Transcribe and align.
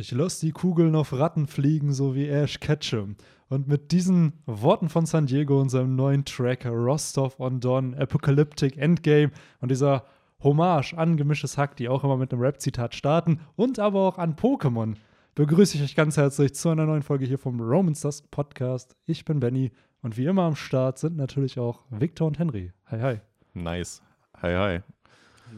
Ich 0.00 0.12
lass 0.12 0.38
die 0.38 0.52
Kugeln 0.52 0.94
auf 0.94 1.12
Ratten 1.12 1.48
fliegen, 1.48 1.92
so 1.92 2.14
wie 2.14 2.28
Ash 2.28 2.60
Ketchum. 2.60 3.16
Und 3.48 3.66
mit 3.66 3.90
diesen 3.90 4.32
Worten 4.46 4.90
von 4.90 5.06
San 5.06 5.26
Diego 5.26 5.60
und 5.60 5.70
seinem 5.70 5.96
neuen 5.96 6.24
Track 6.24 6.66
Rostov 6.66 7.40
on 7.40 7.58
Don, 7.58 7.96
Apocalyptic 7.96 8.76
Endgame 8.76 9.32
und 9.60 9.72
dieser 9.72 10.04
Hommage 10.40 10.94
an 10.94 11.16
gemischtes 11.16 11.58
Hack, 11.58 11.74
die 11.74 11.88
auch 11.88 12.04
immer 12.04 12.16
mit 12.16 12.32
einem 12.32 12.42
Rap-Zitat 12.42 12.94
starten 12.94 13.40
und 13.56 13.80
aber 13.80 14.02
auch 14.02 14.18
an 14.18 14.36
Pokémon, 14.36 14.94
begrüße 15.34 15.76
ich 15.76 15.82
euch 15.82 15.96
ganz 15.96 16.16
herzlich 16.16 16.54
zu 16.54 16.68
einer 16.68 16.86
neuen 16.86 17.02
Folge 17.02 17.26
hier 17.26 17.38
vom 17.38 17.60
Romans 17.60 18.00
Dust 18.02 18.30
Podcast. 18.30 18.94
Ich 19.04 19.24
bin 19.24 19.40
Benny 19.40 19.72
und 20.02 20.16
wie 20.16 20.26
immer 20.26 20.42
am 20.42 20.54
Start 20.54 20.98
sind 20.98 21.16
natürlich 21.16 21.58
auch 21.58 21.82
Victor 21.90 22.28
und 22.28 22.38
Henry. 22.38 22.70
Hi, 22.86 23.00
hi. 23.00 23.20
Nice. 23.52 24.00
Hi, 24.42 24.54
hi. 24.54 24.80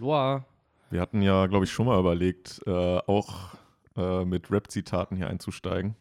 Loa. 0.00 0.46
Wir 0.88 1.02
hatten 1.02 1.20
ja, 1.20 1.46
glaube 1.46 1.66
ich, 1.66 1.70
schon 1.70 1.84
mal 1.84 2.00
überlegt, 2.00 2.62
äh, 2.66 3.00
auch 3.06 3.59
äh, 4.00 4.24
mit 4.24 4.50
Rap-Zitaten 4.50 5.16
hier 5.16 5.28
einzusteigen. 5.28 5.94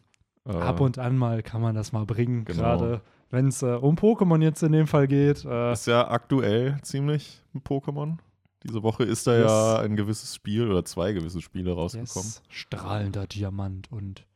Äh, 0.46 0.52
Ab 0.52 0.80
und 0.80 0.98
an 0.98 1.18
mal 1.18 1.42
kann 1.42 1.60
man 1.60 1.74
das 1.74 1.92
mal 1.92 2.06
bringen, 2.06 2.44
Genau. 2.44 2.60
gerade 2.62 3.00
wenn 3.30 3.48
es 3.48 3.62
äh, 3.62 3.66
um 3.74 3.96
Pokémon 3.96 4.42
jetzt 4.42 4.62
in 4.62 4.72
dem 4.72 4.86
Fall 4.86 5.06
geht. 5.06 5.44
Äh, 5.44 5.72
ist 5.72 5.86
ja 5.86 6.10
aktuell 6.10 6.78
ziemlich 6.82 7.42
ein 7.54 7.60
Pokémon. 7.62 8.16
Diese 8.64 8.82
Woche 8.82 9.04
ist 9.04 9.26
da 9.26 9.34
Yes. 9.36 9.44
ja 9.50 9.78
ein 9.80 9.96
gewisses 9.96 10.34
Spiel 10.34 10.68
oder 10.70 10.84
zwei 10.84 11.12
gewisse 11.12 11.40
Spiele 11.40 11.72
rausgekommen. 11.72 12.28
yes, 12.28 12.42
strahlender 12.48 13.26
Diamant 13.26 13.90
und 13.92 14.26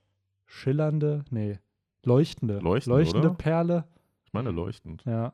schillernde, 0.47 1.25
nee, 1.31 1.59
leuchtende, 2.05 2.59
Leuchtend, 2.61 2.93
leuchtende 2.95 3.29
oder? 3.29 3.37
Perle. 3.37 3.85
Ich 4.25 4.33
meine, 4.33 4.51
leuchtend. 4.51 5.03
Ja, 5.07 5.33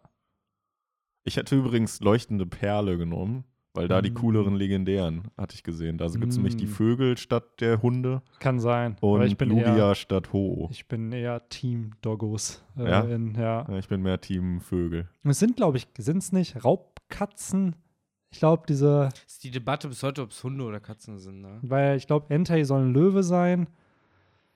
Ich 1.24 1.36
hätte 1.36 1.54
übrigens 1.56 2.00
leuchtende 2.00 2.46
Perle 2.46 2.96
genommen, 2.96 3.44
weil 3.74 3.86
da 3.88 4.02
die 4.02 4.10
Mm. 4.10 4.14
cooleren 4.14 4.54
legendären 4.56 5.22
hatte 5.38 5.54
ich 5.54 5.62
gesehen. 5.62 5.96
Da 5.98 6.06
gibt 6.08 6.26
es 6.28 6.36
nämlich 6.36 6.56
die 6.56 6.66
Mm. 6.66 6.70
Vögel 6.70 7.16
statt 7.16 7.44
der 7.60 7.82
Hunde 7.82 8.22
kann 8.40 8.58
sein. 8.60 8.96
und 9.00 9.22
ich 9.22 9.36
bin 9.36 9.48
Lugia 9.50 9.76
eher, 9.90 9.94
statt 9.94 10.32
Ho. 10.32 10.68
ich 10.72 10.88
bin 10.88 11.12
eher 11.12 11.48
Team 11.48 11.92
Doggos. 12.02 12.64
Äh, 12.76 12.88
Ja? 12.90 13.00
In, 13.02 13.34
ja. 13.34 13.66
Ja, 13.68 13.78
ich 13.78 13.88
bin 13.88 14.02
mehr 14.02 14.20
Team 14.20 14.60
Vögel. 14.60 15.08
Es 15.24 15.38
sind, 15.38 15.56
glaube 15.56 15.76
ich, 15.78 15.86
sind 15.98 16.18
es 16.18 16.32
nicht 16.32 16.64
Raubkatzen? 16.64 17.76
Ich 18.32 18.38
glaube, 18.38 18.62
diese, 18.68 19.08
Ist 19.26 19.42
die 19.42 19.50
Debatte 19.50 19.88
bis 19.88 20.02
heute, 20.04 20.22
ob 20.22 20.30
es 20.30 20.42
Hunde 20.44 20.62
oder 20.64 20.78
Katzen 20.80 21.18
sind, 21.18 21.40
ne? 21.40 21.58
weil 21.62 21.96
ich 21.96 22.06
glaube, 22.06 22.32
Entei 22.32 22.62
soll 22.64 22.82
ein 22.82 22.92
Löwe 22.92 23.22
sein, 23.24 23.66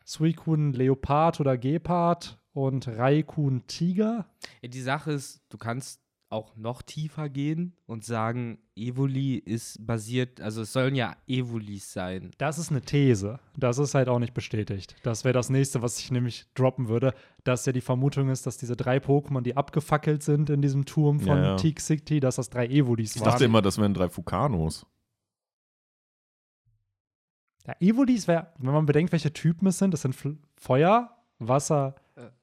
Suicune 0.05 0.73
Leopard 0.73 1.41
oder 1.41 1.57
Gepard 1.57 2.39
und 2.53 2.87
Raikun 2.87 3.63
Tiger. 3.67 4.27
Ja, 4.63 4.69
die 4.69 4.81
Sache 4.81 5.13
ist, 5.13 5.43
du 5.49 5.59
kannst 5.59 6.01
auch 6.35 6.57
noch 6.57 6.83
tiefer 6.83 7.29
gehen 7.31 7.75
und 7.87 8.05
sagen, 8.05 8.59
Evoli 8.77 9.37
ist 9.37 9.87
basiert, 9.87 10.41
also 10.41 10.63
es 10.63 10.73
sollen 10.73 10.95
ja 10.95 11.17
Evolis 11.27 11.93
sein. 11.93 12.33
Das 12.39 12.59
ist 12.59 12.71
eine 12.71 12.83
These. 12.83 13.39
Das 13.57 13.79
ist 13.79 13.95
halt 13.95 14.09
auch 14.09 14.19
nicht 14.19 14.35
bestätigt. 14.35 14.97
Das 15.03 15.25
wäre 15.25 15.33
das 15.33 15.49
nächste, 15.49 15.81
was 15.81 15.99
ich 15.99 16.11
nämlich 16.11 16.47
droppen 16.55 16.89
würde, 16.89 17.15
dass 17.45 17.65
ja 17.67 17.73
die 17.73 17.81
Vermutung 17.81 18.29
ist, 18.29 18.47
dass 18.47 18.59
diese 18.59 18.77
drei 18.77 18.99
Pokémon, 18.99 19.41
die 19.43 19.57
abgefackelt 19.57 20.23
sind 20.23 20.51
in 20.51 20.61
diesem 20.61 20.85
Turm 20.85 21.21
von 21.21 21.39
Ja, 21.39 21.43
ja. 21.45 21.57
Teak 21.57 21.81
City, 21.81 22.21
dass 22.21 22.37
das 22.37 22.51
drei 22.51 22.67
Evolis 22.67 23.15
Ich 23.17 23.23
waren. 23.23 23.31
dachte 23.31 23.45
immer, 23.45 23.63
das 23.63 23.79
wären 23.79 23.95
drei 23.95 24.09
Fukanos. 24.09 24.85
Ja, 27.67 27.75
Evolis 27.81 28.29
wäre, 28.29 28.49
wenn 28.59 28.73
man 28.75 28.87
bedenkt, 28.87 29.13
welche 29.13 29.33
Typen 29.33 29.67
es 29.69 29.79
sind, 29.79 29.93
das 29.95 30.03
sind 30.03 30.15
Fl- 30.15 30.37
Feuer, 30.57 31.17
Wasser, 31.39 31.95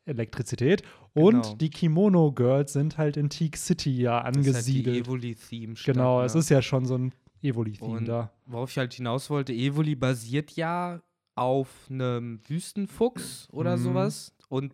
Elektrizität 0.05 0.83
und 1.13 1.41
genau. 1.43 1.55
die 1.55 1.69
Kimono 1.69 2.31
Girls 2.31 2.73
sind 2.73 2.97
halt 2.97 3.17
in 3.17 3.29
Teak 3.29 3.57
City 3.57 3.91
ja 4.01 4.21
Das 4.23 4.35
ist 4.37 4.45
halt 4.47 4.55
angesiedelt. 4.55 5.07
Evoli-Theme. 5.07 5.73
genau, 5.85 6.19
ne? 6.19 6.25
es 6.25 6.35
ist 6.35 6.49
ja 6.49 6.61
schon 6.61 6.85
so 6.85 6.97
ein 6.97 7.13
Evoli-Theme 7.41 8.03
da. 8.03 8.31
worauf 8.45 8.71
ich 8.71 8.77
halt 8.77 8.93
hinaus 8.93 9.29
wollte, 9.29 9.53
Evoli 9.53 9.95
basiert 9.95 10.51
ja 10.51 11.01
auf 11.35 11.69
einem 11.89 12.39
Wüstenfuchs 12.47 13.47
oder 13.51 13.77
Mhm. 13.77 13.81
sowas. 13.83 14.35
Und 14.49 14.73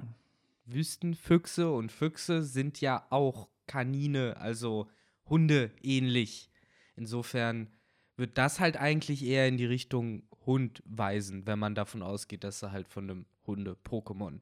Wüstenfüchse 0.66 1.72
und 1.72 1.92
Füchse 1.92 2.44
sind 2.44 2.82
ja 2.82 3.06
auch 3.10 3.48
Kanine, 3.68 4.38
also 4.38 4.88
Hunde 5.30 5.72
ähnlich. 5.82 6.50
Insofern 6.96 7.68
wird 8.16 8.38
das 8.38 8.60
halt 8.60 8.78
eigentlich 8.78 9.24
eher 9.24 9.48
in 9.48 9.58
die 9.58 9.66
Richtung 9.66 10.24
Hund 10.46 10.82
weisen, 10.86 11.46
wenn 11.46 11.60
man 11.60 11.76
davon 11.76 12.02
ausgeht, 12.02 12.44
dass 12.44 12.62
er 12.64 12.72
halt 12.72 12.88
von 12.90 13.04
einem 13.10 13.26
Hunde-Pokémon 13.46 14.40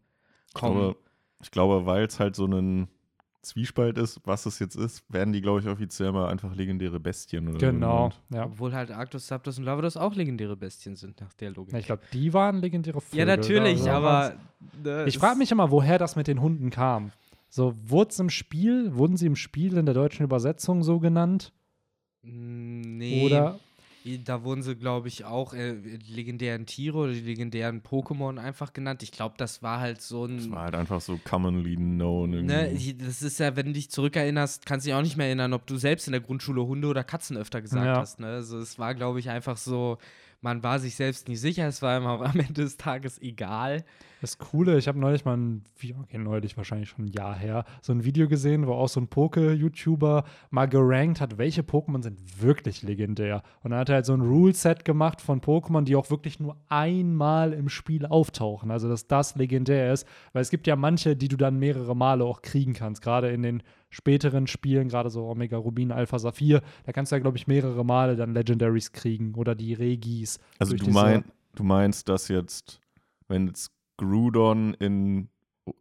Ich 0.56 0.62
kommt. 0.62 0.74
glaube, 0.76 0.96
ich 1.42 1.52
glaube 1.52 1.86
weil 1.86 2.06
es 2.06 2.20
halt 2.20 2.36
so 2.36 2.46
ein 2.46 2.88
Zwiespalt 3.42 4.00
ist, 4.00 4.20
was 4.24 4.48
es 4.48 4.58
jetzt 4.58 4.76
ist, 4.76 5.04
werden 5.14 5.32
die, 5.32 5.40
glaube 5.42 5.60
ich, 5.60 5.68
offiziell 5.68 6.12
mal 6.12 6.30
einfach 6.30 6.56
legendäre 6.56 7.00
Bestien 7.00 7.48
oder 7.48 7.60
so 7.60 7.66
Genau, 7.68 8.10
ja. 8.34 8.46
Obwohl 8.46 8.74
halt 8.74 8.90
Arctos, 8.90 9.28
Zapdos 9.28 9.60
und 9.60 9.66
Lavados 9.66 9.98
auch 9.98 10.16
legendäre 10.16 10.58
Bestien 10.58 10.96
sind, 10.96 11.22
nach 11.22 11.32
der 11.34 11.52
Logik. 11.52 11.74
Ja, 11.74 11.80
Ich 11.80 11.86
glaube, 11.86 12.02
die 12.12 12.34
waren 12.34 12.60
legendäre 12.60 13.02
Vögel. 13.02 13.20
ja, 13.20 13.26
natürlich, 13.26 13.82
Also, 13.82 13.90
aber. 13.92 14.34
ne, 14.84 15.06
Ich 15.06 15.20
frage 15.20 15.38
mich 15.38 15.52
immer, 15.52 15.70
woher 15.70 16.00
das 16.00 16.16
mit 16.16 16.26
den 16.26 16.42
Hunden 16.42 16.72
kam. 16.72 17.12
So, 17.48 17.76
wurde 17.88 18.16
im 18.18 18.32
Spiel, 18.32 18.96
wurden 18.96 19.16
sie 19.16 19.28
im 19.28 19.36
Spiel 19.36 19.78
in 19.78 19.86
der 19.86 19.94
deutschen 19.94 20.24
Übersetzung 20.24 20.82
so 20.82 21.00
genannt? 21.00 21.54
Mm, 22.24 22.98
Nee. 22.98 23.26
Oder 23.28 23.60
Da 24.24 24.44
wurden 24.44 24.62
sie, 24.62 24.76
glaube 24.76 25.08
ich, 25.08 25.26
auch 25.26 25.54
äh, 25.56 25.76
die 25.76 26.14
legendären 26.14 26.66
Tiere 26.68 26.98
oder 27.00 27.12
die 27.14 27.22
legendären 27.22 27.82
Pokémon 27.82 28.38
einfach 28.40 28.72
genannt. 28.72 29.02
Ich 29.02 29.12
glaube, 29.12 29.34
das 29.38 29.64
war 29.64 29.80
halt 29.80 30.00
so 30.02 30.28
Das 30.28 30.46
ein. 30.46 30.52
war 30.52 30.64
halt 30.66 30.76
einfach 30.76 31.02
so 31.02 31.20
commonly 31.24 31.76
known. 31.76 32.30
Ne, 32.46 32.68
irgendwie. 32.68 32.90
ich- 32.92 32.98
das 32.98 33.22
ist 33.24 33.40
ja, 33.40 33.56
wenn 33.56 33.68
du 33.68 33.74
dich 33.74 33.90
zurückerinnerst, 33.90 34.66
kannst 34.66 34.86
du 34.86 34.90
dich 34.90 34.96
auch 34.96 35.02
nicht 35.02 35.18
mehr 35.18 35.26
erinnern, 35.26 35.54
ob 35.54 35.66
du 35.66 35.78
selbst 35.78 36.08
in 36.08 36.12
der 36.12 36.22
Grundschule 36.22 36.64
Hunde 36.66 36.88
oder 36.88 37.04
Katzen 37.04 37.36
öfter 37.36 37.62
gesagt 37.62 37.86
Ja. 37.86 37.98
hast. 37.98 38.20
Ne? 38.20 38.28
Also 38.28 38.60
es 38.60 38.78
war, 38.78 38.94
glaube 38.94 39.20
ich, 39.20 39.30
einfach 39.32 39.58
so, 39.58 39.98
man 40.42 40.64
war 40.64 40.80
sich 40.80 40.96
selbst 40.96 41.28
nie 41.28 41.36
sicher, 41.36 41.68
es 41.68 41.82
war 41.82 41.98
immer 41.98 42.22
am 42.22 42.40
Ende 42.40 42.54
des 42.54 42.78
Tages 42.78 43.22
egal. 43.22 43.84
das 44.22 44.38
Coole, 44.38 44.78
ich 44.78 44.88
habe 44.88 45.00
neulich 45.00 45.26
mal 45.26 45.38
ein 45.38 45.64
okay, 46.02 46.18
neulich 46.18 46.58
wahrscheinlich 46.58 46.90
schon 46.90 47.06
ein 47.06 47.10
Jahr 47.10 47.36
her, 47.36 47.66
so 47.82 47.94
ein 47.94 48.04
Video 48.04 48.28
gesehen, 48.28 48.68
wo 48.68 48.74
auch 48.74 48.90
so 48.90 49.00
ein 49.00 49.08
Poke-YouTuber 49.08 50.24
mal 50.50 50.66
gerankt 50.68 51.22
hat, 51.22 51.38
welche 51.38 51.62
Pokémon 51.62 52.02
sind 52.02 52.42
wirklich 52.42 52.82
legendär. 52.82 53.44
Und 53.62 53.72
dann 53.72 53.80
hat 53.80 53.90
er 53.90 53.96
halt 53.96 54.06
so 54.06 54.14
ein 54.14 54.22
Rule-Set 54.22 54.86
gemacht 54.86 55.22
von 55.22 55.42
Pokémon, 55.42 55.84
die 55.84 55.96
auch 55.96 56.10
wirklich 56.10 56.40
nur 56.40 56.58
einmal 56.70 57.54
im 57.54 57.70
Spiel 57.70 58.06
auftauchen. 58.06 58.72
Also, 58.72 58.90
dass 58.90 59.08
das 59.08 59.36
legendär 59.36 59.94
ist. 59.94 60.08
Weil 60.34 60.42
es 60.42 60.50
gibt 60.50 60.68
ja 60.68 60.76
manche, 60.76 61.16
die 61.16 61.28
du 61.28 61.38
dann 61.38 61.58
mehrere 61.58 61.96
Male 61.96 62.24
auch 62.24 62.42
kriegen 62.42 62.74
kannst. 62.74 63.02
Gerade 63.02 63.30
in 63.32 63.44
den 63.44 63.64
späteren 63.96 64.46
Spielen, 64.48 64.90
gerade 64.90 65.10
so 65.10 65.26
Omega 65.26 65.58
Rubin, 65.58 65.92
Alpha 65.92 66.20
Saphir, 66.20 66.62
da 66.86 66.92
kannst 66.92 67.12
du 67.12 67.16
ja, 67.16 67.20
glaube 67.22 67.38
ich, 67.38 67.48
mehrere 67.48 67.86
Male 67.86 68.16
dann 68.18 68.34
Legendaries 68.34 68.92
kriegen 68.92 69.34
oder 69.36 69.56
die 69.56 69.74
Regis. 69.74 70.40
Also 70.60 70.76
du, 70.76 70.88
mein, 70.90 71.24
du 71.56 71.64
meinst, 71.64 72.10
dass 72.10 72.28
jetzt, 72.28 72.82
wenn 73.30 73.48
jetzt 73.48 73.72
Groudon 73.98 74.74
in 74.76 75.30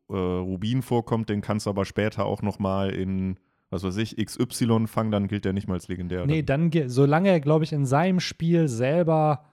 äh, 0.08 0.14
Rubin 0.16 0.82
vorkommt, 0.82 1.28
den 1.28 1.41
kannst 1.41 1.66
du 1.66 1.70
aber 1.70 1.84
später 1.84 2.25
auch 2.25 2.41
noch 2.41 2.60
mal 2.60 2.91
in, 2.91 3.36
was 3.70 3.82
weiß 3.82 3.97
ich, 3.97 4.16
XY 4.16 4.86
fangen, 4.86 5.10
dann 5.10 5.26
gilt 5.26 5.44
der 5.44 5.52
nicht 5.52 5.66
mal 5.66 5.75
als 5.75 5.88
legendär. 5.88 6.25
Nee, 6.25 6.42
dann, 6.44 6.70
ge- 6.70 6.86
solange 6.86 7.31
er, 7.31 7.41
glaube 7.41 7.64
ich, 7.64 7.72
in 7.72 7.84
seinem 7.84 8.20
Spiel 8.20 8.69
selber, 8.69 9.44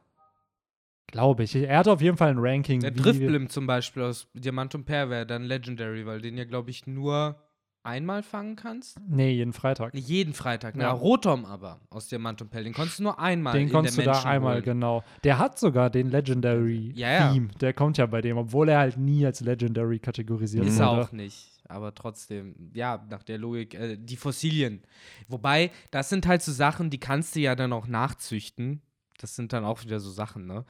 glaube 1.07 1.43
ich, 1.43 1.55
er 1.55 1.79
hat 1.79 1.88
auf 1.88 2.01
jeden 2.01 2.17
Fall 2.17 2.29
ein 2.29 2.38
Ranking. 2.39 2.79
Der 2.81 2.91
Driftblim 2.91 3.49
zum 3.49 3.66
Beispiel 3.66 4.03
aus 4.03 4.28
Diamant 4.33 4.75
und 4.75 4.88
wäre 4.88 5.25
dann 5.25 5.43
Legendary, 5.43 6.05
weil 6.05 6.22
den 6.22 6.38
ja, 6.38 6.45
glaube 6.45 6.69
ich, 6.69 6.85
nur 6.85 7.35
einmal 7.84 8.24
fangen 8.24 8.56
kannst. 8.56 9.00
Nee, 9.08 9.31
jeden 9.31 9.53
Freitag. 9.53 9.94
Jeden 9.96 10.34
Freitag. 10.34 10.75
Ja. 10.75 10.81
Na, 10.84 10.92
Rotom 10.92 11.46
aber 11.46 11.80
aus 11.90 12.08
Diamant 12.08 12.42
und 12.42 12.50
Perl. 12.50 12.64
Den 12.64 12.74
konntest 12.74 13.00
du 13.00 13.03
nur 13.03 13.19
einmal 13.19 13.53
Den 13.58 13.69
konntest 13.72 13.97
du 13.97 14.03
da 14.03 14.12
Menschen 14.12 14.28
einmal, 14.30 14.53
holen. 14.56 14.64
genau. 14.64 15.03
Der 15.24 15.38
hat 15.40 15.59
sogar 15.59 15.90
den 15.90 16.09
Legendary 16.09 16.91
Ja, 16.96 17.12
ja. 17.12 17.34
Theme. 17.34 17.47
Der 17.59 17.74
kommt 17.74 17.97
ja 17.97 18.06
bei 18.06 18.22
dem, 18.22 18.38
obwohl 18.38 18.70
er 18.70 18.80
halt 18.80 18.97
nie 18.97 19.25
als 19.25 19.41
Legendary 19.41 20.00
kategorisiert 20.00 20.66
Ist 20.66 20.75
wurde. 20.75 20.84
er 20.84 20.90
auch 20.91 21.12
nicht. 21.12 21.47
Aber 21.68 21.94
trotzdem, 21.96 22.56
ja, 22.74 23.06
nach 23.09 23.24
der 23.24 23.38
Logik, 23.38 23.74
äh, 23.75 23.97
die 23.97 24.18
Fossilien. 24.18 24.81
Wobei, 25.28 25.72
das 25.91 26.09
sind 26.09 26.28
halt 26.28 26.41
so 26.41 26.52
Sachen, 26.52 26.90
die 26.90 27.00
kannst 27.00 27.36
du 27.36 27.40
ja 27.40 27.56
dann 27.56 27.72
auch 27.74 27.88
nachzüchten. 27.88 28.81
Das 29.20 29.36
sind 29.36 29.53
dann 29.53 29.64
auch 29.64 29.84
wieder 29.84 30.00
so 30.00 30.09
Sachen, 30.09 30.47
ne? 30.47 30.66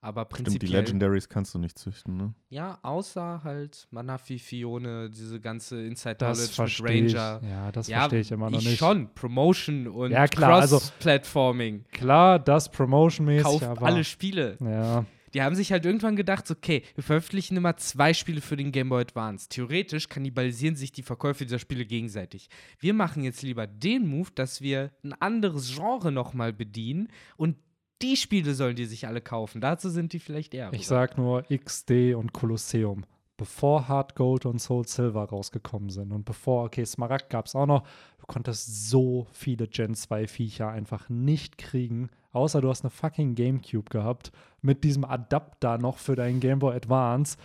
Aber 0.00 0.22
Stimmt, 0.30 0.38
die 0.38 0.44
prinzipiell. 0.52 0.80
Legendaries 0.84 1.28
kannst 1.28 1.54
du 1.54 1.58
nicht 1.58 1.78
züchten, 1.78 2.16
ne? 2.16 2.34
Ja, 2.48 2.78
außer 2.82 3.40
halt 3.42 3.88
Manafi, 3.90 4.38
Fione, 4.38 5.10
diese 5.10 5.40
ganze 5.40 5.80
Inside 5.84 6.16
Das 6.16 6.36
Knowledge 6.38 6.42
mit 6.42 6.54
verstehe 6.54 7.04
ich. 7.06 7.16
Ranger. 7.16 7.40
Ja, 7.48 7.72
das 7.72 7.88
Ja, 7.88 7.98
verstehe 8.00 8.20
ich 8.20 8.30
immer 8.30 8.50
noch 8.50 8.58
ich 8.60 8.66
nicht. 8.66 8.78
schon. 8.78 9.12
Promotion 9.14 9.88
und 9.88 10.12
Ja, 10.12 10.28
klar, 10.28 10.60
also- 10.60 10.76
Cross-Platforming. 10.78 11.84
Klar, 11.92 12.38
das 12.38 12.70
Promotion-mäßig, 12.70 13.42
Kauft 13.44 13.64
aber 13.64 13.86
alle 13.86 14.04
Spiele. 14.04 14.56
ja, 14.60 15.04
Die 15.34 15.42
haben 15.42 15.54
sich 15.56 15.70
halt 15.72 15.84
irgendwann 15.84 16.16
gedacht, 16.16 16.50
okay, 16.50 16.82
wir 16.94 17.02
veröffentlichen 17.04 17.56
immer 17.58 17.76
zwei 17.76 18.14
Spiele 18.14 18.40
für 18.40 18.56
den 18.56 18.72
Game 18.72 18.88
Boy 18.88 19.02
Advance. 19.02 19.48
Theoretisch 19.50 20.08
kannibalisieren 20.08 20.76
sich 20.76 20.92
die 20.92 21.02
Verkäufe 21.02 21.44
dieser 21.44 21.58
Spiele 21.58 21.84
gegenseitig. 21.84 22.48
Wir 22.78 22.94
machen 22.94 23.22
jetzt 23.22 23.42
lieber 23.42 23.66
den 23.66 24.06
Move, 24.06 24.30
dass 24.34 24.62
wir 24.62 24.92
ein 25.04 25.12
anderes 25.14 25.74
Genre 25.74 26.10
nochmal 26.10 26.52
bedienen 26.54 27.08
und 27.36 27.56
die 28.02 28.16
Spiele 28.16 28.54
sollen 28.54 28.76
die 28.76 28.84
sich 28.86 29.06
alle 29.06 29.20
kaufen. 29.20 29.60
Dazu 29.60 29.88
sind 29.88 30.12
die 30.12 30.18
vielleicht 30.18 30.54
eher. 30.54 30.72
ich 30.72 30.86
sag 30.86 31.16
nur 31.16 31.44
XD 31.44 32.14
und 32.14 32.32
Kolosseum. 32.32 33.04
bevor 33.36 33.88
Hard 33.88 34.14
Gold 34.14 34.46
und 34.46 34.60
Soul 34.60 34.86
Silver 34.86 35.24
rausgekommen 35.24 35.90
sind 35.90 36.12
und 36.12 36.24
bevor, 36.24 36.64
okay, 36.64 36.84
Smaragd 36.84 37.28
gab 37.30 37.46
es 37.46 37.54
auch 37.54 37.66
noch, 37.66 37.82
du 38.18 38.26
konntest 38.26 38.88
so 38.88 39.26
viele 39.32 39.68
Gen 39.68 39.94
2 39.94 40.26
Viecher 40.26 40.70
einfach 40.70 41.08
nicht 41.08 41.58
kriegen, 41.58 42.08
außer 42.32 42.60
du 42.60 42.70
hast 42.70 42.82
eine 42.82 42.90
fucking 42.90 43.34
Gamecube 43.34 43.90
gehabt 43.90 44.32
mit 44.62 44.84
diesem 44.84 45.04
Adapter 45.04 45.78
noch 45.78 45.98
für 45.98 46.16
deinen 46.16 46.40
Game 46.40 46.60
Boy 46.60 46.74
Advance, 46.74 47.36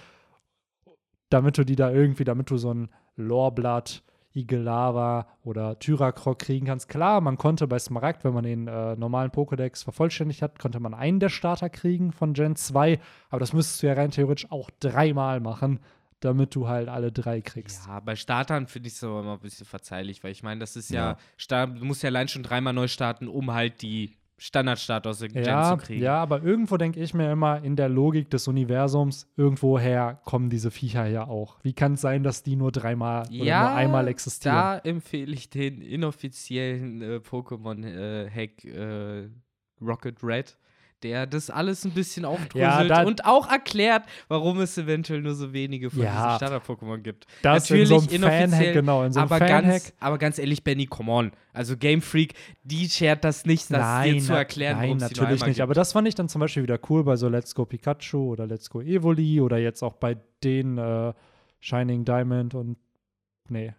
damit 1.30 1.58
du 1.58 1.66
die 1.66 1.76
da 1.76 1.92
irgendwie, 1.92 2.24
damit 2.24 2.50
du 2.50 2.58
so 2.58 2.74
ein 2.74 2.90
Lorblatt, 3.18 4.04
Igellava 4.34 5.28
oder 5.44 5.78
Tyrakrok 5.80 6.40
kriegen 6.40 6.66
kannst. 6.68 6.90
Klar, 6.90 7.22
man 7.22 7.38
konnte 7.38 7.68
bei 7.68 7.80
Smaragd, 7.80 8.24
wenn 8.24 8.34
man 8.34 8.44
den 8.44 8.68
äh, 8.68 8.96
normalen 8.96 9.32
Pokédex 9.32 9.84
vervollständigt 9.84 10.42
hat, 10.42 10.60
konnte 10.60 10.80
man 10.80 10.94
einen 10.94 11.20
der 11.20 11.30
Starter 11.30 11.70
kriegen 11.70 12.12
von 12.12 12.34
Gen 12.34 12.56
2, 12.56 13.00
aber 13.30 13.40
das 13.40 13.54
müsstest 13.54 13.84
du 13.84 13.88
ja 13.88 13.94
rein 13.94 14.12
theoretisch 14.12 14.50
auch 14.52 14.70
dreimal 14.80 15.40
machen, 15.40 15.80
damit 16.22 16.56
du 16.56 16.68
halt 16.68 16.88
alle 16.88 17.12
drei 17.12 17.42
kriegst. 17.42 17.88
Ja, 17.88 18.00
bei 18.00 18.16
Startern 18.16 18.68
finde 18.68 18.88
ich 18.88 18.94
es 18.94 19.04
aber 19.04 19.22
immer 19.22 19.34
ein 19.34 19.40
bisschen 19.40 19.66
verzeihlich, 19.66 20.24
weil 20.24 20.32
ich 20.32 20.44
meine, 20.44 20.60
das 20.60 20.76
ist 20.76 20.92
ja, 20.92 21.12
Ja. 21.12 21.18
Start, 21.38 21.80
du 21.80 21.86
musst 21.86 22.04
ja 22.04 22.10
allein 22.10 22.28
schon 22.28 22.44
dreimal 22.44 22.74
neu 22.74 22.88
starten, 22.88 23.28
um 23.28 23.52
halt 23.52 23.82
die 23.82 24.16
Standardstart 24.44 25.06
aus 25.06 25.20
der 25.20 25.30
Gen 25.30 25.44
Ja, 25.46 25.78
zu 25.78 25.86
kriegen. 25.86 26.02
ja, 26.02 26.16
aber 26.16 26.42
irgendwo 26.42 26.76
denke 26.78 27.00
ich 27.00 27.14
mir 27.14 27.32
immer, 27.32 27.64
in 27.64 27.76
der 27.76 27.90
Logik 27.90 28.32
des 28.32 28.48
Universums, 28.48 29.28
irgendwoher 29.38 30.20
kommen 30.26 30.50
diese 30.50 30.72
Viecher 30.72 31.06
ja 31.06 31.28
auch. 31.28 31.60
Wie 31.62 31.74
kann 31.74 31.94
es 31.94 32.02
sein, 32.02 32.24
dass 32.24 32.42
die 32.42 32.56
nur 32.56 32.72
dreimal 32.72 33.28
oder 33.28 33.36
nur 33.62 33.72
einmal 33.76 34.08
existieren? 34.08 34.56
Da 34.56 34.78
empfehle 34.80 35.32
ich 35.34 35.52
den 35.52 35.80
inoffiziellen 35.84 37.04
äh, 37.04 37.16
Pokémon-Hack 37.18 38.66
äh, 38.66 39.30
Rocket 39.80 40.24
Red, 40.24 40.58
der 41.04 41.28
das 41.28 41.50
alles 41.50 41.86
ein 41.86 41.92
bisschen 41.92 42.26
aufdröselt 42.26 42.90
da- 42.90 43.04
und 43.04 43.26
auch 43.26 43.50
erklärt, 43.52 44.04
warum 44.28 44.60
es 44.62 44.78
eventuell 44.78 45.22
nur 45.22 45.36
so 45.36 45.54
wenige 45.54 45.90
von 45.90 46.04
Ja. 46.04 46.38
diesen 46.38 46.48
Standard-Pokémon 46.48 46.98
gibt. 47.00 47.26
Das 47.42 47.70
in 47.70 47.86
so 47.86 47.96
einem 47.96 48.04
Natürlich 48.04 48.20
Fanhack, 48.22 48.42
inoffiziell, 48.44 48.74
genau, 48.74 49.04
in 49.04 49.14
so 49.14 49.20
einem 49.20 49.32
aber, 49.32 49.46
ganz, 49.46 49.94
aber 50.00 50.18
ganz 50.18 50.40
ehrlich, 50.40 50.64
Benny, 50.64 50.86
come 50.86 51.12
on. 51.12 51.32
Also 51.54 51.76
Game 51.78 52.02
Freak, 52.02 52.34
die 52.64 52.90
schert 52.90 53.24
das 53.24 53.46
nicht, 53.46 53.70
das 53.72 54.04
dir 54.04 54.20
zu 54.20 54.34
erklären, 54.34 54.78
nein, 54.78 54.84
warum 54.90 54.98
es 54.98 55.04
natürlich 55.04 55.46
nicht. 55.46 55.62
Aber 55.62 55.72
gibt. 55.72 55.78
das 55.78 55.92
fand 55.94 56.08
ich 56.08 56.16
dann 56.16 56.30
zum 56.30 56.40
Beispiel 56.40 56.64
wieder 56.64 56.80
cool 56.90 57.04
bei 57.04 57.16
so 57.16 57.28
Let's 57.28 57.54
Go 57.56 57.66
Pikachu 57.66 58.32
oder 58.32 58.48
Let's 58.48 58.70
Go 58.70 58.82
Evoli 58.82 59.42
oder 59.42 59.58
jetzt 59.58 59.84
auch 59.84 59.94
bei 59.94 60.18
den 60.44 60.78
äh, 60.78 61.14
Shining 61.60 62.06
Diamond 62.06 62.56
und 62.56 62.78
nee. 63.50 63.74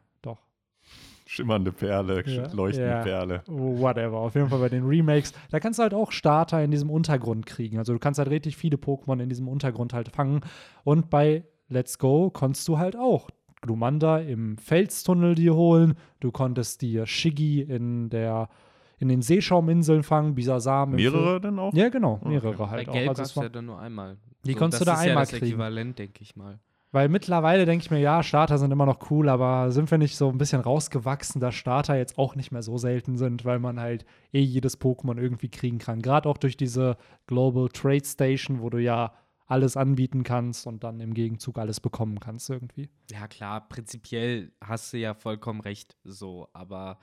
Schimmernde 1.33 1.73
Perle, 1.73 2.23
Ja, 2.27 2.53
leuchtende 2.53 2.91
ja. 2.91 3.03
Perle. 3.03 3.43
Whatever. 3.47 4.19
Auf 4.19 4.35
jeden 4.35 4.51
Fall 4.51 4.59
bei 4.59 4.69
den 4.69 4.85
Remakes. 4.85 5.33
Da 5.51 5.61
kannst 5.61 5.79
du 5.79 5.83
halt 5.83 5.95
auch 5.95 6.13
Starter 6.13 6.63
in 6.63 6.71
diesem 6.71 6.91
Untergrund 6.91 7.47
kriegen. 7.47 7.79
Also 7.79 7.95
du 7.95 7.99
kannst 7.99 8.19
halt 8.19 8.29
richtig 8.29 8.59
viele 8.59 8.77
Pokémon 8.77 9.19
in 9.19 9.31
diesem 9.31 9.49
Untergrund 9.49 9.95
halt 9.95 10.11
fangen. 10.11 10.43
Und 10.85 11.09
bei 11.09 11.45
Let's 11.69 11.99
Go 11.99 12.29
konntest 12.29 12.69
du 12.69 12.77
halt 12.77 12.97
auch 12.97 13.31
Glumanda 13.63 14.19
im 14.19 14.59
Felstunnel 14.59 15.35
dir 15.35 15.55
holen. 15.55 15.95
Du 16.21 16.33
konntest 16.33 16.83
dir 16.83 17.07
Shiggy 17.07 17.63
in 17.63 18.11
der 18.11 18.51
in 18.99 19.09
den 19.09 19.23
Seeschauminseln 19.23 20.03
fangen, 20.03 20.35
Bisasam. 20.35 20.91
Mehrere 20.91 21.41
denn 21.41 21.59
auch? 21.59 21.73
Ja, 21.73 21.89
genau, 21.89 22.19
Okay. 22.21 22.29
mehrere 22.29 22.57
Bei 22.57 22.69
halt 22.69 22.89
auch. 22.91 22.93
Gelb 22.93 23.09
Also 23.09 23.23
gab 23.23 23.27
es 23.31 23.37
war, 23.37 23.43
ja 23.45 23.49
dann 23.49 23.67
nur 23.67 23.81
einmal. 23.81 24.19
Die 24.45 24.55
konntest 24.55 24.83
du 24.83 24.85
das 24.85 24.97
da 24.97 25.01
ist 25.03 25.09
einmal 25.09 25.25
ja 25.25 25.31
das 25.31 25.31
kriegen. 25.31 25.47
Äquivalent, 25.47 25.99
denke 25.99 26.23
ich 26.23 26.37
mal. 26.37 26.59
Weil 26.93 27.09
mittlerweile 27.09 27.65
denke 27.65 27.85
ich 27.85 27.91
mir, 27.91 27.99
ja, 27.99 28.23
Starter 28.23 28.59
sind 28.59 28.71
immer 28.71 28.87
noch 28.87 29.11
cool, 29.11 29.29
aber 29.31 29.73
sind 29.73 29.91
wir 29.91 29.99
nicht 29.99 30.17
so 30.17 30.29
ein 30.29 30.39
bisschen 30.39 30.61
rausgewachsen, 30.61 31.41
dass 31.41 31.55
Starter 31.55 31.97
jetzt 31.97 32.19
auch 32.19 32.37
nicht 32.37 32.53
mehr 32.53 32.63
so 32.63 32.77
selten 32.77 33.17
sind, 33.17 33.45
weil 33.47 33.59
man 33.59 33.81
halt 33.81 34.05
eh 34.33 34.41
jedes 34.41 34.79
Pokémon 34.79 35.19
irgendwie 35.19 35.49
kriegen 35.49 35.79
kann. 35.79 36.03
Gerade 36.03 36.29
auch 36.29 36.37
durch 36.37 36.57
diese 36.57 36.99
Global 37.27 37.69
Trade 37.69 38.05
Station, 38.05 38.61
wo 38.61 38.69
du 38.69 38.79
ja 38.79 39.15
alles 39.47 39.77
anbieten 39.77 40.23
kannst 40.23 40.67
und 40.67 40.85
dann 40.85 41.01
im 41.01 41.15
Gegenzug 41.15 41.59
alles 41.59 41.81
bekommen 41.81 42.21
kannst 42.21 42.49
irgendwie. 42.51 42.91
Ja, 43.11 43.27
klar, 43.27 43.69
prinzipiell 43.69 44.53
hast 44.63 44.93
du 44.93 44.99
ja 44.99 45.15
vollkommen 45.15 45.61
recht, 45.61 45.97
so, 46.05 46.49
aber 46.53 46.99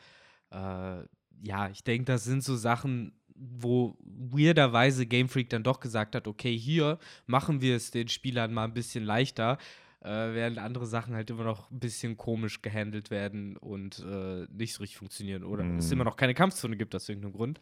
äh, 0.52 1.04
ja, 1.42 1.70
ich 1.72 1.84
denke, 1.84 2.06
das 2.06 2.24
sind 2.24 2.44
so 2.44 2.56
Sachen, 2.56 3.19
wo 3.40 3.96
weirderweise 4.02 5.06
Game 5.06 5.30
Freak 5.30 5.50
dann 5.50 5.64
doch 5.64 5.80
gesagt 5.80 6.16
hat, 6.16 6.28
okay, 6.28 6.58
hier 6.58 7.00
machen 7.26 7.62
wir 7.62 7.76
es 7.76 7.92
den 7.92 8.08
Spielern 8.10 8.54
mal 8.54 8.66
ein 8.66 8.74
bisschen 8.74 9.04
leichter, 9.06 9.58
äh, 10.02 10.10
während 10.10 10.58
andere 10.58 10.86
Sachen 10.86 11.16
halt 11.16 11.30
immer 11.30 11.44
noch 11.46 11.72
ein 11.72 11.80
bisschen 11.80 12.18
komisch 12.18 12.62
gehandelt 12.62 13.12
werden 13.12 13.58
und 13.58 14.00
äh, 14.00 14.46
nicht 14.52 14.74
so 14.74 14.82
richtig 14.82 14.98
funktionieren 14.98 15.44
oder 15.44 15.64
es 15.78 15.90
Mm. 15.90 15.94
immer 15.94 16.04
noch 16.04 16.18
keine 16.18 16.34
Kampfzone 16.34 16.76
gibt 16.78 16.94
aus 16.96 17.08
irgendeinem 17.08 17.34
Grund. 17.34 17.60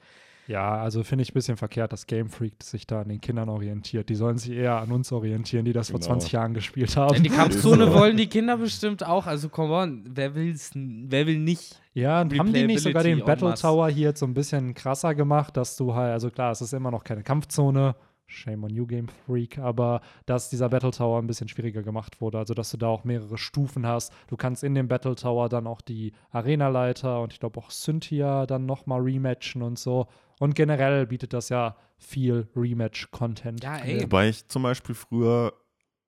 Ja, 0.48 0.78
also 0.78 1.04
finde 1.04 1.24
ich 1.24 1.32
ein 1.32 1.34
bisschen 1.34 1.58
verkehrt, 1.58 1.92
dass 1.92 2.08
Game 2.08 2.30
Freak 2.30 2.64
sich 2.64 2.88
da 2.88 3.02
an 3.02 3.10
den 3.10 3.20
Kindern 3.20 3.50
orientiert. 3.50 4.08
Die 4.08 4.16
sollen 4.16 4.38
sich 4.38 4.52
eher 4.52 4.78
an 4.78 4.92
uns 4.94 5.12
orientieren, 5.12 5.66
die 5.66 5.74
das 5.74 5.90
vor 5.90 6.00
Genau. 6.00 6.12
20 6.14 6.32
Jahren 6.32 6.54
gespielt 6.54 6.96
haben. 6.96 7.14
Denn 7.16 7.24
die 7.24 7.30
Kampfzone 7.30 7.94
wollen 7.94 8.16
die 8.16 8.28
Kinder 8.28 8.56
bestimmt 8.58 9.06
auch, 9.06 9.28
also 9.28 9.50
come 9.50 9.74
on, 9.74 10.04
wer 10.08 10.36
will's, 10.36 10.72
wer 10.74 11.28
will 11.28 11.40
nicht? 11.40 11.82
Ja, 11.94 12.22
und 12.22 12.38
haben 12.40 12.54
die 12.54 12.66
nicht 12.66 12.82
sogar 12.82 13.04
den 13.04 13.26
Battle. 13.26 13.54
Tower 13.56 13.90
hier 13.90 14.10
jetzt 14.10 14.22
so 14.22 14.26
ein 14.26 14.34
bisschen 14.34 14.74
krasser 14.74 15.16
gemacht, 15.16 15.58
dass 15.58 15.76
du 15.76 15.94
halt, 15.96 16.14
also 16.14 16.30
klar, 16.30 16.52
es 16.52 16.62
ist 16.62 16.74
immer 16.74 16.92
noch 16.92 17.04
keine 17.04 17.24
Kampfzone, 17.24 17.96
shame 18.28 18.64
on 18.64 18.70
you 18.70 18.86
Game 18.86 19.08
Freak, 19.26 19.58
aber 19.58 20.02
dass 20.26 20.50
dieser 20.50 20.70
Battle 20.70 20.92
Tower 20.92 21.20
ein 21.20 21.28
bisschen 21.28 21.48
schwieriger 21.50 21.82
gemacht 21.84 22.22
wurde, 22.22 22.38
also 22.38 22.54
dass 22.54 22.72
du 22.72 22.78
da 22.78 22.88
auch 22.88 23.04
mehrere 23.04 23.38
Stufen 23.38 23.86
hast. 23.88 24.14
Du 24.28 24.38
kannst 24.38 24.64
in 24.64 24.76
dem 24.76 24.88
Battle 24.88 25.16
Tower 25.16 25.50
dann 25.50 25.66
auch 25.68 25.82
die 25.82 26.14
Arenaleiter 26.32 27.22
und 27.22 27.34
ich 27.34 27.40
glaube 27.40 27.60
auch 27.60 27.70
Cynthia 27.72 28.46
dann 28.46 28.66
nochmal 28.66 29.02
rematchen 29.02 29.62
und 29.62 29.78
so. 29.80 30.08
Und 30.40 30.56
generell 30.56 31.08
bietet 31.08 31.34
das 31.34 31.50
ja 31.50 31.76
viel 31.98 32.48
Rematch-Content. 32.56 33.64
Ja, 33.64 33.78
ey. 33.78 34.04
Wobei 34.04 34.30
ich 34.30 34.48
zum 34.48 34.64
Beispiel 34.64 34.96
früher 34.96 35.54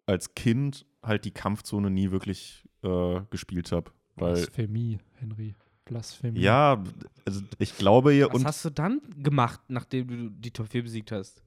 als 0.06 0.36
Kind 0.36 0.86
halt 1.02 1.26
die 1.26 1.32
Kampfzone 1.32 1.90
nie 1.90 2.12
wirklich 2.12 2.64
äh, 2.84 3.22
gespielt 3.30 3.72
habe. 3.72 3.92
Weil, 4.16 4.34
Blasphemie, 4.34 5.00
Henry. 5.20 5.56
Blasphemie. 5.86 6.40
ja, 6.40 6.84
also 7.26 7.42
ich 7.58 7.76
glaube 7.76 8.14
ihr 8.14 8.28
Was 8.28 8.36
und 8.36 8.46
hast 8.46 8.66
du 8.66 8.70
dann 8.70 9.02
gemacht, 9.18 9.60
nachdem 9.70 10.08
du 10.08 10.30
die 10.30 10.52
Top 10.52 10.68
4 10.68 10.84
besiegt 10.84 11.12
hast? 11.12 11.44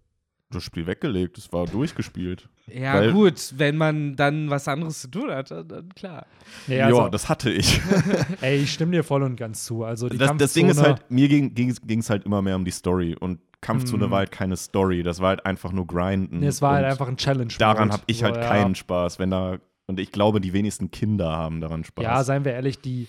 Das 0.55 0.63
Spiel 0.63 0.87
weggelegt, 0.87 1.39
es 1.39 1.53
war 1.53 1.67
durchgespielt. 1.67 2.49
Ja, 2.67 2.95
Weil- 2.95 3.13
gut, 3.13 3.55
wenn 3.57 3.77
man 3.77 4.17
dann 4.17 4.51
was 4.51 4.69
anderes 4.69 5.01
zu 5.03 5.09
tun 5.09 5.31
hat, 5.31 5.51
dann, 5.51 5.89
klar. 5.95 6.27
Ja, 6.69 6.87
also, 6.87 7.09
das 7.09 7.29
hatte 7.29 7.51
ich. 7.51 7.81
ey, 8.41 8.59
ich 8.59 8.73
stimme 8.73 8.93
dir 8.93 9.05
voll 9.05 9.23
und 9.23 9.37
ganz 9.37 9.65
zu. 9.65 9.85
Also 9.85 10.09
die 10.09 10.19
das, 10.19 10.37
das 10.37 10.53
Ding 10.53 10.69
ist 10.69 10.81
halt, 10.83 11.11
mir 11.11 11.29
ging 11.29 11.99
es 11.99 12.11
halt 12.11 12.25
immer 12.25 12.43
mehr 12.43 12.57
um 12.57 12.65
die 12.65 12.71
Story 12.71 13.17
und 13.19 13.41
Kampfzone 13.61 14.09
Mm. 14.09 14.11
war 14.11 14.19
halt 14.19 14.33
keine 14.33 14.57
Story, 14.57 15.03
das 15.03 15.21
war 15.21 15.29
halt 15.29 15.47
einfach 15.47 15.73
nur 15.73 15.87
grinden. 15.87 16.41
Nee, 16.41 16.47
es 16.49 16.61
war 16.63 16.75
halt 16.75 16.85
einfach 16.85 17.09
ein 17.09 17.17
Challenge. 17.17 17.53
Daran 17.59 17.93
habe 17.93 18.03
ich 18.07 18.25
halt 18.25 18.37
ja. 18.37 18.43
keinen 18.43 18.75
Spaß, 18.75 19.19
wenn 19.19 19.31
da 19.31 19.59
und 19.87 20.01
ich 20.01 20.11
glaube, 20.13 20.41
die 20.41 20.53
wenigsten 20.53 20.91
Kinder 20.91 21.31
haben 21.31 21.61
daran 21.61 21.85
Spaß. 21.85 22.03
Ja, 22.05 22.25
seien 22.25 22.45
wir 22.45 22.53
ehrlich, 22.53 22.81
die 22.81 23.09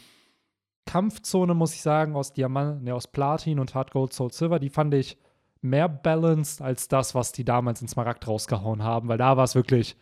Kampfzone, 0.86 1.54
muss 1.54 1.74
ich 1.74 1.81
sagen, 1.81 2.16
aus 2.16 2.34
Diamant, 2.34 2.84
ne, 2.84 2.94
aus 2.94 3.07
Platin 3.07 3.60
und 3.60 3.74
Hard 3.74 3.92
Gold 3.92 4.13
Soul 4.13 4.31
Silver, 4.31 4.60
die 4.60 4.69
fand 4.69 4.94
ich 4.94 5.18
mehr 5.63 5.89
balanced 5.89 6.62
als 6.62 6.88
das, 6.88 7.15
was 7.15 7.31
die 7.31 7.45
damals 7.45 7.81
in 7.81 7.88
Smaragd 7.88 8.27
rausgehauen 8.27 8.83
haben, 8.83 9.07
weil 9.07 9.18
da 9.18 9.38
war 9.38 9.44
es 9.44 9.56
wirklich 9.56 9.95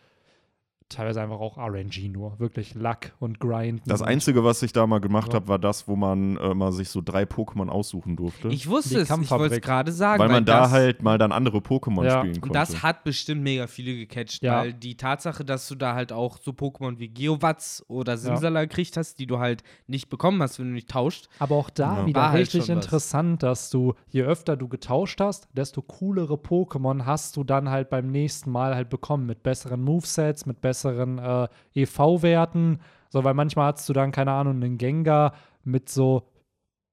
teilweise 0.88 1.20
einfach 1.22 1.40
auch 1.40 1.58
RNG 1.58 2.08
nur, 2.10 2.38
wirklich 2.38 2.74
Luck 2.74 3.12
und 3.20 3.40
Grind. 3.40 3.82
das 3.86 4.02
Einzige, 4.02 4.44
was 4.44 4.62
ich 4.62 4.72
da 4.72 4.86
mal 4.86 5.00
gemacht 5.00 5.28
Ja. 5.28 5.34
habe, 5.36 5.48
war 5.48 5.58
das, 5.58 5.88
wo 5.88 5.96
man 5.96 6.36
äh, 6.36 6.54
mal 6.54 6.72
sich 6.72 6.88
so 6.88 7.00
drei 7.04 7.22
Pokémon 7.24 7.68
aussuchen 7.68 8.16
durfte. 8.16 8.48
Ich 8.48 8.68
wusste 8.68 8.90
Die 8.90 8.96
es, 8.96 9.10
ich 9.10 9.30
wollte 9.30 9.54
es 9.56 9.60
gerade 9.60 9.92
sagen. 9.92 10.18
weil 10.20 10.28
man 10.28 10.44
da 10.44 10.70
halt 10.70 11.02
mal 11.02 11.18
dann 11.18 11.32
andere 11.32 11.58
Pokémon 11.58 12.04
Ja. 12.04 12.18
spielen 12.20 12.34
Und 12.36 12.40
konnte. 12.42 12.58
das 12.58 12.82
hat 12.82 13.04
bestimmt 13.04 13.42
mega 13.42 13.66
viele 13.66 13.94
gecatcht, 13.96 14.42
Ja. 14.42 14.58
weil 14.60 14.72
die 14.74 14.96
Tatsache, 14.96 15.44
dass 15.44 15.68
du 15.68 15.74
da 15.74 15.94
halt 15.94 16.12
auch 16.12 16.38
so 16.38 16.52
Pokémon 16.52 16.98
wie 16.98 17.08
Geowatz 17.08 17.84
oder 17.88 18.16
Simsala 18.16 18.62
gekriegt 18.64 18.96
hast, 18.96 19.18
die 19.18 19.26
du 19.26 19.38
halt 19.38 19.62
nicht 19.86 20.08
bekommen 20.08 20.42
hast, 20.42 20.58
wenn 20.58 20.66
du 20.68 20.72
nicht 20.74 20.88
tauscht. 20.90 21.28
Aber 21.38 21.56
auch 21.56 21.70
da 21.70 22.00
Ja. 22.00 22.06
wieder 22.06 22.20
War 22.20 22.30
halt 22.32 22.40
richtig 22.42 22.62
was. 22.62 22.68
interessant, 22.68 23.42
dass 23.42 23.70
du, 23.70 23.94
je 24.10 24.22
öfter 24.22 24.56
du 24.56 24.68
getauscht 24.68 25.20
hast, 25.20 25.48
desto 25.52 25.82
coolere 25.82 26.34
Pokémon 26.34 27.04
hast 27.06 27.36
du 27.36 27.44
dann 27.44 27.70
halt 27.70 27.90
beim 27.90 28.06
nächsten 28.08 28.50
Mal 28.50 28.74
halt 28.74 28.88
bekommen. 28.88 29.26
Mit 29.26 29.42
besseren 29.42 29.82
Movesets, 29.82 30.46
mit 30.46 30.60
besseren 30.60 30.72
äh, 30.84 31.48
EV-Werten. 31.74 32.80
So, 33.08 33.24
weil 33.24 33.34
manchmal 33.34 33.72
hast 33.72 33.88
du 33.88 33.92
dann, 33.92 34.12
keine 34.12 34.32
Ahnung, 34.32 34.56
einen 34.56 34.78
Gengar 34.78 35.34
mit 35.64 35.88
so 35.88 36.28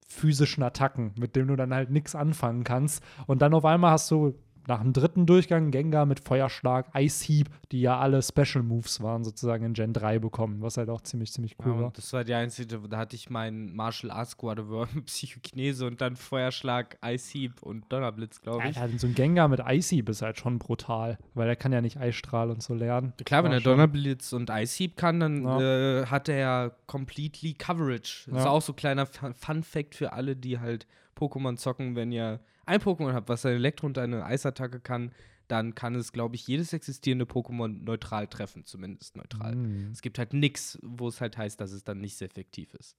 physischen 0.07 0.63
Attacken, 0.63 1.13
mit 1.17 1.35
dem 1.35 1.47
du 1.47 1.55
dann 1.55 1.73
halt 1.73 1.91
nichts 1.91 2.15
anfangen 2.15 2.63
kannst. 2.63 3.03
Und 3.27 3.41
dann 3.41 3.53
auf 3.53 3.65
einmal 3.65 3.91
hast 3.91 4.09
du 4.11 4.33
nach 4.69 4.81
dem 4.81 4.93
dritten 4.93 5.25
Durchgang 5.25 5.71
Gengar 5.71 6.05
mit 6.05 6.19
Feuerschlag, 6.21 6.87
Ice 6.95 7.25
Heap, 7.25 7.49
die 7.71 7.81
ja 7.81 7.99
alle 7.99 8.21
Special 8.21 8.63
Moves 8.63 9.01
waren, 9.01 9.23
sozusagen 9.23 9.65
in 9.65 9.73
Gen 9.73 9.91
3 9.93 10.19
bekommen, 10.19 10.61
was 10.61 10.77
halt 10.77 10.89
auch 10.89 11.01
ziemlich, 11.01 11.33
ziemlich 11.33 11.57
cool 11.65 11.73
Ja, 11.73 11.81
war. 11.81 11.91
das 11.95 12.13
war 12.13 12.23
die 12.23 12.33
einzige, 12.35 12.79
da 12.87 12.97
hatte 12.97 13.15
ich 13.15 13.29
meinen 13.29 13.75
Martial 13.75 14.11
Arts 14.11 14.31
Squad 14.31 14.59
Psychokinese 15.05 15.85
und 15.87 15.99
dann 16.01 16.15
Feuerschlag, 16.15 16.97
Ice 17.05 17.33
Heap 17.37 17.61
und 17.63 17.91
Donnerblitz, 17.91 18.41
glaube 18.41 18.67
ich. 18.69 18.77
Alter, 18.77 18.97
so 18.97 19.07
ein 19.07 19.15
Gengar 19.15 19.47
mit 19.47 19.59
Icy 19.67 20.03
ist 20.07 20.21
halt 20.21 20.37
schon 20.37 20.59
brutal, 20.59 21.17
weil 21.33 21.49
er 21.49 21.55
kann 21.55 21.73
ja 21.73 21.81
nicht 21.81 21.97
Eisstrahl 21.97 22.49
und 22.51 22.61
so 22.63 22.73
lernen. 22.73 23.13
Klar, 23.25 23.43
wenn 23.43 23.51
er 23.51 23.61
Donnerblitz 23.61 24.33
und 24.33 24.49
Ice 24.51 24.77
Heap 24.83 24.95
kann, 24.97 25.19
dann 25.19 25.43
Ja. 25.43 25.59
äh, 26.01 26.05
hat 26.05 26.29
er 26.29 26.37
ja 26.37 26.71
completely 26.87 27.53
Coverage. 27.53 28.25
Das 28.29 28.39
ist 28.39 28.45
Ja. 28.45 28.51
auch 28.51 28.61
so 28.61 28.73
kleiner 28.73 29.05
Fun 29.05 29.33
Fun 29.33 29.63
Fact 29.63 29.95
für 29.95 30.13
alle, 30.13 30.35
die 30.35 30.59
halt 30.59 30.85
Pokémon 31.19 31.57
zocken, 31.57 31.95
wenn 31.95 32.11
ihr 32.11 32.39
ein 32.65 32.79
Pokémon 32.79 33.13
habt, 33.13 33.29
was 33.29 33.45
eine 33.45 33.55
Elektro- 33.55 33.87
und 33.87 33.97
eine 33.97 34.25
Eisattacke 34.25 34.79
kann, 34.79 35.11
dann 35.47 35.73
kann 35.73 35.95
es, 35.95 36.13
glaube 36.13 36.35
ich, 36.35 36.47
jedes 36.47 36.73
existierende 36.73 37.25
Pokémon 37.25 37.67
neutral 37.83 38.27
treffen, 38.27 38.65
zumindest 38.65 39.17
neutral. 39.17 39.53
Hm. 39.53 39.91
Es 39.91 40.01
gibt 40.01 40.19
halt 40.19 40.33
nichts, 40.33 40.77
wo 40.83 41.07
es 41.07 41.21
halt 41.21 41.37
heißt, 41.37 41.59
dass 41.59 41.71
es 41.71 41.83
dann 41.83 41.99
nicht 41.99 42.17
so 42.17 42.25
effektiv 42.25 42.73
ist, 42.75 42.95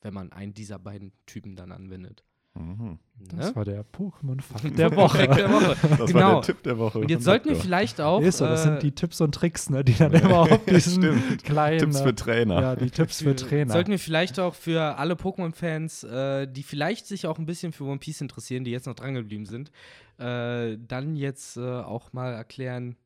wenn 0.00 0.14
man 0.14 0.32
einen 0.32 0.54
dieser 0.54 0.78
beiden 0.78 1.12
Typen 1.26 1.54
dann 1.54 1.70
anwendet. 1.70 2.24
Mhm. 2.54 2.98
Ne? 3.18 3.38
Das 3.38 3.56
war 3.56 3.64
der 3.64 3.84
Pokémon-Fakt 3.84 4.76
der 4.78 4.94
Woche. 4.94 5.26
Der 5.26 5.50
Woche. 5.50 5.76
Das 5.96 6.12
Genau. 6.12 6.20
war 6.20 6.32
der 6.34 6.42
Tipp 6.42 6.62
der 6.64 6.78
Woche. 6.78 6.98
Und 6.98 7.10
jetzt 7.10 7.24
sollten 7.24 7.48
wir 7.48 7.56
vielleicht 7.56 8.00
auch. 8.00 8.20
Ist 8.20 8.38
so, 8.38 8.46
das 8.46 8.60
äh, 8.60 8.64
sind 8.64 8.82
die 8.82 8.92
Tipps 8.92 9.20
und 9.20 9.34
Tricks, 9.34 9.70
ne, 9.70 9.82
die 9.84 9.94
dann 9.94 10.12
immer 10.12 10.40
auf 10.52 10.64
diesen 10.66 11.02
Stimmt. 11.02 11.44
kleinen. 11.44 11.78
Tipps 11.78 12.00
für 12.00 12.14
Trainer. 12.14 12.60
Ja, 12.60 12.76
die 12.76 12.90
Tipps 12.90 13.22
für 13.22 13.34
Trainer. 13.36 13.72
Sollten 13.72 13.90
wir 13.90 13.98
vielleicht 13.98 14.38
auch 14.38 14.54
für 14.54 14.98
alle 14.98 15.14
Pokémon-Fans, 15.14 16.04
äh, 16.04 16.46
die 16.46 16.62
vielleicht 16.62 17.06
sich 17.06 17.26
auch 17.26 17.38
ein 17.38 17.46
bisschen 17.46 17.72
für 17.72 17.84
One 17.84 17.98
Piece 17.98 18.20
interessieren, 18.20 18.64
die 18.64 18.70
jetzt 18.70 18.86
noch 18.86 18.94
drangeblieben 18.94 19.46
sind, 19.46 19.70
äh, 20.18 20.76
dann 20.86 21.16
jetzt 21.16 21.56
äh, 21.56 21.60
auch 21.60 22.12
mal 22.12 22.32
erklären, 22.32 22.96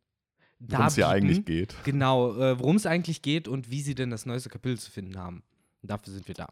Worum 0.58 0.86
es 0.86 0.96
ja 0.96 1.08
darbieten, 1.08 1.28
eigentlich 1.28 1.44
geht. 1.44 1.74
Genau, 1.84 2.34
äh, 2.36 2.58
worum 2.58 2.76
es 2.76 2.86
eigentlich 2.86 3.20
geht 3.22 3.46
und 3.46 3.70
wie 3.70 3.82
sie 3.82 3.94
denn 3.94 4.08
das 4.10 4.24
neueste 4.24 4.48
Kapitel 4.48 4.78
zu 4.78 4.90
finden 4.90 5.18
haben. 5.18 5.42
Und 5.82 5.90
dafür 5.90 6.14
sind 6.14 6.26
wir 6.26 6.34
da. 6.34 6.48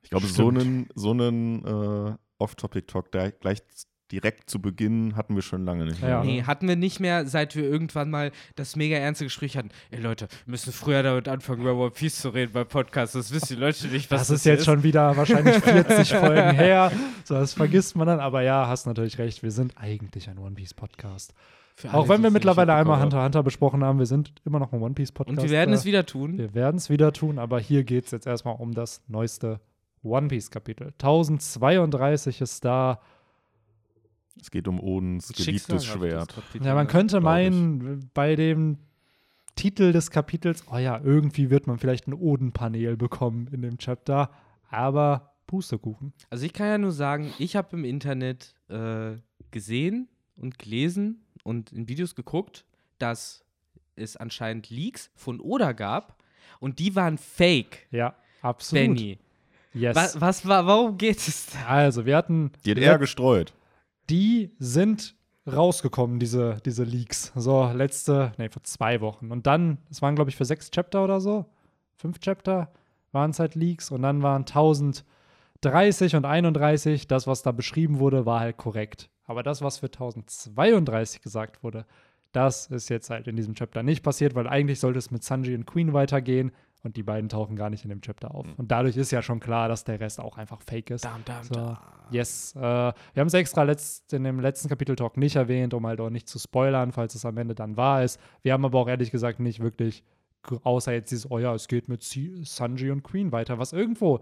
Ich 0.00 0.10
glaube, 0.10 0.26
so 0.26 0.48
einen, 0.48 0.88
so 0.94 1.10
einen 1.10 1.64
äh, 1.64 2.14
Off-Topic-Talk 2.42 3.10
da 3.12 3.30
gleich 3.30 3.62
direkt 4.12 4.50
zu 4.50 4.60
Beginn 4.60 5.16
hatten 5.16 5.34
wir 5.34 5.42
schon 5.42 5.64
lange 5.64 5.86
nicht 5.86 6.02
mehr. 6.02 6.10
Ja. 6.10 6.24
Nee, 6.24 6.42
hatten 6.42 6.68
wir 6.68 6.76
nicht 6.76 7.00
mehr, 7.00 7.26
seit 7.26 7.56
wir 7.56 7.64
irgendwann 7.64 8.10
mal 8.10 8.30
das 8.54 8.76
mega 8.76 8.96
ernste 8.96 9.24
Gespräch 9.24 9.56
hatten. 9.56 9.70
Ey 9.90 10.00
Leute, 10.00 10.28
wir 10.44 10.50
müssen 10.50 10.72
früher 10.72 11.02
damit 11.02 11.28
anfangen, 11.28 11.62
über 11.62 11.74
One 11.74 11.90
Piece 11.90 12.20
zu 12.20 12.28
reden 12.28 12.52
beim 12.52 12.68
Podcast. 12.68 13.14
Das 13.14 13.32
wissen 13.32 13.54
die 13.54 13.60
Leute 13.60 13.88
nicht, 13.88 14.10
was 14.10 14.20
das 14.20 14.28
das 14.28 14.38
ist 14.40 14.44
jetzt 14.44 14.64
schon 14.66 14.82
wieder 14.82 15.16
wahrscheinlich 15.16 15.56
40 15.64 16.12
Folgen 16.12 16.50
her. 16.50 16.92
So, 17.24 17.34
das 17.34 17.54
vergisst 17.54 17.96
man 17.96 18.06
dann. 18.06 18.20
Aber 18.20 18.42
ja, 18.42 18.68
hast 18.68 18.86
natürlich 18.86 19.18
recht. 19.18 19.42
Wir 19.42 19.50
sind 19.50 19.78
eigentlich 19.78 20.28
ein 20.28 20.38
One 20.38 20.54
Piece 20.54 20.74
Podcast. 20.74 21.32
Alle, 21.82 21.94
Auch 21.94 22.08
wenn 22.10 22.22
wir 22.22 22.30
mittlerweile 22.30 22.74
einmal 22.74 23.00
Hunter 23.00 23.24
Hunter 23.24 23.42
besprochen 23.42 23.82
haben, 23.82 23.98
wir 23.98 24.06
sind 24.06 24.34
immer 24.44 24.58
noch 24.58 24.74
ein 24.74 24.82
One 24.82 24.92
Piece. 24.94 25.10
Podcast. 25.10 25.38
Und 25.38 25.42
wir 25.42 25.50
werden 25.50 25.70
äh, 25.70 25.76
es 25.76 25.86
wieder 25.86 26.04
tun. 26.04 26.36
Wir 26.36 26.54
werden 26.54 26.76
es 26.76 26.90
wieder 26.90 27.12
tun, 27.14 27.38
aber 27.38 27.58
hier 27.58 27.82
geht 27.82 28.04
es 28.04 28.10
jetzt 28.10 28.26
erstmal 28.26 28.56
um 28.56 28.74
das 28.74 29.00
neueste 29.08 29.60
One 30.02 30.28
Piece 30.28 30.50
Kapitel. 30.50 30.88
1032 30.92 32.40
ist 32.40 32.64
da. 32.64 33.00
Es 34.40 34.50
geht 34.50 34.66
um 34.66 34.80
Odins 34.80 35.28
geliebtes 35.28 35.84
Schwert. 35.84 36.34
Kapitel, 36.34 36.66
Ja, 36.66 36.74
man 36.74 36.86
ne? 36.86 36.92
könnte 36.92 37.20
meinen, 37.20 38.10
bei 38.14 38.34
dem 38.34 38.78
Titel 39.54 39.92
des 39.92 40.10
Kapitels, 40.10 40.64
oh 40.72 40.78
ja, 40.78 40.98
irgendwie 41.02 41.50
wird 41.50 41.66
man 41.66 41.78
vielleicht 41.78 42.08
ein 42.08 42.14
Oden-Panel 42.14 42.96
bekommen 42.96 43.48
in 43.52 43.62
dem 43.62 43.78
Chapter, 43.78 44.30
aber 44.70 45.34
Pustekuchen. 45.46 46.14
Also 46.30 46.46
ich 46.46 46.54
kann 46.54 46.66
ja 46.68 46.78
nur 46.78 46.92
sagen, 46.92 47.32
ich 47.38 47.56
habe 47.56 47.76
im 47.76 47.84
Internet 47.84 48.54
äh, 48.68 49.18
gesehen 49.50 50.08
und 50.40 50.58
gelesen 50.58 51.26
und 51.44 51.70
in 51.72 51.88
Videos 51.88 52.14
geguckt, 52.14 52.64
dass 52.98 53.44
es 53.94 54.16
anscheinend 54.16 54.70
Leaks 54.70 55.10
von 55.14 55.40
Oda 55.40 55.72
gab 55.72 56.22
und 56.58 56.78
die 56.78 56.96
waren 56.96 57.18
fake, 57.18 57.86
Ja, 57.90 58.14
absolut. 58.40 58.84
Benny. 58.96 59.18
Yes. 59.74 59.96
Was, 59.96 60.20
was 60.20 60.46
war, 60.46 60.66
warum 60.66 60.98
geht 60.98 61.18
es 61.18 61.46
da? 61.46 61.66
Also, 61.66 62.04
wir 62.06 62.16
hatten. 62.16 62.52
Die 62.64 62.72
hat 62.72 62.78
er 62.78 62.98
gestreut. 62.98 63.54
die 64.10 64.50
sind 64.58 65.14
rausgekommen, 65.50 66.18
diese, 66.18 66.58
diese 66.64 66.84
Leaks. 66.84 67.32
So, 67.34 67.70
letzte, 67.72 68.32
nee, 68.38 68.48
vor 68.48 68.62
zwei 68.62 69.00
Wochen. 69.00 69.30
Und 69.30 69.46
dann, 69.46 69.78
es 69.90 70.02
waren, 70.02 70.14
glaube 70.14 70.30
ich, 70.30 70.36
für 70.36 70.44
sechs 70.44 70.70
Chapter 70.70 71.02
oder 71.02 71.20
so, 71.20 71.46
fünf 71.96 72.18
Chapter 72.20 72.72
waren 73.12 73.30
es 73.30 73.38
halt 73.38 73.54
Leaks. 73.54 73.90
Und 73.90 74.02
dann 74.02 74.22
waren 74.22 74.42
1030 74.42 76.16
und 76.16 76.24
31, 76.24 77.08
das, 77.08 77.26
was 77.26 77.42
da 77.42 77.52
beschrieben 77.52 77.98
wurde, 77.98 78.26
war 78.26 78.40
halt 78.40 78.56
korrekt. 78.56 79.10
Aber 79.24 79.42
das, 79.42 79.62
was 79.62 79.78
für 79.78 79.86
1032 79.86 81.22
gesagt 81.22 81.62
wurde, 81.62 81.86
das 82.32 82.66
ist 82.66 82.88
jetzt 82.88 83.10
halt 83.10 83.28
in 83.28 83.36
diesem 83.36 83.54
Chapter 83.54 83.82
nicht 83.82 84.02
passiert, 84.02 84.34
weil 84.34 84.48
eigentlich 84.48 84.80
sollte 84.80 84.98
es 84.98 85.10
mit 85.10 85.22
Sanji 85.22 85.54
und 85.54 85.66
Queen 85.66 85.92
weitergehen 85.92 86.52
und 86.82 86.96
die 86.96 87.02
beiden 87.02 87.28
tauchen 87.28 87.54
gar 87.56 87.70
nicht 87.70 87.84
in 87.84 87.90
dem 87.90 88.00
Chapter 88.00 88.34
auf. 88.34 88.46
Und 88.56 88.70
dadurch 88.72 88.96
ist 88.96 89.10
ja 89.12 89.22
schon 89.22 89.38
klar, 89.40 89.68
dass 89.68 89.84
der 89.84 90.00
Rest 90.00 90.20
auch 90.20 90.36
einfach 90.36 90.60
fake 90.62 90.90
ist. 90.90 91.04
Dam, 91.04 91.24
dam, 91.24 91.44
So, 91.44 91.54
dam. 91.54 91.78
yes. 92.10 92.54
Äh, 92.56 92.60
wir 92.60 92.92
haben 93.16 93.26
es 93.28 93.34
extra 93.34 93.62
letzt, 93.62 94.12
in 94.12 94.24
dem 94.24 94.40
letzten 94.40 94.68
Kapitel-Talk 94.68 95.16
nicht 95.16 95.36
erwähnt, 95.36 95.74
um 95.74 95.86
halt 95.86 96.00
auch 96.00 96.10
nicht 96.10 96.28
zu 96.28 96.38
spoilern, 96.38 96.90
falls 96.92 97.14
es 97.14 97.24
am 97.24 97.36
Ende 97.38 97.54
dann 97.54 97.76
wahr 97.76 98.02
ist. 98.02 98.20
Wir 98.42 98.52
haben 98.52 98.64
aber 98.64 98.78
auch 98.80 98.88
ehrlich 98.88 99.10
gesagt 99.12 99.38
nicht 99.38 99.60
wirklich, 99.60 100.02
außer 100.64 100.92
jetzt 100.92 101.12
dieses, 101.12 101.30
oh 101.30 101.38
ja, 101.38 101.54
es 101.54 101.68
geht 101.68 101.88
mit 101.88 102.02
Sanji 102.02 102.90
und 102.90 103.02
Queen 103.04 103.30
weiter, 103.30 103.58
was 103.58 103.72
irgendwo 103.72 104.20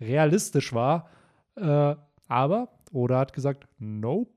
realistisch 0.00 0.72
war. 0.72 1.08
Äh, 1.56 1.94
aber 2.26 2.68
Oda 2.92 3.18
hat 3.18 3.32
gesagt, 3.34 3.66
nope. 3.78 4.30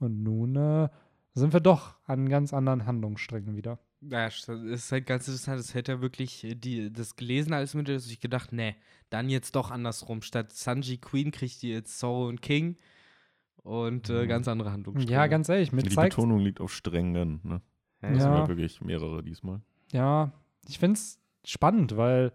Und 0.00 0.22
nun 0.22 0.56
äh, 0.56 0.88
sind 1.34 1.52
wir 1.52 1.60
doch 1.60 1.94
an 2.06 2.28
ganz 2.28 2.52
anderen 2.52 2.86
Handlungssträngen 2.86 3.54
wieder. 3.54 3.78
Ja, 4.02 4.24
das 4.28 4.48
ist 4.48 4.92
halt 4.92 5.06
ganz 5.06 5.28
interessant. 5.28 5.58
Das 5.58 5.74
hätte 5.74 5.92
er 5.92 6.00
wirklich 6.00 6.42
äh, 6.44 6.54
die, 6.54 6.92
das 6.92 7.16
gelesen 7.16 7.52
als 7.52 7.74
mit, 7.74 7.88
dass 7.88 8.06
ich 8.06 8.20
gedacht, 8.20 8.52
nee, 8.52 8.74
dann 9.10 9.28
jetzt 9.28 9.54
doch 9.56 9.70
andersrum. 9.70 10.22
Statt 10.22 10.52
Sanji 10.52 10.98
Queen 10.98 11.30
kriegt 11.30 11.62
ihr 11.62 11.74
jetzt 11.74 11.98
Zoro 11.98 12.26
und 12.28 12.40
King 12.40 12.76
und 13.62 14.08
äh, 14.08 14.24
Mhm. 14.24 14.28
ganz 14.28 14.48
andere 14.48 14.72
Handlungsstränge. 14.72 15.12
Ja, 15.20 15.26
ganz 15.26 15.48
ehrlich, 15.48 15.72
mir 15.72 15.82
Die 15.82 15.94
Betonung 15.94 16.38
liegt 16.40 16.60
auf 16.60 16.72
strengen. 16.72 17.40
Ne? 17.42 17.60
Ja, 18.02 18.08
Das 18.08 18.18
Ja. 18.18 18.24
sind 18.24 18.34
ja 18.34 18.48
wirklich 18.48 18.80
mehrere 18.80 19.22
diesmal. 19.22 19.60
Ja, 19.92 20.32
ich 20.66 20.78
finde 20.78 20.94
es 20.98 21.18
spannend, 21.44 21.96
weil 21.96 22.32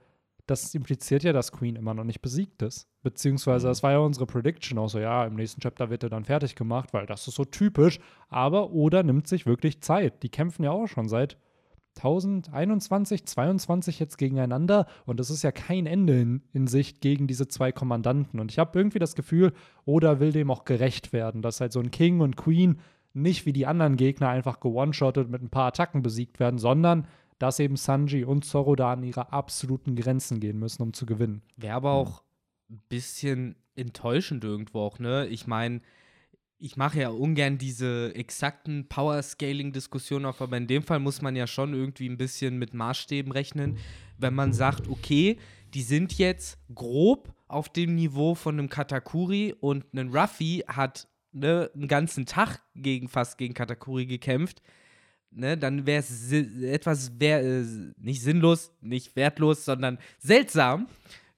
das 0.48 0.76
impliziert 0.76 1.24
ja, 1.24 1.34
dass 1.34 1.52
Queen 1.52 1.76
immer 1.76 1.96
noch 1.96 2.04
nicht 2.04 2.22
besiegt 2.22 2.62
ist. 2.62 2.88
Beziehungsweise, 3.02 3.66
Mhm. 3.66 3.72
das 3.72 3.82
war 3.82 3.92
ja 3.94 3.98
unsere 3.98 4.28
Prediction 4.28 4.78
auch 4.78 4.90
so, 4.90 5.00
ja, 5.00 5.26
im 5.26 5.34
nächsten 5.36 5.62
Chapter 5.62 5.90
wird 5.90 6.04
er 6.04 6.10
dann 6.10 6.26
fertig 6.26 6.54
gemacht, 6.56 6.94
weil 6.94 7.08
das 7.08 7.28
ist 7.28 7.34
so 7.34 7.46
typisch. 7.46 7.98
Aber 8.28 8.70
Oda 8.72 9.02
nimmt 9.02 9.28
sich 9.28 9.48
wirklich 9.48 9.82
Zeit. 9.82 10.22
Die 10.22 10.30
kämpfen 10.30 10.64
ja 10.64 10.70
auch 10.70 10.86
schon 10.86 11.10
seit 11.10 11.38
1021, 11.98 13.26
22 13.26 14.00
jetzt 14.00 14.18
gegeneinander 14.18 14.86
und 15.06 15.20
es 15.20 15.30
ist 15.30 15.44
ja 15.44 15.52
kein 15.52 15.86
Ende 15.86 16.20
in, 16.20 16.42
in 16.54 16.68
Sicht 16.68 17.02
gegen 17.02 17.28
diese 17.28 17.48
zwei 17.48 17.72
Kommandanten. 17.72 18.40
Und 18.40 18.52
ich 18.52 18.60
habe 18.60 18.78
irgendwie 18.78 19.00
das 19.00 19.16
Gefühl, 19.16 19.54
Oda 19.86 20.20
will 20.20 20.32
dem 20.32 20.52
auch 20.52 20.66
gerecht 20.66 21.14
werden, 21.14 21.42
dass 21.42 21.62
halt 21.62 21.72
so 21.72 21.80
ein 21.80 21.92
King 21.92 22.22
und 22.22 22.36
Queen 22.36 22.80
nicht 23.14 23.46
wie 23.46 23.54
die 23.54 23.66
anderen 23.66 23.96
Gegner 23.96 24.30
einfach 24.30 24.60
gewone-shottet 24.60 25.30
mit 25.30 25.42
ein 25.42 25.50
paar 25.50 25.68
Attacken 25.68 26.02
besiegt 26.02 26.40
werden, 26.40 26.60
sondern 26.60 27.08
dass 27.40 27.60
eben 27.60 27.76
Sanji 27.76 28.24
und 28.24 28.46
Zoro 28.46 28.76
da 28.76 28.94
an 28.94 29.04
ihre 29.04 29.32
absoluten 29.32 29.96
Grenzen 29.96 30.40
gehen 30.40 30.60
müssen, 30.60 30.84
um 30.84 30.94
zu 30.94 31.06
gewinnen. 31.06 31.42
Wäre 31.56 31.76
aber 31.76 31.92
auch 31.92 32.24
ein 32.70 32.82
bisschen 32.90 33.56
enttäuschend 33.76 34.44
irgendwo 34.44 34.80
auch, 34.82 35.00
ne? 35.00 35.28
Ich 35.28 35.48
meine, 35.48 35.82
ich 36.58 36.78
mache 36.78 37.02
ja 37.02 37.10
ungern 37.10 37.58
diese 37.58 38.14
exakten 38.16 38.88
Power-Scaling-Diskussionen 38.88 40.26
auf, 40.26 40.42
aber 40.42 40.58
in 40.58 40.68
dem 40.68 40.84
Fall 40.84 41.00
muss 41.00 41.22
man 41.22 41.36
ja 41.36 41.48
schon 41.48 41.74
irgendwie 41.74 42.10
ein 42.10 42.18
bisschen 42.18 42.58
mit 42.58 42.74
Maßstäben 42.74 43.32
rechnen, 43.32 43.78
wenn 44.18 44.34
man 44.34 44.54
sagt, 44.54 44.88
okay, 44.88 45.38
die 45.74 45.82
sind 45.82 46.18
jetzt 46.18 46.58
grob 46.74 47.34
auf 47.48 47.70
dem 47.70 47.96
Niveau 47.96 48.36
von 48.36 48.58
einem 48.58 48.70
Katakuri 48.70 49.54
und 49.60 49.94
ein 49.94 50.10
Ruffy 50.10 50.64
hat 50.68 51.08
ne, 51.34 51.70
einen 51.76 51.88
ganzen 51.88 52.26
Tag 52.26 52.62
gegen 52.76 53.10
fast 53.10 53.38
gegen 53.38 53.54
Katakuri 53.54 54.06
gekämpft. 54.06 54.62
Ne, 55.32 55.58
dann 55.58 55.86
wäre 55.86 56.00
es 56.00 56.32
etwas 56.32 57.20
wär, 57.20 57.44
äh, 57.44 57.66
nicht 57.98 58.22
sinnlos, 58.22 58.72
nicht 58.80 59.16
wertlos, 59.18 59.66
sondern 59.66 60.00
seltsam. 60.18 60.88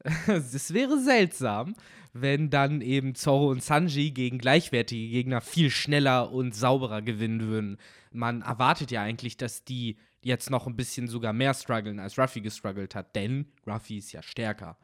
es 0.27 0.71
wäre 0.73 0.99
seltsam, 0.99 1.73
wenn 2.21 2.49
dann 2.49 2.81
eben 2.81 3.15
Zoro 3.15 3.49
und 3.49 3.63
Sanji 3.63 4.11
gegen 4.11 4.37
gleichwertige 4.37 5.09
Gegner 5.09 5.41
viel 5.41 5.69
schneller 5.69 6.31
und 6.31 6.55
sauberer 6.55 7.01
gewinnen 7.01 7.41
würden. 7.41 7.77
Man 8.11 8.41
erwartet 8.41 8.91
ja 8.91 9.01
eigentlich, 9.01 9.37
dass 9.37 9.63
die 9.63 9.97
jetzt 10.21 10.49
noch 10.49 10.67
ein 10.67 10.75
bisschen 10.75 11.07
sogar 11.07 11.33
mehr 11.33 11.53
strugglen, 11.53 11.99
als 11.99 12.17
Ruffy 12.17 12.41
gestruggelt 12.41 12.95
hat, 12.95 13.15
denn 13.15 13.47
Ruffy 13.65 13.97
ist 13.97 14.11
ja 14.11 14.21
stärker. 14.21 14.77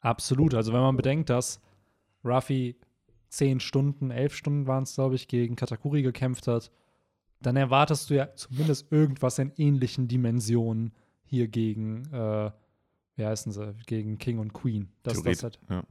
Absolut. 0.00 0.54
Also 0.54 0.72
wenn 0.72 0.80
man 0.80 0.96
bedenkt, 0.96 1.30
dass 1.30 1.60
Ruffy 2.24 2.76
zehn 3.28 3.60
Stunden, 3.60 4.10
elf 4.10 4.34
Stunden 4.34 4.66
waren 4.66 4.82
es, 4.82 4.94
glaube 4.94 5.14
ich, 5.14 5.28
gegen 5.28 5.56
Katakuri 5.56 6.02
gekämpft 6.02 6.46
hat, 6.46 6.70
dann 7.40 7.56
erwartest 7.56 8.10
du 8.10 8.14
ja 8.14 8.34
zumindest 8.34 8.90
irgendwas 8.92 9.38
in 9.38 9.52
ähnlichen 9.56 10.08
Dimensionen 10.08 10.92
hier 11.24 11.48
gegen, 11.48 12.04
äh, 12.12 12.50
wie 13.16 13.24
heißen 13.26 13.52
sie, 13.52 13.74
gegen 13.86 14.18
King 14.18 14.38
und 14.38 14.52
Queen. 14.52 14.88
Das 15.02 15.14
Theoret- 15.22 15.42
halt, 15.42 15.58
ja. 15.68 15.82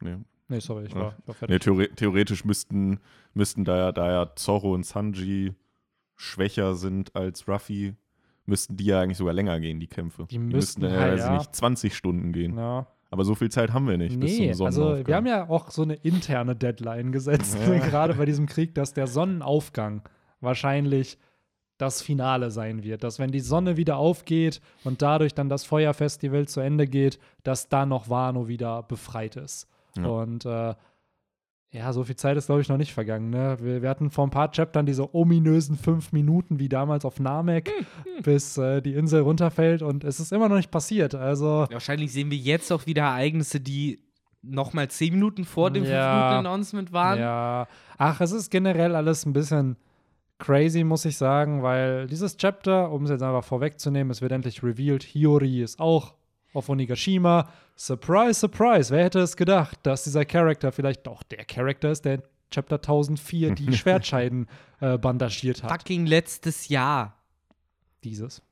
Nee. 0.00 0.16
nee, 0.48 0.58
sorry, 0.60 0.86
ich 0.86 0.94
war, 0.94 1.14
ich 1.20 1.28
war 1.28 1.34
Nee, 1.48 1.58
fertig. 1.58 1.62
theore 1.62 1.88
theoretisch 1.90 2.44
müssten, 2.44 2.98
müssten 3.34 3.64
da 3.64 3.76
ja, 3.76 3.92
da 3.92 4.10
ja 4.10 4.32
Zorro 4.36 4.74
und 4.74 4.84
Sanji 4.84 5.54
schwächer 6.16 6.74
sind 6.74 7.14
als 7.14 7.46
Ruffy, 7.48 7.94
müssten 8.46 8.76
die 8.76 8.84
ja 8.86 9.00
eigentlich 9.00 9.18
sogar 9.18 9.34
länger 9.34 9.58
gehen, 9.60 9.78
die 9.80 9.86
Kämpfe. 9.86 10.26
Die 10.30 10.38
müssten 10.38 10.80
dann 10.82 10.92
ja, 10.92 11.00
weiß 11.00 11.24
ich 11.24 11.30
nicht, 11.30 11.54
20 11.54 11.96
Stunden 11.96 12.32
gehen. 12.32 12.56
Ja. 12.56 12.86
Aber 13.10 13.24
so 13.24 13.34
viel 13.34 13.50
Zeit 13.50 13.72
haben 13.72 13.86
wir 13.86 13.98
nicht 13.98 14.18
bis 14.18 14.38
Nee, 14.38 14.52
zum 14.52 14.66
also 14.66 14.80
Sonnenaufgang. 14.82 15.06
wir 15.06 15.16
haben 15.16 15.26
ja 15.26 15.48
auch 15.48 15.70
so 15.70 15.82
eine 15.82 15.94
interne 15.94 16.56
Deadline 16.56 17.12
gesetzt, 17.12 17.56
Ja. 17.66 17.78
gerade 17.78 18.14
bei 18.14 18.24
diesem 18.24 18.46
Krieg, 18.46 18.74
dass 18.74 18.94
der 18.94 19.06
Sonnenaufgang 19.06 20.02
wahrscheinlich 20.40 21.18
das 21.82 22.00
Finale 22.00 22.50
sein 22.50 22.82
wird. 22.84 23.02
Dass 23.04 23.18
wenn 23.18 23.30
die 23.32 23.40
Sonne 23.40 23.76
wieder 23.76 23.96
aufgeht 23.96 24.60
und 24.84 25.02
dadurch 25.02 25.34
dann 25.34 25.48
das 25.48 25.64
Feuerfestival 25.64 26.48
zu 26.48 26.60
Ende 26.60 26.86
geht, 26.86 27.18
dass 27.42 27.68
dann 27.68 27.88
noch 27.90 28.08
Wano 28.08 28.48
wieder 28.48 28.82
befreit 28.84 29.36
ist. 29.36 29.68
Ja. 29.96 30.06
Und 30.06 30.46
äh, 30.46 30.74
Ja, 31.74 31.92
so 31.92 32.04
viel 32.04 32.16
Zeit 32.16 32.36
ist, 32.36 32.46
glaube 32.46 32.60
ich, 32.60 32.68
noch 32.68 32.76
nicht 32.76 32.92
vergangen. 32.92 33.30
Ne? 33.30 33.56
Wir, 33.60 33.82
wir, 33.82 33.88
hatten 33.88 34.10
vor 34.10 34.26
ein 34.26 34.30
paar 34.30 34.50
Chaptern 34.50 34.84
diese 34.86 35.14
ominösen 35.14 35.76
fünf 35.76 36.12
Minuten, 36.12 36.58
wie 36.58 36.68
damals 36.68 37.04
auf 37.06 37.18
Namek, 37.18 37.70
bis 38.22 38.58
äh, 38.58 38.80
die 38.82 38.92
Insel 38.94 39.22
runterfällt 39.22 39.80
und 39.82 40.04
es 40.04 40.20
ist 40.20 40.32
immer 40.32 40.48
noch 40.50 40.56
nicht 40.56 40.70
passiert. 40.70 41.14
Also 41.14 41.66
Wahrscheinlich 41.70 42.12
sehen 42.12 42.30
wir 42.30 42.38
jetzt 42.38 42.70
auch 42.72 42.86
wieder 42.86 43.02
Ereignisse, 43.02 43.58
die 43.58 44.00
noch 44.42 44.72
mal 44.74 44.88
zehn 44.90 45.14
Minuten 45.14 45.44
vor 45.44 45.70
dem 45.70 45.84
Ja. 45.84 45.90
5-Minuten-Announcement 45.90 46.92
waren. 46.92 47.18
Ja. 47.18 47.66
Ach, 47.96 48.20
es 48.20 48.32
ist 48.32 48.50
generell 48.50 48.94
alles 48.94 49.24
ein 49.24 49.32
bisschen 49.32 49.76
crazy, 50.42 50.82
muss 50.82 51.04
ich 51.04 51.16
sagen, 51.16 51.62
weil 51.62 52.06
dieses 52.08 52.36
Chapter, 52.36 52.90
um 52.90 53.04
es 53.04 53.10
jetzt 53.10 53.22
einfach 53.22 53.44
vorwegzunehmen, 53.44 54.10
es 54.10 54.20
wird 54.20 54.32
endlich 54.32 54.62
revealed, 54.62 55.04
Hiyori 55.04 55.62
ist 55.62 55.80
auch 55.80 56.14
auf 56.52 56.68
Onigashima. 56.68 57.48
Surprise, 57.76 58.34
surprise, 58.40 58.92
wer 58.92 59.04
hätte 59.04 59.20
es 59.20 59.36
gedacht, 59.36 59.78
dass 59.84 60.04
dieser 60.04 60.24
Charakter 60.24 60.72
vielleicht 60.72 61.06
doch 61.06 61.22
der 61.22 61.44
Charakter 61.44 61.92
ist, 61.92 62.04
der 62.04 62.14
in 62.14 62.22
Chapter 62.50 62.76
1004 62.76 63.54
die 63.54 63.72
Schwertscheiden 63.76 64.48
äh, 64.80 64.98
bandagiert 64.98 65.62
hat. 65.62 65.70
Fucking 65.70 66.06
letztes 66.06 66.68
Jahr. 66.68 67.16
Dieses. 68.02 68.42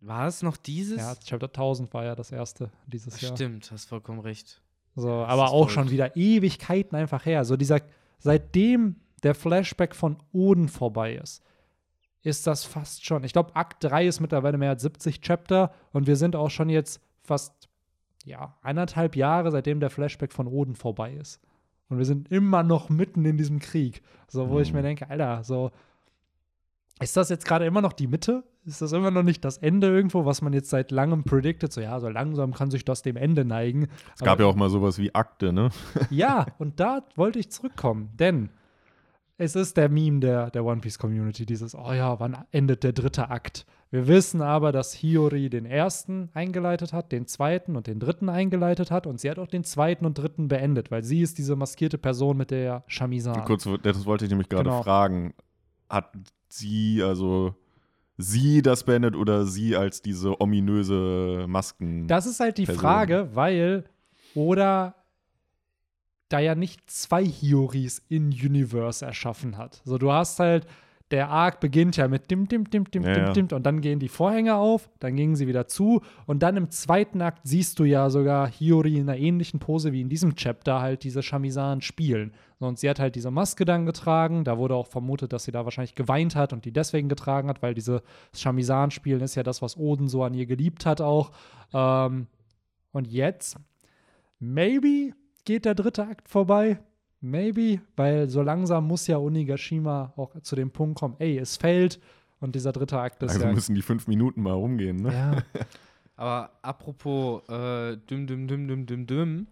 War 0.00 0.26
es 0.26 0.42
noch 0.42 0.56
dieses? 0.56 0.98
Ja, 0.98 1.14
Chapter 1.16 1.48
1000 1.48 1.92
war 1.92 2.04
ja 2.04 2.14
das 2.14 2.32
erste 2.32 2.70
dieses 2.86 3.20
Jahr. 3.20 3.36
Stimmt, 3.36 3.70
hast 3.70 3.84
vollkommen 3.88 4.20
recht. 4.20 4.62
So, 4.94 5.08
Das 5.08 5.28
aber 5.28 5.50
auch 5.50 5.68
schon 5.68 5.90
wieder 5.90 6.16
Ewigkeiten 6.16 6.96
einfach 6.96 7.26
her. 7.26 7.44
So 7.44 7.56
dieser, 7.56 7.82
seitdem 8.18 8.96
der 9.22 9.34
Flashback 9.34 9.94
von 9.94 10.16
Oden 10.32 10.68
vorbei 10.68 11.14
ist, 11.14 11.42
ist 12.22 12.46
das 12.46 12.64
fast 12.64 13.04
schon. 13.06 13.24
Ich 13.24 13.32
glaube, 13.32 13.54
Akt 13.54 13.82
3 13.84 14.06
ist 14.06 14.20
mittlerweile 14.20 14.58
mehr 14.58 14.70
als 14.70 14.82
70 14.82 15.20
Chapter 15.20 15.72
und 15.92 16.06
wir 16.06 16.16
sind 16.16 16.34
auch 16.36 16.50
schon 16.50 16.68
jetzt 16.68 17.00
fast, 17.22 17.68
ja, 18.24 18.56
eineinhalb 18.62 19.14
Jahre, 19.16 19.50
seitdem 19.50 19.78
der 19.80 19.90
Flashback 19.90 20.32
von 20.32 20.46
Oden 20.48 20.74
vorbei 20.74 21.12
ist. 21.14 21.40
Und 21.88 21.98
wir 21.98 22.04
sind 22.04 22.30
immer 22.32 22.64
noch 22.64 22.88
mitten 22.88 23.24
in 23.24 23.36
diesem 23.36 23.60
Krieg. 23.60 24.02
So, 24.26 24.50
wo 24.50 24.58
ich 24.58 24.70
Mhm. 24.72 24.78
mir 24.78 24.82
denke, 24.82 25.08
Alter, 25.08 25.44
so, 25.44 25.70
ist 27.00 27.16
das 27.16 27.28
jetzt 27.28 27.46
gerade 27.46 27.66
immer 27.66 27.80
noch 27.82 27.92
die 27.92 28.06
Mitte? 28.08 28.42
Ist 28.64 28.82
das 28.82 28.90
immer 28.90 29.12
noch 29.12 29.22
nicht 29.22 29.44
das 29.44 29.58
Ende 29.58 29.86
irgendwo, 29.86 30.24
was 30.24 30.42
man 30.42 30.52
jetzt 30.52 30.70
seit 30.70 30.90
langem 30.90 31.22
predicted? 31.22 31.72
So, 31.72 31.80
ja, 31.80 32.00
so 32.00 32.08
langsam 32.08 32.52
kann 32.54 32.70
sich 32.72 32.84
das 32.84 33.02
dem 33.02 33.16
Ende 33.16 33.44
neigen. 33.44 33.86
Es 34.16 34.22
gab 34.22 34.40
ja 34.40 34.46
auch 34.46 34.56
mal 34.56 34.70
sowas 34.70 34.98
wie 34.98 35.14
Akte, 35.14 35.52
ne? 35.52 35.70
Ja, 36.10 36.46
und 36.58 36.80
da 36.80 37.04
wollte 37.14 37.38
ich 37.38 37.52
zurückkommen, 37.52 38.10
denn 38.18 38.50
es 39.38 39.54
ist 39.54 39.76
der 39.76 39.88
Meme 39.88 40.20
der, 40.20 40.50
der 40.50 40.64
One 40.64 40.80
Piece 40.80 40.98
Community, 40.98 41.44
dieses, 41.44 41.74
oh 41.74 41.92
ja, 41.92 42.18
wann 42.20 42.36
endet 42.52 42.82
der 42.84 42.92
dritte 42.92 43.28
Akt? 43.30 43.66
Wir 43.90 44.08
wissen 44.08 44.42
aber, 44.42 44.72
dass 44.72 44.92
Hiyori 44.94 45.48
den 45.50 45.66
ersten 45.66 46.30
eingeleitet 46.34 46.92
hat, 46.92 47.12
den 47.12 47.26
zweiten 47.26 47.76
und 47.76 47.86
den 47.86 48.00
dritten 48.00 48.28
eingeleitet 48.28 48.90
hat 48.90 49.06
und 49.06 49.20
sie 49.20 49.30
hat 49.30 49.38
auch 49.38 49.46
den 49.46 49.62
zweiten 49.64 50.06
und 50.06 50.18
dritten 50.18 50.48
beendet, 50.48 50.90
weil 50.90 51.04
sie 51.04 51.20
ist 51.20 51.38
diese 51.38 51.54
maskierte 51.54 51.98
Person 51.98 52.36
mit 52.36 52.50
der 52.50 52.84
Chamisan. 52.88 53.44
Kurz, 53.44 53.68
das 53.82 54.04
wollte 54.06 54.24
ich 54.24 54.30
nämlich 54.30 54.48
gerade 54.48 54.64
Genau. 54.70 54.82
fragen. 54.82 55.34
Hat 55.88 56.12
sie, 56.48 57.02
also 57.02 57.54
sie 58.16 58.62
das 58.62 58.84
beendet 58.84 59.14
oder 59.14 59.44
sie 59.46 59.76
als 59.76 60.02
diese 60.02 60.40
ominöse 60.40 61.44
Masken? 61.46 62.08
Das 62.08 62.26
ist 62.26 62.40
halt 62.40 62.58
die 62.58 62.64
Person. 62.64 62.80
Frage, 62.82 63.28
weil 63.34 63.84
oder 64.34 64.94
da 66.28 66.38
ja 66.40 66.54
nicht 66.54 66.90
zwei 66.90 67.24
Hioris 67.24 68.02
in 68.08 68.28
Universe 68.28 69.04
erschaffen 69.04 69.56
hat. 69.56 69.80
So, 69.84 69.98
du 69.98 70.12
hast 70.12 70.38
halt, 70.40 70.66
der 71.12 71.28
Arc 71.28 71.60
beginnt 71.60 71.96
ja 71.96 72.08
mit 72.08 72.32
dim, 72.32 72.48
dim, 72.48 72.68
dim, 72.68 72.90
dim, 72.90 73.04
Ja, 73.04 73.14
dim, 73.14 73.24
ja. 73.26 73.32
dim, 73.32 73.48
und 73.52 73.64
dann 73.64 73.80
gehen 73.80 74.00
die 74.00 74.08
Vorhänge 74.08 74.56
auf, 74.56 74.90
dann 74.98 75.14
gingen 75.14 75.36
sie 75.36 75.46
wieder 75.46 75.68
zu 75.68 76.00
und 76.26 76.42
dann 76.42 76.56
im 76.56 76.68
zweiten 76.70 77.22
Akt 77.22 77.42
siehst 77.44 77.78
du 77.78 77.84
ja 77.84 78.10
sogar 78.10 78.48
Hiyori 78.48 78.96
in 78.96 79.08
einer 79.08 79.16
ähnlichen 79.16 79.60
Pose 79.60 79.92
wie 79.92 80.00
in 80.00 80.08
diesem 80.08 80.34
Chapter 80.34 80.80
halt 80.80 81.04
diese 81.04 81.22
Chamisan 81.22 81.80
spielen. 81.80 82.32
So, 82.58 82.66
Und 82.66 82.80
sie 82.80 82.90
hat 82.90 82.98
halt 82.98 83.14
diese 83.14 83.30
Maske 83.30 83.64
dann 83.64 83.86
getragen, 83.86 84.42
da 84.42 84.58
wurde 84.58 84.74
auch 84.74 84.88
vermutet, 84.88 85.32
dass 85.32 85.44
sie 85.44 85.52
da 85.52 85.64
wahrscheinlich 85.64 85.94
geweint 85.94 86.34
hat 86.34 86.52
und 86.52 86.64
die 86.64 86.72
deswegen 86.72 87.08
getragen 87.08 87.48
hat, 87.50 87.62
weil 87.62 87.74
diese 87.74 88.02
Chamisan 88.34 88.90
spielen 88.90 89.20
ist 89.20 89.36
ja 89.36 89.44
das, 89.44 89.62
was 89.62 89.76
Oden 89.76 90.08
so 90.08 90.24
an 90.24 90.34
ihr 90.34 90.46
geliebt 90.46 90.86
hat 90.86 91.00
auch. 91.00 91.30
Ähm, 91.72 92.26
und 92.90 93.06
jetzt, 93.06 93.58
maybe 94.40 95.12
geht 95.46 95.64
der 95.64 95.74
dritte 95.74 96.06
Akt 96.06 96.28
vorbei. 96.28 96.78
Maybe, 97.22 97.80
weil 97.96 98.28
so 98.28 98.42
langsam 98.42 98.86
muss 98.86 99.06
ja 99.06 99.16
Onigashima 99.16 100.12
auch 100.16 100.38
zu 100.42 100.54
dem 100.54 100.70
Punkt 100.70 100.98
kommen, 100.98 101.16
ey, 101.18 101.38
es 101.38 101.56
fällt 101.56 101.98
und 102.40 102.54
dieser 102.54 102.72
dritte 102.72 103.00
Akt 103.00 103.22
ist 103.22 103.32
also 103.32 103.46
ja, 103.46 103.52
müssen 103.52 103.74
die 103.74 103.82
fünf 103.82 104.06
Minuten 104.06 104.42
mal 104.42 104.52
rumgehen, 104.52 104.98
ne? 104.98 105.12
ja, 105.12 105.42
Aber 106.16 106.50
apropos 106.62 107.42
äh, 107.48 107.96
düm 108.08 108.26
düm 108.26 108.48
düm 108.48 108.68
düm 108.68 108.86
düm 108.86 109.06
düm 109.06 109.46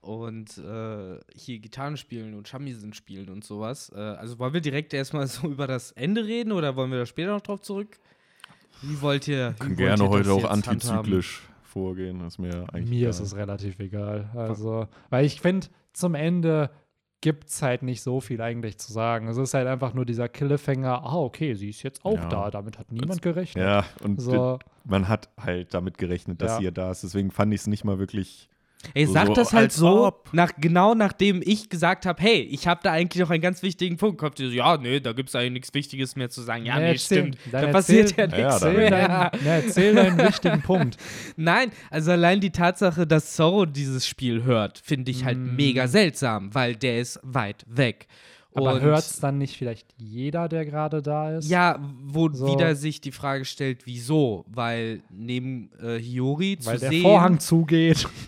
und 0.00 0.56
äh, 0.58 1.18
hier 1.34 1.58
Gitarren 1.58 1.96
spielen 1.96 2.34
und 2.34 2.48
Shamisen 2.48 2.94
spielen 2.94 3.28
und 3.28 3.44
sowas. 3.44 3.92
Äh, 3.94 3.98
also 4.00 4.38
wollen 4.38 4.54
wir 4.54 4.60
direkt 4.60 4.94
erstmal 4.94 5.26
so 5.28 5.48
über 5.48 5.66
das 5.66 5.92
Ende 5.92 6.24
reden 6.24 6.52
oder 6.52 6.76
wollen 6.76 6.90
wir 6.90 6.98
da 6.98 7.06
später 7.06 7.32
noch 7.32 7.42
drauf 7.42 7.60
zurück? 7.60 7.98
Wie 8.82 9.00
wollt 9.00 9.28
ihr? 9.28 9.54
Wie 9.54 9.58
Können 9.58 9.70
wollt 9.70 9.78
gerne 9.78 10.04
ihr 10.04 10.08
heute 10.08 10.32
auch 10.32 10.54
jetzt 10.54 10.66
handhaben? 10.66 11.24
Vorgehen. 11.78 12.20
Ist 12.26 12.38
mir 12.38 12.66
eigentlich 12.72 12.90
mir 12.90 13.08
ist 13.10 13.16
egal. 13.16 13.26
es 13.26 13.36
relativ 13.36 13.78
egal. 13.80 14.30
Also, 14.34 14.86
weil 15.10 15.24
ich 15.24 15.40
finde, 15.40 15.68
zum 15.92 16.14
Ende 16.14 16.70
gibt 17.20 17.48
es 17.48 17.62
halt 17.62 17.82
nicht 17.82 18.02
so 18.02 18.20
viel 18.20 18.40
eigentlich 18.40 18.78
zu 18.78 18.92
sagen. 18.92 19.26
Es 19.26 19.36
ist 19.36 19.52
halt 19.54 19.66
einfach 19.66 19.92
nur 19.92 20.04
dieser 20.04 20.28
Cliffhanger, 20.28 21.02
ah, 21.04 21.16
okay, 21.16 21.54
sie 21.54 21.70
ist 21.70 21.82
jetzt 21.82 22.04
auch 22.04 22.14
Ja. 22.16 22.28
da, 22.28 22.50
damit 22.50 22.78
hat 22.78 22.92
niemand 22.92 23.22
gerechnet. 23.22 23.64
Ja, 23.64 23.84
und 24.04 24.20
So, 24.20 24.58
man 24.84 25.08
hat 25.08 25.28
halt 25.36 25.74
damit 25.74 25.98
gerechnet, 25.98 26.40
dass 26.40 26.52
Ja. 26.52 26.58
sie 26.58 26.64
ja 26.66 26.70
da 26.70 26.90
ist. 26.92 27.02
Deswegen 27.02 27.30
fand 27.32 27.52
ich 27.52 27.60
es 27.62 27.66
nicht 27.66 27.84
mal 27.84 27.98
wirklich. 27.98 28.48
Ey, 28.94 29.06
So- 29.06 29.12
sag 29.12 29.26
so 29.26 29.34
das 29.34 29.52
halt 29.52 29.72
so, 29.72 30.06
ob. 30.06 30.32
nach, 30.32 30.52
genau 30.56 30.94
nachdem 30.94 31.42
ich 31.44 31.68
gesagt 31.68 32.06
habe, 32.06 32.22
hey, 32.22 32.42
ich 32.42 32.66
habe 32.68 32.80
da 32.82 32.92
eigentlich 32.92 33.20
noch 33.20 33.30
einen 33.30 33.42
ganz 33.42 33.62
wichtigen 33.62 33.96
Punkt. 33.96 34.18
Kommt 34.18 34.38
ihr 34.38 34.48
so, 34.48 34.54
ja, 34.54 34.76
nee, 34.76 35.00
da 35.00 35.12
gibt 35.12 35.28
es 35.30 35.34
eigentlich 35.34 35.52
nichts 35.52 35.74
Wichtiges 35.74 36.14
mehr 36.14 36.30
zu 36.30 36.42
sagen. 36.42 36.64
Ja, 36.64 36.74
Na, 36.76 36.80
nee, 36.82 36.92
erzähl- 36.92 37.18
stimmt. 37.34 37.38
Da 37.50 37.66
passiert 37.66 38.16
ja 38.16 38.24
Ja, 38.26 38.36
nichts 38.36 38.40
erzähl, 38.62 38.72
mehr. 38.76 38.90
deinen, 38.90 39.30
na, 39.44 39.50
erzähl 39.56 39.94
deinen 39.94 40.18
wichtigen 40.18 40.62
Punkt. 40.62 40.96
Nein, 41.36 41.72
also 41.90 42.12
allein 42.12 42.40
die 42.40 42.50
Tatsache, 42.50 43.06
dass 43.06 43.34
Zorro 43.34 43.66
dieses 43.66 44.06
Spiel 44.06 44.44
hört, 44.44 44.80
finde 44.84 45.10
ich 45.10 45.24
halt 45.24 45.38
Mm. 45.38 45.56
mega 45.56 45.88
seltsam, 45.88 46.54
weil 46.54 46.76
der 46.76 47.00
ist 47.00 47.18
weit 47.24 47.64
weg. 47.68 48.06
Aber 48.58 48.80
hört 48.80 49.00
es 49.00 49.20
dann 49.20 49.38
nicht 49.38 49.56
vielleicht 49.56 49.86
jeder, 49.96 50.48
der 50.48 50.64
gerade 50.64 51.02
da 51.02 51.36
ist? 51.36 51.48
Ja, 51.48 51.78
wo 52.04 52.28
So. 52.30 52.46
wieder 52.52 52.74
sich 52.74 53.00
die 53.00 53.12
Frage 53.12 53.44
stellt, 53.44 53.86
wieso? 53.86 54.44
Weil 54.48 55.02
neben 55.10 55.70
äh, 55.82 55.98
Hiyori 55.98 56.58
Weil 56.62 56.74
zu 56.74 56.80
der 56.80 56.90
sehen, 56.90 57.02
Vorhang 57.02 57.40
zugeht. 57.40 58.06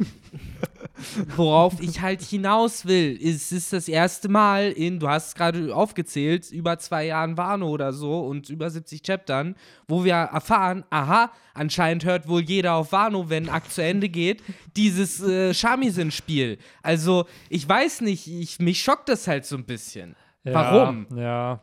worauf 1.36 1.80
ich 1.80 2.00
halt 2.00 2.22
hinaus 2.22 2.86
will, 2.86 3.16
ist, 3.16 3.52
es 3.52 3.52
ist 3.52 3.72
das 3.72 3.88
erste 3.88 4.28
Mal 4.28 4.70
in, 4.72 4.98
du 4.98 5.08
hast 5.08 5.28
es 5.28 5.34
gerade 5.34 5.74
aufgezählt, 5.74 6.50
über 6.50 6.78
zwei 6.78 7.06
Jahren 7.06 7.36
Wano 7.36 7.68
oder 7.68 7.92
so 7.92 8.20
und 8.20 8.50
über 8.50 8.70
70 8.70 9.02
Chaptern, 9.02 9.54
wo 9.88 10.04
wir 10.04 10.14
erfahren, 10.14 10.84
aha, 10.90 11.30
anscheinend 11.54 12.04
hört 12.04 12.28
wohl 12.28 12.42
jeder 12.42 12.74
auf 12.74 12.92
Wano, 12.92 13.28
wenn 13.28 13.48
ein 13.48 13.54
Akt 13.54 13.72
zu 13.72 13.82
Ende 13.82 14.08
geht, 14.08 14.42
dieses 14.76 15.20
äh, 15.20 15.54
Shamisen-Spiel. 15.54 16.58
Also, 16.82 17.26
ich 17.48 17.68
weiß 17.68 18.02
nicht, 18.02 18.26
ich, 18.26 18.58
mich 18.58 18.82
schockt 18.82 19.08
das 19.08 19.26
halt 19.26 19.46
so 19.46 19.56
ein 19.56 19.64
bisschen. 19.64 20.16
Warum? 20.44 21.06
Ja, 21.10 21.16
ja, 21.20 21.60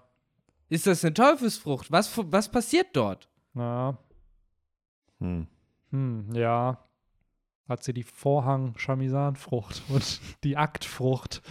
Ist 0.69 0.85
das 0.87 1.03
eine 1.03 1.13
Teufelsfrucht? 1.13 1.91
Was, 1.91 2.11
was 2.31 2.49
passiert 2.49 2.87
dort? 2.93 3.27
ja. 3.55 3.97
Hm. 5.19 5.47
Hm, 5.91 6.29
ja. 6.35 6.77
Hat 7.67 7.83
sie 7.83 7.93
die 7.93 8.03
Vorhang-Chamisan-Frucht 8.03 9.81
und 9.89 10.21
die 10.43 10.57
Aktfrucht. 10.57 11.41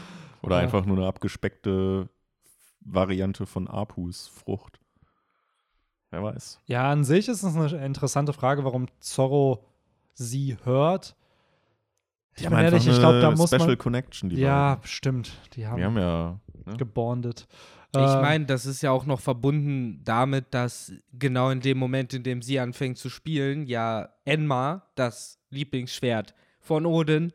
Oder 0.42 0.56
Ja. 0.56 0.62
einfach 0.62 0.84
nur 0.86 0.96
eine 0.98 1.06
abgespeckte 1.06 2.08
Variante 2.80 3.46
von 3.46 3.66
Apus 3.66 4.28
Frucht. 4.28 4.78
Wer 6.10 6.22
weiß. 6.22 6.60
Ja, 6.66 6.90
an 6.90 7.02
sich 7.04 7.26
ist 7.28 7.42
es 7.42 7.56
eine 7.56 7.84
interessante 7.84 8.32
Frage, 8.32 8.64
warum 8.64 8.86
Zorro 9.00 9.64
sie 10.14 10.56
hört. 10.62 11.16
Ich 12.36 12.42
Die 12.42 12.48
bin 12.48 12.56
haben 12.58 12.64
ehrlich, 12.64 12.86
ich 12.86 12.98
glaube, 12.98 13.20
da 13.20 13.28
eine 13.28 13.36
muss 13.36 13.50
Special 13.50 13.66
man. 13.68 13.78
Connection, 13.78 14.30
die 14.30 14.36
Ja, 14.36 14.74
beiden. 14.76 14.86
stimmt. 14.86 15.32
Die 15.54 15.66
haben, 15.66 15.78
Die 15.78 15.84
haben 15.84 15.98
ja. 15.98 16.38
Ne? 16.66 16.76
gebondet. 16.76 17.46
Ich 17.94 18.00
Ähm, 18.00 18.20
meine, 18.20 18.46
das 18.46 18.66
ist 18.66 18.82
ja 18.82 18.90
auch 18.90 19.06
noch 19.06 19.20
verbunden 19.20 20.00
damit, 20.04 20.46
dass 20.50 20.92
genau 21.12 21.50
in 21.50 21.60
dem 21.60 21.78
Moment, 21.78 22.12
in 22.12 22.22
dem 22.22 22.42
sie 22.42 22.58
anfängt 22.58 22.98
zu 22.98 23.08
spielen, 23.08 23.66
ja 23.66 24.08
Enma, 24.24 24.82
das 24.96 25.38
Lieblingsschwert 25.50 26.34
von 26.60 26.84
Odin, 26.84 27.32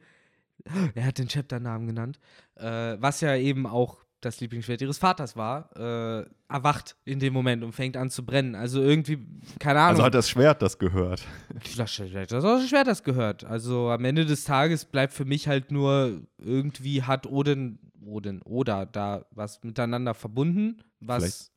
er 0.96 1.06
hat 1.06 1.17
den 1.17 1.28
Chapternamen 1.28 1.88
genannt, 1.88 2.20
äh, 2.56 2.98
was 3.00 3.22
ja 3.22 3.36
eben 3.36 3.65
auch 3.65 4.02
das 4.20 4.39
Lieblingsschwert 4.39 4.82
ihres 4.82 5.00
Vaters 5.00 5.36
war, 5.36 5.70
äh, 5.76 6.26
erwacht 6.48 6.96
in 7.06 7.20
dem 7.20 7.34
Moment 7.34 7.63
und 7.63 7.72
fängt 7.72 7.98
an 7.98 8.12
zu 8.12 8.24
brennen. 8.24 8.54
Also 8.54 8.80
irgendwie, 8.80 9.17
keine 9.58 9.80
Ahnung. 9.80 9.91
Also 9.91 10.04
hat 10.04 10.13
das 10.13 10.30
Schwert 10.30 10.62
das 10.62 10.78
gehört. 10.78 11.24
Das 11.78 11.91
Schwert, 11.91 12.32
das 12.32 12.44
das 12.44 12.70
Schwert 12.70 12.88
das 12.88 13.04
gehört. 13.04 13.44
Also 13.44 13.89
am 13.89 14.06
Ende 14.06 14.26
des 14.26 14.44
Tages 14.44 14.86
bleibt 14.86 15.13
für 15.13 15.26
mich 15.26 15.48
halt 15.48 15.72
nur, 15.72 16.22
irgendwie 16.38 17.02
hat 17.02 17.26
Odin, 17.26 17.80
Odin 18.06 18.42
oder 18.44 18.86
da 18.86 19.26
was 19.32 19.64
miteinander 19.64 20.14
verbunden, 20.14 20.82
was 21.00 21.52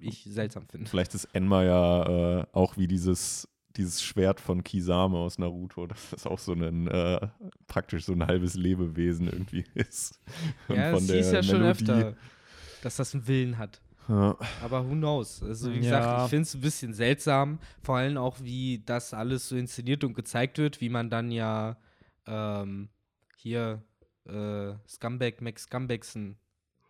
ich 0.00 0.24
seltsam 0.24 0.66
finde. 0.68 0.88
Vielleicht 0.88 1.14
ist 1.14 1.24
Enma 1.32 1.64
ja 1.64 2.40
äh, 2.40 2.46
auch 2.52 2.76
wie 2.76 2.86
dieses, 2.86 3.48
dieses 3.76 4.02
Schwert 4.02 4.40
von 4.40 4.62
Kisame 4.62 5.18
aus 5.18 5.38
Naruto, 5.38 5.86
dass 5.88 6.10
das 6.10 6.26
auch 6.26 6.38
so 6.38 6.52
ein 6.52 6.86
äh, 6.88 7.28
praktisch 7.66 8.04
so 8.04 8.12
ein 8.12 8.26
halbes 8.26 8.54
Lebewesen 8.54 9.26
irgendwie 9.28 9.64
ist. 9.74 10.20
Und 10.68 10.76
ja, 10.76 10.92
der 10.92 11.16
hieß 11.16 11.32
ja 11.32 11.42
schon 11.42 11.60
Melodie- 11.60 11.70
öfter, 11.90 12.14
dass 12.82 12.96
das 12.96 13.14
einen 13.14 13.26
Willen 13.26 13.58
hat. 13.58 13.80
Ja. 14.08 14.36
Aber 14.62 14.88
who 14.88 14.92
knows? 14.92 15.42
Also, 15.42 15.70
wie 15.70 15.80
Ja. 15.80 15.98
gesagt, 15.98 16.22
ich 16.24 16.30
finde 16.30 16.42
es 16.44 16.54
ein 16.54 16.60
bisschen 16.62 16.94
seltsam. 16.94 17.58
Vor 17.82 17.96
allem 17.98 18.16
auch, 18.16 18.36
wie 18.40 18.82
das 18.86 19.12
alles 19.12 19.48
so 19.48 19.56
inszeniert 19.56 20.02
und 20.04 20.14
gezeigt 20.14 20.56
wird, 20.58 20.80
wie 20.80 20.88
man 20.88 21.10
dann 21.10 21.30
ja 21.30 21.76
ähm, 22.26 22.88
hier 23.36 23.82
äh, 24.28 24.74
Scumbag, 24.88 25.40
Max 25.40 25.64
Scumbagson, 25.64 26.36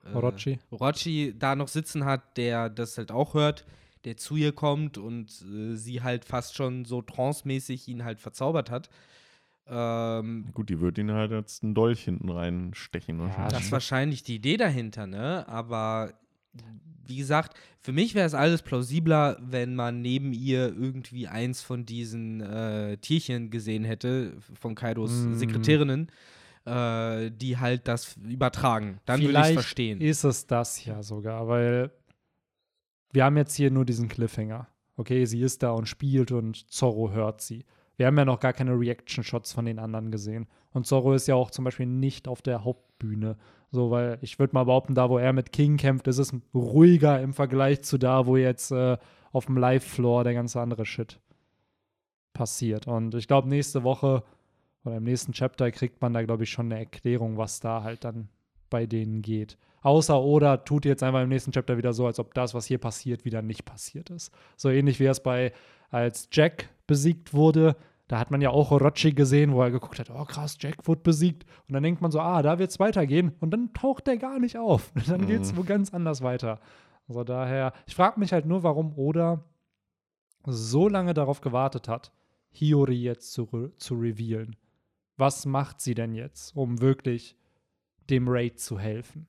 äh, 0.05 0.15
Orochi. 0.15 0.59
Orochi 0.71 1.35
da 1.39 1.55
noch 1.57 1.69
sitzen 1.69 2.05
hat, 2.05 2.37
der 2.37 2.69
das 2.71 2.99
halt 2.99 3.11
auch 3.13 3.35
hört, 3.35 3.65
der 4.05 4.17
zu 4.17 4.37
ihr 4.37 4.53
kommt 4.53 4.99
und 4.99 5.31
äh, 5.43 5.75
sie 5.77 6.03
halt 6.03 6.25
fast 6.25 6.57
schon 6.57 6.85
so 6.85 7.03
trancemäßig 7.03 7.89
ihn 7.89 8.05
halt 8.05 8.21
verzaubert 8.21 8.71
hat. 8.71 8.89
Ähm, 9.71 10.47
Gut, 10.55 10.71
die 10.71 10.81
wird 10.81 10.97
ihn 10.99 11.13
halt 11.13 11.31
jetzt 11.31 11.63
einen 11.63 11.75
Dolch 11.75 12.05
hinten 12.05 12.31
reinstechen. 12.31 13.19
wahrscheinlich. 13.19 13.53
Das 13.53 13.63
ist 13.65 13.73
wahrscheinlich 13.73 14.23
die 14.23 14.37
Idee 14.37 14.57
dahinter, 14.57 15.07
ne? 15.07 15.47
Aber 15.47 16.15
wie 17.05 17.17
gesagt, 17.17 17.57
für 17.81 17.93
mich 17.93 18.15
wäre 18.15 18.27
es 18.27 18.35
alles 18.35 18.63
plausibler, 18.63 19.39
wenn 19.43 19.75
man 19.75 20.01
neben 20.01 20.33
ihr 20.33 20.69
irgendwie 20.69 21.29
eins 21.29 21.61
von 21.61 21.85
diesen 21.85 22.41
äh, 22.41 22.97
Tierchen 22.99 23.51
gesehen 23.51 23.85
hätte, 23.85 24.35
von 24.55 24.75
Kaidos 24.75 25.11
Mm. 25.13 25.35
Sekretärinnen, 25.35 26.11
äh, 26.69 27.31
die 27.31 27.59
halt 27.59 27.89
das 27.89 28.17
übertragen. 28.17 29.01
Dann 29.07 29.23
würde 29.23 29.41
ich 29.49 29.55
verstehen. 29.55 30.01
ist 30.01 30.25
es 30.25 30.47
das 30.47 30.85
ja 30.85 31.03
sogar, 31.03 31.49
weil 31.49 31.91
wir 33.13 33.25
haben 33.25 33.37
jetzt 33.37 33.55
hier 33.55 33.71
nur 33.71 33.85
diesen 33.85 34.09
Cliffhanger. 34.09 34.69
Okay, 34.97 35.25
sie 35.25 35.41
ist 35.41 35.63
da 35.63 35.71
und 35.71 35.87
spielt 35.87 36.33
und 36.33 36.71
Zorro 36.71 37.11
hört 37.13 37.41
sie. 37.41 37.65
Wir 37.97 38.07
haben 38.07 38.19
ja 38.19 38.25
noch 38.25 38.41
gar 38.41 38.53
keine 38.53 38.79
Reaction-Shots 38.79 39.53
von 39.53 39.65
den 39.65 39.79
anderen 39.79 40.11
gesehen. 40.11 40.47
Und 40.73 40.87
Zorro 40.87 41.15
ist 41.15 41.27
ja 41.27 41.35
auch 41.35 41.51
zum 41.51 41.65
Beispiel 41.65 41.87
nicht 41.87 42.29
auf 42.29 42.43
der 42.43 42.65
Hauptbühne. 42.65 43.37
So, 43.71 43.91
weil 43.91 44.19
ich 44.23 44.39
würde 44.39 44.55
mal 44.55 44.65
behaupten, 44.65 44.95
da 44.95 45.11
wo 45.11 45.19
er 45.19 45.33
mit 45.33 45.53
King 45.53 45.77
kämpft, 45.77 46.07
ist 46.07 46.19
es 46.19 46.33
ruhiger 46.55 47.21
im 47.21 47.33
Vergleich 47.33 47.83
zu 47.83 47.99
da, 47.99 48.27
wo 48.27 48.37
jetzt 48.37 48.71
äh, 48.71 48.97
auf 49.33 49.47
dem 49.47 49.57
Live-Floor 49.57 50.25
der 50.25 50.35
ganze 50.35 50.61
andere 50.61 50.87
Shit 50.87 51.21
passiert. 52.33 52.87
Und 52.87 53.15
ich 53.15 53.27
glaube, 53.27 53.49
nächste 53.49 53.83
Woche 53.83 54.23
oder 54.85 54.97
im 54.97 55.05
nächsten 55.05 55.33
Chapter 55.33 55.71
kriegt 55.71 56.01
man 56.01 56.13
da, 56.13 56.23
glaube 56.23 56.45
ich, 56.45 56.51
schon 56.51 56.67
eine 56.67 56.79
Erklärung, 56.81 57.37
was 57.37 57.61
da 57.61 57.83
halt 57.83 58.05
dann 58.05 58.29
bei 58.71 58.87
denen 58.87 59.23
geht. 59.23 59.59
Außer 59.83 60.21
oder 60.21 60.65
tut 60.65 60.85
jetzt 60.85 61.03
einfach 61.03 61.23
im 61.23 61.29
nächsten 61.29 61.53
Chapter 61.53 61.77
wieder 61.77 61.93
so, 61.93 62.07
als 62.07 62.19
ob 62.19 62.35
das, 62.35 62.55
was 62.55 62.67
hier 62.67 62.79
passiert, 62.79 63.25
wieder 63.25 63.43
nicht 63.43 63.65
passiert 63.65 64.11
ist. 64.11 64.33
So 64.57 64.71
ähnlich 64.71 64.99
wie 65.01 65.07
es 65.07 65.23
bei, 65.23 65.53
als 65.91 66.29
Jack 66.33 66.69
besiegt 66.87 67.33
wurde, 67.33 67.77
da 68.09 68.19
hat 68.19 68.31
man 68.31 68.41
ja 68.41 68.51
auch 68.51 68.71
Orochi 68.71 69.13
gesehen, 69.13 69.53
wo 69.53 69.63
er 69.63 69.71
geguckt 69.71 69.99
hat, 69.99 70.11
oh 70.11 70.25
krass, 70.25 70.57
Jack 70.59 70.89
wurde 70.89 71.03
besiegt. 71.03 71.45
Und 71.69 71.75
dann 71.75 71.83
denkt 71.83 72.01
man 72.01 72.11
so, 72.11 72.21
ah, 72.21 72.41
da 72.43 72.59
wird's 72.59 72.81
weitergehen. 72.81 73.33
Und 73.41 73.51
dann 73.51 73.75
taucht 73.75 74.07
der 74.07 74.17
gar 74.17 74.39
nicht 74.39 74.57
auf. 74.57 74.91
Dann 75.07 75.27
geht's 75.27 75.55
wo 75.57 75.63
ganz 75.63 75.93
anders 75.93 76.23
weiter. 76.23 76.59
Also 77.07 77.23
daher, 77.25 77.73
ich 77.87 77.95
frage 77.95 78.19
mich 78.19 78.33
halt 78.33 78.47
nur, 78.47 78.63
warum 78.63 78.97
Oda 78.97 79.45
so 80.47 80.89
lange 80.89 81.13
darauf 81.13 81.43
gewartet 81.43 81.89
hat, 81.89 82.13
Hiyori 82.51 83.03
jetzt 83.03 83.33
zu, 83.33 83.45
re 83.45 83.77
zu 83.77 83.95
revealen. 83.95 84.57
Was 85.19 85.45
macht 85.47 85.81
sie 85.81 85.95
denn 85.95 86.15
jetzt, 86.15 86.57
um 86.57 86.81
wirklich 86.81 87.37
dem 88.09 88.27
Raid 88.29 88.59
zu 88.59 88.79
helfen? 88.79 89.27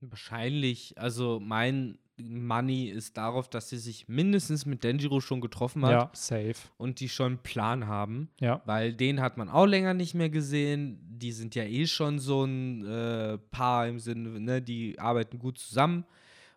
Wahrscheinlich, 0.00 0.98
also 0.98 1.38
mein 1.40 1.98
Money 2.18 2.86
ist 2.86 3.16
darauf, 3.16 3.48
dass 3.48 3.68
sie 3.68 3.78
sich 3.78 4.08
mindestens 4.08 4.66
mit 4.66 4.82
Denjiro 4.84 5.20
schon 5.20 5.40
getroffen 5.40 5.84
hat 5.84 5.92
Ja, 5.92 6.10
safe. 6.14 6.54
und 6.76 7.00
die 7.00 7.08
schon 7.08 7.26
einen 7.32 7.42
Plan 7.42 7.86
haben. 7.86 8.30
Ja. 8.40 8.62
Weil 8.64 8.94
den 8.94 9.20
hat 9.20 9.36
man 9.36 9.48
auch 9.48 9.66
länger 9.66 9.94
nicht 9.94 10.14
mehr 10.14 10.30
gesehen. 10.30 10.98
Die 11.02 11.32
sind 11.32 11.54
ja 11.54 11.64
eh 11.64 11.86
schon 11.86 12.18
so 12.18 12.44
ein 12.44 12.84
äh, 12.86 13.38
Paar 13.50 13.88
im 13.88 13.98
Sinne, 13.98 14.40
ne, 14.40 14.62
die 14.62 14.98
arbeiten 14.98 15.38
gut 15.38 15.58
zusammen. 15.58 16.04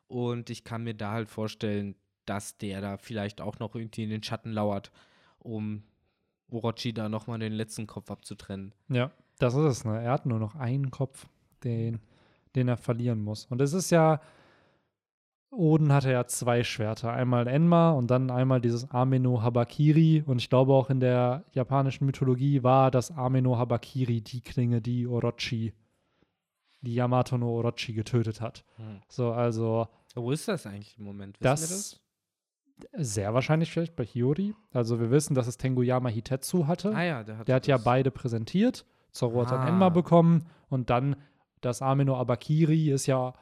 Und 0.07 0.49
ich 0.49 0.63
kann 0.63 0.83
mir 0.83 0.93
da 0.93 1.11
halt 1.11 1.29
vorstellen, 1.29 1.95
dass 2.25 2.57
der 2.57 2.81
da 2.81 2.97
vielleicht 2.97 3.41
auch 3.41 3.59
noch 3.59 3.75
irgendwie 3.75 4.03
in 4.03 4.09
den 4.09 4.23
Schatten 4.23 4.51
lauert, 4.51 4.91
um 5.39 5.83
Orochi 6.49 6.93
da 6.93 7.09
nochmal 7.09 7.39
den 7.39 7.53
letzten 7.53 7.87
Kopf 7.87 8.11
abzutrennen. 8.11 8.73
Ja, 8.89 9.11
das 9.39 9.55
ist 9.55 9.65
es. 9.65 9.85
Ne? 9.85 10.01
Er 10.01 10.11
hat 10.11 10.25
nur 10.25 10.39
noch 10.39 10.55
einen 10.55 10.91
Kopf, 10.91 11.27
den, 11.63 11.99
den 12.55 12.67
er 12.67 12.77
verlieren 12.77 13.23
muss. 13.23 13.45
Und 13.45 13.61
es 13.61 13.73
ist 13.73 13.89
ja, 13.89 14.21
Oden 15.51 15.91
hatte 15.93 16.11
ja 16.11 16.25
zwei 16.25 16.63
Schwerter. 16.63 17.11
Einmal 17.11 17.47
Enma 17.47 17.91
und 17.91 18.09
dann 18.09 18.31
einmal 18.31 18.59
dieses 18.61 18.89
Ameno 18.91 19.41
Habakiri. 19.41 20.23
Und 20.25 20.39
ich 20.39 20.49
glaube 20.49 20.73
auch 20.73 20.89
in 20.89 20.99
der 20.99 21.45
japanischen 21.53 22.05
Mythologie 22.05 22.63
war 22.63 22.91
das 22.91 23.11
Ameno 23.11 23.57
Habakiri 23.57 24.21
die 24.21 24.41
Klinge, 24.41 24.81
die 24.81 25.07
Orochi, 25.07 25.73
die 26.81 26.95
Yamato 26.95 27.37
no 27.37 27.49
Orochi 27.49 27.93
getötet 27.93 28.41
hat. 28.41 28.65
So, 29.07 29.31
also 29.31 29.87
Wo 30.15 30.31
ist 30.31 30.47
das 30.47 30.65
eigentlich 30.65 30.97
im 30.97 31.05
Moment? 31.05 31.39
Wissen 31.39 31.43
das, 31.43 31.61
das? 31.69 31.99
Sehr 32.97 33.33
wahrscheinlich 33.33 33.71
vielleicht 33.71 33.95
bei 33.95 34.05
Hiyori. 34.05 34.55
Also 34.71 34.99
wir 34.99 35.09
wissen, 35.11 35.35
dass 35.35 35.47
es 35.47 35.57
Tenguyama 35.57 36.09
Hitetsu 36.09 36.67
hatte. 36.67 36.93
Ah 36.95 37.03
ja, 37.03 37.23
der 37.23 37.37
hat, 37.37 37.47
Der 37.47 37.55
hat 37.55 37.67
ja 37.67 37.77
beide 37.77 38.11
präsentiert. 38.11 38.85
Zorro 39.11 39.41
hat 39.43 39.51
dann 39.51 39.59
Ah. 39.61 39.67
Enma 39.69 39.89
bekommen 39.89 40.45
und 40.69 40.89
dann 40.89 41.15
das 41.61 41.81
Amino 41.81 42.17
Abakiri 42.17 42.89
ist 42.91 43.05
ja 43.05 43.33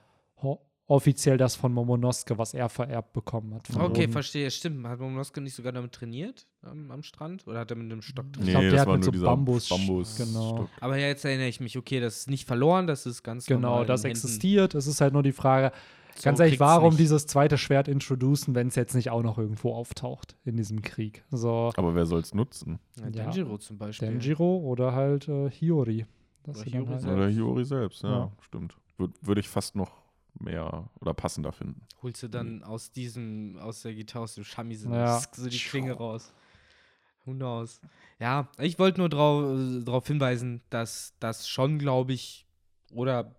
offiziell 0.88 1.38
das 1.38 1.56
von 1.56 1.72
Momonosuke, 1.72 2.38
was 2.38 2.54
er 2.54 2.68
vererbt 2.68 3.14
bekommen 3.14 3.54
hat. 3.54 3.70
Okay, 3.74 4.04
Oden. 4.04 4.12
verstehe. 4.12 4.52
Stimmt. 4.52 4.86
Hat 4.86 5.00
Momonosuke 5.00 5.40
nicht 5.40 5.56
sogar 5.56 5.72
damit 5.72 5.94
trainiert 5.94 6.46
am, 6.64 6.92
am 6.92 7.02
Strand? 7.02 7.48
Oder 7.48 7.60
hat 7.62 7.72
er 7.72 7.78
mit 7.78 7.90
einem 7.90 8.02
Stock 8.02 8.26
Ich 8.32 8.34
trainiert? 8.34 8.52
glaub, 8.52 8.62
der 8.64 8.72
das 8.72 8.80
hat 8.82 8.88
war 8.88 8.96
mit 8.98 9.06
so 9.06 9.12
Bambus- 9.12 9.70
Bambus 9.70 10.18
genau. 10.18 10.68
Aber 10.82 10.98
ja, 10.98 11.08
jetzt 11.08 11.24
erinnere 11.24 11.48
ich 11.48 11.62
mich, 11.62 11.78
okay, 11.78 12.02
das 12.02 12.18
ist 12.18 12.30
nicht 12.30 12.46
verloren, 12.46 12.88
das 12.88 13.06
ist 13.06 13.24
ganz 13.24 13.46
Genau, 13.46 13.70
normal. 13.70 13.86
das 13.86 14.04
Händen. 14.04 14.18
existiert. 14.18 14.76
Es 14.76 14.86
ist 14.86 15.00
halt 15.00 15.14
nur 15.14 15.24
die 15.24 15.32
Frage, 15.32 15.72
So 16.16 16.24
ganz 16.24 16.40
ehrlich, 16.40 16.60
warum 16.60 16.90
nicht. 16.90 17.00
dieses 17.00 17.26
zweite 17.28 17.58
Schwert 17.58 17.88
introducen, 17.88 18.54
wenn 18.56 18.68
es 18.68 18.76
jetzt 18.76 18.94
nicht 18.96 19.10
auch 19.10 19.24
noch 19.24 19.38
irgendwo 19.38 19.74
auftaucht 19.74 20.36
in 20.46 20.58
diesem 20.58 20.82
Krieg? 20.82 21.24
So 21.32 21.72
Aber 21.76 21.96
wer 21.96 22.06
soll 22.06 22.22
es 22.22 22.34
nutzen? 22.34 22.80
Ja. 23.00 23.10
Denjiro 23.10 23.58
zum 23.58 23.78
Beispiel. 23.78 24.10
Denjiro 24.10 24.58
oder 24.58 24.94
halt 24.94 25.28
äh, 25.28 25.50
Hiyori. 25.50 26.06
Oder 26.48 26.62
Hiyori 26.64 26.86
halt- 26.88 27.02
selbst. 27.02 27.18
Oder 27.18 27.28
Hiyori 27.30 27.66
selbst, 27.66 28.04
ja, 28.04 28.10
Ja. 28.10 28.32
stimmt. 28.42 28.76
Würde 28.98 29.14
würd 29.22 29.38
ich 29.40 29.48
fast 29.50 29.76
noch 29.76 29.92
mehr 30.40 30.90
oder 31.00 31.14
passender 31.14 31.52
finden. 31.52 31.82
Holst 32.02 32.24
du 32.24 32.28
dann 32.30 32.64
aus 32.64 32.92
diesem, 32.92 33.58
aus 33.60 33.82
der 33.82 33.94
Gitarre, 33.94 34.24
aus 34.24 34.36
dem 34.36 34.44
Shamisen, 34.44 34.94
Ja. 34.94 35.20
so 35.34 35.48
die 35.50 35.58
Klinge 35.58 35.94
raus. 35.94 36.34
Who 37.26 37.34
knows? 37.34 37.80
Ja, 38.20 38.48
ich 38.58 38.80
wollte 38.80 39.00
nur 39.00 39.10
darauf 39.10 39.44
drauf 39.86 40.08
hinweisen, 40.08 40.62
dass 40.72 41.14
das 41.20 41.48
schon, 41.48 41.78
glaube 41.78 42.14
ich, 42.14 42.48
oder 42.94 43.36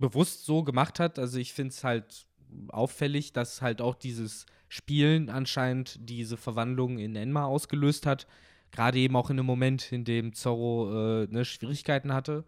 bewusst 0.00 0.44
so 0.44 0.64
gemacht 0.64 0.98
hat. 0.98 1.18
Also 1.18 1.38
ich 1.38 1.52
finde 1.52 1.70
es 1.70 1.84
halt 1.84 2.26
auffällig, 2.68 3.32
dass 3.32 3.62
halt 3.62 3.80
auch 3.80 3.94
dieses 3.94 4.46
Spielen 4.68 5.30
anscheinend 5.30 5.98
diese 6.08 6.36
Verwandlung 6.36 6.98
in 6.98 7.14
Enma 7.14 7.44
ausgelöst 7.44 8.06
hat. 8.06 8.26
Gerade 8.72 8.98
eben 8.98 9.16
auch 9.16 9.30
in 9.30 9.38
einem 9.38 9.46
Moment, 9.46 9.92
in 9.92 10.04
dem 10.04 10.32
Zorro 10.32 11.22
äh, 11.22 11.26
ne, 11.28 11.44
Schwierigkeiten 11.44 12.12
hatte. 12.12 12.44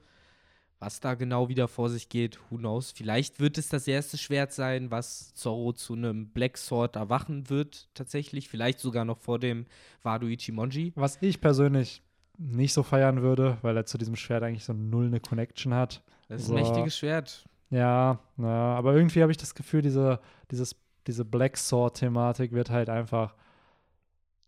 Was 0.78 0.98
da 0.98 1.14
genau 1.14 1.48
wieder 1.48 1.68
vor 1.68 1.90
sich 1.90 2.08
geht, 2.08 2.40
who 2.50 2.56
knows. 2.56 2.90
Vielleicht 2.90 3.38
wird 3.38 3.56
es 3.56 3.68
das 3.68 3.86
erste 3.86 4.18
Schwert 4.18 4.52
sein, 4.52 4.90
was 4.90 5.32
Zorro 5.34 5.72
zu 5.72 5.94
einem 5.94 6.30
Black 6.30 6.58
Sword 6.58 6.96
erwachen 6.96 7.50
wird, 7.50 7.88
tatsächlich. 7.94 8.48
Vielleicht 8.48 8.80
sogar 8.80 9.04
noch 9.04 9.18
vor 9.18 9.38
dem 9.38 9.66
Wado 10.02 10.26
Ichimonji. 10.26 10.92
Was 10.96 11.18
ich 11.20 11.40
persönlich 11.40 12.02
nicht 12.38 12.72
so 12.72 12.82
feiern 12.82 13.22
würde, 13.22 13.58
weil 13.62 13.76
er 13.76 13.86
zu 13.86 13.98
diesem 13.98 14.16
Schwert 14.16 14.42
eigentlich 14.42 14.64
so 14.64 14.72
null 14.72 15.06
eine 15.06 15.20
Connection 15.20 15.74
hat. 15.74 16.02
Das 16.28 16.42
ist 16.42 16.48
So. 16.48 16.54
ein 16.56 16.62
mächtiges 16.62 16.96
Schwert. 16.98 17.44
Ja, 17.70 18.18
ja, 18.36 18.74
aber 18.74 18.94
irgendwie 18.94 19.22
habe 19.22 19.32
ich 19.32 19.38
das 19.38 19.54
Gefühl, 19.54 19.82
diese, 19.82 20.20
dieses, 20.50 20.76
diese 21.06 21.24
Black 21.24 21.56
Sword-Thematik 21.56 22.52
wird 22.52 22.70
halt 22.70 22.88
einfach 22.90 23.34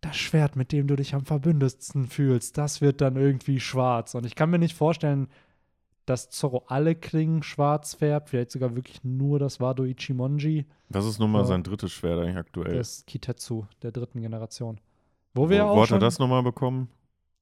das 0.00 0.16
Schwert, 0.16 0.56
mit 0.56 0.72
dem 0.72 0.86
du 0.86 0.96
dich 0.96 1.14
am 1.14 1.24
verbündetsten 1.24 2.06
fühlst, 2.06 2.58
das 2.58 2.82
wird 2.82 3.00
dann 3.00 3.16
irgendwie 3.16 3.60
schwarz. 3.60 4.14
Und 4.14 4.26
ich 4.26 4.34
kann 4.34 4.50
mir 4.50 4.58
nicht 4.58 4.76
vorstellen, 4.76 5.28
dass 6.04 6.28
Zorro 6.28 6.64
alle 6.68 6.94
Klingen 6.94 7.42
schwarz 7.42 7.94
färbt, 7.94 8.28
vielleicht 8.28 8.50
sogar 8.50 8.76
wirklich 8.76 9.02
nur 9.02 9.38
das 9.38 9.60
Wado 9.60 9.84
Ichimonji, 9.84 10.66
Das 10.90 11.06
ist 11.06 11.18
nun 11.18 11.30
mal 11.32 11.38
Ja. 11.40 11.44
sein 11.46 11.62
drittes 11.62 11.92
Schwert 11.92 12.18
eigentlich 12.20 12.36
aktuell. 12.36 12.76
das 12.76 13.06
Kitetsu 13.06 13.64
der 13.82 13.90
dritten 13.92 14.20
Generation. 14.20 14.78
Wo 15.32 15.44
Wo, 15.44 15.48
wir 15.48 15.56
ja 15.56 15.64
wo 15.66 15.70
auch 15.70 15.82
hat 15.84 15.92
er 15.92 15.98
das 15.98 16.18
nochmal 16.18 16.42
bekommen? 16.42 16.90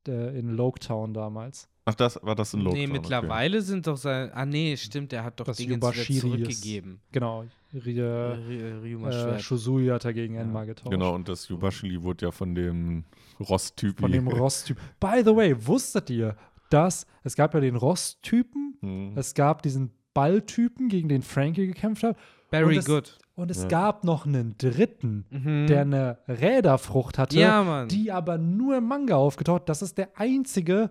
Äh, 0.08 0.38
in 0.38 0.50
Loketown 0.50 1.14
damals. 1.14 1.68
Ach, 1.84 1.94
das 1.96 2.18
war 2.22 2.36
das 2.36 2.54
in 2.54 2.60
Lockdown. 2.60 2.80
nee, 2.80 2.86
mittlerweile 2.86 3.60
sind 3.60 3.86
doch 3.88 3.96
sein. 3.96 4.30
Ah, 4.32 4.46
nee, 4.46 4.76
stimmt, 4.76 5.10
der 5.10 5.24
hat 5.24 5.40
doch 5.40 5.46
Das 5.46 5.56
Dinge 5.56 5.76
wieder 5.76 5.88
Yubashiri 5.88 6.12
ist- 6.14 6.20
zurückgegeben. 6.20 7.00
Genau, 7.10 7.44
Rie- 7.74 7.98
Ry- 8.00 8.80
Ryumas 8.82 9.14
äh. 9.16 9.38
Shusui 9.40 9.88
hat 9.88 10.04
er 10.04 10.12
gegen 10.12 10.34
Ja. 10.34 10.42
Enma 10.42 10.64
getauscht. 10.64 10.90
Genau, 10.92 11.14
und 11.14 11.28
das 11.28 11.48
Yubashili 11.48 12.00
wurde 12.02 12.26
ja 12.26 12.30
von 12.30 12.54
dem 12.54 13.04
Ross-Typ. 13.40 13.98
Von 13.98 14.12
dem 14.12 14.28
Ross-Typ. 14.28 14.76
By 15.00 15.22
the 15.24 15.34
way, 15.34 15.56
wusstet 15.66 16.08
ihr, 16.10 16.36
dass 16.70 17.04
es 17.24 17.34
gab 17.34 17.52
ja 17.54 17.60
den 17.60 17.74
Ross-Typen, 17.76 18.76
Hm. 18.80 19.12
es 19.16 19.34
gab 19.34 19.62
diesen 19.62 19.90
Ball-Typen, 20.14 20.88
gegen 20.88 21.08
den 21.08 21.22
Frankie 21.22 21.66
gekämpft 21.66 22.02
hat, 22.04 22.16
Very 22.52 22.74
und 22.74 22.78
es, 22.78 22.84
good. 22.86 23.18
Und 23.34 23.50
es 23.50 23.62
Ja. 23.62 23.68
gab 23.68 24.04
noch 24.04 24.26
einen 24.26 24.56
dritten, 24.58 25.24
Mhm. 25.30 25.66
der 25.66 25.80
eine 25.82 26.18
Räderfrucht 26.28 27.18
hatte, 27.18 27.38
Ja, 27.38 27.86
die 27.86 28.12
aber 28.12 28.38
nur 28.38 28.76
im 28.76 28.84
Manga 28.86 29.16
aufgetaucht. 29.16 29.68
Das 29.68 29.82
ist 29.82 29.98
der 29.98 30.10
einzige 30.18 30.90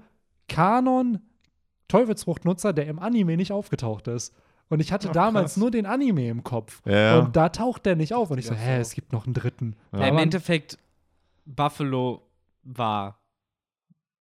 Kanon 0.50 1.19
Teufelsfruchtnutzer, 1.88 2.74
der 2.74 2.88
im 2.88 3.00
Anime 3.00 3.36
nicht 3.38 3.52
aufgetaucht 3.52 4.08
ist. 4.08 4.34
Und 4.69 4.80
ich 4.80 4.93
hatte 4.93 5.10
Ach, 5.10 5.13
damals 5.13 5.54
krass. 5.54 5.58
nur 5.58 5.71
den 5.71 5.86
Anime 5.86 6.30
im 6.30 6.43
Kopf. 6.43 6.82
Ja. 6.86 7.19
Und 7.19 7.36
da 7.36 7.50
taucht 7.50 7.86
der 7.86 7.97
nicht 7.97 8.13
auf. 8.13 8.32
Und 8.32 8.38
ich 8.38 8.45
so, 8.45 8.54
Ja, 8.54 8.60
hä, 8.60 8.76
so. 8.78 8.82
es 8.82 8.93
gibt 8.93 9.12
noch 9.12 9.26
einen 9.26 9.34
dritten. 9.34 9.76
Im 9.91 10.17
Endeffekt, 10.17 10.78
Buffalo 11.45 12.21
war. 12.63 13.19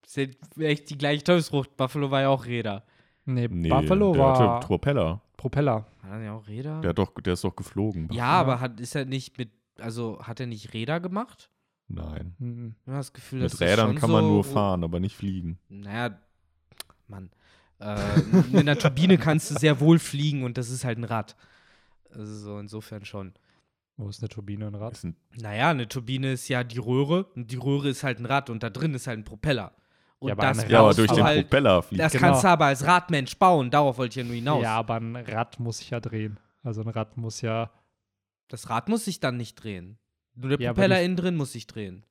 Sind 0.07 0.37
echt 0.59 0.91
die 0.91 0.99
gleiche 0.99 1.23
Teufelsfrucht. 1.23 1.77
Buffalo 1.77 2.11
war 2.11 2.23
ja 2.23 2.29
auch 2.31 2.45
Räder. 2.47 2.83
Nee, 3.27 3.47
Nee, 3.49 3.69
Buffalo 3.69 4.13
der 4.13 4.21
war 4.23 4.39
hatte 4.57 4.67
Propeller. 4.67 5.21
Propeller. 5.41 5.87
War 6.03 6.19
er 6.19 6.23
ja 6.23 6.33
auch 6.35 6.47
Räder? 6.49 6.83
Der, 6.83 6.91
hat 6.91 6.99
doch, 6.99 7.15
der 7.15 7.33
ist 7.33 7.45
doch 7.45 7.57
geflogen. 7.57 8.11
ja, 8.13 8.27
aber 8.27 8.61
hat, 8.61 8.79
ist 8.79 8.95
er 8.95 9.07
nicht 9.07 9.39
mit. 9.39 9.51
Also 9.79 10.21
hat 10.23 10.39
er 10.39 10.47
nicht 10.47 10.75
Räder 10.75 11.01
gemacht? 11.01 11.49
Nein. 11.89 12.35
Mhm. 12.39 12.75
Ich 12.85 12.93
das 12.93 13.15
Gefühl, 13.15 13.41
Mit 13.41 13.51
das 13.51 13.61
Rädern 13.61 13.93
schon 13.93 13.97
kann 13.97 14.11
man 14.11 14.25
so, 14.25 14.31
nur 14.31 14.45
fahren, 14.45 14.85
aber 14.85 15.01
nicht 15.01 15.17
fliegen. 15.17 15.59
Naja, 15.71 16.19
Mann. 17.09 17.31
Äh, 17.79 17.97
mit 18.51 18.61
einer 18.61 18.77
Turbine 18.77 19.17
kannst 19.17 19.51
du 19.51 19.55
sehr 19.55 19.81
wohl 19.81 19.99
fliegen 19.99 20.45
und 20.45 20.59
das 20.59 20.69
ist 20.69 20.85
halt 20.85 20.99
ein 20.99 21.05
Rad. 21.05 21.37
Also 22.11 22.35
so 22.35 22.59
insofern 22.59 23.07
schon. 23.07 23.33
Wo 23.97 24.11
ist 24.11 24.21
eine 24.21 24.29
Turbine 24.29 24.67
und 24.67 24.75
Rad? 24.75 25.03
Ein, 25.03 25.17
Naja, 25.41 25.71
eine 25.71 25.89
Turbine 25.89 26.33
ist 26.33 26.49
ja 26.49 26.65
die 26.65 26.79
Röhre 26.79 27.25
und 27.35 27.51
die 27.51 27.57
Röhre 27.57 27.89
ist 27.89 28.05
halt 28.05 28.19
ein 28.19 28.27
Rad 28.27 28.51
und 28.51 28.63
da 28.63 28.69
drin 28.69 28.93
ist 28.93 29.07
halt 29.07 29.19
ein 29.21 29.25
Propeller. 29.25 29.73
Und 30.21 30.29
Ja, 30.29 30.35
aber 30.35 30.43
das 30.43 30.59
ein 30.61 30.71
ja, 30.71 30.81
aber 30.81 30.95
durch 30.95 31.09
du 31.09 31.15
den 31.17 31.25
halt, 31.25 31.49
Propeller 31.49 31.83
fliegt. 31.83 32.03
Das 32.03 32.13
Genau. 32.13 32.27
kannst 32.27 32.45
du 32.45 32.49
aber 32.49 32.67
als 32.67 32.87
Radmensch 32.87 33.37
bauen, 33.39 33.71
darauf 33.71 33.99
wollte 33.99 34.13
ich 34.21 34.25
ja 34.25 34.25
nur 34.25 34.35
hinaus. 34.37 34.63
Ja, 34.63 34.77
aber 34.77 34.95
ein 34.97 35.17
Rad 35.17 35.59
muss 35.59 35.79
sich 35.79 35.91
ja 35.91 35.99
drehen. 36.01 36.39
Also 36.63 36.83
ein 36.83 36.89
Rad 36.89 37.17
muss 37.17 37.41
ja. 37.41 37.71
Das 38.49 38.69
Rad 38.71 38.89
muss 38.89 39.05
sich 39.07 39.19
dann 39.21 39.37
nicht 39.37 39.55
drehen. 39.57 39.99
Nur 40.35 40.51
der 40.51 40.61
Ja, 40.61 40.73
Propeller 40.73 41.03
innen 41.03 41.17
drin 41.17 41.37
muss 41.37 41.53
sich 41.53 41.67
drehen. 41.67 42.05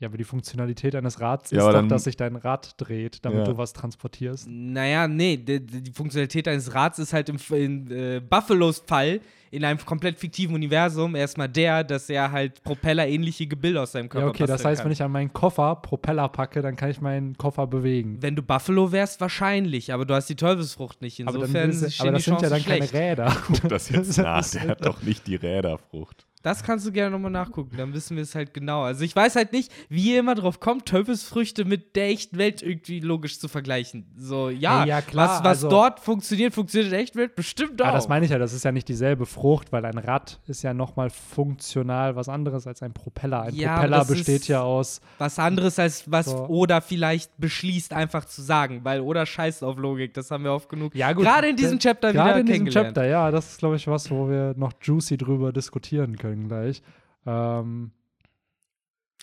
Ja, 0.00 0.08
aber 0.08 0.18
die 0.18 0.24
Funktionalität 0.24 0.94
eines 0.96 1.20
Rads 1.20 1.52
Ja, 1.52 1.68
ist 1.68 1.74
doch, 1.74 1.88
dass 1.88 2.04
sich 2.04 2.16
dein 2.16 2.34
Rad 2.34 2.74
dreht, 2.78 3.24
damit 3.24 3.38
Ja. 3.38 3.44
du 3.52 3.56
was 3.58 3.72
transportierst. 3.72 4.46
Naja, 4.48 5.06
nee, 5.06 5.36
die, 5.36 5.60
die 5.64 5.92
Funktionalität 5.92 6.48
eines 6.48 6.74
Rads 6.74 6.98
ist 6.98 7.12
halt 7.12 7.28
im, 7.28 7.38
in 7.56 7.90
äh, 7.90 8.20
Buffalos 8.20 8.82
Fall 8.86 9.20
in 9.52 9.64
einem 9.64 9.78
komplett 9.86 10.18
fiktiven 10.18 10.52
Universum 10.56 11.14
erstmal 11.14 11.48
der, 11.48 11.84
dass 11.84 12.10
er 12.10 12.32
halt 12.32 12.60
propellerähnliche 12.64 13.46
Gebilde 13.46 13.80
aus 13.82 13.92
seinem 13.92 14.08
Körper 14.08 14.26
Ja, 14.26 14.30
okay, 14.30 14.46
das 14.46 14.64
heißt, 14.64 14.80
kann. 14.80 14.86
wenn 14.86 14.92
ich 14.92 15.00
an 15.00 15.12
meinen 15.12 15.32
Koffer 15.32 15.76
Propeller 15.76 16.28
packe, 16.28 16.60
dann 16.60 16.74
kann 16.74 16.90
ich 16.90 17.00
meinen 17.00 17.38
Koffer 17.38 17.68
bewegen. 17.68 18.18
Wenn 18.20 18.34
du 18.34 18.42
Buffalo 18.42 18.90
wärst, 18.90 19.20
wahrscheinlich, 19.20 19.92
aber 19.92 20.04
du 20.06 20.14
hast 20.14 20.26
die 20.28 20.34
Teufelsfrucht 20.34 21.02
nicht. 21.02 21.20
aber 21.20 21.38
dann 21.38 21.42
Insofern 21.42 21.70
ist, 21.70 22.00
aber 22.00 22.10
das 22.10 22.24
die 22.24 22.30
sind 22.30 22.42
ja 22.42 22.48
dann 22.50 22.62
keine 22.64 22.76
schlecht. 22.88 22.94
Räder. 22.94 23.36
Guck 23.46 23.68
das 23.68 23.88
jetzt 23.90 24.18
nach. 24.18 24.40
ist- 24.40 24.54
Der 24.56 24.62
hat 24.66 24.84
doch 24.84 25.00
nicht 25.02 25.24
die 25.28 25.36
Räderfrucht. 25.36 26.26
Das 26.44 26.62
kannst 26.62 26.86
du 26.86 26.92
gerne 26.92 27.10
nochmal 27.10 27.30
nachgucken, 27.32 27.76
dann 27.76 27.92
wissen 27.94 28.16
wir 28.16 28.22
es 28.22 28.34
halt 28.34 28.54
genau. 28.54 28.82
Also 28.82 29.02
ich 29.02 29.16
weiß 29.16 29.34
halt 29.34 29.52
nicht, 29.52 29.72
wie 29.88 30.12
ihr 30.12 30.20
immer 30.20 30.34
drauf 30.34 30.60
kommt, 30.60 30.86
Teufelsfrüchte 30.86 31.64
mit 31.64 31.96
der 31.96 32.08
echten 32.10 32.36
Welt 32.38 32.62
irgendwie 32.62 33.00
logisch 33.00 33.40
zu 33.40 33.48
vergleichen. 33.48 34.06
So, 34.16 34.50
ja, 34.50 34.82
Hey, 34.82 34.90
ja, 34.90 35.00
klar, 35.00 35.28
was, 35.28 35.38
was 35.40 35.46
also- 35.46 35.70
dort 35.70 36.00
funktioniert, 36.00 36.52
funktioniert 36.54 36.88
in 36.88 36.90
der 36.92 37.00
echten 37.00 37.18
Welt 37.18 37.34
bestimmt 37.34 37.80
auch. 37.82 37.86
Ah, 37.86 37.92
das 37.92 38.08
meine 38.08 38.26
ich 38.26 38.30
ja, 38.30 38.38
das 38.38 38.52
ist 38.52 38.62
ja 38.64 38.72
nicht 38.72 38.88
dieselbe 38.88 39.26
Frucht, 39.26 39.72
weil 39.72 39.84
ein 39.86 39.96
Rad 39.98 40.38
ist 40.46 40.62
ja 40.62 40.74
nochmal 40.74 41.08
funktional 41.08 42.14
was 42.16 42.28
anderes 42.28 42.66
als 42.66 42.82
ein 42.82 42.92
Propeller. 42.92 43.42
Ein 43.44 43.54
Ja, 43.54 43.70
aber 43.76 43.80
Propeller 43.80 44.04
besteht 44.04 44.46
ja 44.48 44.62
aus. 44.62 45.00
was 45.18 45.38
anderes 45.38 45.78
als 45.78 46.10
was 46.12 46.26
So. 46.26 46.46
Oda 46.48 46.80
vielleicht 46.82 47.30
beschließt, 47.38 47.92
einfach 47.94 48.26
zu 48.26 48.42
sagen, 48.42 48.80
weil 48.84 49.00
Oda 49.00 49.24
scheißt 49.24 49.64
auf 49.64 49.78
Logik, 49.78 50.12
das 50.14 50.30
haben 50.30 50.44
wir 50.44 50.52
oft 50.52 50.68
genug. 50.68 50.94
Ja, 50.94 51.12
gut, 51.14 51.24
Gerade 51.24 51.48
in 51.48 51.56
diesem 51.56 51.78
Chapter 51.78 52.12
wieder 52.12 52.24
Gerade 52.24 52.40
in 52.40 52.46
diesem 52.46 52.64
kennengelernt. 52.66 52.88
Chapter, 52.96 53.06
ja, 53.06 53.30
das 53.30 53.52
ist, 53.52 53.58
glaube 53.58 53.76
ich, 53.76 53.86
was, 53.86 54.10
wo 54.10 54.28
wir 54.28 54.54
noch 54.58 54.72
juicy 54.82 55.16
drüber 55.16 55.50
diskutieren 55.52 56.16
können 56.18 56.33
gleich. 56.48 56.82
Ähm, 57.26 57.90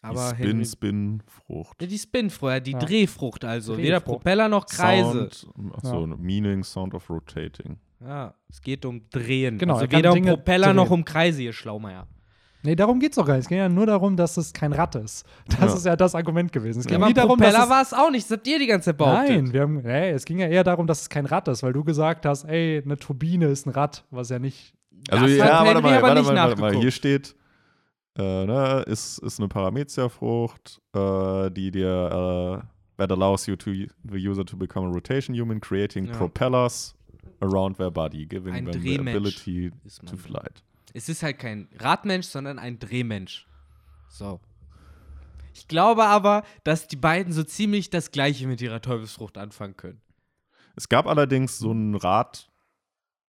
Aber 0.01 0.31
die 0.33 0.37
Henry, 0.43 0.65
Spin-Spin-Frucht. 0.65 1.81
Ja, 1.81 1.87
die 1.87 1.97
Spinfrucht, 1.99 2.51
ja, 2.51 2.59
die 2.59 2.71
Ja. 2.71 2.79
Drehfrucht 2.79 3.45
also. 3.45 3.77
Weder 3.77 3.99
Drehfrucht. 3.99 4.05
Propeller 4.23 4.49
noch 4.49 4.65
Kreise. 4.65 5.29
Sound, 5.31 5.73
achso, 5.75 6.07
Meaning, 6.07 6.63
Sound 6.63 6.93
of 6.95 7.09
Rotating. 7.09 7.77
Ja, 7.99 8.33
es 8.49 8.61
geht 8.61 8.83
um 8.85 9.07
Drehen. 9.11 9.59
Genau, 9.59 9.75
also 9.75 9.91
weder 9.91 10.11
um 10.13 10.21
Propeller 10.23 10.73
noch 10.73 10.87
drehen. 10.87 10.93
um 10.93 11.05
Kreise, 11.05 11.43
ihr 11.43 11.53
Schlaumeier. 11.53 12.07
nee, 12.63 12.75
darum 12.75 12.99
geht 12.99 13.11
es 13.11 13.15
doch 13.17 13.25
gar 13.27 13.33
nicht. 13.35 13.43
Es 13.43 13.47
ging 13.49 13.59
ja 13.59 13.69
nur 13.69 13.85
darum, 13.85 14.15
dass 14.17 14.37
es 14.37 14.53
kein 14.53 14.73
Rad 14.73 14.95
ist. 14.95 15.23
Das 15.47 15.59
Ja. 15.59 15.73
ist 15.75 15.85
ja 15.85 15.95
das 15.95 16.15
Argument 16.15 16.51
gewesen. 16.51 16.79
Es 16.79 16.85
Ja, 16.85 16.89
ging 16.89 16.97
aber 16.97 17.07
nie 17.09 17.13
darum, 17.13 17.37
Propeller 17.37 17.69
war 17.69 17.81
es 17.83 17.93
auch 17.93 18.09
nicht, 18.09 18.25
das 18.29 18.37
habt 18.37 18.47
ihr 18.47 18.57
die 18.57 18.65
ganze 18.67 18.85
Zeit 18.85 18.97
behauptet. 18.97 19.29
Nein, 19.35 19.53
wir 19.53 19.61
haben, 19.61 19.81
nee, 19.83 20.09
es 20.11 20.25
ging 20.25 20.39
ja 20.39 20.47
eher 20.47 20.63
darum, 20.63 20.87
dass 20.87 21.01
es 21.01 21.09
kein 21.09 21.27
Rad 21.27 21.47
ist, 21.47 21.61
weil 21.61 21.73
du 21.73 21.83
gesagt 21.83 22.25
hast, 22.25 22.45
ey, 22.45 22.81
eine 22.83 22.97
Turbine 22.97 23.45
ist 23.47 23.67
ein 23.67 23.69
Rad, 23.71 24.03
was 24.09 24.29
ja 24.29 24.39
nicht. 24.39 24.73
Also 25.09 25.25
Das 25.25 25.35
ja, 25.35 25.65
warte 25.65 25.81
mal, 25.81 26.01
warte 26.01 26.23
mal, 26.23 26.35
warte 26.35 26.61
mal. 26.61 26.75
Hier 26.75 26.91
steht, 26.91 27.35
äh, 28.17 28.45
ne, 28.45 28.83
ist, 28.87 29.17
ist 29.19 29.39
eine 29.39 29.47
Paramezia-Frucht, 29.47 30.81
äh, 30.93 31.49
die 31.51 31.71
dir, 31.71 32.63
äh, 32.63 32.97
that 32.97 33.11
allows 33.11 33.45
you 33.47 33.55
to 33.55 33.71
the 33.71 33.87
user 34.27 34.45
to 34.45 34.55
become 34.57 34.87
a 34.87 34.91
rotation 34.91 35.35
human, 35.35 35.59
creating 35.59 36.05
Ja. 36.05 36.17
propellers 36.17 36.95
around 37.41 37.77
their 37.77 37.89
body, 37.89 38.25
giving 38.25 38.53
Ein 38.53 38.65
them 38.65 38.73
the 38.73 38.79
Drehmensch 38.97 39.15
ability 39.17 39.71
ist 39.85 40.05
to 40.05 40.15
flight. 40.17 40.63
Es 40.93 41.09
ist 41.09 41.23
halt 41.23 41.39
kein 41.39 41.67
Radmensch, 41.79 42.27
sondern 42.27 42.59
ein 42.59 42.77
Drehmensch. 42.77 43.47
So. 44.09 44.39
Ich 45.53 45.67
glaube 45.67 46.05
aber, 46.05 46.43
dass 46.63 46.87
die 46.87 46.95
beiden 46.95 47.33
so 47.33 47.43
ziemlich 47.43 47.89
das 47.89 48.11
Gleiche 48.11 48.45
mit 48.47 48.61
ihrer 48.61 48.81
Teufelsfrucht 48.81 49.37
anfangen 49.37 49.75
können. 49.77 50.01
Es 50.75 50.87
gab 50.89 51.07
allerdings 51.07 51.57
so 51.59 51.71
einen 51.71 51.95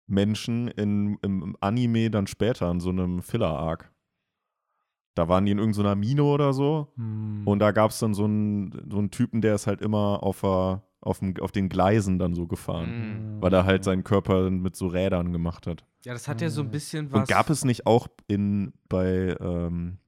Radmenschen 0.08 0.68
in, 0.68 1.18
im, 1.22 1.42
im 1.42 1.56
Anime 1.60 2.10
dann 2.10 2.26
später 2.26 2.70
in 2.70 2.80
so 2.80 2.90
einem 2.90 3.22
Filler-Arc. 3.22 3.90
Da 5.14 5.28
waren 5.28 5.44
die 5.46 5.52
in 5.52 5.58
irgendeiner 5.58 5.96
Mine 5.96 6.22
oder 6.22 6.52
so. 6.52 6.92
Hm, 6.96 7.42
Und 7.44 7.58
da 7.58 7.72
gab 7.72 7.90
es 7.90 7.98
dann 7.98 8.14
so 8.14 8.24
einen, 8.24 8.86
so 8.90 8.98
einen 8.98 9.10
Typen, 9.10 9.40
der 9.40 9.54
ist 9.54 9.66
halt 9.66 9.80
immer 9.80 10.22
auf, 10.22 10.40
der, 10.42 10.82
auf, 11.00 11.18
dem, 11.18 11.34
auf 11.40 11.50
den 11.52 11.68
Gleisen 11.68 12.18
dann 12.18 12.34
so 12.34 12.46
gefahren. 12.46 13.36
Mhm. 13.36 13.42
Weil 13.42 13.52
er 13.52 13.64
halt 13.64 13.82
seinen 13.84 14.04
Körper 14.04 14.48
mit 14.50 14.76
so 14.76 14.86
Rädern 14.86 15.32
gemacht 15.32 15.66
hat. 15.66 15.84
Ja, 16.04 16.12
das 16.12 16.28
hat 16.28 16.40
ja 16.40 16.48
so 16.50 16.62
ein 16.62 16.70
bisschen 16.70 17.10
was. 17.12 17.20
Und 17.20 17.28
gab 17.28 17.50
es 17.50 17.64
nicht 17.64 17.86
auch 17.86 18.06
in 18.28 18.72
bei 18.88 19.36
ähm, 19.40 19.98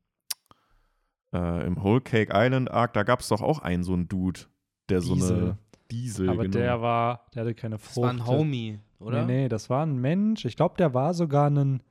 äh, 1.34 1.66
im 1.66 1.82
Whole 1.82 2.00
Cake 2.00 2.32
Island 2.32 2.70
Arc, 2.70 2.92
da 2.92 3.02
gab 3.02 3.20
es 3.20 3.28
doch 3.28 3.42
auch 3.42 3.58
einen 3.60 3.82
so 3.82 3.92
einen 3.94 4.08
Dude, 4.08 4.40
der 4.88 5.00
so 5.00 5.14
Diesel. 5.14 5.36
eine 5.42 5.58
Diesel, 5.90 6.28
Aber 6.30 6.42
genau. 6.44 6.56
der 6.56 6.80
war, 6.80 7.26
der 7.34 7.42
hatte 7.42 7.54
keine 7.54 7.76
das 7.76 7.84
Frucht. 7.84 8.04
war 8.04 8.10
ein 8.12 8.24
Homie, 8.26 8.78
oder? 9.00 9.24
Nee, 9.24 9.42
nee, 9.42 9.48
das 9.48 9.68
war 9.70 9.84
ein 9.84 9.96
Mensch. 9.98 10.44
Ich 10.44 10.56
glaube, 10.56 10.74
der 10.78 10.94
war 10.94 11.14
sogar 11.14 11.48
ein 11.50 11.82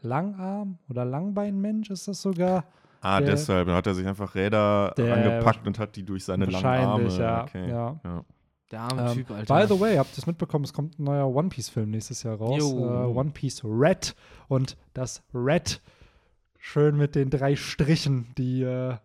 Langarm- 0.00 0.78
oder 0.88 1.04
Langbeinmensch, 1.04 1.90
ist 1.90 2.06
das 2.08 2.22
sogar. 2.22 2.64
ah, 3.00 3.20
der- 3.20 3.30
deshalb. 3.30 3.66
Dann 3.66 3.76
hat 3.76 3.86
er 3.86 3.94
sich 3.94 4.06
einfach 4.06 4.34
Räder 4.34 4.92
Der- 4.96 5.14
angepackt 5.14 5.66
und 5.66 5.78
hat 5.78 5.96
die 5.96 6.04
durch 6.04 6.24
seine 6.24 6.46
langen 6.46 6.64
Arme. 6.64 7.04
Wahrscheinlich, 7.04 7.18
ja. 7.18 7.42
Okay. 7.42 7.68
ja. 7.68 8.00
Ja. 8.04 8.24
Der 8.70 8.80
arme 8.80 9.02
Ähm, 9.10 9.14
Typ, 9.14 9.30
Alter. 9.30 9.60
By 9.66 9.74
the 9.74 9.80
way, 9.80 9.96
habt 9.96 10.12
ihr 10.14 10.18
es 10.18 10.26
mitbekommen? 10.26 10.64
Es 10.64 10.72
kommt 10.74 10.98
ein 10.98 11.04
neuer 11.04 11.26
One 11.34 11.48
Piece-Film 11.48 11.90
nächstes 11.90 12.22
Jahr 12.22 12.36
raus. 12.36 12.62
Äh, 12.62 12.74
One 12.74 13.30
Piece 13.30 13.62
Red. 13.64 14.14
Und 14.48 14.76
das 14.92 15.22
Red 15.32 15.80
schön 16.58 16.96
mit 16.96 17.14
den 17.14 17.30
drei 17.30 17.56
Strichen, 17.56 18.26
die 18.36 18.62
äh, 18.62 18.96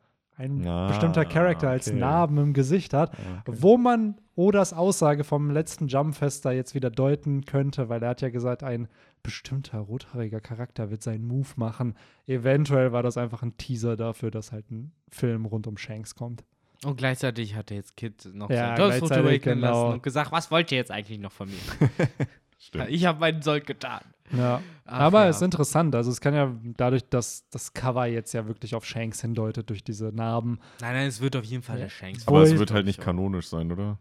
ein 0.44 0.68
Ah, 0.68 0.88
bestimmter 0.88 1.26
Charakter 1.26 1.70
als 1.70 1.88
okay. 1.88 1.98
Narben 1.98 2.38
im 2.38 2.54
Gesicht 2.54 2.94
hat. 2.94 3.12
Okay. 3.14 3.58
Wo 3.62 3.78
man 3.78 4.16
Odas 4.36 4.74
Aussage 4.74 5.24
vom 5.24 5.52
letzten 5.52 5.88
Jumpfest 5.88 6.44
da 6.46 6.52
jetzt 6.52 6.74
wieder 6.76 6.90
deuten 6.90 7.46
könnte, 7.46 7.90
weil 7.90 8.02
er 8.02 8.10
hat 8.10 8.22
ja 8.22 8.30
gesagt, 8.30 8.64
ein 8.64 8.88
bestimmter 9.22 9.80
rothaariger 9.80 10.42
Charakter 10.42 10.90
wird 10.92 11.04
seinen 11.04 11.26
Move 11.26 11.50
machen. 11.56 11.96
Eventuell 12.28 12.92
war 12.92 13.04
das 13.04 13.18
einfach 13.18 13.44
ein 13.44 13.58
Teaser 13.58 13.96
dafür, 13.96 14.32
dass 14.32 14.52
halt 14.52 14.70
ein 14.72 14.92
Film 15.10 15.46
rund 15.46 15.68
um 15.68 15.78
Shanks 15.78 16.16
kommt. 16.16 16.44
Und 16.84 16.98
gleichzeitig 16.98 17.56
hat 17.56 17.72
er 17.72 17.78
jetzt 17.78 17.96
Kid 17.96 18.30
noch 18.34 18.50
Ja, 18.50 18.76
sein 18.76 19.02
awaken 19.04 19.40
genau. 19.42 19.68
lassen 19.84 19.94
und 19.94 20.04
gesagt, 20.04 20.32
was 20.32 20.52
wollt 20.52 20.72
ihr 20.72 20.78
jetzt 20.78 20.92
eigentlich 20.92 21.20
noch 21.20 21.32
von 21.32 21.48
mir? 21.50 21.56
Stimmt. 22.68 22.90
ich 22.90 23.06
habe 23.06 23.20
meinen 23.20 23.42
Sold 23.42 23.66
getan. 23.68 24.02
Ja. 24.32 24.62
Ach 24.86 25.00
Aber 25.00 25.24
ja. 25.24 25.30
es 25.30 25.38
ist 25.38 25.42
interessant. 25.42 25.94
Also 25.96 26.10
es 26.12 26.22
kann 26.22 26.34
ja 26.34 26.56
dadurch, 26.78 27.04
dass 27.10 27.48
das 27.50 27.74
Cover 27.74 28.06
jetzt 28.06 28.34
ja 28.34 28.48
wirklich 28.48 28.74
auf 28.74 28.86
Shanks 28.86 29.22
hindeutet, 29.22 29.70
durch 29.70 29.84
diese 29.84 30.12
Narben. 30.14 30.60
Nein, 30.82 30.94
nein, 30.94 31.08
es 31.08 31.20
wird 31.22 31.36
auf 31.36 31.44
jeden 31.44 31.62
Fall 31.64 31.78
der 31.78 31.90
Shanks. 31.90 32.28
Aber 32.28 32.42
es 32.42 32.58
wird 32.58 32.72
halt 32.72 32.86
nicht 32.86 33.00
kanonisch 33.02 33.48
sein, 33.48 33.72
oder? 33.72 34.00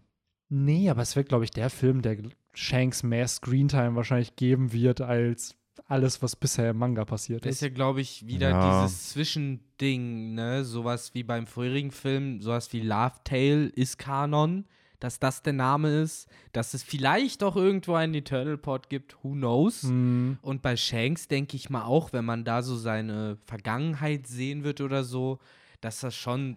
Nee, 0.49 0.89
aber 0.91 1.03
es 1.03 1.17
wird, 1.17 1.29
glaube 1.29 1.45
ich, 1.45 1.51
der 1.51 1.71
Film, 1.71 2.03
der 2.03 2.17
Shanks 2.55 3.03
mehr 3.03 3.27
Screentime 3.27 3.95
wahrscheinlich 3.97 4.37
geben 4.37 4.73
wird, 4.73 5.01
als 5.01 5.57
alles, 5.89 6.23
was 6.23 6.37
bisher 6.37 6.71
im 6.71 6.77
Manga 6.79 7.05
passiert 7.05 7.45
Das 7.45 7.51
ist. 7.53 7.57
ist 7.57 7.63
ja, 7.63 7.69
glaube 7.71 8.01
ich, 8.03 8.27
wieder 8.27 8.51
Ja. 8.51 8.83
dieses 8.85 9.09
Zwischending, 9.11 10.35
ne? 10.35 10.65
Sowas 10.65 11.15
wie 11.15 11.23
beim 11.23 11.47
vorherigen 11.47 11.91
Film, 11.91 12.41
sowas 12.41 12.73
wie 12.73 12.81
Love 12.81 13.15
Tale 13.25 13.67
ist 13.67 13.99
Kanon, 13.99 14.67
dass 15.03 15.19
das 15.19 15.43
der 15.43 15.53
Name 15.53 16.01
ist, 16.03 16.29
dass 16.53 16.75
es 16.75 16.85
vielleicht 16.85 17.43
auch 17.43 17.57
irgendwo 17.57 17.95
einen 17.95 18.15
Eternal 18.15 18.57
Pod 18.57 18.89
gibt, 18.89 19.17
who 19.25 19.33
knows. 19.33 19.83
Mhm. 19.83 20.39
Und 20.43 20.63
bei 20.63 20.77
Shanks 20.77 21.27
denke 21.27 21.57
ich 21.57 21.71
mal 21.71 21.85
auch, 21.85 22.13
wenn 22.13 22.25
man 22.25 22.45
da 22.45 22.63
so 22.63 22.77
seine 22.77 23.37
Vergangenheit 23.45 24.29
sehen 24.29 24.63
wird 24.63 24.81
oder 24.81 25.03
so, 25.03 25.41
dass 25.81 26.01
das 26.01 26.15
schon 26.15 26.57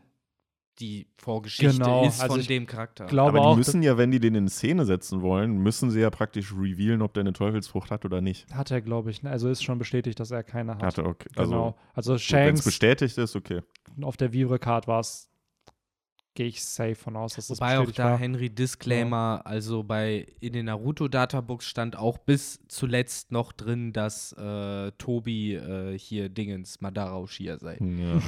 die 0.80 1.08
Vorgeschichte 1.18 1.74
Genau, 1.74 2.06
ist 2.06 2.22
also 2.22 2.34
von 2.34 2.42
ich 2.42 2.48
dem 2.48 2.68
Charakter. 2.68 3.06
glaube 3.06 3.30
Aber 3.30 3.40
die 3.40 3.46
auch, 3.46 3.56
müssen 3.56 3.82
ja, 3.82 3.98
wenn 3.98 4.12
die 4.12 4.20
den 4.20 4.36
in 4.36 4.48
Szene 4.48 4.86
setzen 4.86 5.22
wollen, 5.22 5.58
müssen 5.58 5.90
sie 5.90 6.02
ja 6.02 6.10
praktisch 6.10 6.54
revealen, 6.54 7.02
ob 7.02 7.14
der 7.14 7.22
eine 7.22 7.34
Teufelsfrucht 7.34 7.90
hat 7.90 8.06
oder 8.06 8.22
nicht. 8.22 8.46
hat 8.54 8.70
er, 8.70 8.82
glaube 8.82 9.10
ich. 9.10 9.24
ne? 9.24 9.32
Also 9.32 9.50
ist 9.50 9.64
schon 9.64 9.80
bestätigt, 9.80 10.20
dass 10.20 10.32
er 10.32 10.44
keine 10.44 10.76
hat. 10.76 10.84
Hatte, 10.84 11.06
okay. 11.06 11.30
Also, 11.36 11.52
genau. 11.52 11.76
Also 11.94 12.12
wenn 12.12 12.16
es 12.18 12.24
Shanks 12.24 12.64
bestätigt 12.64 13.18
ist, 13.18 13.36
okay. 13.36 13.62
auf 14.02 14.18
der 14.18 14.34
Vivre-Card 14.34 14.88
war 14.88 15.00
es, 15.00 15.30
gehe 16.36 16.48
ich 16.48 16.64
safe 16.64 16.96
von 16.96 17.16
aus, 17.16 17.36
dass 17.36 17.48
das 17.48 17.60
Wobei 17.60 17.80
auch 17.80 17.90
da 17.92 18.12
war. 18.12 18.18
Henry 18.18 18.50
Disclaimer, 18.50 19.42
also 19.46 19.84
bei 19.84 20.28
in 20.42 20.54
den 20.54 20.66
Naruto 20.66 21.08
Databooks 21.08 21.66
stand 21.66 21.98
auch 21.98 22.18
bis 22.18 22.60
zuletzt 22.68 23.32
noch 23.32 23.54
drin, 23.54 23.94
dass 23.94 24.34
äh, 24.34 24.92
Tobi 24.98 25.56
äh, 25.56 25.98
hier 25.98 26.30
Dingens 26.30 26.82
Madara 26.82 27.18
Uchiha 27.20 27.58
sei. 27.58 27.78
Ja. 27.80 28.22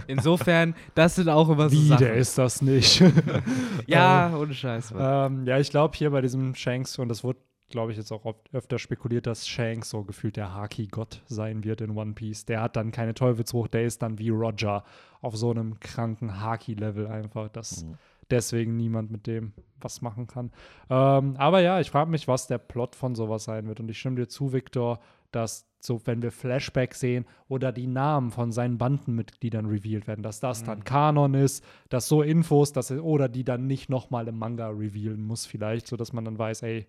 Insofern, 0.06 0.74
das 0.94 1.16
sind 1.16 1.28
auch 1.28 1.48
immer 1.50 1.68
so 1.68 1.76
Wie, 1.76 1.88
Sachen. 1.88 2.04
der 2.04 2.14
ist 2.14 2.38
das 2.38 2.62
nicht. 2.62 3.02
ja, 3.86 4.34
ohne 4.38 4.54
Scheiß. 4.54 4.94
Ähm, 4.96 5.44
ja, 5.46 5.58
ich 5.58 5.70
glaube 5.70 5.96
hier 5.96 6.10
bei 6.10 6.20
diesem 6.20 6.54
Shanks, 6.54 6.98
und 6.98 7.08
das 7.08 7.24
wurde, 7.24 7.40
glaube 7.70 7.92
ich, 7.92 7.98
jetzt 7.98 8.12
auch 8.12 8.24
oft, 8.24 8.52
öfter 8.52 8.78
spekuliert, 8.78 9.26
dass 9.26 9.48
Shanks 9.48 9.90
so 9.90 10.02
gefühlt 10.04 10.36
der 10.36 10.54
Haki-Gott 10.54 11.22
sein 11.26 11.64
wird 11.64 11.80
in 11.80 11.96
One 11.96 12.12
Piece. 12.12 12.44
Der 12.44 12.60
hat 12.62 12.76
dann 12.76 12.90
keine 12.92 13.14
Teufelsfrucht, 13.14 13.74
der 13.74 13.84
ist 13.84 14.02
dann 14.02 14.18
wie 14.18 14.28
Roger 14.30 14.84
auf 15.20 15.36
so 15.36 15.50
einem 15.50 15.80
kranken 15.80 16.40
Haki-Level 16.40 17.06
einfach, 17.06 17.48
dass 17.48 17.84
Mhm. 17.84 17.94
deswegen 18.30 18.76
niemand 18.76 19.10
mit 19.10 19.26
dem 19.26 19.52
was 19.80 20.02
machen 20.02 20.26
kann. 20.26 20.50
Ähm, 20.90 21.36
aber 21.38 21.60
ja, 21.60 21.80
ich 21.80 21.90
frage 21.90 22.10
mich, 22.10 22.28
was 22.28 22.46
der 22.46 22.58
Plot 22.58 22.94
von 22.94 23.14
sowas 23.14 23.44
sein 23.44 23.66
wird. 23.66 23.80
Und 23.80 23.88
ich 23.90 23.98
stimme 23.98 24.16
dir 24.16 24.28
zu, 24.28 24.52
Victor, 24.52 25.00
dass 25.32 25.66
so, 25.82 26.02
wenn 26.04 26.20
wir 26.20 26.30
Flashback 26.32 26.94
sehen 26.94 27.24
oder 27.48 27.72
die 27.72 27.86
Namen 27.86 28.30
von 28.30 28.52
seinen 28.52 28.76
Bandenmitgliedern 28.76 29.64
revealed 29.64 30.06
werden, 30.06 30.22
dass 30.22 30.38
das 30.40 30.62
dann 30.62 30.84
Kanon 30.84 31.32
ist, 31.32 31.64
dass 31.88 32.06
so 32.08 32.20
Infos, 32.20 32.72
dass 32.72 32.90
er, 32.90 33.02
oder 33.02 33.30
die 33.30 33.44
dann 33.44 33.66
nicht 33.66 33.88
nochmal 33.88 34.28
im 34.28 34.38
Manga 34.38 34.68
revealen 34.68 35.22
muss, 35.22 35.46
vielleicht, 35.46 35.86
sodass 35.86 36.12
man 36.12 36.26
dann 36.26 36.38
weiß, 36.38 36.62
ey, 36.64 36.86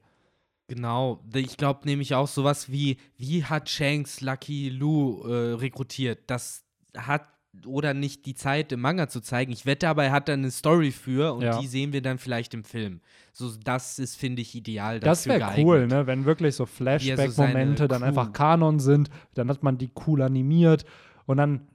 Genau, 0.71 1.21
ich 1.33 1.57
glaube 1.57 1.81
nämlich 1.83 2.15
auch 2.15 2.29
sowas 2.29 2.71
wie, 2.71 2.95
wie 3.17 3.43
hat 3.43 3.69
Shanks 3.69 4.21
Lucky 4.21 4.69
Lou 4.69 5.21
äh, 5.27 5.55
rekrutiert? 5.55 6.19
Das 6.27 6.63
hat 6.95 7.27
oder 7.65 7.93
nicht 7.93 8.25
die 8.25 8.35
Zeit 8.35 8.71
im 8.71 8.79
Manga 8.79 9.09
zu 9.09 9.19
zeigen. 9.19 9.51
Ich 9.51 9.65
wette 9.65 9.89
aber, 9.89 10.05
er 10.05 10.13
hat 10.13 10.29
da 10.29 10.33
eine 10.33 10.49
Story 10.49 10.91
für 10.91 11.33
und 11.33 11.41
Ja. 11.41 11.59
die 11.59 11.67
sehen 11.67 11.91
wir 11.91 12.01
dann 12.01 12.19
vielleicht 12.19 12.53
im 12.53 12.63
Film. 12.63 13.01
So, 13.33 13.51
das 13.61 13.99
ist, 13.99 14.15
finde 14.15 14.41
ich, 14.41 14.55
ideal 14.55 15.01
das 15.01 15.25
wäre 15.25 15.55
cool, 15.57 15.87
ne? 15.87 16.07
Wenn 16.07 16.23
wirklich 16.23 16.55
so 16.55 16.65
Flashback-Momente 16.65 17.77
seine 17.83 17.87
dann 17.89 18.03
einfach 18.03 18.31
Kanon 18.31 18.79
sind, 18.79 19.09
dann 19.33 19.49
hat 19.49 19.63
man 19.63 19.77
die 19.77 19.91
cool 20.07 20.21
animiert 20.21 20.85
und 21.25 21.35
dann, 21.35 21.67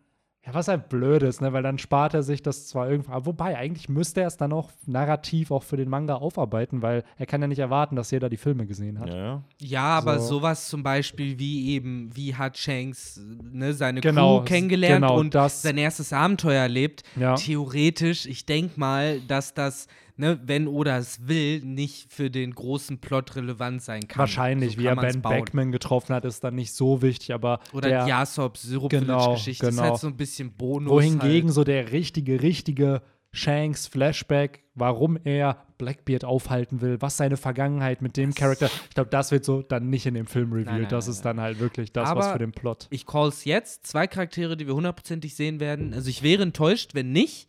ja, 0.46 0.54
was 0.54 0.68
halt 0.68 0.88
blöd 0.88 1.22
ist, 1.24 1.40
ne? 1.40 1.52
Weil 1.52 1.62
dann 1.64 1.76
spart 1.78 2.14
er 2.14 2.22
sich 2.22 2.40
das 2.40 2.68
zwar 2.68 2.88
irgendwann, 2.88 3.14
aber 3.16 3.26
wobei, 3.26 3.56
eigentlich 3.58 3.88
müsste 3.88 4.20
er 4.20 4.28
es 4.28 4.36
dann 4.36 4.52
auch 4.52 4.70
narrativ 4.86 5.50
auch 5.50 5.64
für 5.64 5.76
den 5.76 5.88
Manga 5.88 6.14
aufarbeiten, 6.14 6.82
weil 6.82 7.02
er 7.18 7.26
kann 7.26 7.40
ja 7.42 7.48
nicht 7.48 7.58
erwarten, 7.58 7.96
dass 7.96 8.10
jeder 8.12 8.28
die 8.28 8.36
Filme 8.36 8.64
gesehen 8.66 9.00
hat. 9.00 9.08
ja, 9.08 9.16
ja. 9.16 9.42
Ja, 9.60 9.84
aber 9.98 10.18
So. 10.20 10.36
sowas 10.36 10.68
zum 10.68 10.82
Beispiel 10.82 11.38
wie 11.40 11.70
eben, 11.70 12.10
wie 12.14 12.34
hat 12.36 12.56
Shanks 12.56 13.20
ne, 13.42 13.72
seine 13.74 14.00
Genau, 14.00 14.38
Crew 14.38 14.44
kennengelernt 14.44 15.02
genau 15.04 15.18
und 15.18 15.34
das. 15.34 15.62
sein 15.62 15.78
erstes 15.78 16.12
Abenteuer 16.12 16.62
erlebt. 16.62 17.02
Ja. 17.16 17.34
Theoretisch, 17.34 18.26
ich 18.26 18.46
denke 18.46 18.78
mal, 18.78 19.20
dass 19.22 19.52
das, 19.54 19.88
ne, 20.16 20.40
wenn 20.44 20.68
Oda 20.68 20.98
es 20.98 21.26
will, 21.28 21.60
nicht 21.60 22.12
für 22.12 22.30
den 22.30 22.54
großen 22.54 22.98
Plot 22.98 23.36
relevant 23.36 23.82
sein 23.82 24.06
kann. 24.08 24.20
Wahrscheinlich, 24.20 24.74
So 24.76 24.80
wie 24.80 24.86
er 24.86 24.96
Ben. 24.96 25.22
Beckman 25.22 25.72
getroffen 25.72 26.14
hat, 26.14 26.24
ist 26.24 26.42
dann 26.44 26.54
nicht 26.54 26.72
so 26.72 27.02
wichtig, 27.02 27.32
aber 27.34 27.60
Oder 27.72 27.88
der, 27.88 28.04
die 28.04 28.10
Yasop 28.10 28.56
Syrup 28.56 28.90
Genau, 28.90 29.34
Geschichte 29.34 29.66
ist 29.66 29.76
genau. 29.76 29.90
halt 29.90 30.00
so 30.00 30.06
ein 30.06 30.16
bisschen 30.16 30.52
Bonus. 30.52 30.90
wohingegen 30.90 31.48
halt. 31.48 31.54
so 31.54 31.64
der 31.64 31.92
richtige, 31.92 32.42
richtige 32.42 33.02
Shanks 33.32 33.86
Flashback, 33.86 34.62
warum 34.74 35.18
er 35.22 35.62
Blackbeard 35.76 36.24
aufhalten 36.24 36.80
will, 36.80 36.96
was 37.02 37.18
seine 37.18 37.36
Vergangenheit 37.36 38.00
mit 38.00 38.16
dem 38.16 38.32
Charakter, 38.32 38.70
ich 38.88 38.94
glaube, 38.94 39.10
das 39.10 39.30
wird 39.30 39.44
so 39.44 39.60
dann 39.60 39.90
nicht 39.90 40.06
in 40.06 40.14
dem 40.14 40.26
Film 40.26 40.52
revealed. 40.54 40.66
nein, 40.82 40.88
das 40.88 41.04
nein, 41.06 41.12
ist 41.12 41.24
dann 41.26 41.40
halt 41.40 41.60
wirklich 41.60 41.92
das, 41.92 42.08
Aber 42.08 42.20
was 42.20 42.32
für 42.32 42.38
den 42.38 42.52
Plot. 42.52 42.86
Ich 42.88 43.04
call's 43.04 43.44
jetzt. 43.44 43.86
Zwei 43.86 44.06
Charaktere, 44.06 44.56
die 44.56 44.66
wir 44.66 44.74
hundertprozentig 44.74 45.34
sehen 45.34 45.60
werden. 45.60 45.92
Also 45.92 46.08
ich 46.08 46.22
wäre 46.22 46.44
enttäuscht, 46.44 46.94
wenn 46.94 47.12
nicht. 47.12 47.48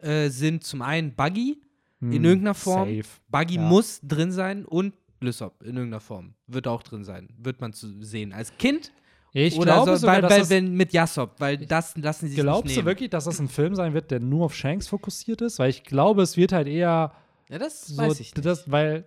Äh, 0.00 0.28
sind 0.30 0.64
zum 0.64 0.82
einen 0.82 1.14
Buggy 1.14 1.62
in 2.02 2.12
Hm, 2.12 2.24
irgendeiner 2.24 2.54
Form. 2.54 2.88
Safe. 2.88 3.08
Buggy 3.30 3.54
Ja. 3.54 3.62
muss 3.62 4.00
drin 4.02 4.30
sein 4.32 4.64
und 4.64 4.92
Lysop 5.20 5.62
in 5.62 5.76
irgendeiner 5.76 6.00
Form. 6.00 6.34
Wird 6.48 6.66
auch 6.66 6.82
drin 6.82 7.04
sein. 7.04 7.28
Wird 7.38 7.60
man 7.60 7.72
zu 7.72 8.02
sehen. 8.02 8.32
Als 8.32 8.56
Kind 8.58 8.92
Ich 9.32 9.56
oder 9.56 9.74
glaube 9.76 9.90
so, 9.92 9.96
sogar, 9.98 10.14
weil, 10.16 10.22
dass 10.22 10.30
weil, 10.32 10.40
das, 10.40 10.50
wenn 10.50 10.74
mit 10.74 10.92
Yasop, 10.92 11.36
weil 11.38 11.56
das 11.58 11.96
lassen 11.96 12.26
sie 12.26 12.34
sich 12.34 12.40
glaubst 12.42 12.64
nicht 12.64 12.76
du 12.76 12.80
nehmen. 12.80 12.86
wirklich, 12.86 13.08
dass 13.10 13.24
das 13.24 13.38
ein 13.38 13.48
Film 13.48 13.74
sein 13.76 13.94
wird, 13.94 14.10
der 14.10 14.20
nur 14.20 14.44
auf 14.46 14.54
Shanks 14.54 14.88
fokussiert 14.88 15.40
ist? 15.40 15.58
Weil 15.58 15.70
ich 15.70 15.84
glaube, 15.84 16.22
es 16.22 16.36
wird 16.36 16.52
halt 16.52 16.66
eher 16.66 17.12
Ja, 17.48 17.58
das 17.58 17.86
so, 17.86 17.96
weiß 18.02 18.20
ich 18.20 18.34
nicht. 18.34 18.44
das, 18.44 18.70
weil 18.70 19.04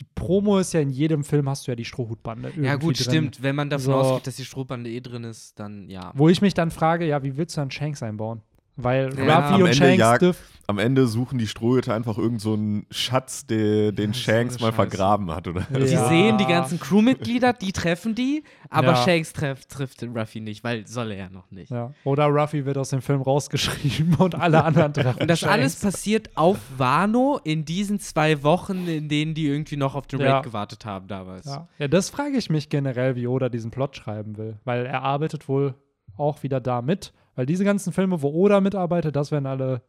die 0.00 0.06
Promo 0.16 0.58
ist 0.58 0.72
ja 0.72 0.80
in 0.80 0.90
jedem 0.90 1.22
Film 1.22 1.48
hast 1.48 1.66
du 1.66 1.70
ja 1.70 1.76
die 1.76 1.84
Strohhutbande. 1.84 2.52
ja 2.60 2.74
gut, 2.76 2.98
drin. 2.98 3.04
stimmt. 3.04 3.42
Wenn 3.42 3.54
man 3.54 3.70
davon 3.70 3.84
So. 3.84 3.94
ausgeht, 3.94 4.26
dass 4.26 4.36
die 4.36 4.44
Strohbande 4.44 4.90
eh 4.90 5.00
drin 5.00 5.22
ist, 5.24 5.60
dann 5.60 5.88
ja. 5.88 6.10
Wo 6.16 6.28
ich 6.28 6.40
mich 6.42 6.54
dann 6.54 6.70
frage, 6.72 7.06
ja, 7.06 7.22
wie 7.22 7.36
willst 7.36 7.56
du 7.56 7.60
dann 7.60 7.70
Shanks 7.70 8.02
einbauen? 8.02 8.40
Weil 8.76 9.16
Ja, 9.16 9.50
Ruffy 9.50 9.62
und 9.62 9.68
Ende 9.80 10.02
Shanks 10.04 10.18
dürfen 10.18 10.42
Am 10.66 10.78
Ende 10.78 11.06
suchen 11.06 11.38
die 11.38 11.46
Strohhüte 11.46 11.92
einfach 11.92 12.16
irgend 12.18 12.40
so 12.40 12.54
einen 12.54 12.86
Schatz, 12.90 13.46
der, 13.46 13.92
den 13.92 14.12
so 14.12 14.20
Shanks 14.20 14.56
eine 14.56 14.62
mal 14.62 14.72
Scheiße. 14.72 14.74
vergraben 14.96 15.30
hat, 15.30 15.46
oder? 15.48 15.66
Ja. 15.72 15.86
Sie 15.86 15.96
sehen 16.08 16.38
die 16.38 16.46
ganzen 16.46 16.80
Crewmitglieder, 16.80 17.52
die 17.52 17.72
treffen 17.72 18.14
die, 18.14 18.44
aber 18.70 18.88
Ja. 18.92 18.96
Shanks 18.96 19.32
treff, 19.32 19.66
trifft 19.66 20.00
den 20.02 20.16
Ruffy 20.16 20.40
nicht, 20.40 20.64
weil 20.64 20.86
soll 20.86 21.10
er 21.10 21.16
ja 21.18 21.28
noch 21.30 21.50
nicht. 21.50 21.70
Ja. 21.70 21.92
Oder 22.04 22.26
Ruffy 22.26 22.64
wird 22.64 22.78
aus 22.78 22.90
dem 22.90 23.02
Film 23.02 23.20
rausgeschrieben 23.22 24.14
und 24.18 24.34
alle 24.34 24.64
anderen 24.64 24.92
treffen. 24.94 25.20
Und 25.22 25.28
das 25.30 25.40
Shanks. 25.40 25.52
alles 25.52 25.76
passiert 25.80 26.30
auf 26.36 26.58
Wano 26.78 27.38
in 27.44 27.64
diesen 27.64 28.00
zwei 28.00 28.42
Wochen, 28.42 28.86
in 28.88 29.08
denen 29.08 29.34
die 29.34 29.46
irgendwie 29.46 29.76
noch 29.76 29.94
auf 29.94 30.06
den 30.06 30.20
Raid 30.20 30.28
Ja. 30.28 30.40
gewartet 30.40 30.84
haben 30.86 31.08
damals. 31.08 31.46
Ja. 31.46 31.68
ja, 31.78 31.88
das 31.88 32.10
frage 32.10 32.36
ich 32.38 32.48
mich 32.50 32.68
generell, 32.68 33.16
wie 33.16 33.26
Oda 33.26 33.48
diesen 33.48 33.70
Plot 33.70 33.96
schreiben 33.96 34.36
will. 34.38 34.58
Weil 34.64 34.86
er 34.86 35.02
arbeitet 35.02 35.48
wohl 35.48 35.74
auch 36.16 36.42
wieder 36.42 36.60
da 36.60 36.80
mit. 36.80 37.12
Weil 37.36 37.46
diese 37.46 37.64
ganzen 37.64 37.92
Filme, 37.92 38.22
wo 38.22 38.28
Oda 38.30 38.60
mitarbeitet, 38.60 39.16
das 39.16 39.32
wären 39.32 39.46
alle 39.46 39.82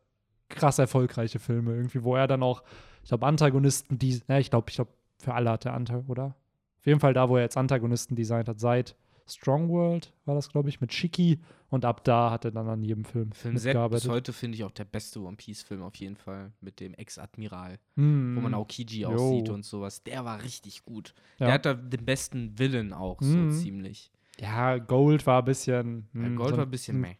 krass 0.49 0.79
erfolgreiche 0.79 1.39
Filme 1.39 1.73
irgendwie, 1.75 2.03
wo 2.03 2.15
er 2.15 2.27
dann 2.27 2.43
auch, 2.43 2.63
ich 3.03 3.09
glaube, 3.09 3.25
Antagonisten, 3.25 3.97
die, 3.97 4.21
ja, 4.27 4.39
ich 4.39 4.49
glaube, 4.49 4.69
ich 4.69 4.75
glaube, 4.75 4.91
für 5.19 5.33
alle 5.33 5.49
hat 5.51 5.65
er 5.65 5.73
Antagonisten, 5.73 6.11
oder? 6.11 6.35
Auf 6.79 6.85
jeden 6.85 6.99
Fall 6.99 7.13
da, 7.13 7.29
wo 7.29 7.35
er 7.37 7.43
jetzt 7.43 7.57
Antagonisten 7.57 8.15
designt 8.15 8.47
hat, 8.47 8.59
seit 8.59 8.95
Strong 9.27 9.69
World 9.69 10.13
war 10.25 10.35
das, 10.35 10.49
glaube 10.49 10.69
ich, 10.69 10.81
mit 10.81 10.93
Shiki. 10.93 11.39
Und 11.69 11.83
ab 11.83 12.03
da 12.03 12.29
hat 12.29 12.45
er 12.45 12.51
dann 12.51 12.69
an 12.69 12.83
jedem 12.83 13.05
Film, 13.05 13.31
Film 13.31 13.55
6 13.55 13.63
bis 13.63 13.65
mitgearbeitet. 13.65 14.11
heute 14.11 14.33
finde 14.33 14.55
ich 14.55 14.63
auch 14.63 14.71
der 14.71 14.85
beste 14.85 15.19
One 15.19 15.35
Piece-Film 15.35 15.81
auf 15.81 15.95
jeden 15.95 16.15
Fall. 16.15 16.51
Mit 16.61 16.79
dem 16.79 16.93
Ex-Admiral, 16.93 17.79
Hm. 17.95 18.35
wo 18.35 18.41
man 18.41 18.53
Aokiji 18.53 19.01
Jo. 19.01 19.09
aussieht 19.09 19.49
und 19.49 19.65
sowas. 19.65 20.03
Der 20.03 20.25
war 20.25 20.43
richtig 20.43 20.85
gut. 20.85 21.15
Ja. 21.39 21.47
Der 21.47 21.53
hat 21.55 21.65
da 21.65 21.73
den 21.73 22.05
besten 22.05 22.57
Villain 22.59 22.93
auch, 22.93 23.19
so 23.19 23.35
Mhm. 23.35 23.51
ziemlich. 23.51 24.11
Ja, 24.39 24.77
Gold 24.77 25.25
war 25.25 25.39
ein 25.41 25.45
bisschen. 25.45 26.07
Ja, 26.13 26.19
hm, 26.21 26.35
Gold 26.35 26.51
so 26.51 26.57
war 26.57 26.65
ein 26.65 26.71
bisschen 26.71 27.01
meh. 27.01 27.15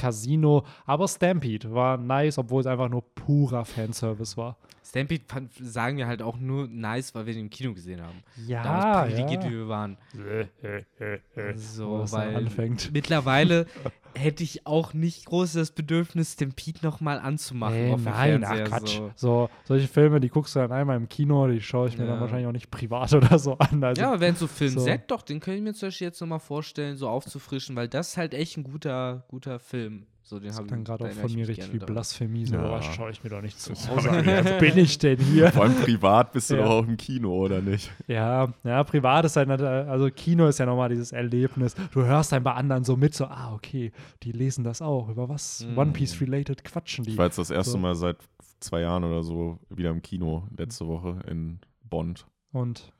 Casino, 0.00 0.64
aber 0.86 1.06
Stampede 1.08 1.72
war 1.74 1.98
nice, 1.98 2.38
obwohl 2.38 2.60
es 2.62 2.66
einfach 2.66 2.88
nur 2.88 3.02
purer 3.14 3.64
Fanservice 3.66 4.36
war. 4.36 4.56
Stampede 4.82 5.22
fand, 5.28 5.52
sagen 5.54 5.98
wir 5.98 6.06
halt 6.06 6.22
auch 6.22 6.38
nur 6.38 6.66
nice, 6.66 7.14
weil 7.14 7.26
wir 7.26 7.34
den 7.34 7.44
im 7.44 7.50
Kino 7.50 7.74
gesehen 7.74 8.00
haben. 8.00 8.22
Ja, 8.46 8.62
Damals 8.62 9.12
privilegiert, 9.12 9.44
wie 9.44 9.50
wir 9.50 9.68
waren. 9.68 9.96
So, 11.54 12.04
weil 12.10 12.34
anfängt. 12.36 12.92
mittlerweile 12.92 13.66
hätte 14.14 14.42
ich 14.42 14.66
auch 14.66 14.92
nicht 14.94 15.26
groß 15.26 15.52
das 15.54 15.70
Bedürfnis, 15.72 16.32
Stampede 16.32 16.80
nochmal 16.82 17.18
anzumachen 17.18 17.86
Nee, 17.86 17.92
auf 17.92 18.02
nein, 18.04 18.44
ach. 18.44 18.64
Quatsch. 18.64 18.96
So. 18.96 19.10
So. 19.16 19.50
solche 19.64 19.88
Filme, 19.88 20.20
die 20.20 20.28
guckst 20.28 20.54
du 20.56 20.60
dann 20.60 20.72
einmal 20.72 20.96
im 20.96 21.08
Kino, 21.08 21.46
die 21.48 21.60
schaue 21.60 21.88
ich 21.88 21.96
mir 21.98 22.06
dann 22.06 22.16
Ja. 22.16 22.20
wahrscheinlich 22.20 22.46
auch 22.46 22.52
nicht 22.52 22.70
privat 22.70 23.12
oder 23.14 23.38
so 23.38 23.56
an. 23.58 23.82
Also, 23.82 24.02
Ja, 24.02 24.08
aber 24.12 24.20
wenn 24.20 24.34
so 24.34 24.46
Film 24.46 24.70
so. 24.72 24.80
Set, 24.80 25.02
doch, 25.10 25.22
den 25.22 25.40
könnte 25.40 25.58
ich 25.58 25.62
mir 25.64 25.74
zum 25.74 25.88
Beispiel 25.88 26.06
jetzt 26.06 26.20
nochmal 26.20 26.40
vorstellen, 26.40 26.96
so 26.96 27.08
aufzufrischen, 27.08 27.76
weil 27.76 27.88
das 27.88 28.10
ist 28.10 28.16
halt 28.16 28.34
echt 28.34 28.56
ein 28.56 28.64
guter, 28.64 29.24
guter 29.28 29.58
Film. 29.58 30.06
So, 30.30 30.38
den 30.38 30.46
das 30.46 30.58
hab 30.58 30.64
ist 30.66 30.70
dann 30.70 30.78
ich- 30.78 30.84
gerade 30.84 31.04
auch 31.06 31.10
von 31.10 31.32
mir 31.34 31.48
richtig 31.48 31.72
wie. 31.72 31.78
Blasphemie. 31.78 32.46
So, 32.46 32.54
Ja. 32.54 32.70
was 32.70 32.84
schaue 32.84 33.10
ich 33.10 33.24
mir 33.24 33.30
doch 33.30 33.42
nicht 33.42 33.58
zu 33.60 33.72
Hause 33.90 34.10
an. 34.10 34.24
Wer 34.26 34.58
bin 34.60 34.78
ich 34.78 34.96
denn 34.96 35.18
hier? 35.18 35.50
Vor 35.50 35.64
allem 35.64 35.74
privat 35.74 36.30
bist 36.32 36.50
du 36.50 36.54
Ja. 36.56 36.62
doch 36.62 36.70
auch 36.70 36.86
im 36.86 36.96
Kino, 36.96 37.32
oder 37.34 37.60
nicht? 37.60 37.90
Ja, 38.06 38.52
ja, 38.62 38.84
privat 38.84 39.24
ist 39.24 39.34
halt, 39.36 39.50
also 39.50 40.08
Kino 40.10 40.46
ist 40.46 40.58
ja 40.58 40.66
nochmal 40.66 40.88
dieses 40.88 41.10
Erlebnis. 41.10 41.74
Du 41.90 42.04
hörst 42.04 42.30
dann 42.30 42.44
bei 42.44 42.52
anderen 42.52 42.84
so 42.84 42.96
mit, 42.96 43.12
so, 43.12 43.24
ah, 43.24 43.52
okay, 43.54 43.90
die 44.22 44.30
lesen 44.30 44.62
das 44.62 44.80
auch. 44.80 45.08
Über 45.08 45.28
was 45.28 45.66
Mhm. 45.68 45.76
One 45.78 45.90
Piece-related 45.92 46.62
quatschen 46.62 47.04
die? 47.04 47.10
Ich 47.10 47.18
war 47.18 47.26
jetzt 47.26 47.38
das 47.38 47.50
erste 47.50 47.72
So. 47.72 47.78
Mal 47.78 47.96
seit 47.96 48.16
zwei 48.60 48.82
Jahren 48.82 49.02
oder 49.02 49.24
so 49.24 49.58
wieder 49.68 49.90
im 49.90 50.00
Kino, 50.00 50.44
letzte 50.56 50.86
Woche 50.86 51.18
in 51.28 51.58
Bond. 51.82 52.24
Und 52.52 52.92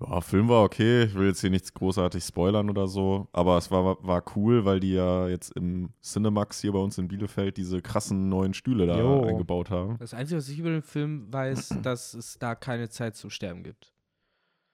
Ja, 0.00 0.20
Film 0.22 0.48
war 0.48 0.64
okay. 0.64 1.04
Ich 1.04 1.14
will 1.14 1.26
jetzt 1.28 1.40
hier 1.42 1.50
nichts 1.50 1.74
großartig 1.74 2.24
spoilern 2.24 2.70
oder 2.70 2.86
so, 2.88 3.28
aber 3.32 3.58
es 3.58 3.70
war, 3.70 4.02
war 4.02 4.22
cool, 4.34 4.64
weil 4.64 4.80
die 4.80 4.94
ja 4.94 5.28
jetzt 5.28 5.50
im 5.56 5.90
Cinemax 6.02 6.60
hier 6.62 6.72
bei 6.72 6.78
uns 6.78 6.96
in 6.96 7.06
Bielefeld 7.08 7.56
diese 7.58 7.82
krassen 7.82 8.28
neuen 8.30 8.54
Stühle 8.54 8.86
da 8.86 8.98
Jo. 8.98 9.22
eingebaut 9.24 9.68
haben. 9.70 9.98
Das 9.98 10.14
Einzige, 10.14 10.38
was 10.38 10.48
ich 10.48 10.58
über 10.58 10.70
den 10.70 10.82
Film 10.82 11.30
weiß, 11.30 11.76
dass 11.82 12.14
es 12.14 12.38
da 12.38 12.54
keine 12.54 12.88
Zeit 12.88 13.16
zum 13.16 13.30
Sterben 13.30 13.62
gibt. 13.62 13.92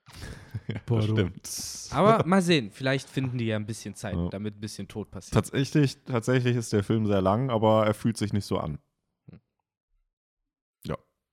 Das 0.87 1.03
stimmt. 1.05 1.49
Aber 1.91 2.23
mal 2.25 2.41
sehen, 2.41 2.71
vielleicht 2.71 3.09
finden 3.09 3.37
die 3.37 3.45
ja 3.45 3.55
ein 3.57 3.65
bisschen 3.65 3.95
Zeit, 3.95 4.15
Ja. 4.15 4.29
damit 4.29 4.57
ein 4.57 4.59
bisschen 4.59 4.87
Tod 4.87 5.11
passiert. 5.11 5.33
Tatsächlich, 5.33 6.03
tatsächlich 6.03 6.55
ist 6.57 6.73
der 6.73 6.83
Film 6.83 7.05
sehr 7.05 7.21
lang, 7.21 7.49
aber 7.49 7.85
er 7.85 7.93
fühlt 7.93 8.17
sich 8.17 8.33
nicht 8.33 8.45
so 8.45 8.57
an. 8.57 8.77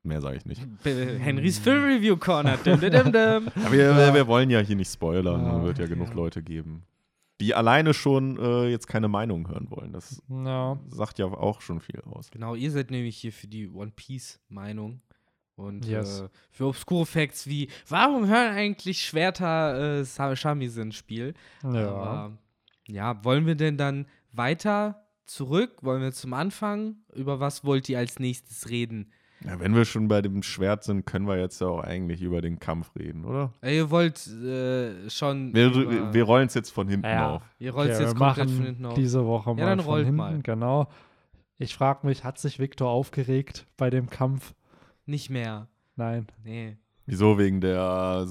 Mehr 0.05 0.21
sage 0.21 0.37
ich 0.37 0.45
nicht. 0.45 0.61
Henrys 0.85 1.59
Film 1.59 1.83
Review 1.85 2.17
Corner. 2.17 2.57
Dim, 2.59 2.79
dim, 2.79 2.91
dim. 2.93 3.13
Aber 3.15 3.73
wir, 3.73 3.97
wir, 3.97 4.15
wir 4.15 4.27
wollen 4.27 4.51
ja 4.51 4.61
hier 4.61 4.77
nicht 4.77 4.93
spoilern. 4.93 5.45
Ja, 5.45 5.59
Es 5.59 5.65
wird 5.65 5.79
ja 5.79 5.87
genug 5.87 6.09
ja. 6.11 6.15
Leute 6.15 6.43
geben, 6.43 6.83
die 7.41 7.55
alleine 7.55 7.95
schon 7.95 8.39
äh, 8.39 8.69
jetzt 8.69 8.87
keine 8.87 9.09
Meinung 9.09 9.49
hören 9.49 9.71
wollen. 9.71 9.93
Das 9.93 10.23
Ja. 10.29 10.79
sagt 10.89 11.19
ja 11.19 11.25
auch 11.27 11.63
schon 11.63 11.81
viel 11.81 12.01
aus. 12.03 12.31
Genau, 12.31 12.55
ihr 12.55 12.71
seid 12.71 12.91
nämlich 12.91 13.17
hier 13.17 13.33
für 13.33 13.47
die 13.47 13.69
One 13.69 13.93
Piece 13.97 14.41
Meinung. 14.49 15.01
Und 15.57 15.87
Yes. 15.87 16.21
äh, 16.21 16.29
für 16.51 16.67
obskure 16.67 17.07
Facts 17.07 17.47
wie, 17.47 17.69
warum 17.89 18.27
hören 18.29 18.55
eigentlich 18.55 19.01
Schwerter 19.01 20.01
äh, 20.01 20.37
Shamisen 20.37 20.85
ins 20.89 20.97
Spiel? 20.97 21.33
Ja. 21.63 21.71
Aber, 21.71 22.39
ja, 22.89 23.25
wollen 23.25 23.47
wir 23.47 23.55
denn 23.55 23.79
dann 23.79 24.07
weiter 24.33 25.07
zurück? 25.25 25.79
Wollen 25.83 26.03
wir 26.03 26.13
zum 26.13 26.35
Anfang? 26.35 26.97
Über 27.15 27.41
was 27.41 27.65
wollt 27.65 27.89
ihr 27.89 27.99
als 27.99 28.19
nächstes 28.19 28.69
reden? 28.69 29.11
Ja, 29.47 29.61
wenn 29.61 29.75
wir 29.75 29.85
schon 29.85 30.09
bei 30.09 30.23
dem 30.23 30.43
Schwert 30.43 30.85
sind, 30.85 31.05
können 31.07 31.27
wir 31.27 31.39
jetzt 31.39 31.61
ja 31.61 31.67
auch 31.67 31.81
eigentlich 31.81 32.23
über 32.23 32.41
den 32.41 32.59
Kampf 32.59 32.91
reden, 32.97 33.25
oder? 33.25 33.53
Äh, 33.63 33.77
ihr 33.77 33.91
wollt 33.91 34.27
äh, 34.27 35.11
schon. 35.11 35.55
Wir, 35.55 36.13
wir 36.15 36.23
rollen 36.25 36.47
es 36.47 36.55
jetzt 36.55 36.71
von 36.71 36.89
hinten 36.89 37.07
Ja. 37.07 37.37
auf. 37.37 37.43
ihr 37.59 37.73
rollt 37.75 37.91
Okay, 37.91 38.03
jetzt 38.03 38.15
wir 38.15 38.19
komplett 38.19 38.49
von 38.49 38.57
machen 38.57 38.67
hinten 38.67 38.87
auf. 38.87 38.95
diese 38.95 39.27
Woche 39.27 39.55
mal 39.55 39.61
dann 39.67 39.81
von 39.81 39.87
rollt 39.87 40.05
hinten, 40.07 40.17
mal. 40.17 40.41
genau. 40.43 40.89
Ich 41.59 41.75
frage 41.75 42.07
mich, 42.07 42.25
hat 42.25 42.39
sich 42.39 42.59
Victor 42.59 42.89
aufgeregt 42.91 43.67
bei 43.77 43.91
dem 43.91 44.09
Kampf? 44.11 44.55
Nicht 45.07 45.31
mehr. 45.31 45.69
Nein. 45.97 46.27
Nee. 46.43 46.77
Wieso? 47.07 47.37
Wegen 47.39 47.61
der 47.61 48.27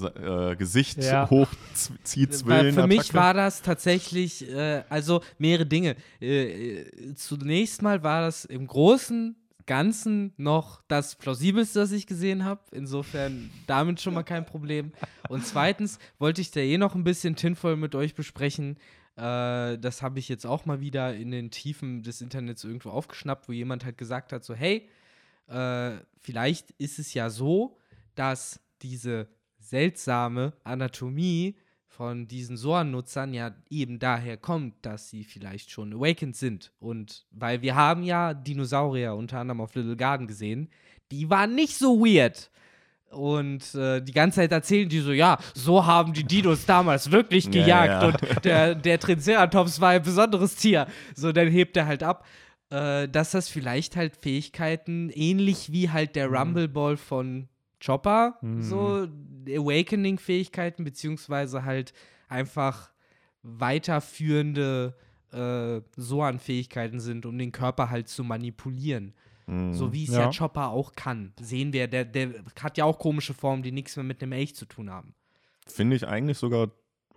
äh, 0.52 0.56
Gesicht 0.56 1.02
Ja. 1.02 1.30
hochzieht 1.30 2.44
Weil 2.46 2.72
für 2.72 2.86
mich 2.88 3.14
war 3.14 3.32
das 3.32 3.62
tatsächlich, 3.62 4.50
äh, 4.52 4.82
also 4.88 5.22
mehrere 5.38 5.64
Dinge. 5.64 5.94
Äh, 6.20 6.80
äh, 6.80 7.14
zunächst 7.14 7.82
mal 7.82 8.02
war 8.02 8.22
das 8.22 8.44
im 8.44 8.66
Großen, 8.66 9.36
Ganzen 9.66 10.32
noch 10.36 10.82
das 10.88 11.16
plausibelste, 11.16 11.80
das 11.80 11.92
ich 11.92 12.06
gesehen 12.06 12.44
habe. 12.44 12.60
Insofern 12.72 13.50
damit 13.66 14.00
schon 14.00 14.14
mal 14.14 14.22
kein 14.22 14.46
Problem. 14.46 14.92
Und 15.28 15.46
zweitens 15.46 15.98
wollte 16.18 16.40
ich 16.40 16.50
da 16.50 16.60
eh 16.60 16.78
noch 16.78 16.94
ein 16.94 17.04
bisschen 17.04 17.36
Tinfoil 17.36 17.76
mit 17.76 17.94
euch 17.94 18.14
besprechen. 18.14 18.76
Äh, 19.16 19.78
das 19.78 20.02
habe 20.02 20.18
ich 20.18 20.28
jetzt 20.28 20.44
auch 20.46 20.66
mal 20.66 20.80
wieder 20.80 21.14
in 21.14 21.30
den 21.30 21.50
Tiefen 21.50 22.02
des 22.02 22.20
Internets 22.20 22.64
irgendwo 22.64 22.90
aufgeschnappt, 22.90 23.48
wo 23.48 23.52
jemand 23.52 23.84
halt 23.84 23.98
gesagt 23.98 24.32
hat: 24.32 24.44
so, 24.44 24.54
hey, 24.54 24.88
äh, 25.46 25.92
vielleicht 26.18 26.70
ist 26.72 26.98
es 26.98 27.14
ja 27.14 27.30
so, 27.30 27.78
dass 28.14 28.60
diese 28.82 29.28
seltsame 29.58 30.52
Anatomie 30.62 31.56
von 31.96 32.26
diesen 32.26 32.56
Soan-Nutzern 32.56 33.32
ja 33.34 33.52
eben 33.70 33.98
daher 33.98 34.36
kommt, 34.36 34.74
dass 34.84 35.10
sie 35.10 35.22
vielleicht 35.24 35.70
schon 35.70 35.92
awakened 35.94 36.36
sind. 36.36 36.72
Und 36.80 37.24
weil 37.30 37.62
wir 37.62 37.76
haben 37.76 38.02
ja 38.02 38.34
Dinosaurier 38.34 39.14
unter 39.14 39.38
anderem 39.38 39.60
auf 39.60 39.74
Little 39.74 39.96
Garden 39.96 40.26
gesehen, 40.26 40.70
die 41.12 41.30
waren 41.30 41.54
nicht 41.54 41.76
so 41.76 42.00
weird. 42.00 42.50
Und 43.10 43.76
äh, 43.76 44.00
die 44.00 44.12
ganze 44.12 44.36
Zeit 44.40 44.50
erzählen 44.50 44.88
die 44.88 44.98
so, 44.98 45.12
ja, 45.12 45.38
so 45.54 45.86
haben 45.86 46.12
die 46.12 46.24
Dinos 46.24 46.66
damals 46.66 47.12
wirklich 47.12 47.44
Ja, 47.52 47.52
gejagt 47.52 48.02
ja. 48.02 48.08
und 48.08 48.44
der, 48.44 48.74
der 48.74 48.98
Triceratops 48.98 49.80
war 49.80 49.90
ein 49.90 50.02
besonderes 50.02 50.56
Tier. 50.56 50.88
So, 51.14 51.30
dann 51.30 51.46
hebt 51.48 51.76
er 51.76 51.86
halt 51.86 52.02
ab, 52.02 52.26
äh, 52.70 53.08
dass 53.08 53.30
das 53.30 53.48
vielleicht 53.48 53.94
halt 53.94 54.16
Fähigkeiten, 54.16 55.10
ähnlich 55.14 55.70
wie 55.70 55.90
halt 55.90 56.16
der 56.16 56.28
Mhm. 56.28 56.34
Rumble 56.36 56.68
Ball 56.68 56.96
von 56.96 57.48
Chopper, 57.84 58.38
Mhm. 58.40 58.62
so 58.62 59.08
Awakening-Fähigkeiten, 59.48 60.84
beziehungsweise 60.84 61.64
halt 61.64 61.92
einfach 62.28 62.90
weiterführende 63.42 64.94
äh, 65.32 65.80
Soan-Fähigkeiten 65.96 67.00
sind, 67.00 67.26
um 67.26 67.36
den 67.36 67.52
Körper 67.52 67.90
halt 67.90 68.08
zu 68.08 68.22
manipulieren. 68.24 69.14
Mhm. 69.46 69.74
So 69.74 69.92
wie 69.92 70.04
es 70.04 70.10
ja. 70.12 70.20
Ja. 70.22 70.30
Chopper 70.30 70.68
auch 70.68 70.92
kann. 70.92 71.32
Sehen 71.40 71.72
wir, 71.72 71.88
der, 71.88 72.04
der 72.04 72.44
hat 72.60 72.78
ja 72.78 72.84
auch 72.84 72.98
komische 72.98 73.34
Formen, 73.34 73.62
die 73.62 73.72
nichts 73.72 73.96
mehr 73.96 74.04
mit 74.04 74.22
einem 74.22 74.32
Elch 74.32 74.54
zu 74.54 74.64
tun 74.64 74.90
haben. 74.90 75.14
Finde 75.66 75.96
ich 75.96 76.06
eigentlich 76.06 76.38
sogar 76.38 76.70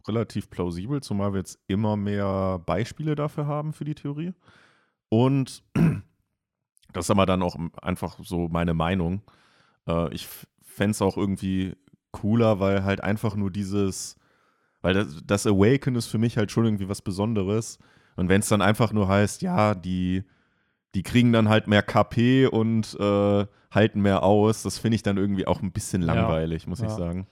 relativ 0.07 0.49
plausibel, 0.49 1.01
zumal 1.01 1.33
wir 1.33 1.39
jetzt 1.39 1.59
immer 1.67 1.95
mehr 1.95 2.59
Beispiele 2.65 3.15
dafür 3.15 3.45
haben 3.45 3.71
für 3.73 3.85
die 3.85 3.95
Theorie. 3.95 4.33
Und 5.09 5.63
das 6.93 7.05
ist 7.05 7.11
aber 7.11 7.25
dann 7.25 7.41
auch 7.43 7.55
einfach 7.81 8.17
so 8.23 8.47
meine 8.49 8.73
Meinung. 8.73 9.21
Äh, 9.87 10.13
ich 10.13 10.27
fände 10.77 10.91
es 10.91 11.01
auch 11.01 11.17
irgendwie 11.17 11.75
cooler, 12.11 12.59
weil 12.59 12.83
halt 12.85 13.03
einfach 13.03 13.35
nur 13.35 13.51
dieses, 13.51 14.15
weil 14.81 14.93
das, 14.93 15.21
das 15.25 15.45
Awaken 15.45 15.95
ist 15.95 16.07
für 16.07 16.17
mich 16.17 16.37
halt 16.37 16.51
schon 16.51 16.65
irgendwie 16.65 16.87
was 16.87 17.01
Besonderes. 17.01 17.79
Und 18.15 18.29
wenn 18.29 18.39
es 18.41 18.47
dann 18.49 18.61
einfach 18.61 18.93
nur 18.93 19.07
heißt, 19.07 19.41
ja, 19.41 19.75
die, 19.75 20.23
die 20.95 21.03
kriegen 21.03 21.33
dann 21.33 21.49
halt 21.49 21.67
mehr 21.67 21.83
KP 21.83 22.47
und 22.47 22.95
äh, 22.99 23.45
halten 23.71 24.01
mehr 24.01 24.23
aus, 24.23 24.63
das 24.63 24.77
finde 24.79 24.95
ich 24.95 25.03
dann 25.03 25.17
irgendwie 25.17 25.45
auch 25.45 25.61
ein 25.61 25.71
bisschen 25.71 26.01
Ja. 26.03 26.13
langweilig, 26.13 26.65
muss 26.67 26.79
ich 26.79 26.87
Ja. 26.89 26.95
sagen. 26.95 27.27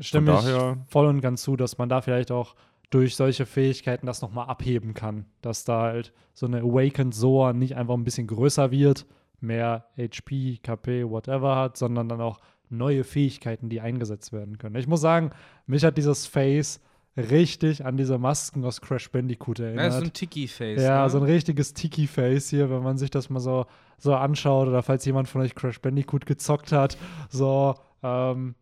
Stimme 0.00 0.32
Von 0.36 0.44
ich 0.46 0.52
daher- 0.52 0.78
voll 0.88 1.06
und 1.06 1.20
ganz 1.20 1.42
zu, 1.42 1.56
dass 1.56 1.78
man 1.78 1.88
da 1.88 2.00
vielleicht 2.00 2.30
auch 2.30 2.54
durch 2.90 3.16
solche 3.16 3.46
Fähigkeiten 3.46 4.06
das 4.06 4.22
nochmal 4.22 4.46
abheben 4.48 4.94
kann. 4.94 5.26
Dass 5.42 5.64
da 5.64 5.82
halt 5.82 6.12
so 6.34 6.46
eine 6.46 6.60
Awakened 6.60 7.14
Soa 7.14 7.52
nicht 7.52 7.76
einfach 7.76 7.94
ein 7.94 8.04
bisschen 8.04 8.26
größer 8.26 8.70
wird, 8.70 9.06
mehr 9.40 9.86
HP, 9.96 10.58
KP, 10.62 11.08
whatever 11.08 11.56
hat, 11.56 11.76
sondern 11.76 12.08
dann 12.08 12.20
auch 12.20 12.38
neue 12.70 13.04
Fähigkeiten, 13.04 13.68
die 13.68 13.80
eingesetzt 13.80 14.32
werden 14.32 14.58
können. 14.58 14.74
Ich 14.76 14.86
muss 14.86 15.00
sagen, 15.00 15.30
mich 15.66 15.84
hat 15.84 15.96
dieses 15.96 16.26
Face 16.26 16.80
richtig 17.16 17.84
an 17.84 17.96
diese 17.96 18.18
Masken 18.18 18.64
aus 18.64 18.80
Crash 18.80 19.10
Bandicoot 19.10 19.58
Ja, 19.58 19.64
erinnert. 19.66 19.92
so 19.94 20.00
ein 20.02 20.12
Tiki-Face. 20.12 20.80
Ja, 20.82 21.02
ne? 21.04 21.10
so 21.10 21.18
ein 21.18 21.24
richtiges 21.24 21.74
Tiki-Face 21.74 22.50
hier, 22.50 22.70
wenn 22.70 22.82
man 22.82 22.96
sich 22.98 23.10
das 23.10 23.28
mal 23.30 23.40
so, 23.40 23.66
so 23.98 24.14
anschaut 24.14 24.68
oder 24.68 24.82
falls 24.82 25.04
jemand 25.04 25.28
von 25.28 25.40
euch 25.40 25.54
Crash 25.54 25.80
Bandicoot 25.80 26.26
gezockt 26.26 26.70
hat. 26.72 26.96
So, 27.30 27.74
ähm, 28.02 28.54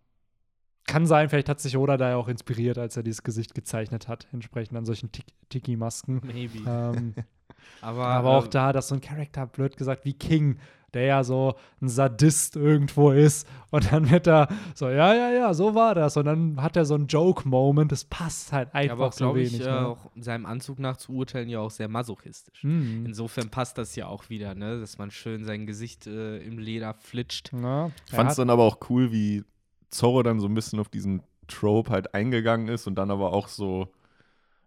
kann 0.86 1.04
sein, 1.04 1.28
vielleicht 1.28 1.48
hat 1.48 1.60
sich 1.60 1.76
Oda 1.76 1.96
da 1.96 2.10
ja 2.10 2.16
auch 2.16 2.28
inspiriert, 2.28 2.78
als 2.78 2.96
er 2.96 3.02
dieses 3.02 3.24
Gesicht 3.24 3.54
gezeichnet 3.54 4.06
hat, 4.08 4.28
entsprechend 4.32 4.78
an 4.78 4.84
solchen 4.86 5.10
Tik- 5.10 5.34
Tiki-Masken. 5.48 6.20
Maybe. 6.24 6.60
ähm, 6.66 7.14
aber 7.80 8.06
aber 8.06 8.30
auch 8.36 8.46
äh, 8.46 8.50
da, 8.50 8.72
dass 8.72 8.88
so 8.88 8.94
ein 8.94 9.00
Charakter, 9.00 9.46
blöd 9.46 9.76
gesagt, 9.76 10.04
wie 10.04 10.14
King, 10.14 10.58
der 10.96 11.04
ja 11.04 11.24
so 11.24 11.54
ein 11.82 11.88
Sadist 11.88 12.56
irgendwo 12.56 13.10
ist. 13.10 13.46
Und 13.70 13.92
dann 13.92 14.10
wird 14.10 14.26
er 14.26 14.48
so, 14.74 14.88
ja, 14.88 15.14
ja, 15.14 15.30
ja, 15.30 15.54
so 15.54 15.74
war 15.74 15.94
das. 15.94 16.16
Und 16.16 16.24
dann 16.24 16.62
hat 16.62 16.76
er 16.76 16.86
so 16.86 16.94
einen 16.94 17.06
Joke-Moment. 17.06 17.92
Das 17.92 18.04
passt 18.04 18.52
halt 18.52 18.68
ja, 18.68 18.74
einfach 18.74 18.92
aber 18.94 19.06
auch, 19.08 19.12
so 19.12 19.24
glaube 19.24 19.40
wenig. 19.40 19.60
ich, 19.60 19.66
äh, 19.66 19.70
ne? 19.70 19.88
auch 19.88 20.10
seinem 20.16 20.46
Anzug 20.46 20.78
nach 20.78 20.96
zu 20.96 21.12
urteilen, 21.12 21.48
ja 21.48 21.60
auch 21.60 21.70
sehr 21.70 21.88
masochistisch. 21.88 22.64
Mhm. 22.64 23.04
Insofern 23.06 23.50
passt 23.50 23.76
das 23.78 23.94
ja 23.94 24.06
auch 24.06 24.30
wieder, 24.30 24.54
ne? 24.54 24.80
dass 24.80 24.96
man 24.96 25.10
schön 25.10 25.44
sein 25.44 25.66
Gesicht 25.66 26.06
äh, 26.06 26.38
im 26.38 26.58
Leder 26.58 26.94
flitscht. 26.94 27.52
Ja, 27.52 27.90
Ich 28.06 28.14
fand 28.14 28.30
es 28.30 28.36
dann 28.36 28.48
aber 28.48 28.62
auch 28.62 28.78
cool, 28.88 29.12
wie 29.12 29.44
Zorro 29.90 30.22
dann 30.22 30.40
so 30.40 30.46
ein 30.46 30.54
bisschen 30.54 30.80
auf 30.80 30.88
diesen 30.88 31.22
Trope 31.46 31.90
halt 31.90 32.14
eingegangen 32.14 32.68
ist 32.68 32.86
und 32.86 32.96
dann 32.96 33.10
aber 33.10 33.32
auch 33.32 33.48
so, 33.48 33.92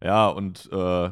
ja, 0.02 0.28
und 0.28 0.70
äh, 0.72 1.10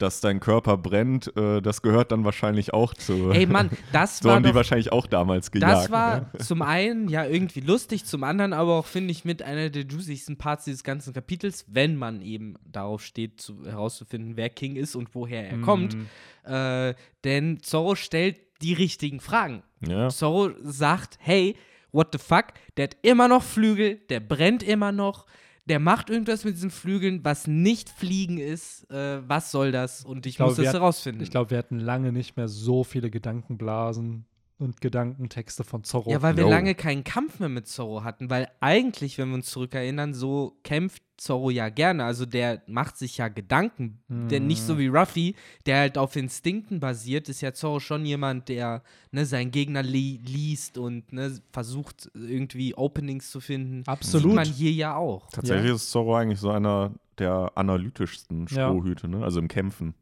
dass 0.00 0.20
dein 0.20 0.40
Körper 0.40 0.76
brennt, 0.76 1.34
äh, 1.36 1.60
das 1.60 1.82
gehört 1.82 2.12
dann 2.12 2.24
wahrscheinlich 2.24 2.72
auch 2.72 2.94
zu. 2.94 3.30
Ey 3.30 3.46
Mann, 3.46 3.70
das 3.92 4.18
so 4.20 4.28
war 4.28 4.36
haben 4.36 4.42
die 4.42 4.50
doch, 4.50 4.56
wahrscheinlich 4.56 4.92
auch 4.92 5.06
damals 5.06 5.50
gejagt. 5.50 5.72
das 5.72 5.90
war 5.90 6.30
zum 6.38 6.62
einen 6.62 7.08
ja 7.08 7.24
irgendwie 7.24 7.60
lustig, 7.60 8.04
zum 8.04 8.24
anderen 8.24 8.52
aber 8.52 8.78
auch, 8.78 8.86
finde 8.86 9.12
ich, 9.12 9.24
mit 9.24 9.42
einer 9.42 9.70
der 9.70 9.84
juicigsten 9.84 10.36
Parts 10.36 10.64
dieses 10.64 10.84
ganzen 10.84 11.12
Kapitels, 11.12 11.64
wenn 11.68 11.96
man 11.96 12.22
eben 12.22 12.54
darauf 12.64 13.02
steht, 13.02 13.40
zu, 13.40 13.64
herauszufinden, 13.64 14.36
wer 14.36 14.48
King 14.48 14.76
ist 14.76 14.94
und 14.94 15.14
woher 15.14 15.48
er 15.48 15.58
kommt. 15.58 15.94
Mhm. 15.94 16.06
Äh, 16.44 16.94
denn 17.24 17.62
Zorro 17.62 17.94
stellt 17.94 18.36
die 18.62 18.74
richtigen 18.74 19.20
Fragen. 19.20 19.62
ja. 19.86 20.08
Zorro 20.08 20.50
sagt, 20.62 21.18
hey, 21.20 21.56
what 21.92 22.08
the 22.12 22.18
fuck, 22.18 22.46
der 22.76 22.84
hat 22.84 22.96
immer 23.02 23.28
noch 23.28 23.42
Flügel, 23.42 23.96
der 24.08 24.20
brennt 24.20 24.62
immer 24.62 24.92
noch, 24.92 25.26
der 25.70 25.78
macht 25.78 26.10
irgendwas 26.10 26.44
mit 26.44 26.54
diesen 26.56 26.70
Flügeln, 26.70 27.24
was 27.24 27.46
nicht 27.46 27.88
Fliegen 27.88 28.36
ist. 28.38 28.90
Äh, 28.90 29.26
was 29.26 29.50
soll 29.50 29.72
das? 29.72 30.04
Und 30.04 30.26
ich, 30.26 30.30
Ich 30.32 30.36
glaube, 30.36 30.50
muss 30.50 30.56
das 30.56 30.64
wir 30.64 30.68
hat- 30.68 30.74
herausfinden. 30.74 31.22
Ich 31.22 31.30
glaube, 31.30 31.50
wir 31.50 31.58
hatten 31.58 31.78
lange 31.78 32.12
nicht 32.12 32.36
mehr 32.36 32.48
so 32.48 32.84
viele 32.84 33.08
Gedankenblasen 33.10 34.26
und 34.58 34.80
Gedankentexte 34.82 35.64
von 35.64 35.84
Zorro. 35.84 36.10
Ja, 36.10 36.20
weil 36.20 36.36
wir 36.36 36.44
No. 36.44 36.50
lange 36.50 36.74
keinen 36.74 37.02
Kampf 37.04 37.40
mehr 37.40 37.48
mit 37.48 37.66
Zorro 37.66 38.04
hatten, 38.04 38.28
weil 38.28 38.48
eigentlich, 38.60 39.16
wenn 39.16 39.28
wir 39.30 39.36
uns 39.36 39.48
zurückerinnern, 39.50 40.12
so 40.12 40.58
kämpft 40.64 41.02
Zorro 41.20 41.50
ja 41.50 41.68
gerne. 41.68 42.04
Also 42.04 42.24
der 42.24 42.62
macht 42.66 42.96
sich 42.96 43.18
ja 43.18 43.28
Gedanken. 43.28 44.00
Denn 44.08 44.46
nicht 44.46 44.62
Mhm. 44.62 44.66
so 44.66 44.78
wie 44.78 44.86
Ruffy, 44.86 45.34
der 45.66 45.80
halt 45.80 45.98
auf 45.98 46.16
Instinkten 46.16 46.80
basiert, 46.80 47.28
ist 47.28 47.42
ja 47.42 47.52
Zorro 47.52 47.78
schon 47.78 48.06
jemand, 48.06 48.48
der 48.48 48.82
ne, 49.12 49.26
seinen 49.26 49.50
Gegner 49.50 49.82
li 49.82 50.18
liest 50.24 50.78
und 50.78 51.12
ne, 51.12 51.38
versucht 51.52 52.10
irgendwie 52.14 52.74
Openings 52.74 53.30
zu 53.30 53.40
finden. 53.40 53.82
Absolut. 53.86 54.28
Sieht 54.30 54.34
man 54.34 54.46
hier 54.46 54.72
ja 54.72 54.96
auch. 54.96 55.28
Tatsächlich 55.30 55.68
Ja. 55.68 55.74
ist 55.74 55.90
Zorro 55.90 56.16
eigentlich 56.16 56.40
so 56.40 56.48
einer 56.50 56.92
der 57.18 57.52
analytischsten 57.54 58.46
Ja. 58.50 58.68
Strohhüte, 58.70 59.06
ne? 59.06 59.22
also 59.22 59.40
im 59.40 59.48
Kämpfen. 59.48 59.94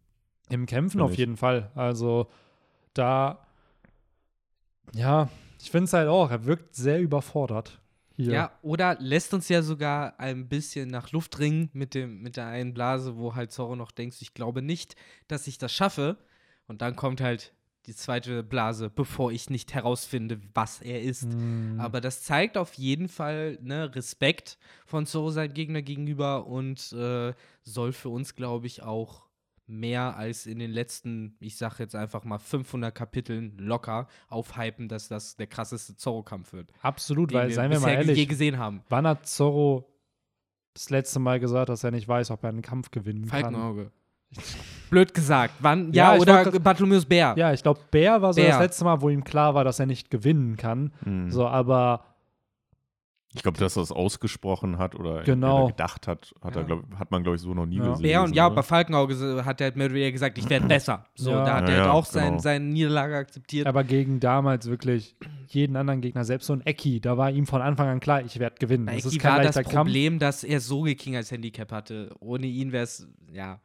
Im 0.51 0.67
Kämpfen 0.67 1.01
auf 1.01 1.11
ich. 1.13 1.19
jeden 1.19 1.37
Fall. 1.37 1.73
Also 1.75 2.29
da, 2.95 3.41
ja, 4.95 5.29
ich 5.61 5.71
finde 5.73 5.87
es 5.87 5.93
halt 5.93 6.09
auch, 6.09 6.31
er 6.31 6.45
wirkt 6.45 6.77
sehr 6.77 7.01
überfordert 7.01 7.81
hier. 8.19 8.33
Ja, 8.33 8.59
oder 8.63 8.97
lässt 8.99 9.33
uns 9.33 9.49
ja 9.49 9.63
sogar 9.63 10.19
ein 10.19 10.49
bisschen 10.49 10.89
nach 10.89 11.13
Luft 11.13 11.39
ringen 11.39 11.71
mit, 11.73 11.95
dem, 11.95 12.21
mit 12.21 12.37
der 12.37 12.49
einen 12.49 12.75
Blase, 12.75 13.17
wo 13.17 13.37
halt 13.37 13.53
Zorro 13.53 13.77
noch 13.77 13.93
denkt, 13.93 14.21
ich 14.21 14.35
glaube 14.35 14.61
nicht, 14.61 14.97
dass 15.29 15.47
ich 15.47 15.57
das 15.57 15.73
schaffe. 15.73 16.19
Und 16.67 16.83
dann 16.83 16.97
kommt 16.97 17.21
halt 17.21 17.55
die 17.87 17.95
zweite 17.95 18.43
Blase, 18.43 18.91
bevor 18.91 19.31
ich 19.31 19.51
nicht 19.51 19.73
herausfinde, 19.73 20.41
was 20.53 20.83
er 20.83 21.01
ist. 21.01 21.33
Hm. 21.33 21.79
Aber 21.79 22.01
das 22.01 22.25
zeigt 22.25 22.59
auf 22.59 22.75
jeden 22.75 23.09
Fall 23.09 23.57
ne, 23.63 23.95
Respekt 23.95 24.59
von 24.85 25.07
Zoro 25.07 25.31
seinem 25.31 25.55
Gegner 25.55 25.81
gegenüber 25.81 26.49
und 26.49 26.93
äh, 26.93 27.33
soll 27.63 27.93
für 27.93 28.09
uns, 28.09 28.35
glaube 28.35 28.67
ich, 28.67 28.83
auch 28.83 29.28
mehr 29.69 30.17
als 30.17 30.47
in 30.47 30.59
den 30.59 30.71
letzten, 30.71 31.37
ich 31.41 31.57
sag 31.57 31.79
jetzt 31.79 31.95
einfach 31.95 32.25
mal 32.25 32.39
500 32.39 32.95
Kapiteln 32.95 33.57
locker 33.59 34.09
aufhypen, 34.29 34.89
dass 34.89 35.09
das 35.09 35.37
der 35.37 35.47
krasseste 35.47 35.97
Zorro-Kampf 35.97 36.53
wird. 36.53 36.73
Absolut, 36.83 37.33
weil, 37.33 37.51
seien 37.51 37.71
wir 37.71 37.79
mal 37.81 37.87
bisher 37.89 38.03
je 38.03 38.09
ehrlich, 38.11 38.29
gesehen 38.29 38.59
haben. 38.59 38.83
wann 38.89 39.07
hat 39.07 39.27
Zorro 39.27 39.89
das 40.75 40.91
letzte 40.91 41.19
Mal 41.19 41.41
gesagt, 41.41 41.69
dass 41.69 41.85
er 41.85 41.91
nicht 41.91 42.09
weiß, 42.09 42.31
ob 42.31 42.43
er 42.45 42.51
einen 42.51 42.63
Kampf 42.63 42.91
gewinnen 42.91 43.27
kann? 43.27 43.43
Falkenauge. 43.43 43.91
Blöd 44.91 45.13
gesagt. 45.15 45.55
Wann? 45.61 45.93
Ja, 45.93 46.15
Ja, 46.15 46.21
oder 46.21 46.45
wollte 46.45 46.61
Bartholomäus 46.61 47.05
Bär. 47.05 47.35
Ja, 47.37 47.53
ich 47.53 47.63
glaube, 47.63 47.81
Bär 47.91 48.21
war 48.23 48.33
so 48.33 48.41
Bär. 48.41 48.51
das 48.51 48.61
letzte 48.61 48.85
Mal, 48.85 49.01
wo 49.01 49.09
ihm 49.09 49.25
klar 49.25 49.55
war, 49.55 49.65
dass 49.65 49.79
er 49.81 49.87
nicht 49.87 50.11
gewinnen 50.11 50.57
kann. 50.57 50.93
Hm. 51.03 51.31
So, 51.31 51.47
aber 51.47 52.05
Ich 53.35 53.43
glaube, 53.43 53.59
dass 53.59 53.77
er 53.77 53.83
es 53.83 53.93
ausgesprochen 53.93 54.79
hat 54.79 54.95
oder 54.95 55.23
Genau. 55.23 55.65
oder 55.65 55.73
gedacht 55.73 56.09
hat, 56.09 56.35
hat, 56.43 56.57
er, 56.57 56.63
Ja. 56.63 56.67
glaub, 56.67 56.85
hat 56.99 57.11
man, 57.11 57.23
glaube 57.23 57.37
ich, 57.37 57.43
so 57.43 57.53
noch 57.53 57.67
nie 57.67 57.77
Ja. 57.77 57.91
gesehen. 57.91 58.03
Bär 58.03 58.23
und 58.23 58.35
ja, 58.35 58.49
ne? 58.49 58.55
bei 58.55 58.63
Falkenauge 58.63 59.45
hat 59.45 59.61
er 59.61 59.67
halt 59.67 59.77
mehr 59.77 59.87
oder 59.87 59.95
weniger 59.97 60.13
gesagt, 60.13 60.39
ich 60.39 60.49
werde 60.49 60.67
besser. 60.69 61.05
So, 61.15 61.31
Ja. 61.33 61.45
da 61.45 61.55
hat 61.57 61.69
Ja, 61.69 61.75
er 61.75 61.77
halt 61.81 61.87
ja, 61.89 61.93
auch 61.93 62.07
sein, 62.07 62.29
genau. 62.31 62.39
seine 62.43 62.65
Niederlage 62.65 63.17
akzeptiert. 63.17 63.67
aber 63.67 63.85
gegen 63.85 64.19
damals 64.19 64.69
wirklich 64.71 65.15
jeden 65.47 65.77
anderen 65.77 66.01
Gegner, 66.01 66.25
selbst 66.25 66.47
so 66.47 66.55
ein 66.55 66.65
Ecki, 66.65 67.01
da 67.03 67.19
war 67.19 67.31
ihm 67.31 67.47
von 67.47 67.61
Anfang 67.61 67.89
an 67.89 68.01
klar, 68.01 68.23
ich 68.23 68.39
werde 68.39 68.57
gewinnen. 68.59 68.87
Bei 68.87 68.95
Das 68.97 69.05
ist 69.05 69.19
kein 69.19 69.33
war 69.33 69.43
das 69.43 69.57
leichter 69.57 69.71
Kampf. 69.73 69.89
Problem, 69.89 70.19
dass 70.19 70.43
er 70.43 70.61
so 70.61 70.85
King 70.85 71.17
als 71.17 71.31
Handicap 71.31 71.71
hatte. 71.71 72.15
Ohne 72.21 72.47
ihn 72.47 72.73
wäre 72.73 72.85
es, 72.85 73.07
ja. 73.33 73.61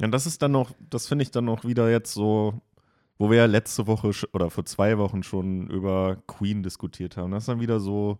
Ja, 0.00 0.08
das 0.08 0.24
ist 0.26 0.40
dann 0.40 0.52
noch, 0.52 0.72
das 0.90 1.06
finde 1.06 1.22
ich 1.24 1.30
dann 1.30 1.44
noch 1.44 1.64
wieder 1.64 1.90
jetzt 1.90 2.12
so, 2.14 2.62
wo 3.18 3.30
wir 3.30 3.36
ja 3.36 3.44
letzte 3.46 3.86
Woche 3.86 4.10
oder 4.32 4.48
vor 4.50 4.64
zwei 4.64 4.96
Wochen 4.98 5.22
schon 5.22 5.68
über 5.68 6.16
Queen 6.26 6.62
diskutiert 6.62 7.16
haben. 7.18 7.30
Das 7.32 7.42
ist 7.44 7.48
dann 7.48 7.60
wieder 7.60 7.78
so, 7.80 8.18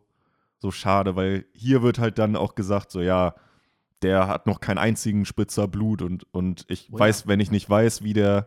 so 0.64 0.70
schade, 0.70 1.14
weil 1.14 1.44
hier 1.52 1.82
wird 1.82 1.98
halt 1.98 2.18
dann 2.18 2.36
auch 2.36 2.54
gesagt, 2.54 2.90
so 2.90 3.00
ja, 3.02 3.34
der 4.00 4.28
hat 4.28 4.46
noch 4.46 4.60
keinen 4.60 4.78
einzigen 4.78 5.26
Spritzer 5.26 5.68
Blut 5.68 6.00
und, 6.00 6.26
und 6.32 6.64
ich 6.68 6.88
Oh 6.90 6.94
ja. 6.96 7.00
weiß, 7.00 7.26
wenn 7.26 7.38
ich 7.40 7.50
nicht 7.50 7.68
weiß, 7.68 8.02
wie 8.02 8.14
der, 8.14 8.46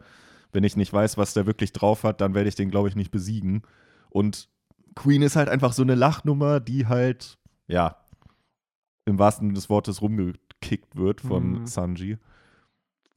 wenn 0.52 0.64
ich 0.64 0.76
nicht 0.76 0.92
weiß, 0.92 1.18
was 1.18 1.34
der 1.36 1.46
wirklich 1.46 1.74
drauf 1.74 2.04
hat, 2.04 2.20
dann 2.22 2.34
werde 2.34 2.50
ich 2.50 2.56
den, 2.56 2.72
glaube 2.72 2.90
ich, 2.90 2.96
nicht 2.96 3.12
besiegen. 3.12 3.62
Und 4.10 4.50
Queen 4.96 5.22
ist 5.22 5.36
halt 5.36 5.48
einfach 5.48 5.74
so 5.74 5.84
eine 5.84 5.94
Lachnummer, 5.96 6.60
die 6.60 6.88
halt, 6.88 7.38
ja, 7.68 7.98
im 9.06 9.20
wahrsten 9.20 9.48
Sinne 9.50 9.54
des 9.56 9.70
Wortes 9.70 10.02
rumgekickt 10.02 10.96
wird 10.96 11.22
von 11.22 11.62
Mhm. 11.62 11.68
Sanji. 11.68 12.18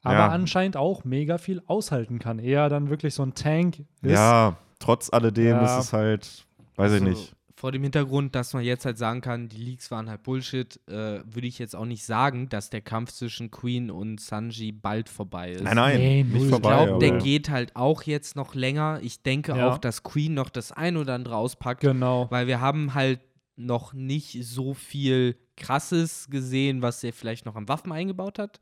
aber 0.03 0.15
Ja. 0.15 0.29
anscheinend 0.29 0.77
auch 0.77 1.05
mega 1.05 1.37
viel 1.39 1.63
aushalten 1.67 2.19
kann. 2.19 2.39
Eher 2.39 2.69
dann 2.69 2.91
wirklich 2.91 3.15
so 3.15 3.23
ein 3.23 3.35
Tank 3.35 3.81
ist. 4.03 4.13
Ja, 4.13 4.57
trotz 4.79 5.11
alledem 5.13 5.57
Ja. 5.57 5.79
ist 5.79 5.85
es 5.87 5.93
halt, 5.93 6.47
weiß 6.77 6.93
ich 6.93 7.03
Also, 7.03 7.05
nicht. 7.05 7.37
Vor 7.61 7.73
dem 7.73 7.83
Hintergrund, 7.83 8.35
dass 8.35 8.55
man 8.55 8.65
jetzt 8.65 8.87
halt 8.87 8.97
sagen 8.97 9.21
kann, 9.21 9.51
die 9.51 9.59
Leaks 9.59 9.91
waren 9.91 10.09
halt 10.09 10.23
Bullshit, 10.23 10.81
äh, 10.89 11.21
würde 11.27 11.47
ich 11.47 11.59
jetzt 11.59 11.77
auch 11.77 11.85
nicht 11.85 12.05
sagen, 12.05 12.49
dass 12.49 12.71
der 12.71 12.81
Kampf 12.81 13.13
zwischen 13.13 13.51
Queen 13.51 13.91
und 13.91 14.19
Sanji 14.19 14.73
bald 14.73 15.11
vorbei 15.11 15.53
ist. 15.53 15.63
Nein, 15.65 15.77
nein, 15.77 15.99
Nee, 15.99 16.23
nicht. 16.25 16.45
Ich 16.45 16.49
vorbei. 16.49 16.71
glaube, 16.85 16.99
der 17.01 17.11
aber- 17.17 17.23
geht 17.23 17.51
halt 17.51 17.77
auch 17.77 18.03
jetzt 18.05 18.35
noch 18.35 18.55
länger. 18.55 19.01
Ich 19.03 19.23
denke 19.23 19.55
Ja. 19.55 19.69
auch, 19.69 19.77
dass 19.77 20.03
Queen 20.03 20.33
noch 20.33 20.49
das 20.49 20.73
ein 20.73 20.97
oder 20.97 21.15
andere 21.15 21.37
auspackt, 21.37 21.83
Genau. 21.83 22.29
weil 22.31 22.47
wir 22.47 22.63
haben 22.63 22.95
halt 22.95 23.21
noch 23.57 23.93
nicht 23.93 24.39
so 24.43 24.73
viel 24.73 25.37
Krasses 25.57 26.29
gesehen, 26.31 26.81
was 26.81 27.05
er 27.05 27.13
vielleicht 27.13 27.45
noch 27.45 27.57
an 27.57 27.69
Waffen 27.69 27.93
eingebaut 27.93 28.39
hat. 28.39 28.59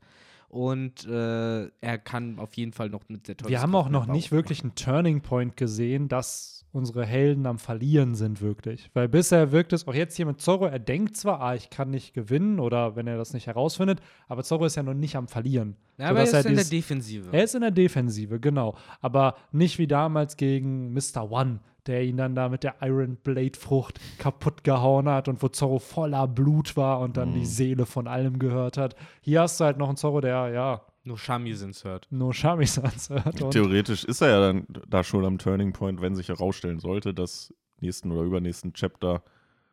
Und 0.49 1.05
äh, 1.05 1.67
er 1.81 1.97
kann 2.03 2.39
auf 2.39 2.55
jeden 2.55 2.73
Fall 2.73 2.89
noch 2.89 3.07
mit 3.07 3.27
der 3.27 3.35
Wir 3.47 3.61
haben 3.61 3.75
auch 3.75 3.89
noch 3.89 4.07
nicht 4.07 4.31
wirklich 4.31 4.63
einen 4.63 4.73
Turning 4.75 5.21
Point 5.21 5.55
gesehen, 5.55 6.07
dass 6.07 6.65
unsere 6.71 7.05
Helden 7.05 7.45
am 7.45 7.57
Verlieren 7.59 8.15
sind, 8.15 8.41
wirklich. 8.41 8.89
Weil 8.93 9.07
bisher 9.07 9.51
wirkt 9.51 9.73
es 9.73 9.87
auch 9.87 9.93
jetzt 9.93 10.15
hier 10.15 10.25
mit 10.25 10.39
Zorro, 10.41 10.65
er 10.65 10.79
denkt 10.79 11.17
zwar, 11.17 11.39
ah, 11.41 11.55
ich 11.55 11.69
kann 11.69 11.89
nicht 11.91 12.13
gewinnen 12.13 12.59
oder 12.59 12.95
wenn 12.95 13.07
er 13.07 13.17
das 13.17 13.33
nicht 13.33 13.47
herausfindet, 13.47 14.01
aber 14.27 14.43
Zorro 14.43 14.65
ist 14.65 14.75
ja 14.75 14.83
noch 14.83 14.93
nicht 14.93 15.15
am 15.15 15.27
Verlieren. 15.27 15.75
Ja, 15.97 16.09
aber 16.09 16.19
er 16.19 16.23
ist 16.25 16.33
in 16.33 16.41
der 16.43 16.51
dieses- 16.51 16.69
Defensive. 16.69 17.29
Er 17.31 17.43
ist 17.43 17.55
in 17.55 17.61
der 17.61 17.71
Defensive, 17.71 18.39
genau. 18.39 18.75
Aber 19.01 19.35
nicht 19.51 19.77
wie 19.79 19.87
damals 19.87 20.37
gegen 20.37 20.93
Mr. 20.93 21.31
One, 21.31 21.59
der 21.89 22.03
ihn 22.05 22.15
dann 22.15 22.35
da 22.35 22.47
mit 22.47 22.63
der 22.63 22.75
Iron 22.81 23.17
Blade 23.17 23.59
Frucht 23.59 23.99
kaputt 24.17 24.63
gehauen 24.63 25.09
hat 25.09 25.27
und 25.27 25.43
wo 25.43 25.49
Zorro 25.49 25.79
voller 25.79 26.27
Blut 26.27 26.77
war 26.77 27.01
und 27.01 27.17
dann 27.17 27.33
die 27.33 27.45
Seele 27.45 27.85
von 27.85 28.07
allem 28.07 28.39
gehört 28.39 28.77
hat. 28.77 28.95
Hier 29.21 29.41
hast 29.41 29.59
du 29.59 29.65
halt 29.65 29.77
noch 29.77 29.87
einen 29.89 29.97
Zorro, 29.97 30.21
der 30.21 30.49
ja 30.49 30.81
Nur 31.03 31.17
Shamisins 31.17 31.83
hört. 31.83 32.07
nur 32.11 32.33
Shamisans 32.33 33.09
hört. 33.09 33.51
Theoretisch 33.51 34.05
ist 34.05 34.21
er 34.21 34.29
ja 34.29 34.39
dann 34.39 34.65
da 34.87 35.03
schon 35.03 35.25
am 35.25 35.37
Turning 35.37 35.73
Point, 35.73 35.99
wenn 36.01 36.15
sich 36.15 36.29
herausstellen 36.29 36.79
sollte, 36.79 37.13
dass 37.13 37.53
nächsten 37.81 38.11
oder 38.11 38.21
übernächsten 38.21 38.73
Chapter, 38.73 39.23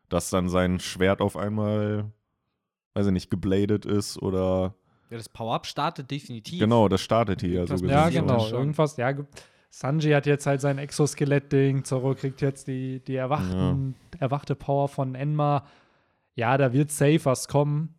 dass 0.08 0.30
dann 0.30 0.48
sein 0.48 0.80
Schwert 0.80 1.20
auf 1.20 1.36
einmal, 1.36 2.10
weiß 2.94 3.06
ich 3.06 3.12
nicht, 3.12 3.30
gebladet 3.30 3.84
ist 3.84 4.22
oder 4.22 4.74
Ja, 5.10 5.16
das 5.18 5.28
Power-Up 5.28 5.66
startet 5.66 6.10
definitiv. 6.10 6.58
genau, 6.60 6.88
das 6.88 7.00
startet 7.02 7.40
hier 7.42 7.64
ja 7.64 7.66
so 7.66 7.84
ja, 7.86 8.08
genau. 8.08 8.46
Irgendwas, 8.48 8.96
ja. 8.96 9.12
ge- 9.12 9.24
Sanji 9.70 10.12
hat 10.12 10.26
jetzt 10.26 10.46
halt 10.46 10.60
sein 10.60 10.78
Exoskelett-Ding, 10.78 11.84
Zorro 11.84 12.14
kriegt 12.14 12.40
jetzt 12.40 12.66
die, 12.66 13.00
die 13.04 13.16
erwachten, 13.16 13.94
erwachte 14.18 14.54
Power 14.54 14.88
von 14.88 15.14
Enma. 15.14 15.64
Ja, 16.34 16.56
da 16.56 16.72
wird 16.72 16.90
safe 16.90 17.20
was 17.24 17.48
kommen. 17.48 17.94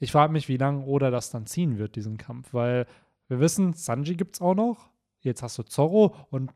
Ich 0.00 0.12
frage 0.12 0.32
mich, 0.32 0.48
wie 0.48 0.56
lange 0.56 0.84
Oda 0.84 1.10
das 1.10 1.30
dann 1.30 1.46
ziehen 1.46 1.78
wird, 1.78 1.96
diesen 1.96 2.18
Kampf, 2.18 2.52
weil 2.52 2.86
wir 3.28 3.40
wissen, 3.40 3.72
Sanji 3.72 4.16
gibt's 4.16 4.40
auch 4.40 4.54
noch. 4.54 4.90
Jetzt 5.20 5.42
hast 5.42 5.56
du 5.56 5.62
Zorro 5.62 6.14
und 6.30 6.50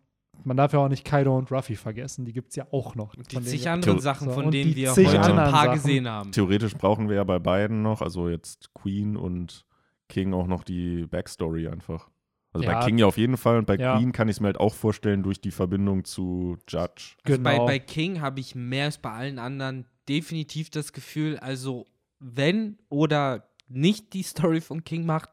man 0.45 0.57
darf 0.57 0.73
ja 0.73 0.81
auch 0.81 0.89
nicht 0.89 1.05
Kaido 1.05 1.37
und 1.37 1.51
Ruffy 1.51 1.75
vergessen, 1.75 2.25
die 2.25 2.33
gibt's 2.33 2.55
ja 2.57 2.67
auch 2.71 2.95
noch. 2.95 3.15
Und 3.17 3.33
die 3.33 3.41
zig 3.43 3.69
anderen 3.69 4.01
Sachen, 4.01 4.29
So, 4.29 4.35
von 4.35 4.51
denen 4.51 4.71
die 4.71 4.77
wir 4.77 4.91
heute 4.95 5.21
ein 5.21 5.37
paar 5.37 5.51
Sachen. 5.51 5.73
gesehen 5.75 6.09
haben. 6.09 6.33
Theoretisch 6.33 6.75
brauchen 6.75 7.09
wir 7.09 7.17
ja 7.17 7.25
bei 7.25 7.39
beiden 7.39 7.83
noch, 7.83 8.03
also 8.03 8.29
jetzt 8.29 8.73
Queen 8.75 9.17
und 9.17 9.67
King 10.09 10.35
auch 10.35 10.47
noch 10.47 10.63
die 10.65 11.07
Backstory 11.07 11.69
einfach. 11.69 12.09
Also 12.53 12.67
Ja. 12.67 12.79
bei 12.81 12.87
King 12.87 12.99
ja 12.99 13.07
auf 13.07 13.19
jeden 13.19 13.37
Fall 13.37 13.59
und 13.59 13.67
bei 13.67 13.77
Ja. 13.77 13.97
Queen 13.99 14.13
kann 14.13 14.29
ich 14.29 14.37
es 14.37 14.41
mir 14.41 14.47
halt 14.47 14.59
auch 14.59 14.75
vorstellen 14.75 15.23
durch 15.23 15.41
die 15.41 15.51
Verbindung 15.51 16.05
zu 16.05 16.57
Judge. 16.69 17.17
Also 17.25 17.43
bei, 17.43 17.53
Genau. 17.55 17.67
bei 17.67 17.79
King 17.79 18.21
habe 18.21 18.41
ich 18.41 18.55
mehr 18.55 18.87
als 18.87 18.99
bei 18.99 19.11
allen 19.11 19.39
anderen 19.39 19.87
definitiv 20.09 20.71
das 20.71 20.93
Gefühl, 20.93 21.39
also 21.39 21.87
wenn 22.19 22.79
oder 22.89 23.49
nicht 23.69 24.15
die 24.15 24.23
Story 24.23 24.61
von 24.63 24.83
King 24.83 25.05
macht, 25.05 25.31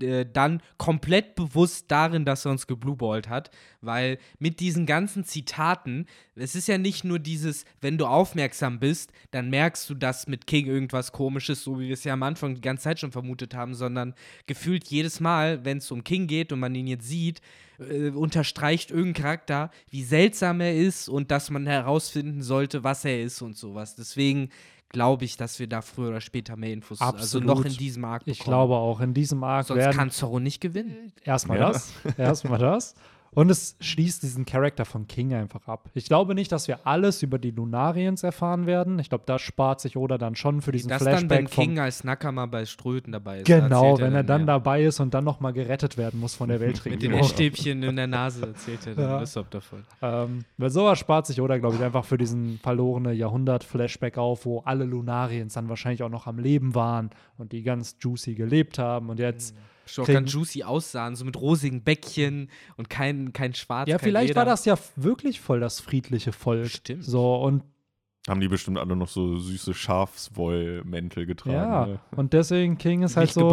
äh, 0.00 0.26
dann 0.30 0.60
komplett 0.76 1.36
bewusst 1.36 1.86
darin, 1.88 2.24
dass 2.24 2.44
er 2.44 2.50
uns 2.50 2.66
geblueballt 2.66 3.28
hat, 3.28 3.50
weil 3.80 4.18
mit 4.38 4.60
diesen 4.60 4.86
ganzen 4.86 5.24
Zitaten, 5.24 6.06
es 6.34 6.54
ist 6.54 6.66
ja 6.66 6.78
nicht 6.78 7.04
nur 7.04 7.18
dieses, 7.18 7.64
wenn 7.80 7.98
du 7.98 8.06
aufmerksam 8.06 8.80
bist, 8.80 9.12
dann 9.30 9.50
merkst 9.50 9.88
du, 9.88 9.94
dass 9.94 10.26
mit 10.26 10.46
King 10.46 10.66
irgendwas 10.66 11.12
komisches, 11.12 11.62
so 11.62 11.78
wie 11.78 11.86
wir 11.86 11.94
es 11.94 12.04
ja 12.04 12.14
am 12.14 12.22
Anfang 12.24 12.54
die 12.56 12.60
ganze 12.60 12.84
Zeit 12.84 12.98
schon 13.00 13.12
vermutet 13.12 13.54
haben, 13.54 13.74
sondern 13.74 14.14
gefühlt 14.46 14.88
jedes 14.88 15.20
Mal, 15.20 15.64
wenn 15.64 15.78
es 15.78 15.90
um 15.90 16.02
King 16.02 16.26
geht 16.26 16.52
und 16.52 16.60
man 16.60 16.74
ihn 16.74 16.88
jetzt 16.88 17.06
sieht, 17.06 17.40
äh, 17.78 18.08
unterstreicht 18.08 18.90
irgendein 18.90 19.22
Charakter, 19.22 19.70
wie 19.90 20.02
seltsam 20.02 20.60
er 20.60 20.74
ist 20.74 21.08
und 21.08 21.30
dass 21.30 21.50
man 21.50 21.66
herausfinden 21.66 22.42
sollte, 22.42 22.84
was 22.84 23.04
er 23.04 23.22
ist 23.22 23.42
und 23.42 23.56
sowas. 23.56 23.94
Deswegen 23.94 24.50
glaube 24.94 25.26
ich, 25.26 25.36
dass 25.36 25.58
wir 25.58 25.66
da 25.66 25.82
früher 25.82 26.08
oder 26.08 26.20
später 26.22 26.56
mehr 26.56 26.72
Infos, 26.72 27.00
also 27.02 27.16
Absolut. 27.16 27.46
noch 27.46 27.64
in 27.66 27.76
diesem 27.76 28.04
Arc 28.06 28.22
Ich 28.24 28.38
bekommen. 28.38 28.54
glaube 28.56 28.74
auch, 28.76 29.00
in 29.00 29.12
diesem 29.12 29.44
Arc 29.44 29.66
Sonst 29.66 29.78
werden 29.80 29.96
kann 29.96 30.10
Zorro 30.10 30.40
nicht 30.40 30.60
gewinnen. 30.62 31.12
Erstmal 31.22 31.58
Ja. 31.58 31.68
das. 31.72 31.92
Erstmal 32.16 32.58
das. 32.58 32.94
Und 33.34 33.50
es 33.50 33.76
schließt 33.80 34.22
diesen 34.22 34.44
Charakter 34.44 34.84
von 34.84 35.06
King 35.06 35.34
einfach 35.34 35.66
ab. 35.68 35.90
Ich 35.94 36.06
glaube 36.06 36.34
nicht, 36.34 36.52
dass 36.52 36.68
wir 36.68 36.86
alles 36.86 37.22
über 37.22 37.38
die 37.38 37.50
Lunariens 37.50 38.22
erfahren 38.22 38.66
werden. 38.66 38.98
Ich 38.98 39.08
glaube, 39.08 39.24
das 39.26 39.42
spart 39.42 39.80
sich 39.80 39.96
Oda 39.96 40.18
dann 40.18 40.36
schon 40.36 40.62
für 40.62 40.72
diesen 40.72 40.88
Das 40.88 41.02
dann, 41.02 41.28
wenn 41.28 41.48
Flashback 41.48 41.50
King 41.50 41.78
als 41.78 42.04
Nakama 42.04 42.46
bei 42.46 42.64
Ströten 42.64 43.12
dabei 43.12 43.38
ist. 43.38 43.46
Genau, 43.46 43.98
wenn 43.98 44.14
er 44.14 44.22
dann 44.22 44.42
ja. 44.42 44.46
dabei 44.46 44.84
ist 44.84 45.00
und 45.00 45.14
dann 45.14 45.24
noch 45.24 45.40
mal 45.40 45.52
gerettet 45.52 45.96
werden 45.96 46.20
muss 46.20 46.34
von 46.34 46.48
der 46.48 46.58
Mit 46.60 46.68
den 46.68 46.84
Weltregierung. 46.84 47.24
Stäbchen 47.24 47.82
in 47.82 47.96
der 47.96 48.06
Nase 48.06 48.46
erzählt 48.46 48.86
er 48.86 48.94
dann 48.94 49.10
Ja. 49.10 49.20
Wissop 49.20 49.50
davon. 49.50 49.84
ähm, 50.02 50.44
weil 50.56 50.70
sowas 50.70 50.98
spart 50.98 51.26
sich 51.26 51.40
Oda, 51.40 51.58
glaube 51.58 51.76
ich, 51.76 51.82
einfach 51.82 52.04
für 52.04 52.18
diesen 52.18 52.58
verlorene 52.62 53.12
Jahrhundert-Flashback 53.12 54.18
auf, 54.18 54.46
wo 54.46 54.60
alle 54.60 54.84
Lunariens 54.84 55.54
dann 55.54 55.68
wahrscheinlich 55.68 56.02
auch 56.02 56.08
noch 56.08 56.26
am 56.26 56.38
Leben 56.38 56.74
waren 56.74 57.10
und 57.38 57.52
die 57.52 57.62
ganz 57.62 57.96
juicy 58.00 58.34
gelebt 58.34 58.78
haben 58.78 59.10
und 59.10 59.18
jetzt 59.18 59.54
Schon 59.86 60.04
Kriegen- 60.04 60.20
ganz 60.20 60.32
juicy 60.32 60.62
aussahen, 60.64 61.14
so 61.16 61.24
mit 61.24 61.36
rosigen 61.40 61.82
Bäckchen 61.82 62.48
und 62.76 62.88
kein, 62.90 63.32
kein 63.32 63.54
Schwarz. 63.54 63.88
Ja, 63.88 63.98
kein 63.98 64.04
vielleicht 64.08 64.28
Leder. 64.28 64.38
war 64.40 64.44
das 64.46 64.64
ja 64.64 64.76
wirklich 64.96 65.40
voll 65.40 65.60
das 65.60 65.80
friedliche 65.80 66.32
Volk. 66.32 66.66
Stimmt. 66.68 67.04
So, 67.04 67.36
und 67.36 67.62
Haben 68.28 68.40
die 68.40 68.48
bestimmt 68.48 68.78
alle 68.78 68.96
noch 68.96 69.08
so 69.08 69.36
süße 69.38 69.74
Schafswollmäntel 69.74 71.26
getragen. 71.26 71.54
ja, 71.56 71.86
ne? 71.86 71.98
und 72.16 72.32
deswegen 72.32 72.78
King 72.78 73.02
ist 73.02 73.16
halt 73.16 73.26
nicht 73.26 73.34
so 73.34 73.50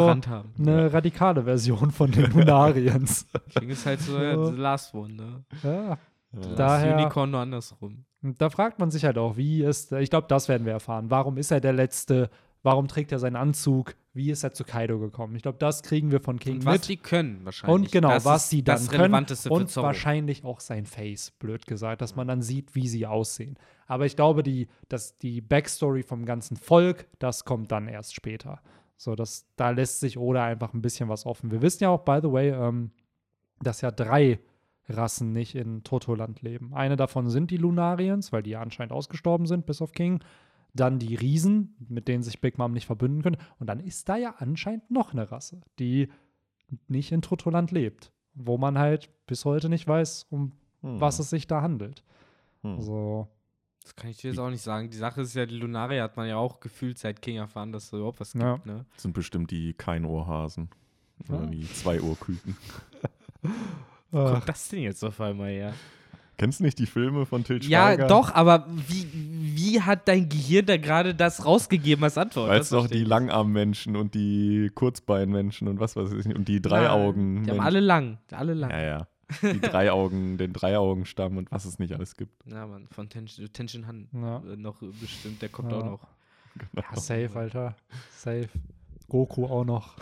eine 0.58 0.94
radikale 0.94 1.44
Version 1.44 1.92
von 1.92 2.12
den 2.12 2.32
Lunariens. 2.32 3.28
King 3.60 3.70
ist 3.70 3.86
halt 3.86 4.00
so 4.02 4.18
ja, 4.18 4.36
So. 4.36 4.46
the 4.52 4.58
last 4.58 4.94
one, 4.94 5.14
ne? 5.14 5.44
ja. 5.64 5.72
Ja. 5.74 5.98
Das 6.34 6.56
Daher- 6.56 6.96
Unicorn 6.98 7.32
nur 7.32 7.42
andersrum. 7.42 8.06
Da 8.22 8.50
fragt 8.50 8.80
man 8.80 8.90
sich 8.92 9.04
halt 9.04 9.18
auch, 9.18 9.36
wie 9.36 9.64
ist, 9.64 9.92
ich 9.92 10.10
glaube, 10.10 10.28
das 10.30 10.48
werden 10.48 10.66
wir 10.66 10.74
erfahren. 10.74 11.10
Warum 11.10 11.38
ist 11.38 11.52
er 11.52 11.60
der 11.60 11.74
Letzte? 11.74 12.30
Warum 12.64 12.88
trägt 12.88 13.12
er 13.12 13.20
seinen 13.20 13.36
Anzug? 13.36 13.96
Wie 14.14 14.30
ist 14.30 14.44
er 14.44 14.54
zu 14.54 14.64
Kaido 14.64 15.00
gekommen. 15.00 15.36
Ich 15.36 15.42
glaube, 15.42 15.58
das 15.58 15.84
kriegen 15.84 16.12
wir 16.12 16.20
von 16.20 16.40
King 16.40 16.56
Und 16.56 16.66
was 16.66 16.74
mit. 16.80 16.90
die 16.90 16.98
können 16.98 17.46
wahrscheinlich. 17.46 17.76
Und 17.76 17.92
genau, 17.92 18.10
das 18.10 18.26
was 18.26 18.44
ist 18.44 18.52
die 18.52 18.64
dann 18.64 18.76
das 18.78 18.90
können 18.90 19.26
und 19.50 19.76
wahrscheinlich 19.78 20.44
auch 20.44 20.60
sein 20.60 20.86
Face, 20.86 21.32
blöd 21.32 21.66
gesagt, 21.66 22.02
dass 22.02 22.16
man 22.16 22.28
dann 22.28 22.42
sieht, 22.42 22.76
wie 22.76 22.88
sie 22.88 23.06
aussehen. 23.06 23.58
Aber 23.88 24.06
ich 24.06 24.16
glaube, 24.16 24.44
die, 24.44 24.68
dass 24.90 25.18
die 25.18 25.40
Backstory 25.40 26.04
vom 26.04 26.26
ganzen 26.26 26.58
Volk, 26.58 27.08
das 27.20 27.46
kommt 27.46 27.72
dann 27.72 27.88
erst 27.88 28.14
später. 28.14 28.62
So, 28.98 29.16
das, 29.16 29.48
da 29.56 29.70
lässt 29.72 30.00
sich 30.00 30.18
Oda 30.18 30.46
einfach 30.46 30.74
ein 30.74 30.82
bisschen 30.82 31.10
was 31.10 31.26
offen. 31.26 31.50
Wir 31.50 31.62
wissen 31.62 31.84
ja 31.84 31.90
auch, 31.90 32.04
by 32.04 32.20
the 32.22 32.32
way, 32.32 32.50
ähm, 32.50 32.92
dass 33.62 33.82
ja 33.82 33.92
drei 33.92 34.40
Rassen 34.90 35.32
nicht 35.32 35.56
in 35.56 35.84
Totoland 35.84 36.42
leben. 36.42 36.74
Eine 36.74 36.98
davon 36.98 37.30
sind 37.30 37.50
die 37.50 37.58
Lunarians, 37.58 38.32
weil 38.32 38.44
die 38.44 38.52
ja 38.52 38.62
anscheinend 38.62 38.92
ausgestorben 38.92 39.46
sind, 39.46 39.66
bis 39.66 39.82
auf 39.82 39.94
King. 39.94 40.22
Dann 40.74 41.00
die 41.00 41.16
Riesen, 41.16 41.76
mit 41.90 42.08
denen 42.08 42.24
sich 42.24 42.40
Big 42.42 42.58
Mom 42.58 42.72
nicht 42.72 42.86
verbünden 42.86 43.22
können. 43.24 43.38
Und 43.60 43.68
dann 43.68 43.80
ist 43.80 44.08
da 44.10 44.16
ja 44.16 44.36
anscheinend 44.38 44.90
noch 44.90 45.12
eine 45.14 45.32
Rasse, 45.32 45.62
die 45.80 46.10
nicht 46.88 47.12
in 47.12 47.22
Totoland 47.22 47.72
lebt. 47.72 48.12
Wo 48.34 48.58
man 48.58 48.78
halt 48.78 49.10
bis 49.28 49.44
heute 49.46 49.68
nicht 49.70 49.88
weiß, 49.88 50.28
um 50.30 50.54
Hm. 50.82 51.00
was 51.02 51.20
es 51.20 51.30
sich 51.30 51.46
da 51.48 51.62
handelt. 51.62 52.04
Hm. 52.64 52.80
So, 52.82 53.28
Das 53.84 53.96
kann 53.96 54.10
ich 54.12 54.18
dir 54.18 54.30
jetzt 54.30 54.40
auch 54.40 54.50
nicht 54.50 54.62
sagen. 54.62 54.90
Die 54.90 54.98
Sache 54.98 55.22
ist 55.22 55.34
ja, 55.34 55.46
die 55.46 55.58
Lunaria 55.58 56.04
hat 56.04 56.16
man 56.16 56.28
ja 56.28 56.38
auch 56.38 56.60
gefühlt 56.60 56.98
seit 57.00 57.22
King 57.22 57.38
erfahren, 57.38 57.72
dass 57.72 57.86
es 57.86 57.94
überhaupt 57.94 58.20
was 58.20 58.34
Ja. 58.34 58.54
gibt. 58.54 58.66
Ne? 58.68 58.86
Das 58.94 59.02
sind 59.04 59.14
bestimmt 59.14 59.50
die 59.52 59.74
Keinohrhasen. 59.74 60.70
Oder 61.28 61.42
Ah. 61.42 61.46
die 61.48 61.68
Zwei-Ohrküken. 61.72 62.56
Wo 64.12 64.26
kommt 64.26 64.48
das 64.50 64.70
denn 64.70 64.82
jetzt 64.84 65.04
auf 65.04 65.20
einmal 65.22 65.50
her? 65.50 65.74
Kennst 66.42 66.60
du 66.60 66.64
nicht 66.64 66.80
die 66.80 66.88
Filme 66.88 67.28
von 67.28 67.44
Til 67.44 67.64
Ja, 67.64 67.90
Schweiger? 67.90 68.08
doch, 68.08 68.34
aber 68.34 68.66
wie, 68.88 69.06
wie 69.14 69.80
hat 69.80 70.08
dein 70.08 70.28
Gehirn 70.28 70.66
da 70.66 70.78
gerade 70.78 71.14
das 71.14 71.46
rausgegeben 71.46 72.04
als 72.04 72.18
Antwort? 72.18 72.50
Weil 72.50 72.62
es 72.62 72.70
doch 72.70 72.88
die. 72.88 73.04
Langarmmenschen 73.04 73.96
und 73.96 74.16
die 74.16 74.72
Kurzbeinmenschen 74.74 75.68
und 75.68 75.80
was 75.80 75.96
weiß 75.96 76.12
ich 76.14 76.26
nicht. 76.26 76.36
Und 76.36 76.48
die 76.48 76.60
Dreiaugen. 76.60 77.44
Die 77.44 77.52
haben 77.52 77.60
alle 77.60 77.80
lang. 77.80 78.18
Alle 78.32 78.56
lang. 78.56 78.72
Ja, 78.72 78.82
ja. 78.82 79.08
Die 79.44 79.62
Dreiaugen, 79.62 80.38
den 80.40 80.52
Dreiaugenstamm 80.52 81.38
und 81.38 81.52
was 81.52 81.66
es 81.66 81.78
nicht 81.78 81.94
alles 81.94 82.18
gibt. 82.18 82.34
Ja, 82.48 82.66
Mann, 82.66 82.88
von 82.90 83.08
Tenshin, 83.08 83.48
Tenshin 83.54 83.86
Han 83.86 84.08
Ja. 84.12 84.38
äh, 84.52 84.56
noch 84.58 84.78
bestimmt, 85.00 85.44
der 85.44 85.50
kommt 85.50 85.72
Ja. 85.72 85.78
auch 85.78 85.86
noch. 85.86 86.08
ja, 86.76 87.00
safe, 87.00 87.30
Alter. 87.36 87.76
Safe. 88.18 88.50
Goku 89.10 89.46
auch 89.46 89.64
noch. 89.64 89.94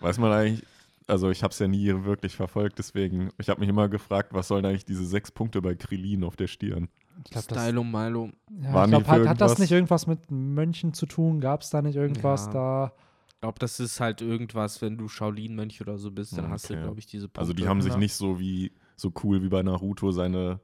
Weiß 0.00 0.18
man 0.18 0.32
eigentlich, 0.32 0.64
also 1.06 1.30
ich 1.30 1.42
habe 1.42 1.52
es 1.52 1.58
ja 1.58 1.68
nie 1.68 1.86
wirklich 2.04 2.34
verfolgt, 2.36 2.78
deswegen, 2.78 3.30
ich 3.38 3.48
habe 3.48 3.60
mich 3.60 3.68
immer 3.68 3.88
gefragt, 3.88 4.32
was 4.32 4.48
sollen 4.48 4.64
eigentlich 4.64 4.84
diese 4.84 5.04
sechs 5.04 5.30
Punkte 5.30 5.60
bei 5.62 5.74
Krillin 5.74 6.24
auf 6.24 6.36
der 6.36 6.46
Stirn? 6.46 6.88
Ich 7.24 7.30
glaube, 7.30 7.46
das, 7.48 7.62
Stylo 7.62 7.84
Milo. 7.84 8.30
ja, 8.62 8.72
Waren 8.74 8.84
ich 8.92 9.04
glaub, 9.04 9.06
hat, 9.06 9.28
hat 9.28 9.40
das 9.40 9.58
nicht 9.58 9.70
irgendwas 9.70 10.06
mit 10.06 10.30
Mönchen 10.30 10.92
zu 10.94 11.06
tun? 11.06 11.40
Gab 11.40 11.60
es 11.62 11.70
da 11.70 11.80
nicht 11.82 11.96
irgendwas 11.96 12.46
Ja. 12.46 12.52
da? 12.52 12.92
Ich 13.28 13.40
glaube, 13.40 13.58
das 13.58 13.78
ist 13.78 14.00
halt 14.00 14.20
irgendwas, 14.22 14.80
wenn 14.82 14.96
du 14.96 15.06
Shaolin-Mönch 15.06 15.80
oder 15.82 15.98
so 15.98 16.10
bist, 16.10 16.36
dann 16.36 16.46
Ja, 16.46 16.50
hast 16.50 16.70
du, 16.70 16.74
okay. 16.74 16.82
glaube 16.82 16.98
ich, 16.98 17.06
diese 17.06 17.26
Punkte. 17.28 17.40
Also 17.40 17.52
die 17.52 17.68
haben 17.68 17.82
sich 17.82 17.92
Ja. 17.92 17.98
nicht 17.98 18.14
so 18.14 18.40
wie, 18.40 18.72
so 18.96 19.12
cool 19.22 19.42
wie 19.42 19.48
bei 19.48 19.62
Naruto 19.62 20.10
seine 20.12 20.60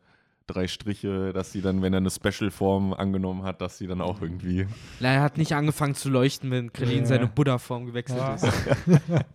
drei 0.47 0.67
Striche, 0.67 1.33
dass 1.33 1.53
sie 1.53 1.61
dann, 1.61 1.83
wenn 1.83 1.93
er 1.93 1.99
eine 1.99 2.11
Special-Form 2.11 2.95
angenommen 2.95 3.43
hat, 3.45 3.61
dass 3.61 3.79
sie 3.79 3.87
dann 3.87 4.01
auch 4.01 4.21
irgendwie. 4.23 4.67
Na, 4.99 5.09
er 5.13 5.23
hat 5.23 5.37
nicht 5.39 5.55
angefangen 5.55 5.95
zu 5.95 6.09
leuchten, 6.09 6.51
wenn 6.51 6.73
Krillin 6.73 7.01
Ja. 7.01 7.07
seine 7.07 7.27
Buddha-Form 7.29 7.87
gewechselt 7.87 8.19
Ja. 8.19 8.35
ist. 8.35 8.47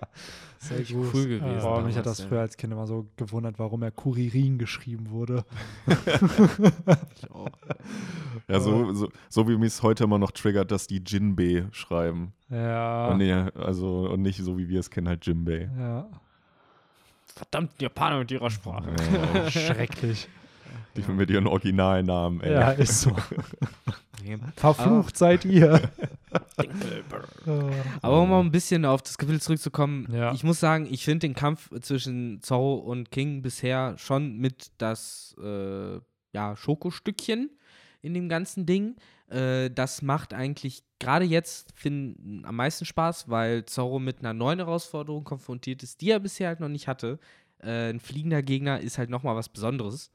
Sehr 0.64 0.78
Richtig 0.78 0.96
cool 0.96 1.26
gewesen 1.28 1.60
Boah, 1.60 1.82
mich 1.82 1.96
hat 1.96 2.06
damals, 2.06 2.18
das 2.18 2.26
früher 2.26 2.40
als 2.40 2.56
Kind 2.56 2.72
immer 2.72 2.86
so 2.86 3.06
gewundert, 3.16 3.58
warum 3.58 3.82
er 3.82 3.90
Kuririn 3.90 4.58
geschrieben 4.58 5.10
wurde. 5.10 5.44
Ja, 8.46 8.60
so, 8.60 8.92
so, 8.92 9.08
so 9.30 9.48
wie 9.48 9.56
mich 9.56 9.68
es 9.68 9.82
heute 9.82 10.04
immer 10.04 10.18
noch 10.18 10.30
triggert, 10.30 10.70
dass 10.70 10.86
die 10.86 11.02
Jinbei 11.04 11.64
schreiben. 11.72 12.34
Ja. 12.50 13.08
Und, 13.08 13.18
nee, 13.18 13.32
also, 13.32 14.10
und 14.10 14.20
nicht 14.20 14.38
so 14.42 14.58
wie 14.58 14.68
wir 14.68 14.80
es 14.80 14.90
kennen, 14.90 15.08
halt 15.08 15.24
Jinbei. 15.26 15.70
ja. 15.78 16.06
Verdammt, 17.34 17.80
Japaner 17.80 18.18
mit 18.18 18.30
ihrer 18.30 18.50
Sprache. 18.50 18.90
Ja, 19.34 19.50
Schrecklich. 19.50 20.28
Die 20.96 21.02
mit 21.12 21.30
ihren 21.30 21.46
Originalnamen, 21.46 22.40
ey. 22.40 22.52
Ja, 22.52 22.70
ist 22.70 23.02
so. 23.02 23.14
Verflucht 24.56 25.16
seid 25.18 25.44
ihr. 25.44 25.80
Aber 28.02 28.22
um 28.22 28.30
mal 28.30 28.40
ein 28.40 28.50
bisschen 28.50 28.84
auf 28.84 29.02
das 29.02 29.18
Kapitel 29.18 29.40
zurückzukommen, 29.40 30.08
Ja. 30.12 30.32
ich 30.32 30.44
muss 30.44 30.60
sagen, 30.60 30.86
ich 30.90 31.04
finde 31.04 31.26
den 31.26 31.34
Kampf 31.34 31.70
zwischen 31.80 32.40
Zorro 32.42 32.76
und 32.76 33.10
King 33.10 33.42
bisher 33.42 33.96
schon 33.98 34.38
mit 34.38 34.70
das 34.78 35.36
äh, 35.42 35.98
ja, 36.32 36.56
Schokostückchen 36.56 37.50
in 38.02 38.14
dem 38.14 38.28
ganzen 38.28 38.66
Ding. 38.66 38.96
Äh, 39.28 39.70
das 39.70 40.02
macht 40.02 40.32
eigentlich 40.34 40.82
gerade 40.98 41.24
jetzt 41.24 41.72
find, 41.74 42.44
am 42.46 42.56
meisten 42.56 42.84
Spaß, 42.84 43.28
weil 43.28 43.64
Zorro 43.66 43.98
mit 43.98 44.20
einer 44.20 44.32
neuen 44.32 44.58
Herausforderung 44.58 45.24
konfrontiert 45.24 45.82
ist, 45.82 46.00
die 46.00 46.10
er 46.10 46.20
bisher 46.20 46.48
halt 46.48 46.60
noch 46.60 46.68
nicht 46.68 46.88
hatte. 46.88 47.18
Äh, 47.62 47.90
ein 47.90 48.00
fliegender 48.00 48.42
Gegner 48.42 48.80
ist 48.80 48.98
halt 48.98 49.10
nochmal 49.10 49.36
was 49.36 49.48
Besonderes. 49.48 50.10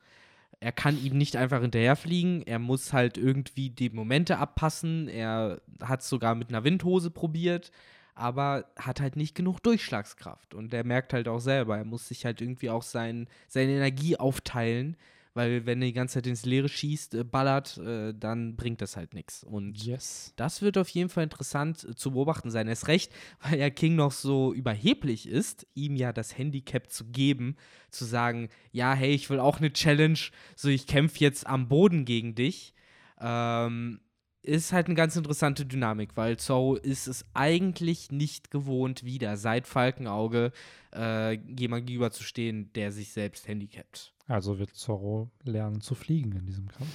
Er 0.62 0.72
kann 0.74 1.02
ihm 1.02 1.18
nicht 1.18 1.38
einfach 1.38 1.62
hinterherfliegen, 1.62 2.42
er 2.46 2.60
muss 2.60 2.92
halt 2.92 3.18
irgendwie 3.18 3.70
die 3.70 3.90
Momente 3.90 4.38
abpassen. 4.40 5.08
Er 5.08 5.62
hat 5.82 6.02
es 6.02 6.10
sogar 6.10 6.36
mit 6.36 6.50
einer 6.50 6.66
Windhose 6.66 7.12
probiert, 7.12 7.72
aber 8.14 8.66
hat 8.78 9.00
halt 9.00 9.16
nicht 9.16 9.36
genug 9.36 9.64
Durchschlagskraft. 9.64 10.54
Und 10.54 10.74
er 10.74 10.84
merkt 10.84 11.14
halt 11.14 11.30
auch 11.30 11.40
selber, 11.40 11.78
er 11.78 11.86
muss 11.86 12.10
sich 12.10 12.26
halt 12.26 12.42
irgendwie 12.42 12.70
auch 12.70 12.84
sein, 12.84 13.28
seine 13.48 13.72
Energie 13.72 14.18
aufteilen, 14.18 14.98
weil 15.34 15.66
wenn 15.66 15.82
er 15.82 15.88
die 15.88 15.94
ganze 15.94 16.16
Zeit 16.16 16.28
ins 16.28 16.46
Leere 16.46 16.70
schießt, 16.70 17.16
äh, 17.16 17.24
ballert, 17.24 17.78
äh, 17.78 18.14
dann 18.14 18.56
bringt 18.56 18.82
das 18.82 18.98
halt 18.98 19.14
nichts. 19.14 19.44
Und 19.44 19.84
Yes. 19.84 20.34
das 20.36 20.62
wird 20.62 20.78
auf 20.78 20.90
jeden 20.90 21.10
Fall 21.10 21.24
interessant 21.24 21.84
äh, 21.84 21.96
zu 21.96 22.12
beobachten 22.12 22.52
sein. 22.52 22.68
Erst 22.68 22.88
recht, 22.88 23.12
weil 23.42 23.60
ja 23.60 23.70
King 23.70 23.96
noch 23.96 24.12
so 24.12 24.54
überheblich 24.54 25.28
ist, 25.28 25.68
ihm 25.76 25.96
ja 25.96 26.12
das 26.14 26.38
Handicap 26.38 26.92
zu 26.92 27.06
geben, 27.06 27.56
zu 27.92 28.06
sagen, 28.06 28.50
ja, 28.72 28.94
hey, 28.94 29.12
ich 29.14 29.30
will 29.30 29.40
auch 29.40 29.58
eine 29.60 29.72
Challenge, 29.72 30.20
so 30.56 30.70
ich 30.70 30.88
kämpfe 30.88 31.20
jetzt 31.20 31.48
am 31.48 31.68
Boden 31.68 32.06
gegen 32.06 32.36
dich. 32.36 32.74
Ähm, 33.22 34.00
ist 34.42 34.72
halt 34.72 34.88
eine 34.88 34.96
ganz 34.96 35.16
interessante 35.16 35.66
Dynamik, 35.66 36.16
weil 36.16 36.38
Zorro 36.38 36.76
ist 36.76 37.08
es 37.08 37.26
eigentlich 37.34 38.10
nicht 38.10 38.52
gewohnt, 38.52 39.04
wieder 39.04 39.36
seit 39.38 39.68
Falkenauge 39.68 40.52
äh, 40.96 41.34
jemand 41.34 41.88
gegenüberzustehen, 41.88 42.72
der 42.74 42.92
sich 42.92 43.12
selbst 43.12 43.48
handicapt. 43.48 44.14
Also 44.30 44.60
wird 44.60 44.76
Zorro 44.76 45.32
lernen 45.44 45.82
zu 45.82 45.96
fliegen 45.96 46.32
in 46.34 46.46
diesem 46.46 46.68
Kampf. 46.68 46.94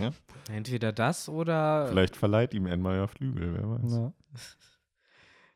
Ja. 0.00 0.12
Entweder 0.50 0.92
das 0.92 1.28
oder 1.28 1.86
Vielleicht 1.88 2.16
verleiht 2.16 2.52
ihm 2.52 2.66
Enma 2.66 2.94
ja 2.94 3.06
Flügel, 3.06 3.54
wer 3.54 3.70
weiß. 3.70 3.92
Ja. 3.92 4.12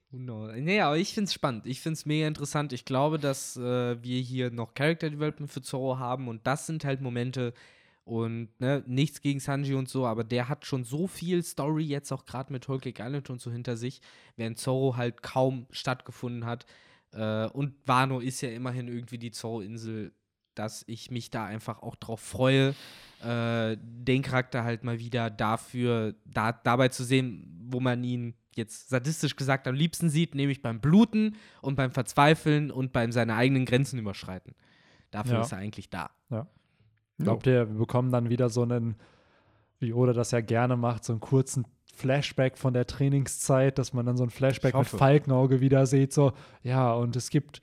Nee, 0.08 0.80
aber 0.80 0.96
ich 0.96 1.12
find's 1.12 1.34
spannend. 1.34 1.66
Ich 1.66 1.80
find's 1.80 2.06
mega 2.06 2.26
interessant. 2.26 2.72
Ich 2.72 2.84
glaube, 2.84 3.18
dass 3.18 3.56
äh, 3.56 4.02
wir 4.02 4.20
hier 4.20 4.50
noch 4.50 4.72
Character 4.72 5.10
Development 5.10 5.50
für 5.50 5.60
Zorro 5.60 5.98
haben 5.98 6.28
und 6.28 6.46
das 6.46 6.66
sind 6.66 6.84
halt 6.84 7.02
Momente 7.02 7.52
und 8.04 8.48
ne, 8.60 8.84
nichts 8.86 9.20
gegen 9.20 9.40
Sanji 9.40 9.74
und 9.74 9.88
so, 9.88 10.06
aber 10.06 10.22
der 10.22 10.48
hat 10.48 10.64
schon 10.64 10.84
so 10.84 11.08
viel 11.08 11.42
Story 11.42 11.82
jetzt 11.82 12.12
auch 12.12 12.24
gerade 12.24 12.52
mit 12.52 12.66
Whole 12.68 12.78
Cake 12.78 13.02
Island 13.02 13.28
und 13.28 13.40
so 13.40 13.50
hinter 13.50 13.76
sich, 13.76 14.00
während 14.36 14.58
Zorro 14.58 14.96
halt 14.96 15.22
kaum 15.22 15.66
stattgefunden 15.70 16.46
hat. 16.46 16.66
Äh, 17.12 17.48
und 17.48 17.74
Wano 17.84 18.20
ist 18.20 18.40
ja 18.42 18.50
immerhin 18.50 18.86
irgendwie 18.86 19.18
die 19.18 19.32
Zorro-Insel, 19.32 20.12
dass 20.58 20.84
ich 20.86 21.10
mich 21.10 21.30
da 21.30 21.44
einfach 21.44 21.82
auch 21.82 21.94
drauf 21.96 22.20
freue, 22.20 22.74
äh, 23.24 23.76
den 23.80 24.22
Charakter 24.22 24.64
halt 24.64 24.84
mal 24.84 24.98
wieder 24.98 25.30
dafür, 25.30 26.14
da, 26.24 26.52
dabei 26.52 26.88
zu 26.88 27.04
sehen, 27.04 27.66
wo 27.70 27.80
man 27.80 28.02
ihn 28.04 28.34
jetzt 28.54 28.88
sadistisch 28.88 29.36
gesagt 29.36 29.68
am 29.68 29.74
liebsten 29.74 30.08
sieht, 30.08 30.34
nämlich 30.34 30.62
beim 30.62 30.80
Bluten 30.80 31.36
und 31.60 31.76
beim 31.76 31.90
Verzweifeln 31.90 32.70
und 32.70 32.92
beim 32.92 33.12
seine 33.12 33.34
eigenen 33.34 33.64
Grenzen 33.66 33.98
überschreiten. 33.98 34.54
Dafür 35.10 35.34
Ja. 35.34 35.40
ist 35.42 35.52
er 35.52 35.58
eigentlich 35.58 35.90
da. 35.90 36.10
Glaubt 37.18 37.46
ihr, 37.46 37.66
wir 37.70 37.78
bekommen 37.78 38.12
dann 38.12 38.28
wieder 38.28 38.50
so 38.50 38.62
einen, 38.62 38.96
wie 39.78 39.94
Oda 39.94 40.12
das 40.12 40.32
ja 40.32 40.42
gerne 40.42 40.76
macht, 40.76 41.02
so 41.04 41.14
einen 41.14 41.20
kurzen 41.20 41.66
Flashback 41.94 42.58
von 42.58 42.74
der 42.74 42.86
Trainingszeit, 42.86 43.78
dass 43.78 43.94
man 43.94 44.04
dann 44.04 44.18
so 44.18 44.24
ein 44.24 44.28
Flashback 44.28 44.74
mit. 44.74 44.86
Falkenauge 44.86 45.60
wieder 45.62 45.86
sieht, 45.86 46.12
so, 46.12 46.34
ja, 46.62 46.92
und 46.92 47.16
es 47.16 47.30
gibt 47.30 47.62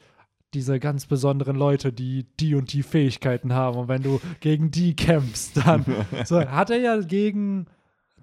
diese 0.54 0.80
ganz 0.80 1.06
besonderen 1.06 1.56
Leute, 1.56 1.92
die 1.92 2.26
die 2.40 2.56
und 2.56 2.72
die 2.74 2.84
Fähigkeiten 2.84 3.54
haben 3.54 3.78
und 3.78 3.88
wenn 3.88 4.04
du 4.04 4.20
gegen 4.40 4.72
die 4.72 4.96
kämpfst, 4.96 5.58
dann 5.58 5.86
so, 6.26 6.40
hat 6.40 6.70
er 6.70 6.80
ja 6.80 7.00
gegen 7.02 7.68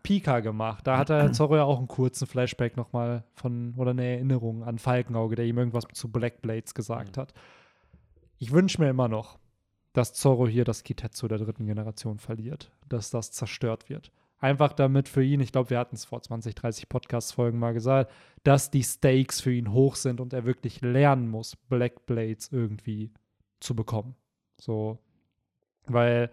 Pika 0.02 0.40
gemacht. 0.40 0.86
Da 0.86 0.98
hat 0.98 1.10
er 1.10 1.32
Zorro 1.32 1.56
ja 1.56 1.64
auch 1.64 1.78
einen 1.78 1.88
kurzen 1.88 2.26
Flashback 2.26 2.76
nochmal 2.76 3.24
von, 3.34 3.74
oder 3.76 3.90
eine 3.90 4.04
Erinnerung 4.04 4.64
an 4.64 4.78
Falkenauge, 4.78 5.36
der 5.36 5.46
ihm 5.46 5.58
irgendwas 5.58 5.84
zu 5.92 6.10
Black 6.10 6.42
Blades 6.42 6.74
gesagt 6.74 7.16
hat. 7.16 7.34
Ich 8.38 8.52
wünsche 8.52 8.80
mir 8.80 8.88
immer 8.88 9.08
noch, 9.08 9.38
dass 9.92 10.14
Zorro 10.14 10.46
hier 10.46 10.64
das 10.64 10.84
Kitetsu 10.84 11.28
der 11.28 11.38
dritten 11.38 11.66
Generation 11.66 12.18
verliert, 12.18 12.70
dass 12.88 13.10
das 13.10 13.32
zerstört 13.32 13.88
wird. 13.90 14.10
Einfach 14.41 14.72
damit 14.72 15.09
für 15.09 15.22
ihn, 15.22 15.41
ich 15.41 15.53
glaube, 15.53 15.70
wir 15.70 15.78
hatten 15.78 15.95
es 15.95 16.07
vor 16.07 16.22
20, 16.22 16.55
30 16.55 16.88
Podcast-Folgen 16.88 17.59
mal 17.59 17.74
gesagt, 17.74 18.11
dass 18.43 18.70
die 18.70 18.82
Stakes 18.82 19.41
für 19.41 19.53
ihn 19.53 19.70
hoch 19.72 19.97
sind 19.97 20.18
und 20.20 20.32
er 20.32 20.47
wirklich 20.47 20.80
lernen 20.80 21.28
muss, 21.28 21.57
Black 21.57 22.07
Blades 22.07 22.51
irgendwie 22.51 23.12
zu 23.61 23.76
bekommen. 23.76 24.16
So, 24.59 24.99
weil 25.86 26.30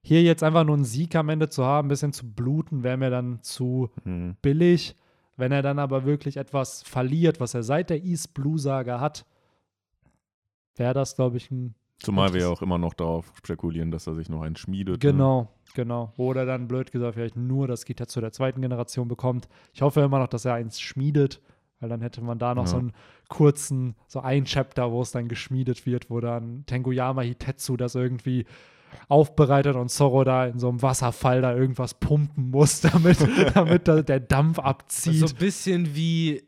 hier 0.00 0.22
jetzt 0.22 0.42
einfach 0.42 0.64
nur 0.64 0.76
einen 0.76 0.84
Sieg 0.86 1.14
am 1.14 1.28
Ende 1.28 1.50
zu 1.50 1.64
haben, 1.64 1.86
ein 1.86 1.90
bisschen 1.90 2.14
zu 2.14 2.32
bluten, 2.32 2.82
wäre 2.82 2.96
mir 2.96 3.10
dann 3.10 3.42
zu 3.42 3.90
Hm. 4.04 4.36
billig. 4.40 4.96
Wenn 5.36 5.52
er 5.52 5.62
dann 5.62 5.78
aber 5.78 6.04
wirklich 6.04 6.36
etwas 6.38 6.82
verliert, 6.82 7.38
was 7.38 7.54
er 7.54 7.62
seit 7.62 7.90
der 7.90 8.02
East 8.02 8.34
Blue 8.34 8.58
Saga 8.58 9.00
hat, 9.00 9.26
wäre 10.76 10.94
das, 10.94 11.14
glaube 11.16 11.36
ich, 11.36 11.50
ein. 11.50 11.74
Zumal 12.02 12.32
wir 12.34 12.42
ja 12.42 12.48
auch 12.48 12.62
immer 12.62 12.78
noch 12.78 12.94
darauf 12.94 13.32
spekulieren, 13.38 13.90
dass 13.90 14.06
er 14.06 14.14
sich 14.14 14.28
noch 14.28 14.42
einen 14.42 14.56
schmiedet. 14.56 15.00
Genau, 15.00 15.48
genau. 15.74 16.12
Oder 16.16 16.44
dann, 16.46 16.68
blöd 16.68 16.92
gesagt, 16.92 17.14
vielleicht 17.14 17.36
nur 17.36 17.66
das 17.66 17.84
Gitter 17.84 18.06
zu 18.06 18.20
der 18.20 18.32
zweiten 18.32 18.60
Generation 18.60 19.08
bekommt. 19.08 19.48
Ich 19.72 19.82
hoffe 19.82 20.00
immer 20.00 20.18
noch, 20.18 20.28
dass 20.28 20.44
er 20.44 20.54
eins 20.54 20.80
schmiedet, 20.80 21.40
weil 21.80 21.88
dann 21.88 22.00
hätte 22.00 22.20
man 22.22 22.38
da 22.38 22.54
noch 22.54 22.64
Ja. 22.64 22.68
so 22.70 22.76
einen 22.78 22.92
kurzen, 23.28 23.94
so 24.06 24.20
ein 24.20 24.44
Chapter, 24.44 24.92
wo 24.92 25.02
es 25.02 25.10
dann 25.12 25.28
geschmiedet 25.28 25.86
wird, 25.86 26.10
wo 26.10 26.20
dann 26.20 26.64
Tengoyama 26.66 27.22
Hitetsu 27.22 27.76
das 27.76 27.94
irgendwie 27.94 28.44
aufbereitet 29.08 29.74
und 29.76 29.90
Zorro 29.90 30.22
da 30.24 30.46
in 30.46 30.58
so 30.58 30.68
einem 30.68 30.82
Wasserfall 30.82 31.40
da 31.40 31.54
irgendwas 31.56 31.94
pumpen 31.94 32.50
muss, 32.50 32.80
damit, 32.82 33.18
damit 33.54 33.88
da 33.88 34.02
der 34.02 34.20
Dampf 34.20 34.58
abzieht. 34.58 35.20
So 35.20 35.26
ein 35.26 35.38
bisschen 35.38 35.94
wie 35.94 36.42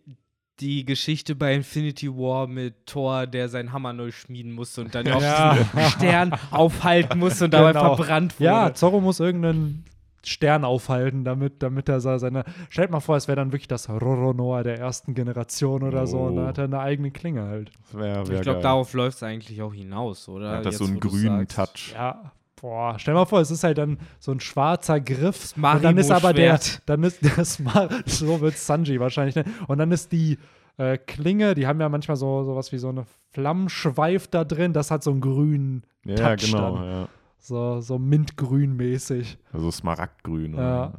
die 0.61 0.85
Geschichte 0.85 1.35
bei 1.35 1.55
Infinity 1.55 2.09
War 2.11 2.47
mit 2.47 2.87
Thor, 2.87 3.27
der 3.27 3.49
seinen 3.49 3.73
Hammer 3.73 3.93
neu 3.93 4.11
schmieden 4.13 4.53
musste 4.53 4.83
und 4.83 4.95
dann 4.95 5.07
auf 5.13 5.23
Ja. 5.23 5.55
diesen 5.55 5.91
Stern 5.91 6.33
aufhalten 6.51 7.19
musste 7.19 7.47
und 7.47 7.55
dabei 7.55 7.73
Genau. 7.73 7.97
verbrannt 7.97 8.35
wurde. 8.39 8.45
Ja, 8.45 8.75
Zorro 8.75 9.01
muss 9.01 9.21
irgendeinen 9.21 9.85
Stern 10.27 10.65
aufhalten, 10.65 11.23
damit, 11.25 11.63
damit 11.63 11.89
er 11.89 12.01
sa- 12.01 12.19
seine. 12.19 12.45
Stellt 12.71 12.91
mal 12.91 13.01
vor, 13.01 13.17
es 13.17 13.29
wäre 13.29 13.37
dann 13.37 13.53
wirklich 13.53 13.69
das 13.69 13.91
Roronoa 13.91 14.63
der 14.63 14.79
ersten 14.79 15.13
Generation 15.15 15.83
oder 15.83 16.07
so. 16.07 16.21
Und 16.21 16.33
Oh. 16.33 16.37
dann 16.37 16.47
hat 16.47 16.57
er 16.59 16.65
eine 16.65 16.79
eigene 16.79 17.11
Klinge 17.11 17.43
halt. 17.43 17.71
Wär, 17.93 18.27
wär 18.27 18.37
ich 18.37 18.41
glaube, 18.43 18.63
darauf 18.63 18.95
läuft 18.95 19.17
es 19.19 19.23
eigentlich 19.23 19.61
auch 19.61 19.75
hinaus, 19.75 20.27
oder? 20.29 20.51
Er 20.53 20.57
hat 20.59 20.67
das 20.67 20.75
Jetzt, 20.75 20.79
so 20.79 20.87
einen 20.87 21.01
grünen. 21.01 21.47
Touch. 21.49 21.93
Ja, 21.93 22.33
boah, 22.61 22.99
stell 22.99 23.15
mal 23.15 23.25
vor, 23.25 23.41
es 23.41 23.51
ist 23.51 23.65
halt 23.65 23.79
dann 23.79 23.99
so 24.19 24.33
ein 24.33 24.41
schwarzer 24.41 25.01
Griff. 25.01 25.55
Und 25.57 25.83
dann 25.85 25.99
ist 25.99 26.11
aber 26.11 26.33
der, 26.33 26.59
dann 26.87 27.03
ist 27.03 27.21
das 27.37 27.59
Mar 27.59 27.89
so 28.07 28.41
wird 28.41 28.57
Sanji 28.57 29.01
wahrscheinlich, 29.01 29.35
ne? 29.37 29.45
Und 29.69 29.79
dann 29.79 29.91
ist 29.93 30.13
die 30.13 30.39
äh, 30.77 30.99
Klinge, 30.99 31.55
die 31.55 31.67
haben 31.67 31.81
ja 31.81 31.89
manchmal 31.89 32.17
so 32.17 32.43
sowas 32.45 32.73
wie 32.73 32.79
so 32.79 32.89
eine 32.89 33.05
Flammenschweif 33.33 34.29
da 34.29 34.45
drin, 34.45 34.73
das 34.73 34.91
hat 34.91 35.03
so 35.03 35.11
einen 35.11 35.21
grünen, 35.21 35.83
Ja, 36.05 36.17
Touch 36.17 36.51
genau. 36.51 36.77
dann. 36.77 36.85
Ja. 36.91 37.09
so, 37.39 37.81
so 37.81 37.99
mintgrün 37.99 38.75
mäßig. 38.77 39.39
Also 39.53 39.71
Smaragdgrün. 39.71 40.55
Ja. 40.55 40.59
oder? 40.89 40.93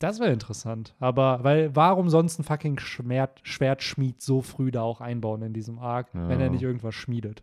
Das 0.00 0.18
wäre 0.20 0.32
interessant. 0.32 0.94
Aber, 0.98 1.44
weil, 1.44 1.74
warum 1.76 2.10
sonst 2.10 2.38
ein 2.38 2.44
fucking 2.44 2.78
Schwert, 2.78 3.40
Schwertschmied 3.44 4.20
so 4.20 4.42
früh 4.42 4.70
da 4.70 4.82
auch 4.82 5.00
einbauen 5.00 5.42
in 5.42 5.52
diesem 5.52 5.78
Arc, 5.78 6.08
Ja. 6.14 6.28
wenn 6.28 6.40
er 6.40 6.50
nicht 6.50 6.62
irgendwas 6.62 6.94
schmiedet? 6.94 7.42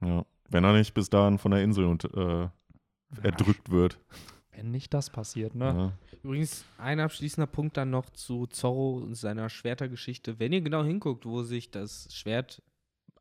Ja. 0.00 0.24
Wenn 0.48 0.64
er 0.64 0.72
nicht 0.72 0.94
bis 0.94 1.10
dahin 1.10 1.38
von 1.38 1.50
der 1.52 1.62
Insel 1.62 1.84
und, 1.84 2.04
äh, 2.14 2.48
erdrückt 3.22 3.70
wird. 3.70 3.98
Wenn 4.52 4.70
nicht 4.70 4.92
das 4.92 5.10
passiert, 5.10 5.54
ne? 5.54 5.64
Ja. 5.64 6.18
Übrigens, 6.22 6.64
ein 6.78 7.00
abschließender 7.00 7.46
Punkt 7.46 7.76
dann 7.76 7.90
noch 7.90 8.10
zu 8.10 8.46
Zorro 8.46 8.98
und 8.98 9.14
seiner 9.14 9.48
Schwertergeschichte. 9.48 10.38
Wenn 10.38 10.52
ihr 10.52 10.60
genau 10.60 10.84
hinguckt, 10.84 11.24
wo 11.24 11.42
sich 11.42 11.70
das 11.70 12.08
Schwert 12.14 12.62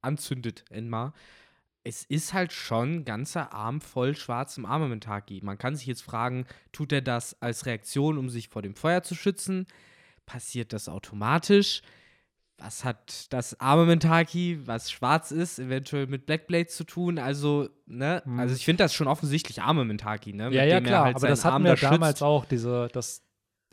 anzündet, 0.02 0.66
Enma, 0.70 1.14
es 1.84 2.04
ist 2.04 2.34
halt 2.34 2.54
schon 2.54 2.98
ein 2.98 3.06
ganzer 3.06 3.54
Arm 3.54 3.82
voll 3.82 4.16
schwarzem 4.16 4.66
Armamentaki. 4.66 5.40
Man 5.44 5.58
kann 5.58 5.76
sich 5.76 5.88
jetzt 5.88 6.04
fragen, 6.04 6.46
tut 6.72 6.92
er 6.92 7.02
das 7.02 7.42
als 7.42 7.66
Reaktion, 7.66 8.18
um 8.18 8.30
sich 8.30 8.50
vor 8.50 8.62
dem 8.62 8.76
Feuer 8.76 9.02
zu 9.02 9.16
schützen? 9.16 9.66
Passiert 10.26 10.74
das 10.74 10.90
automatisch? 10.90 11.82
Was 12.64 12.86
hat 12.86 13.34
das 13.34 13.60
Armamentaki, 13.60 14.60
was 14.66 14.92
schwarz 14.92 15.32
ist, 15.32 15.58
eventuell 15.58 16.06
mit 16.06 16.28
Blackblade 16.28 16.68
zu 16.68 16.84
tun? 16.84 17.18
Also, 17.18 17.70
ne? 17.88 18.22
Hm. 18.24 18.40
Also 18.40 18.54
ich 18.56 18.64
finde 18.66 18.84
das 18.84 18.94
schon 18.94 19.08
offensichtlich 19.08 19.62
Armamentaki, 19.64 20.34
ne? 20.34 20.44
Ja, 20.44 20.50
Mit 20.50 20.56
ja, 20.60 20.66
dem 20.80 20.86
er 20.86 20.90
klar. 20.90 21.04
halt 21.06 21.16
aber 21.16 21.28
das 21.30 21.42
seinen 21.42 21.54
hatten 21.54 21.66
Arm 21.68 21.72
wir 21.72 21.76
da 21.76 21.90
damals 21.90 22.12
schützt. 22.12 22.24
auch, 22.24 22.46
diese, 22.46 22.88
das 22.94 23.24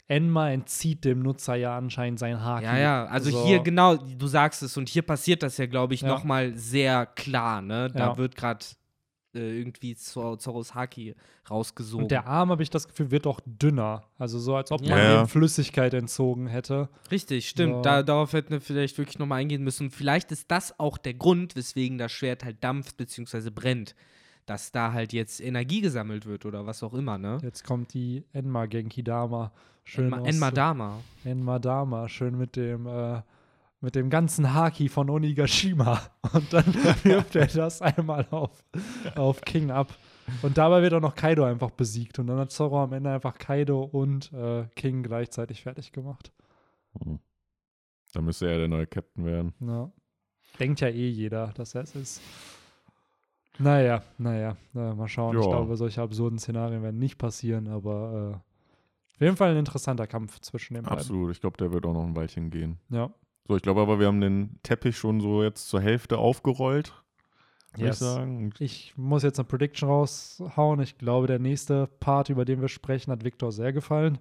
Enma 0.07 0.51
entzieht 0.51 1.05
dem 1.05 1.21
Nutzer 1.21 1.55
ja 1.55 1.77
anscheinend 1.77 2.19
sein 2.19 2.43
Haki. 2.43 2.65
Ja, 2.65 2.79
ja, 2.79 3.05
also 3.07 3.31
So. 3.31 3.45
hier 3.45 3.61
genau, 3.61 3.97
du 3.97 4.27
sagst 4.27 4.63
es 4.63 4.75
und 4.79 4.89
hier 4.89 5.03
passiert 5.03 5.43
das 5.43 5.59
ja, 5.59 5.67
glaube 5.67 5.93
ich, 5.93 6.01
Ja. 6.01 6.09
noch 6.09 6.25
mal 6.25 6.57
sehr 6.57 7.05
klar, 7.05 7.61
ne? 7.61 7.91
Da 7.93 7.99
Ja. 8.13 8.17
wird 8.17 8.37
gerade 8.37 8.65
äh, 9.39 9.59
irgendwie 9.59 9.95
Zor 9.97 10.39
Zorros 10.39 10.75
Haki 10.75 11.15
rausgesogen. 11.49 12.05
Und 12.05 12.11
der 12.11 12.27
Arm, 12.27 12.51
habe 12.51 12.63
ich 12.63 12.71
das 12.71 12.87
Gefühl, 12.89 13.11
wird 13.11 13.27
auch 13.27 13.41
dünner. 13.47 14.05
Also 14.19 14.39
so, 14.39 14.57
als 14.57 14.71
ob 14.73 14.81
man 14.83 14.91
Ja, 14.91 15.23
ihm 15.23 15.29
Flüssigkeit 15.29 15.95
entzogen 15.95 16.47
hätte. 16.49 16.89
Richtig, 17.11 17.49
stimmt. 17.49 17.77
So. 17.77 17.83
Da, 17.83 18.03
darauf 18.03 18.33
hätten 18.35 18.51
wir 18.51 18.61
vielleicht 18.61 18.99
wirklich 18.99 19.19
noch 19.19 19.27
mal 19.27 19.37
eingehen 19.37 19.65
müssen. 19.65 19.91
Vielleicht 19.91 20.33
ist 20.33 20.51
das 20.51 20.79
auch 20.79 20.99
der 20.99 21.15
Grund, 21.15 21.57
weswegen 21.57 21.97
das 21.97 22.13
Schwert 22.13 22.45
halt 22.45 22.63
dampft 22.63 22.97
bzw. 22.97 23.51
brennt. 23.51 23.95
Dass 24.47 24.73
da 24.73 24.93
halt 24.93 25.13
jetzt 25.13 25.41
Energie 25.41 25.81
gesammelt 25.83 26.25
wird 26.27 26.47
oder 26.47 26.67
was 26.67 26.83
auch 26.83 26.95
immer, 26.95 27.19
ne? 27.19 27.39
Jetzt 27.43 27.65
kommt 27.65 27.93
die 27.95 28.25
Enma 28.33 28.65
Genki 28.67 29.03
Dama. 29.05 29.53
Schön 29.85 30.07
Enma, 30.07 30.19
aus- 30.21 30.29
Enma 30.29 30.51
Dama. 30.51 31.01
Enma 31.25 31.59
Dama, 31.59 32.09
schön 32.09 32.37
mit 32.39 32.57
dem, 32.57 32.87
äh, 32.87 33.21
mit 33.81 33.95
dem 33.95 34.11
ganzen 34.11 34.55
Haki 34.55 34.89
von 34.89 35.09
Onigashima. 35.11 36.01
Und 36.33 36.53
dann 36.53 36.67
wirft 37.05 37.37
er 37.37 37.47
das 37.47 37.81
einmal 37.83 38.27
auf, 38.31 38.65
auf 39.17 39.41
King 39.43 39.71
ab. 39.71 39.95
Und 40.43 40.59
dabei 40.59 40.83
wird 40.83 40.93
auch 40.95 41.01
noch 41.01 41.15
Kaido 41.15 41.45
einfach 41.45 41.71
besiegt. 41.71 42.19
Und 42.19 42.27
dann 42.27 42.39
hat 42.39 42.51
Zorro 42.51 42.83
am 42.83 42.93
Ende 42.93 43.11
einfach 43.11 43.39
Kaido 43.39 43.83
und 43.83 44.31
äh, 44.33 44.67
King 44.77 45.03
gleichzeitig 45.03 45.63
fertig 45.63 45.93
gemacht. 45.93 46.33
Hm. 47.03 47.19
Da 48.13 48.21
müsste 48.21 48.51
er 48.51 48.59
der 48.59 48.69
neue 48.69 48.87
Captain 48.87 49.25
werden. 49.25 49.55
Ja. 49.61 49.91
Denkt 50.59 50.81
ja 50.81 50.89
eh 50.89 51.09
jeder, 51.09 51.49
dass 51.55 51.75
er 51.75 51.83
es 51.83 51.95
ist. 51.95 52.21
Naja, 53.59 54.03
naja, 54.19 54.57
na, 54.73 54.95
mal 54.95 55.09
schauen. 55.09 55.37
Ich 55.37 55.45
Ja. 55.45 55.51
glaube, 55.51 55.77
solche 55.77 56.01
absurden 56.03 56.39
Szenarien 56.39 56.83
werden 56.83 56.99
nicht 56.99 57.19
passieren, 57.19 57.67
aber 57.69 58.33
äh, 58.33 59.15
auf 59.15 59.21
jeden 59.21 59.37
Fall 59.37 59.51
ein 59.53 59.57
interessanter 59.57 60.07
Kampf 60.07 60.41
zwischen 60.41 60.75
den 60.75 60.85
beiden. 60.85 60.99
Absolut. 60.99 61.31
Ich 61.33 61.41
glaube, 61.41 61.57
der 61.57 61.73
wird 61.73 61.85
auch 61.87 61.93
noch 61.93 62.05
ein 62.05 62.15
Weilchen 62.15 62.51
gehen. 62.51 62.79
Ja. 62.91 63.11
So, 63.49 63.57
ich 63.57 63.63
glaube 63.63 63.81
aber, 63.81 63.99
wir 63.99 64.07
haben 64.07 64.21
den 64.21 64.59
Teppich 64.63 64.97
schon 64.97 65.21
so 65.21 65.43
jetzt 65.43 65.69
zur 65.69 65.81
Hälfte 65.81 66.19
aufgerollt, 66.19 66.93
Yes. 67.77 67.97
ich 67.97 68.07
sagen. 68.07 68.53
Ich 68.59 68.93
muss 68.97 69.23
jetzt 69.23 69.39
eine 69.39 69.47
Prediction 69.47 69.89
raushauen. 69.89 70.81
Ich 70.81 70.99
glaube, 70.99 71.27
der 71.27 71.39
nächste 71.39 71.87
Part, 72.01 72.29
über 72.29 72.45
den 72.45 72.61
wir 72.61 72.69
sprechen, 72.69 73.11
hat 73.13 73.25
Victor 73.25 73.53
sehr 73.53 73.73
gefallen. 73.73 74.19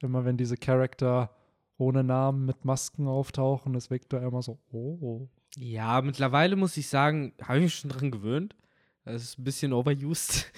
Immer 0.00 0.24
wenn 0.24 0.36
diese 0.36 0.56
Charakter 0.56 1.30
ohne 1.76 2.04
Namen 2.04 2.46
mit 2.46 2.64
Masken 2.64 3.06
auftauchen, 3.06 3.74
ist 3.74 3.90
Victor 3.90 4.22
immer 4.22 4.42
so, 4.42 4.58
oh. 4.72 5.28
Ja, 5.56 6.02
mittlerweile 6.02 6.56
muss 6.56 6.76
ich 6.76 6.88
sagen, 6.88 7.32
habe 7.42 7.58
ich 7.58 7.64
mich 7.64 7.74
schon 7.74 7.90
dran 7.90 8.10
gewöhnt. 8.10 8.54
Das 9.04 9.22
ist 9.22 9.38
ein 9.38 9.44
bisschen 9.44 9.72
overused. 9.72 10.52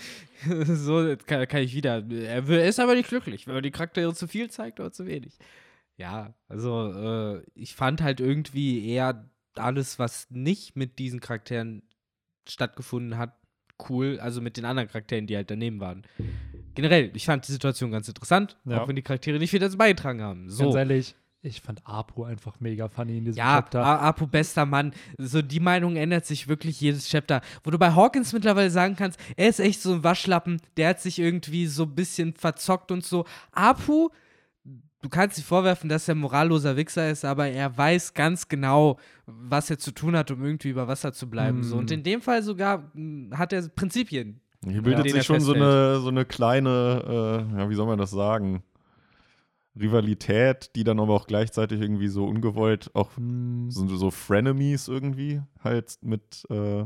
so 0.67 1.15
kann, 1.27 1.47
kann 1.47 1.63
ich 1.63 1.75
wieder. 1.75 2.05
Er 2.11 2.49
er 2.49 2.69
ist 2.69 2.81
aber 2.81 2.95
nicht 2.95 3.09
glücklich, 3.09 3.47
wenn 3.47 3.55
man 3.55 3.63
die 3.63 3.71
Charaktere 3.71 4.13
zu 4.15 4.27
viel 4.27 4.51
zeigt 4.51 4.81
oder 4.81 4.93
zu 4.93 5.07
wenig. 5.07 5.39
Ja, 6.01 6.33
also 6.49 6.93
äh, 7.37 7.43
ich 7.55 7.75
fand 7.75 8.01
halt 8.01 8.21
irgendwie 8.21 8.89
eher 8.89 9.29
alles, 9.55 9.99
was 9.99 10.29
nicht 10.31 10.75
mit 10.75 10.99
diesen 10.99 11.21
Charakteren 11.21 11.83
stattgefunden 12.49 13.19
hat, 13.19 13.35
cool. 13.91 14.19
Also 14.21 14.41
mit 14.41 14.57
den 14.57 14.65
anderen 14.65 14.89
Charakteren, 14.89 15.27
die 15.27 15.37
halt 15.37 15.51
daneben 15.51 15.79
waren. 15.81 16.03
Generell, 16.75 17.11
ich 17.15 17.27
fand 17.27 17.47
die 17.47 17.53
Situation 17.53 17.91
ganz 17.91 18.09
interessant, 18.09 18.57
Ja. 18.65 18.81
auch 18.83 18.89
wenn 18.89 18.97
die 18.97 19.03
Charaktere 19.03 19.39
nicht 19.39 19.51
viel 19.51 19.61
dazu 19.61 19.77
beigetragen 19.77 20.23
haben. 20.23 20.49
So. 20.49 20.65
Ganz 20.65 20.77
ehrlich, 20.77 21.15
ich 21.43 21.61
fand 21.61 21.87
Apu 21.87 22.25
einfach 22.25 22.61
mega 22.61 22.89
funny 22.89 23.19
in 23.19 23.25
diesem 23.27 23.39
Ja, 23.39 23.57
Chapter. 23.57 23.85
A- 23.85 23.99
Apu 24.09 24.27
bester 24.27 24.65
Mann. 24.67 24.93
So 25.19 25.43
die 25.43 25.61
Meinung 25.61 25.97
ändert 25.97 26.25
sich 26.27 26.49
wirklich 26.49 26.81
jedes 26.81 27.09
Chapter. 27.09 27.43
Wo 27.65 27.71
du 27.71 27.79
bei 27.79 27.93
Hawkins 27.95 28.33
mittlerweile 28.33 28.71
sagen 28.71 28.97
kannst, 28.97 29.21
er 29.37 29.49
ist 29.49 29.61
echt 29.61 29.83
so 29.83 29.93
ein 29.93 30.05
Waschlappen, 30.05 30.61
der 30.79 30.89
hat 30.91 31.01
sich 31.01 31.19
irgendwie 31.19 31.67
so 31.67 31.83
ein 31.85 31.95
bisschen 31.95 32.35
verzockt 32.35 32.91
und 32.91 33.05
so. 33.05 33.27
Apu, 33.53 34.09
du 35.03 35.09
kannst 35.09 35.39
ihm 35.39 35.45
vorwerfen, 35.45 35.89
dass 35.89 36.09
er 36.09 36.15
ein 36.15 36.19
moralloser 36.19 36.77
Wichser 36.77 37.11
ist, 37.11 37.25
aber 37.25 37.49
er 37.49 37.77
weiß 37.77 38.15
ganz 38.15 38.49
genau, 38.49 38.99
was 39.27 39.71
er 39.71 39.79
zu 39.79 39.93
tun 39.93 40.17
hat, 40.17 40.31
um 40.31 40.45
irgendwie 40.45 40.69
über 40.69 40.89
Wasser 40.89 41.13
zu 41.13 41.29
bleiben. 41.29 41.63
So. 41.63 41.77
Mm. 41.77 41.79
Und 41.79 41.91
in 41.91 42.03
dem 42.03 42.21
Fall 42.23 42.43
sogar 42.43 42.91
mh, 42.95 43.37
hat 43.39 43.53
er 43.53 43.69
Prinzipien. 43.69 44.41
Hier 44.65 44.83
bildet 44.83 45.07
er 45.07 45.13
sich 45.13 45.25
schon 45.25 45.41
so 45.41 45.55
eine, 45.55 46.01
so 46.01 46.09
eine 46.09 46.27
kleine, 46.27 47.49
äh, 47.55 47.59
ja, 47.59 47.71
wie 47.71 47.75
soll 47.75 47.87
man 47.87 47.99
das 47.99 48.11
sagen? 48.11 48.63
Rivalität, 49.79 50.75
die 50.75 50.85
dann 50.85 51.01
aber 51.01 51.15
auch 51.15 51.27
gleichzeitig 51.27 51.81
irgendwie 51.81 52.09
so 52.09 52.27
ungewollt 52.27 52.91
auch 52.95 53.17
Hm, 53.17 53.71
so, 53.71 53.87
so 53.87 54.11
Frenemies 54.11 54.89
irgendwie 54.89 55.41
halt 55.63 55.99
mit 56.03 56.45
äh, 56.51 56.85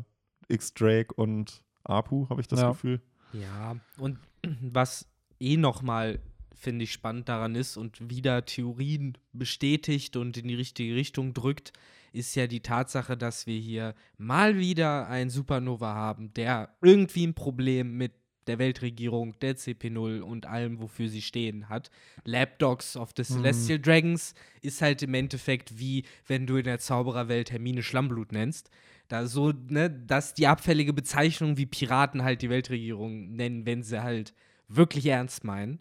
X-Drake 0.48 1.14
und 1.14 1.62
Apu, 1.82 2.28
habe 2.28 2.40
ich 2.40 2.48
das 2.48 2.60
Ja. 2.60 2.70
Gefühl. 2.70 3.00
Ja, 3.32 3.76
und 3.98 4.18
was 4.60 5.08
eh 5.40 5.56
nochmal, 5.56 6.20
finde 6.54 6.84
ich, 6.84 6.92
spannend 6.92 7.28
daran 7.28 7.54
ist 7.54 7.76
und 7.76 8.10
wieder 8.10 8.44
Theorien 8.44 9.18
bestätigt 9.32 10.16
und 10.16 10.36
in 10.36 10.48
die 10.48 10.54
richtige 10.54 10.94
Richtung 10.94 11.34
drückt, 11.34 11.72
ist 12.12 12.34
ja 12.36 12.46
die 12.46 12.60
Tatsache, 12.60 13.16
dass 13.16 13.46
wir 13.46 13.58
hier 13.58 13.94
mal 14.18 14.56
wieder 14.56 15.08
einen 15.08 15.30
Supernova 15.30 15.94
haben, 15.94 16.32
der 16.34 16.74
irgendwie 16.80 17.26
ein 17.26 17.34
Problem 17.34 17.96
mit 17.96 18.12
der 18.46 18.58
Weltregierung, 18.58 19.38
der 19.40 19.56
CP0 19.56 20.20
und 20.20 20.46
allem, 20.46 20.80
wofür 20.80 21.08
sie 21.08 21.22
stehen 21.22 21.68
hat. 21.68 21.90
Lapdogs 22.24 22.96
of 22.96 23.12
the 23.16 23.24
Celestial 23.24 23.78
Dragons 23.78 24.34
ist 24.60 24.82
halt 24.82 25.02
im 25.02 25.14
Endeffekt 25.14 25.78
wie, 25.78 26.04
wenn 26.26 26.46
du 26.46 26.56
in 26.56 26.64
der 26.64 26.78
Zaubererwelt 26.78 27.50
Hermine 27.50 27.82
Schlammblut 27.82 28.32
nennst. 28.32 28.70
Da 29.08 29.26
so, 29.26 29.52
ne, 29.68 29.90
dass 29.90 30.34
die 30.34 30.46
abfällige 30.46 30.92
Bezeichnung 30.92 31.56
wie 31.56 31.66
Piraten 31.66 32.22
halt 32.22 32.42
die 32.42 32.50
Weltregierung 32.50 33.32
nennen, 33.34 33.66
wenn 33.66 33.82
sie 33.82 34.02
halt 34.02 34.34
wirklich 34.68 35.06
ernst 35.06 35.44
meinen. 35.44 35.80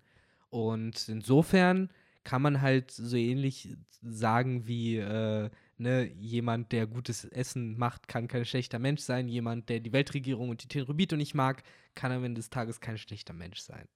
Und 0.54 1.10
insofern 1.10 1.90
kann 2.24 2.44
man 2.44 2.62
halt 2.62 2.92
so 2.92 3.18
ähnlich 3.18 3.76
sagen 4.04 4.68
wie 4.68 4.98
äh, 4.98 5.50
ne, 5.80 6.12
jemand, 6.14 6.72
der 6.72 6.86
gutes 6.86 7.26
Essen 7.26 7.76
macht, 7.76 8.08
kann 8.08 8.28
kein 8.28 8.46
schlechter 8.46 8.78
Mensch 8.78 9.02
sein. 9.02 9.28
Jemand, 9.28 9.68
der 9.70 9.80
die 9.80 9.94
Weltregierung 9.94 10.50
und 10.50 10.62
die 10.62 10.68
Tenrubito 10.68 11.16
nicht 11.16 11.34
mag, 11.34 11.64
kann 11.96 12.12
am 12.12 12.24
Ende 12.24 12.38
des 12.38 12.52
Tages 12.52 12.82
kein 12.82 13.00
schlechter 13.00 13.34
Mensch 13.34 13.62
sein. 13.62 13.88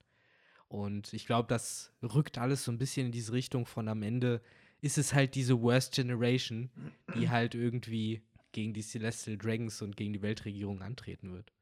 Und 0.68 1.14
ich 1.14 1.28
glaube, 1.28 1.48
das 1.48 1.94
rückt 2.02 2.40
alles 2.40 2.64
so 2.64 2.72
ein 2.72 2.80
bisschen 2.80 3.06
in 3.06 3.12
diese 3.12 3.34
Richtung 3.34 3.68
von 3.68 3.88
am 3.88 4.02
Ende 4.02 4.42
ist 4.82 4.98
es 4.98 5.14
halt 5.14 5.36
diese 5.36 5.62
Worst 5.62 5.94
Generation, 5.94 6.72
die 7.16 7.30
halt 7.30 7.54
irgendwie 7.54 8.24
gegen 8.52 8.74
die 8.74 8.82
Celestial 8.82 9.38
Dragons 9.38 9.80
und 9.84 9.96
gegen 9.96 10.14
die 10.14 10.24
Weltregierung 10.24 10.82
antreten 10.82 11.34
wird. 11.34 11.54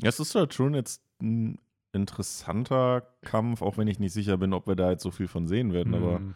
Ja, 0.00 0.08
es 0.08 0.20
ist 0.20 0.34
halt 0.34 0.54
schon 0.54 0.72
jetzt 0.72 1.02
ein 1.20 1.58
interessanter 2.00 3.02
Kampf, 3.22 3.62
auch 3.62 3.76
wenn 3.78 3.88
ich 3.88 3.98
nicht 3.98 4.12
sicher 4.12 4.36
bin, 4.38 4.52
ob 4.52 4.66
wir 4.66 4.76
da 4.76 4.90
jetzt 4.90 5.02
so 5.02 5.10
viel 5.10 5.28
von 5.28 5.46
sehen 5.46 5.72
werden, 5.72 5.94
aber 5.94 6.20
Mhm. 6.20 6.34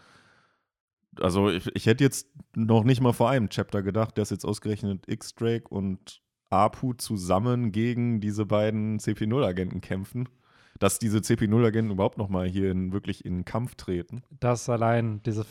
also 1.21 1.51
ich, 1.51 1.71
ich 1.75 1.87
hätte 1.87 2.05
jetzt 2.05 2.29
noch 2.55 2.85
nicht 2.85 3.01
mal 3.01 3.13
vor 3.13 3.31
einem 3.31 3.49
Chapter 3.49 3.83
gedacht, 3.83 4.17
dass 4.19 4.31
jetzt 4.31 4.45
ausgerechnet 4.45 5.05
X-Drake 5.09 5.69
und 5.69 6.21
Apu 6.51 6.93
zusammen 6.95 7.73
gegen 7.73 8.21
diese 8.21 8.45
beiden 8.47 8.99
CP0-Agenten 8.99 9.81
kämpfen. 9.81 10.29
Dass 10.79 10.99
diese 10.99 11.19
CP0-Agenten 11.19 11.93
überhaupt 11.93 12.19
noch 12.19 12.29
mal 12.29 12.47
hier 12.47 12.71
in, 12.71 12.93
wirklich 12.93 13.25
in 13.25 13.39
den 13.39 13.45
Kampf 13.45 13.75
treten. 13.77 14.23
Das 14.41 14.69
allein, 14.69 15.23
diese 15.23 15.47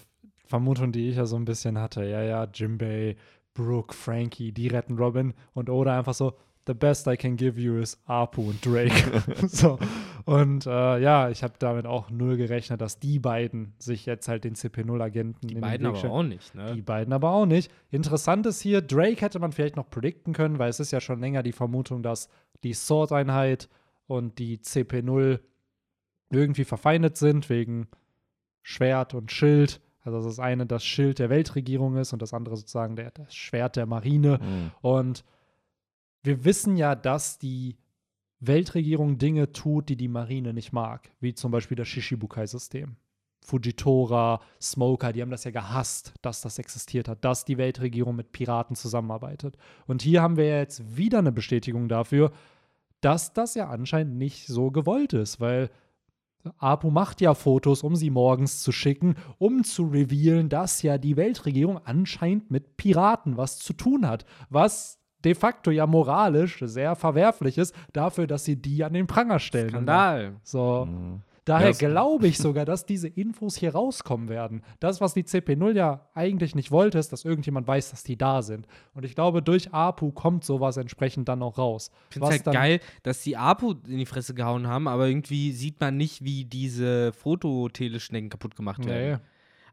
Vermutung, 0.45 0.91
die 0.91 1.09
ich 1.09 1.15
ja 1.15 1.25
so 1.25 1.37
ein 1.37 1.45
bisschen 1.45 1.77
hatte, 1.79 2.03
ja, 2.03 2.21
ja, 2.21 2.47
Jimbei, 2.53 3.15
Brooke, 3.53 3.95
Frankie, 3.95 4.51
die 4.51 4.67
retten 4.67 4.97
Robin 4.97 5.33
und 5.53 5.69
Oda 5.69 5.97
einfach 5.97 6.13
so, 6.13 6.33
the 6.67 6.73
best 6.73 7.07
I 7.07 7.17
can 7.17 7.35
give 7.35 7.59
you 7.59 7.77
is 7.77 7.97
Apu 8.05 8.49
und 8.49 8.65
Drake. 8.65 8.93
so. 9.47 9.79
Und 10.25 10.65
äh, 10.67 10.99
ja, 10.99 11.29
ich 11.29 11.43
habe 11.43 11.53
damit 11.59 11.85
auch 11.85 12.09
null 12.09 12.37
gerechnet, 12.37 12.81
dass 12.81 12.99
die 12.99 13.19
beiden 13.19 13.73
sich 13.79 14.05
jetzt 14.05 14.27
halt 14.27 14.43
den 14.43 14.55
CP0-Agenten 14.55 15.47
Die 15.47 15.55
in 15.55 15.61
beiden 15.61 15.87
aber 15.87 16.03
auch 16.03 16.23
nicht, 16.23 16.53
ne? 16.53 16.75
Die 16.75 16.81
beiden 16.81 17.13
aber 17.13 17.31
auch 17.31 17.45
nicht. 17.45 17.71
Interessant 17.89 18.45
ist 18.45 18.61
hier, 18.61 18.81
Drake 18.81 19.21
hätte 19.21 19.39
man 19.39 19.51
vielleicht 19.51 19.75
noch 19.75 19.89
predikten 19.89 20.33
können, 20.33 20.59
weil 20.59 20.69
es 20.69 20.79
ist 20.79 20.91
ja 20.91 21.01
schon 21.01 21.19
länger 21.19 21.43
die 21.43 21.51
Vermutung, 21.51 22.03
dass 22.03 22.29
die 22.63 22.73
Sword-Einheit 22.73 23.67
und 24.07 24.37
die 24.39 24.59
CP0 24.59 25.39
irgendwie 26.29 26.63
verfeindet 26.63 27.17
sind 27.17 27.49
wegen 27.49 27.87
Schwert 28.61 29.13
und 29.13 29.31
Schild. 29.31 29.81
Also 30.03 30.17
dass 30.17 30.25
das 30.25 30.39
eine 30.39 30.65
das 30.65 30.83
Schild 30.83 31.19
der 31.19 31.29
Weltregierung 31.29 31.95
ist 31.97 32.13
und 32.13 32.21
das 32.21 32.33
andere 32.33 32.57
sozusagen 32.57 32.95
der, 32.95 33.11
das 33.11 33.33
Schwert 33.35 33.75
der 33.75 33.85
Marine. 33.85 34.39
Und 34.81 35.23
wir 36.23 36.45
wissen 36.45 36.77
ja, 36.77 36.95
dass 36.95 37.39
die 37.39 37.77
Weltregierung 38.39 39.17
Dinge 39.17 39.51
tut, 39.51 39.89
die 39.89 39.95
die 39.95 40.07
Marine 40.07 40.53
nicht 40.53 40.73
mag, 40.73 41.11
wie 41.19 41.33
zum 41.33 41.51
Beispiel 41.51 41.77
das 41.77 41.87
Shishibukai-System. 41.87 42.95
Fujitora, 43.43 44.39
Smoker, 44.61 45.13
die 45.13 45.21
haben 45.21 45.31
das 45.31 45.43
ja 45.43 45.51
gehasst, 45.51 46.13
dass 46.21 46.41
das 46.41 46.59
existiert 46.59 47.07
hat, 47.07 47.25
dass 47.25 47.43
die 47.43 47.57
Weltregierung 47.57 48.15
mit 48.15 48.31
Piraten 48.31 48.75
zusammenarbeitet. 48.75 49.57
Und 49.87 50.01
hier 50.01 50.21
haben 50.21 50.37
wir 50.37 50.45
jetzt 50.45 50.95
wieder 50.95 51.19
eine 51.19 51.31
Bestätigung 51.31 51.89
dafür, 51.89 52.31
dass 53.01 53.33
das 53.33 53.55
ja 53.55 53.69
anscheinend 53.69 54.17
nicht 54.17 54.45
so 54.47 54.69
gewollt 54.69 55.13
ist, 55.13 55.39
weil 55.39 55.71
Apu 56.57 56.91
macht 56.91 57.21
ja 57.21 57.33
Fotos, 57.33 57.83
um 57.83 57.95
sie 57.95 58.09
morgens 58.09 58.61
zu 58.61 58.71
schicken, 58.71 59.15
um 59.37 59.63
zu 59.63 59.85
revealen, 59.85 60.49
dass 60.49 60.81
ja 60.81 60.97
die 60.97 61.17
Weltregierung 61.17 61.79
anscheinend 61.83 62.51
mit 62.51 62.77
Piraten 62.77 63.37
was 63.37 63.59
zu 63.59 63.73
tun 63.73 64.07
hat, 64.07 64.25
was 64.49 65.00
de 65.23 65.35
facto 65.35 65.71
ja 65.71 65.87
moralisch 65.87 66.59
sehr 66.61 66.95
verwerflich 66.95 67.57
ist, 67.57 67.75
dafür, 67.93 68.27
dass 68.27 68.45
sie 68.45 68.55
die 68.55 68.83
an 68.83 68.93
den 68.93 69.07
Pranger 69.07 69.39
stellen. 69.39 69.69
Skandal. 69.69 70.35
So. 70.43 70.87
Mhm. 70.89 71.21
Daher 71.45 71.73
glaube 71.73 72.27
ich 72.27 72.37
sogar, 72.37 72.65
dass 72.65 72.85
diese 72.85 73.07
Infos 73.07 73.55
hier 73.55 73.73
rauskommen 73.73 74.29
werden. 74.29 74.61
Das, 74.79 75.01
was 75.01 75.13
die 75.13 75.23
CP0 75.23 75.71
ja 75.73 76.07
eigentlich 76.13 76.53
nicht 76.55 76.71
wollte, 76.71 76.99
ist, 76.99 77.11
dass 77.11 77.25
irgendjemand 77.25 77.67
weiß, 77.67 77.91
dass 77.91 78.03
die 78.03 78.17
da 78.17 78.41
sind. 78.41 78.67
Und 78.93 79.05
ich 79.05 79.15
glaube, 79.15 79.41
durch 79.41 79.73
APU 79.73 80.11
kommt 80.11 80.43
sowas 80.43 80.77
entsprechend 80.77 81.27
dann 81.29 81.41
auch 81.41 81.57
raus. 81.57 81.91
Ich 82.09 82.13
finde 82.13 82.27
es 82.29 82.45
halt 82.45 82.55
geil, 82.55 82.79
dass 83.03 83.23
die 83.23 83.37
Apu 83.37 83.73
in 83.87 83.97
die 83.97 84.05
Fresse 84.05 84.33
gehauen 84.33 84.67
haben, 84.67 84.87
aber 84.87 85.07
irgendwie 85.07 85.51
sieht 85.51 85.79
man 85.79 85.97
nicht, 85.97 86.23
wie 86.23 86.45
diese 86.45 87.11
Fototeleschnecken 87.13 88.29
kaputt 88.29 88.55
gemacht 88.55 88.79
Nee. 88.85 89.17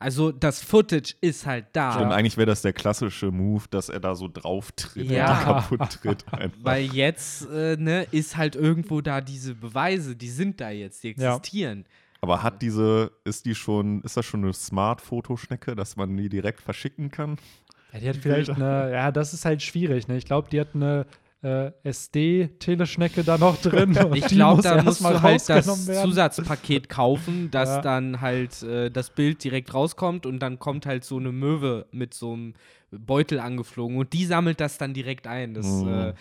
Also 0.01 0.31
das 0.31 0.63
Footage 0.63 1.15
ist 1.21 1.45
halt 1.47 1.67
da. 1.73 1.93
Stimmt, 1.93 2.13
eigentlich 2.13 2.37
wäre 2.37 2.47
das 2.47 2.63
der 2.63 2.73
klassische 2.73 3.31
Move, 3.33 3.65
dass 3.71 3.89
er 3.89 3.99
da 4.01 4.15
so 4.15 4.29
drauf 4.29 4.71
tritt 4.73 5.11
Ja. 5.11 5.39
und 5.39 5.45
kaputt 5.45 5.91
tritt. 6.03 6.25
Einfach. 6.33 6.59
Weil 6.63 6.85
jetzt 6.85 7.49
äh, 7.51 7.77
ne, 7.77 8.07
ist 8.13 8.37
halt 8.37 8.55
irgendwo 8.55 9.01
da 9.01 9.21
diese 9.21 9.55
Beweise, 9.55 10.15
die 10.15 10.29
sind 10.29 10.61
da 10.61 10.71
jetzt, 10.71 11.03
die 11.03 11.15
Ja. 11.19 11.35
existieren. 11.35 11.85
Aber 12.21 12.43
hat 12.43 12.63
diese, 12.63 13.13
ist 13.25 13.45
die 13.47 13.55
schon, 13.55 14.03
ist 14.03 14.17
das 14.17 14.27
schon 14.27 14.43
eine 14.43 14.53
Smart-Fotoschnecke, 14.53 15.75
dass 15.77 15.97
man 15.97 16.17
die 16.17 16.29
direkt 16.29 16.61
verschicken 16.61 17.11
kann? 17.11 17.37
Ja, 17.93 18.01
die 18.01 18.09
hat 18.09 18.17
vielleicht 18.17 18.51
eine, 18.51 18.91
ja, 18.93 19.11
das 19.13 19.33
ist 19.35 19.45
halt 19.45 19.63
schwierig. 19.63 20.09
Ne? 20.09 20.17
Ich 20.17 20.25
glaube, 20.27 20.49
die 20.51 20.61
hat 20.61 20.75
eine 20.75 21.07
äh, 21.43 21.71
SD-Teleschnecke 21.85 23.25
da 23.25 23.39
noch 23.39 23.57
drin. 23.61 23.97
und 24.05 24.17
Ich 24.17 24.27
glaube, 24.27 24.57
muss 24.57 24.65
da 24.65 24.83
musst 24.83 25.01
mal 25.01 25.15
du 25.15 25.23
halt 25.23 25.49
das 25.49 25.89
werden. 25.89 26.03
Zusatzpaket 26.11 26.89
kaufen, 26.89 27.51
dass 27.51 27.69
Ja. 27.77 27.81
dann 27.83 28.21
halt 28.21 28.63
äh, 28.63 28.91
das 28.91 29.11
Bild 29.11 29.43
direkt 29.45 29.73
rauskommt 29.75 30.27
und 30.27 30.41
dann 30.41 30.59
kommt 30.59 30.87
halt 30.87 31.05
so 31.05 31.19
eine 31.19 31.33
Möwe 31.33 31.87
mit 31.93 32.15
so 32.15 32.33
einem 32.33 32.55
Beutel 32.91 33.39
angeflogen 33.39 33.99
und 33.99 34.13
die 34.13 34.25
sammelt 34.25 34.61
das 34.61 34.79
dann 34.79 34.95
direkt 34.95 35.27
ein. 35.27 35.55
Das 35.55 35.67
Mhm. 35.67 35.89
äh, 35.89 36.15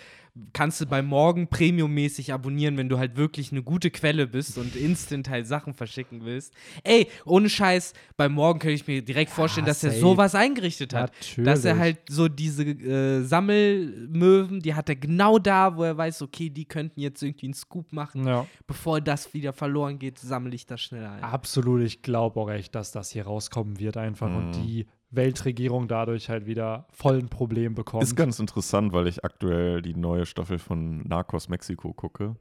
kannst 0.54 0.82
du 0.82 0.86
bei 0.86 1.02
Morgen 1.02 1.48
premiummäßig 1.48 2.34
abonnieren, 2.34 2.78
wenn 2.78 2.90
du 2.90 2.98
halt 2.98 3.16
wirklich 3.18 3.52
eine 3.52 3.64
gute 3.64 3.92
Quelle 3.92 4.28
bist 4.28 4.58
und 4.58 4.76
instant 4.76 5.30
halt 5.30 5.48
Sachen 5.48 5.74
verschicken 5.74 6.26
willst. 6.26 6.54
Ey, 6.84 7.08
ohne 7.26 7.50
Scheiß, 7.50 7.94
bei 8.16 8.30
Morgen 8.30 8.60
könnte 8.60 8.76
ich 8.76 8.88
mir 8.88 9.02
direkt 9.02 9.32
vorstellen, 9.32 9.66
dass 9.66 9.84
er 9.84 9.92
sowas 9.92 10.36
eingerichtet 10.36 10.94
hat. 10.94 11.14
Natürlich. 11.14 11.46
Dass 11.46 11.66
er 11.66 11.78
halt 11.78 11.98
so 12.10 12.28
diese 12.28 12.64
äh, 12.64 13.24
Sammelmöwen, 13.24 14.60
die 14.62 14.74
hat 14.74 14.90
er 14.90 14.96
genau 14.96 15.40
da, 15.40 15.76
wo 15.76 15.84
er 15.84 15.98
weiß, 15.98 16.22
okay, 16.22 16.50
die 16.50 16.66
könnten 16.66 17.00
jetzt 17.00 17.22
irgendwie 17.22 17.48
einen 17.48 17.54
Scoop 17.54 17.92
machen. 17.94 18.26
Ja, 18.28 18.46
Bevor 18.66 19.02
das 19.02 19.34
wieder 19.34 19.54
verloren 19.54 20.00
geht, 20.00 20.20
sammle 20.20 20.56
ich 20.56 20.66
das 20.66 20.82
schneller 20.82 21.12
ein. 21.12 21.24
absolut. 21.24 21.82
Ich 21.82 22.02
glaube 22.02 22.40
auch 22.40 22.50
echt, 22.50 22.76
dass 22.76 22.92
das 22.92 23.12
hier 23.12 23.26
rauskommen 23.26 23.80
wird 23.80 23.98
einfach 23.98 24.28
und 24.28 24.48
Mhm. 24.48 24.52
die 24.52 24.88
Weltregierung 25.10 25.88
dadurch 25.88 26.30
halt 26.30 26.46
wieder 26.46 26.88
voll 26.92 27.20
ein 27.20 27.30
Problem 27.30 27.76
bekommt. 27.76 28.04
Ist 28.04 28.16
ganz 28.16 28.40
interessant, 28.40 28.94
weil 28.94 29.08
ich 29.08 29.24
aktuell 29.24 29.82
die 29.82 29.96
neue 29.96 30.26
Staffel 30.26 30.60
von 30.60 31.00
Narcos 31.08 31.50
Mexiko 31.50 31.94
gucke. 31.94 32.36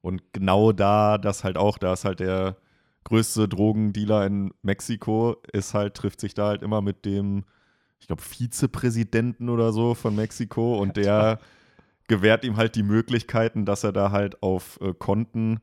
Und 0.00 0.32
genau 0.32 0.72
da, 0.72 1.18
das 1.18 1.44
halt 1.44 1.58
auch, 1.58 1.76
da 1.76 1.92
ist 1.92 2.04
halt 2.04 2.20
der 2.20 2.56
größte 3.04 3.48
Drogendealer 3.48 4.26
in 4.26 4.52
Mexiko, 4.62 5.36
ist 5.52 5.74
halt, 5.74 5.94
trifft 5.94 6.20
sich 6.20 6.34
da 6.34 6.48
halt 6.48 6.62
immer 6.62 6.80
mit 6.80 7.04
dem, 7.04 7.44
ich 7.98 8.06
glaube, 8.06 8.22
Vizepräsidenten 8.22 9.50
oder 9.50 9.72
so 9.72 9.94
von 9.94 10.16
Mexiko 10.16 10.78
und 10.78 10.96
der 10.96 11.38
gewährt 12.08 12.44
ihm 12.44 12.56
halt 12.56 12.74
die 12.74 12.82
Möglichkeiten, 12.82 13.64
dass 13.64 13.84
er 13.84 13.92
da 13.92 14.10
halt 14.10 14.42
auf 14.42 14.80
äh, 14.80 14.94
Konten 14.94 15.60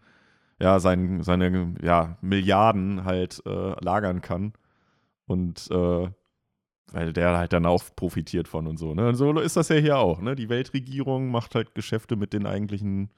ja, 0.59 0.79
sein, 0.79 1.21
seine 1.23 1.75
ja, 1.81 2.17
Milliarden 2.21 3.05
halt 3.05 3.43
äh, 3.45 3.83
lagern 3.83 4.21
kann. 4.21 4.53
Und 5.25 5.69
äh, 5.71 6.09
weil 6.91 7.13
der 7.13 7.37
halt 7.37 7.53
dann 7.53 7.65
auch 7.65 7.83
profitiert 7.95 8.47
von 8.47 8.67
und 8.67 8.77
so. 8.77 8.93
Ne? 8.93 9.07
Und 9.09 9.15
so 9.15 9.37
ist 9.39 9.57
das 9.57 9.69
ja 9.69 9.75
hier 9.77 9.97
auch. 9.97 10.21
Ne? 10.21 10.35
Die 10.35 10.49
Weltregierung 10.49 11.29
macht 11.29 11.55
halt 11.55 11.75
Geschäfte 11.75 12.15
mit 12.15 12.33
den 12.33 12.45
eigentlichen 12.45 13.09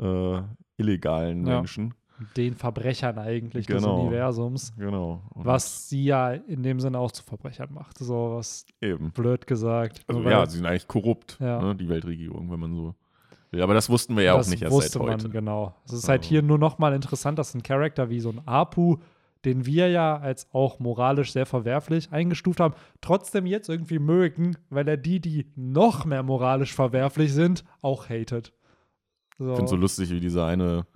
äh, 0.00 0.40
illegalen 0.76 1.46
Ja. 1.46 1.56
Menschen. 1.56 1.94
den 2.36 2.54
Verbrechern 2.54 3.18
eigentlich 3.18 3.66
des 3.66 3.76
Genau. 3.82 4.00
Universums. 4.00 4.72
Genau. 4.78 5.22
Und 5.34 5.44
Was 5.44 5.88
sie 5.90 6.04
ja 6.04 6.32
in 6.32 6.62
dem 6.62 6.80
Sinne 6.80 6.98
auch 6.98 7.12
zu 7.12 7.22
Verbrechern 7.22 7.68
macht. 7.74 7.98
So 7.98 8.36
was 8.36 8.64
eben. 8.80 9.10
blöd 9.10 9.46
gesagt. 9.46 10.00
Also 10.08 10.22
ja, 10.22 10.46
sie 10.46 10.56
sind 10.56 10.66
eigentlich 10.66 10.88
korrupt, 10.88 11.36
Ja. 11.40 11.60
ne? 11.60 11.74
die 11.76 11.88
Weltregierung, 11.90 12.50
wenn 12.50 12.58
man 12.60 12.74
so 12.74 12.94
will. 13.50 13.60
Aber 13.62 13.74
das 13.74 13.90
wussten 13.90 14.16
wir 14.16 14.24
ja 14.24 14.32
auch 14.32 14.38
das 14.38 14.48
nicht 14.48 14.62
erst 14.62 14.72
wusste 14.74 14.92
seit 14.98 15.02
heute. 15.02 15.22
man, 15.24 15.30
genau. 15.32 15.74
Es 15.84 15.92
ist 15.92 16.08
halt 16.08 16.20
Also. 16.22 16.28
hier 16.30 16.40
nur 16.42 16.56
noch 16.58 16.78
mal 16.78 16.94
interessant, 16.94 17.38
dass 17.38 17.54
ein 17.54 17.62
Charakter 17.62 18.08
wie 18.08 18.20
so 18.20 18.30
ein 18.30 18.40
Apu, 18.46 18.96
den 19.46 19.64
wir 19.64 19.88
ja 19.88 20.18
als 20.18 20.48
auch 20.52 20.78
moralisch 20.80 21.32
sehr 21.32 21.46
verwerflich 21.46 22.12
eingestuft 22.12 22.60
haben, 22.60 22.74
trotzdem 23.00 23.46
jetzt 23.46 23.68
irgendwie 23.70 23.98
mögen, 23.98 24.56
weil 24.68 24.86
er 24.86 24.96
die, 24.98 25.20
die 25.20 25.50
noch 25.56 26.04
mehr 26.04 26.22
moralisch 26.22 26.74
verwerflich 26.74 27.32
sind, 27.32 27.64
auch 27.80 28.10
hatet. 28.10 28.52
So. 29.38 29.50
Ich 29.50 29.56
finde 29.56 29.70
so 29.70 29.76
lustig, 29.76 30.10
wie 30.10 30.20
dieser 30.20 30.46
eine 30.46 30.86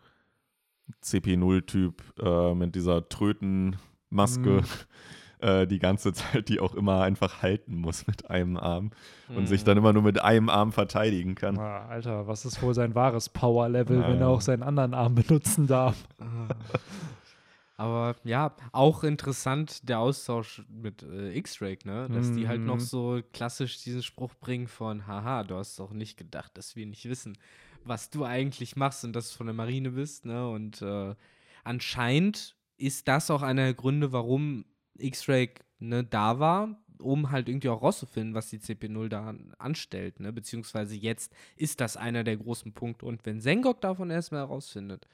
CP0-Typ 1.03 2.03
äh, 2.21 2.55
mit 2.55 2.75
dieser 2.75 3.09
Trötenmaske 3.09 4.51
Mhm. 4.51 4.63
äh, 5.41 5.67
die 5.67 5.79
ganze 5.79 6.13
Zeit, 6.13 6.49
die 6.49 6.61
auch 6.61 6.75
immer 6.75 7.03
einfach 7.03 7.43
halten 7.43 7.77
muss 7.77 8.07
mit 8.07 8.29
einem 8.29 8.57
Arm 8.57 8.91
und 9.29 9.43
Mhm. 9.43 9.47
sich 9.47 9.65
dann 9.65 9.79
immer 9.79 9.93
nur 9.93 10.03
mit 10.03 10.21
einem 10.23 10.49
Arm 10.49 10.73
verteidigen 10.73 11.35
kann. 11.35 11.59
Ah, 11.59 11.87
Alter, 11.87 12.27
was 12.27 12.45
ist 12.45 12.61
wohl 12.63 12.75
sein 12.75 12.95
wahres 12.95 13.29
Power-Level, 13.29 14.01
Ja, 14.01 14.09
wenn 14.09 14.21
er 14.21 14.29
auch 14.29 14.41
seinen 14.41 14.63
anderen 14.63 14.93
Arm 14.95 15.15
benutzen 15.15 15.67
darf? 15.67 15.97
Aber 17.81 18.15
ja, 18.25 18.55
auch 18.73 19.05
interessant 19.05 19.89
der 19.89 20.01
Austausch 20.01 20.63
mit 20.69 21.03
äh, 21.03 21.33
X-Drake, 21.39 21.89
ne? 21.89 22.11
Dass 22.11 22.31
die 22.35 22.47
halt 22.47 22.67
noch 22.67 22.77
Mhm. 22.77 22.81
so 22.81 23.21
klassisch 23.33 23.83
diesen 23.83 24.03
Spruch 24.03 24.35
bringen 24.35 24.69
von, 24.69 25.07
haha, 25.07 25.45
du 25.45 25.55
hast 25.55 25.79
doch 25.79 25.91
nicht 25.93 26.19
gedacht, 26.19 26.59
dass 26.59 26.77
wir 26.77 26.85
nicht 26.85 27.09
wissen, 27.09 27.39
was 27.85 28.11
du 28.11 28.25
eigentlich 28.27 28.77
machst 28.77 29.03
und 29.07 29.15
dass 29.15 29.31
du 29.31 29.39
von 29.39 29.47
der 29.47 29.55
Marine 29.55 29.93
bist, 29.93 30.27
ne? 30.27 30.47
Und 30.51 30.83
äh, 30.83 31.15
anscheinend 31.65 32.55
ist 32.77 33.09
das 33.09 33.31
auch 33.31 33.41
einer 33.41 33.65
der 33.65 33.75
Gründe, 33.75 34.13
warum 34.13 34.67
X-Ray 34.99 35.51
ne, 35.79 36.05
da 36.05 36.39
war, 36.39 36.77
um 36.99 37.31
halt 37.31 37.49
irgendwie 37.49 37.71
auch 37.71 37.81
rauszufinden, 37.81 38.35
was 38.35 38.51
die 38.51 38.59
CP0 38.61 39.09
da 39.09 39.29
an- 39.31 39.55
anstellt, 39.59 40.21
ne? 40.21 40.35
Beziehungsweise 40.35 40.97
jetzt 40.97 41.33
ist 41.57 41.81
das 41.81 41.97
einer 41.97 42.25
der 42.25 42.37
großen 42.37 42.75
Punkte. 42.75 43.07
Und 43.07 43.25
wenn 43.25 43.41
Sengok 43.41 43.81
davon 43.81 44.11
erstmal 44.11 44.43
herausfindet, 44.43 45.09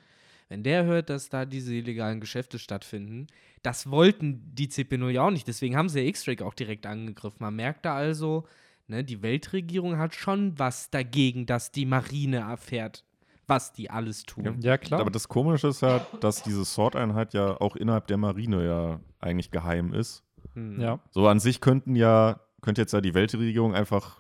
wenn 0.49 0.63
der 0.63 0.85
hört, 0.85 1.11
dass 1.11 1.29
da 1.29 1.45
diese 1.45 1.75
illegalen 1.75 2.21
Geschäfte 2.21 2.59
stattfinden, 2.59 3.27
das 3.63 3.91
wollten 3.91 4.43
die 4.55 4.69
CP0 4.69 5.11
ja 5.11 5.27
auch 5.27 5.31
nicht. 5.31 5.49
Deswegen 5.49 5.77
haben 5.77 5.89
sie 5.89 6.01
ja 6.01 6.07
X-Ray 6.07 6.41
auch 6.43 6.55
direkt 6.55 6.87
angegriffen. 6.87 7.39
Man 7.41 7.57
merkt 7.57 7.85
da 7.85 7.97
also, 7.97 8.47
ne, 8.87 9.03
die 9.03 9.23
Weltregierung 9.23 9.99
hat 9.99 10.15
schon 10.15 10.59
was 10.59 10.91
dagegen, 10.91 11.47
dass 11.47 11.73
die 11.73 11.87
Marine 11.87 12.39
erfährt, 12.39 13.05
was 13.49 13.73
die 13.73 13.91
alles 13.91 14.25
tun. 14.25 14.61
Ja, 14.61 14.79
klar. 14.79 15.01
Aber 15.01 15.11
das 15.11 15.29
Komische 15.29 15.69
ist 15.69 15.83
ja, 15.83 16.07
dass 16.21 16.43
diese 16.43 16.65
Sword-Einheit 16.65 17.35
ja 17.35 17.61
auch 17.61 17.75
innerhalb 17.75 18.07
der 18.07 18.17
Marine 18.17 18.65
ja 18.65 19.01
eigentlich 19.19 19.51
geheim 19.51 19.93
ist. 19.93 20.23
Hm. 20.55 20.81
ja. 20.81 21.01
So 21.11 21.27
an 21.27 21.41
sich 21.41 21.61
könnten 21.61 21.97
ja, 21.97 22.41
könnte 22.63 22.83
jetzt 22.83 22.93
ja 22.93 23.01
die 23.01 23.15
Weltregierung 23.15 23.75
einfach 23.75 24.19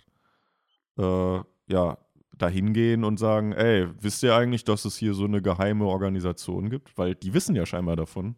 äh, 0.98 1.40
ja, 1.68 1.98
dahin 2.38 2.72
gehen 2.72 3.04
und 3.04 3.18
sagen, 3.18 3.52
ey, 3.52 3.88
wisst 4.00 4.22
ihr 4.22 4.34
eigentlich, 4.34 4.64
dass 4.64 4.84
es 4.84 4.96
hier 4.96 5.14
so 5.14 5.24
eine 5.24 5.40
geheime 5.42 5.86
Organisation 5.86 6.68
gibt? 6.70 6.96
Weil 6.98 7.14
die 7.14 7.34
wissen 7.34 7.54
ja 7.56 7.64
scheinbar 7.66 7.96
davon. 7.96 8.36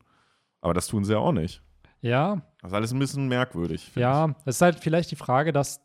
Aber 0.60 0.74
das 0.74 0.86
tun 0.86 1.04
sie 1.04 1.12
ja 1.12 1.18
auch 1.18 1.32
nicht. 1.32 1.62
ja, 2.00 2.42
Das 2.62 2.70
ist 2.72 2.74
alles 2.74 2.92
ein 2.92 2.98
bisschen 2.98 3.28
merkwürdig. 3.28 3.92
Ja, 3.94 4.34
es 4.44 4.56
ist 4.56 4.62
halt 4.62 4.78
vielleicht 4.80 5.10
die 5.10 5.16
Frage, 5.16 5.52
dass, 5.52 5.80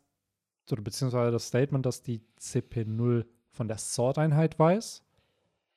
oder 0.70 0.82
beziehungsweise 0.82 1.30
das 1.30 1.46
Statement, 1.46 1.86
dass 1.86 2.02
die 2.02 2.22
CP0 2.40 3.24
von 3.50 3.68
der 3.68 3.78
Sword-Einheit 3.78 4.58
weiß, 4.58 5.02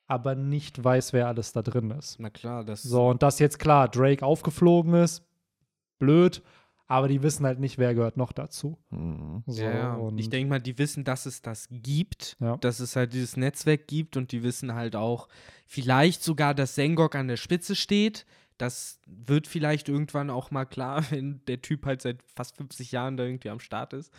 aber 0.06 0.34
nicht 0.34 0.82
weiß, 0.82 1.12
wer 1.12 1.28
alles 1.28 1.52
da 1.52 1.62
drin 1.62 1.90
ist. 1.90 2.18
Na 2.18 2.30
klar, 2.30 2.64
das 2.64 2.82
So, 2.82 3.08
und 3.08 3.22
dass 3.22 3.38
jetzt 3.38 3.58
klar 3.58 3.88
Drake 3.88 4.24
aufgeflogen 4.24 4.94
ist, 4.94 5.22
blöd, 5.98 6.42
aber 6.88 7.06
die 7.06 7.22
wissen 7.22 7.44
halt 7.46 7.60
nicht, 7.60 7.78
wer 7.78 7.94
gehört 7.94 8.16
noch 8.16 8.32
dazu. 8.32 8.76
ich. 8.90 8.96
Mhm. 8.98 9.42
So, 9.46 9.62
ja, 9.62 9.70
ja. 9.72 9.94
und 9.94 10.18
ich 10.18 10.30
denke 10.30 10.48
mal, 10.50 10.58
die 10.60 10.76
wissen, 10.78 11.04
dass 11.04 11.26
es 11.26 11.42
das 11.42 11.68
gibt, 11.70 12.36
Ja. 12.40 12.56
dass 12.56 12.80
es 12.80 12.96
halt 12.96 13.12
dieses 13.12 13.36
Netzwerk 13.36 13.86
gibt 13.86 14.16
und 14.16 14.32
die 14.32 14.42
wissen 14.42 14.74
halt 14.74 14.96
auch 14.96 15.28
vielleicht 15.66 16.22
sogar, 16.24 16.54
dass 16.54 16.74
Sengok 16.74 17.14
an 17.14 17.28
der 17.28 17.36
Spitze 17.36 17.76
steht. 17.76 18.26
Das 18.56 18.98
wird 19.06 19.46
vielleicht 19.46 19.88
irgendwann 19.88 20.30
auch 20.30 20.50
mal 20.50 20.64
klar, 20.64 21.04
wenn 21.12 21.42
der 21.46 21.62
Typ 21.62 21.84
halt 21.86 22.02
seit 22.02 22.22
fast 22.34 22.56
50 22.56 22.90
Jahren 22.90 23.16
da 23.16 23.24
irgendwie 23.24 23.50
am 23.50 23.60
Start 23.60 23.92
ist. 23.92 24.12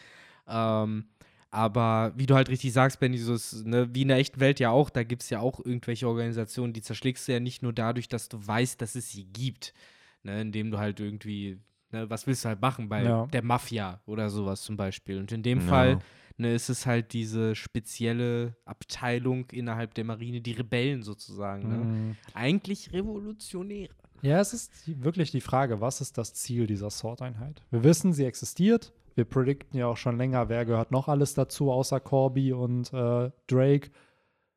Ähm, 0.48 1.10
aber 1.52 2.14
wie 2.16 2.28
du 2.28 2.36
halt 2.36 2.50
richtig 2.50 2.72
sagst, 2.74 3.00
Benny, 3.00 3.18
so 3.18 3.34
ist, 3.34 3.66
ne, 3.66 3.90
wie 3.96 4.04
in 4.04 4.10
der 4.10 4.18
echten 4.18 4.40
Welt 4.40 4.60
ja 4.60 4.70
auch, 4.70 4.92
da 4.92 5.02
gibt 5.04 5.24
es 5.24 5.32
ja 5.32 5.40
auch 5.40 5.60
irgendwelche 5.60 6.08
Organisationen, 6.08 6.74
die 6.74 6.82
zerschlägst 6.84 7.28
du 7.28 7.32
ja 7.32 7.40
nicht 7.40 7.64
nur 7.64 7.74
dadurch, 7.74 8.08
dass 8.08 8.30
du 8.30 8.38
weißt, 8.46 8.80
dass 8.80 8.94
es 8.94 9.10
sie 9.12 9.26
gibt. 9.26 9.74
Ne, 10.22 10.42
indem 10.42 10.70
du 10.70 10.78
halt 10.78 11.00
irgendwie, 11.00 11.58
ne, 11.92 12.10
was 12.10 12.28
willst 12.28 12.44
du 12.46 12.50
halt 12.50 12.62
machen 12.62 12.90
bei 12.90 13.04
Ja. 13.04 13.26
der 13.28 13.44
Mafia 13.44 14.02
oder 14.06 14.30
sowas 14.30 14.62
zum 14.64 14.78
Beispiel. 14.78 15.18
Und 15.20 15.32
in 15.32 15.44
dem 15.44 15.60
Ja. 15.62 15.66
Fall 15.68 16.00
ne, 16.38 16.54
ist 16.54 16.70
es 16.70 16.86
halt 16.86 17.14
diese 17.14 17.56
spezielle 17.56 18.56
Abteilung 18.66 19.46
innerhalb 19.52 19.94
der 19.94 20.06
Marine, 20.06 20.42
die 20.42 20.54
Rebellen 20.54 21.04
sozusagen. 21.04 21.68
Ne? 21.70 21.78
Mm. 21.78 22.16
Eigentlich 22.34 22.94
Revolutionäre. 22.94 23.94
Ja, 24.22 24.40
es 24.40 24.54
ist 24.54 24.88
die, 24.88 25.04
wirklich 25.04 25.32
die 25.32 25.42
Frage, 25.42 25.82
was 25.82 26.02
ist 26.02 26.18
das 26.18 26.34
Ziel 26.34 26.68
dieser 26.68 26.90
Sword-Einheit? 26.90 27.62
Wir 27.72 27.84
wissen, 27.84 28.14
sie 28.14 28.26
existiert. 28.26 28.94
Wir 29.16 29.26
predikten 29.26 29.78
ja 29.78 29.88
auch 29.88 29.98
schon 29.98 30.18
länger, 30.18 30.48
wer 30.50 30.66
gehört 30.66 30.92
noch 30.92 31.08
alles 31.10 31.34
dazu, 31.34 31.72
außer 31.72 32.00
Corby 32.00 32.54
und 32.54 32.94
äh, 32.94 33.32
Drake. 33.48 33.92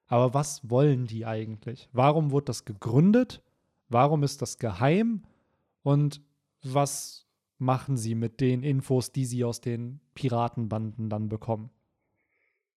Aber 0.06 0.34
was 0.34 0.68
wollen 0.68 1.06
die 1.06 1.24
eigentlich? 1.26 1.88
Warum 1.92 2.30
wurde 2.30 2.46
das 2.46 2.64
gegründet? 2.64 3.42
Warum 3.88 4.22
ist 4.22 4.42
das 4.42 4.58
geheim? 4.58 5.24
Und 5.82 6.20
was 6.62 7.21
machen 7.62 7.96
sie 7.96 8.14
mit 8.14 8.40
den 8.40 8.62
Infos, 8.62 9.12
die 9.12 9.24
sie 9.24 9.44
aus 9.44 9.60
den 9.60 10.00
Piratenbanden 10.14 11.08
dann 11.08 11.28
bekommen? 11.28 11.70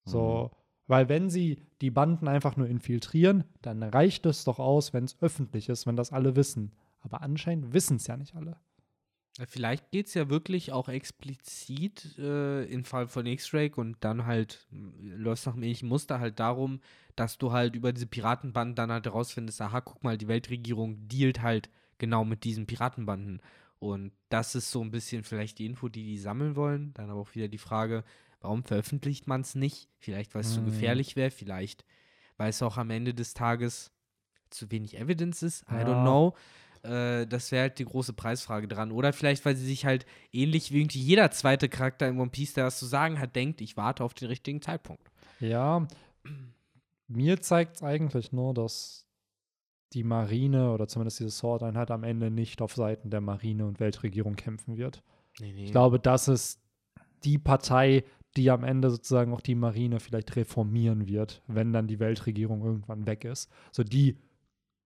So, 0.05 0.51
weil 0.88 1.09
wenn 1.09 1.31
sie 1.31 1.63
die 1.81 1.89
Banden 1.89 2.27
einfach 2.27 2.55
nur 2.55 2.67
infiltrieren, 2.67 3.43
dann 3.63 3.81
reicht 3.81 4.25
es 4.27 4.43
doch 4.43 4.59
aus, 4.59 4.93
wenn 4.93 5.03
es 5.05 5.19
öffentlich 5.19 5.69
ist, 5.69 5.88
wenn 5.88 5.95
das 5.95 6.11
alle 6.11 6.36
wissen. 6.36 6.71
Aber 7.01 7.21
anscheinend 7.21 7.73
wissen 7.73 7.97
es 7.97 8.05
ja 8.05 8.15
nicht 8.15 8.36
alle. 8.36 8.57
Vielleicht 9.47 9.91
geht 9.91 10.07
es 10.07 10.13
ja 10.13 10.29
wirklich 10.29 10.71
auch 10.71 10.88
explizit 10.88 12.17
äh, 12.17 12.63
im 12.65 12.86
Fall 12.86 13.07
von 13.07 13.25
X-Ray 13.25 13.71
und 13.75 13.97
dann 13.99 14.25
halt 14.25 14.65
läuft 14.71 15.45
nach 15.47 15.55
ähnlichen 15.55 15.89
Muster 15.89 16.19
halt 16.19 16.39
darum, 16.39 16.79
dass 17.17 17.38
du 17.38 17.51
halt 17.51 17.75
über 17.75 17.91
diese 17.91 18.05
Piratenbanden 18.05 18.75
dann 18.75 18.91
halt 18.91 19.05
herausfindest, 19.05 19.59
aha, 19.61 19.81
guck 19.81 20.03
mal, 20.03 20.17
die 20.17 20.29
Weltregierung 20.29 21.07
dealt 21.09 21.41
halt 21.41 21.69
genau 21.97 22.23
mit 22.23 22.43
diesen 22.45 22.65
Piratenbanden. 22.65 23.41
Und 23.86 24.11
das 24.29 24.55
ist 24.55 24.71
so 24.71 24.81
ein 24.81 24.89
bisschen 24.91 25.23
vielleicht 25.23 25.59
die 25.59 25.65
Info, 25.67 25.89
die 25.89 26.03
die 26.03 26.17
sammeln 26.17 26.55
wollen. 26.55 26.93
Dann 26.95 27.09
aber 27.09 27.19
auch 27.21 27.36
wieder 27.36 27.47
die 27.47 27.57
Frage, 27.59 28.03
warum 28.41 28.63
veröffentlicht 28.63 29.27
man 29.27 29.41
es 29.41 29.53
nicht? 29.53 29.89
Vielleicht, 29.99 30.33
weil 30.33 30.41
es 30.41 30.53
zu 30.53 30.61
Hm. 30.61 30.65
gefährlich 30.65 31.15
wäre, 31.15 31.29
vielleicht, 31.31 31.86
weil 32.38 32.49
es 32.49 32.61
auch 32.63 32.77
am 32.77 32.89
Ende 32.89 33.13
des 33.13 33.33
Tages 33.36 33.91
zu 34.49 34.71
wenig 34.71 34.97
Evidence 34.97 35.43
ist. 35.43 35.63
I 35.69 35.75
Ja. 35.75 35.83
don't 35.83 36.01
know. 36.01 36.36
Äh, 36.83 37.27
das 37.27 37.51
wäre 37.51 37.63
halt 37.63 37.79
die 37.79 37.86
große 37.86 38.13
Preisfrage 38.13 38.67
dran. 38.67 38.91
Oder 38.91 39.13
vielleicht, 39.13 39.45
weil 39.45 39.55
sie 39.55 39.65
sich 39.65 39.86
halt 39.86 40.05
ähnlich 40.31 40.71
wie 40.71 40.81
irgendwie 40.81 40.99
jeder 41.01 41.29
zweite 41.31 41.69
Charakter 41.69 42.07
in 42.07 42.19
One 42.19 42.31
Piece, 42.31 42.53
der 42.53 42.65
was 42.65 42.79
zu 42.79 42.86
sagen 42.88 43.19
hat, 43.19 43.36
denkt, 43.36 43.61
ich 43.61 43.77
warte 43.77 44.03
auf 44.03 44.13
den 44.13 44.27
richtigen 44.29 44.61
Zeitpunkt. 44.61 45.11
Ja, 45.39 45.88
mir 47.07 47.41
zeigt 47.41 47.75
es 47.77 47.83
eigentlich 47.83 48.31
nur, 48.31 48.53
dass 48.53 49.05
die 49.95 50.03
Marine 50.03 50.71
oder 50.71 50.87
zumindest 50.87 51.19
diese 51.19 51.31
Sword-Einheit 51.31 51.89
am 51.89 52.03
Ende 52.03 52.29
nicht 52.29 52.61
auf 52.61 52.75
Seiten 52.75 53.09
der 53.09 53.21
Marine 53.21 53.65
und 53.65 53.79
Weltregierung 53.79 54.35
kämpfen 54.35 54.77
wird. 54.77 55.01
Nee, 55.39 55.53
nee. 55.53 55.65
Ich 55.65 55.71
glaube, 55.71 55.99
das 55.99 56.27
ist 56.27 56.61
die 57.23 57.37
Partei, 57.37 58.03
die 58.37 58.51
am 58.51 58.63
Ende 58.63 58.89
sozusagen 58.89 59.33
auch 59.33 59.41
die 59.41 59.55
Marine 59.55 59.99
vielleicht 59.99 60.35
reformieren 60.35 61.07
wird, 61.07 61.41
wenn 61.47 61.73
dann 61.73 61.87
die 61.87 61.99
Weltregierung 61.99 62.63
irgendwann 62.63 63.07
weg 63.07 63.23
ist. 63.23 63.49
So 63.71 63.83
die 63.83 64.17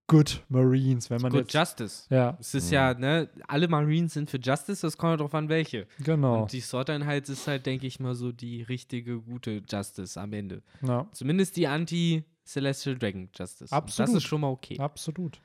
Good 0.07 0.43
Marines, 0.49 1.09
wenn 1.11 1.21
man 1.21 1.31
Good 1.31 1.41
jetzt. 1.41 1.53
Justice. 1.53 2.07
ja, 2.09 2.35
Es 2.39 2.55
ist 2.55 2.71
ja, 2.71 2.95
ne, 2.95 3.29
alle 3.47 3.67
Marines 3.67 4.13
sind 4.13 4.29
für 4.29 4.39
Justice, 4.39 4.81
das 4.81 4.97
kommt 4.97 5.11
ja 5.11 5.17
drauf 5.17 5.35
an, 5.35 5.49
welche. 5.49 5.85
genau. 6.03 6.41
Und 6.41 6.51
die 6.51 6.61
Sword-Einheit 6.61 7.29
ist 7.29 7.47
halt, 7.47 7.67
denke 7.67 7.85
ich 7.85 7.99
mal, 7.99 8.15
so 8.15 8.31
die 8.31 8.63
richtige, 8.63 9.21
gute 9.21 9.61
Justice 9.69 10.19
am 10.19 10.33
Ende. 10.33 10.63
Ja, 10.81 11.07
Zumindest 11.13 11.57
die 11.57 11.67
Anti-Celestial 12.49 12.97
Dragon 12.97 13.29
Justice. 13.33 13.73
Und 13.73 13.77
Absolut. 13.77 14.09
Das 14.09 14.15
ist 14.15 14.23
schon 14.23 14.41
mal 14.41 14.47
okay. 14.49 14.79
absolut. 14.79 15.39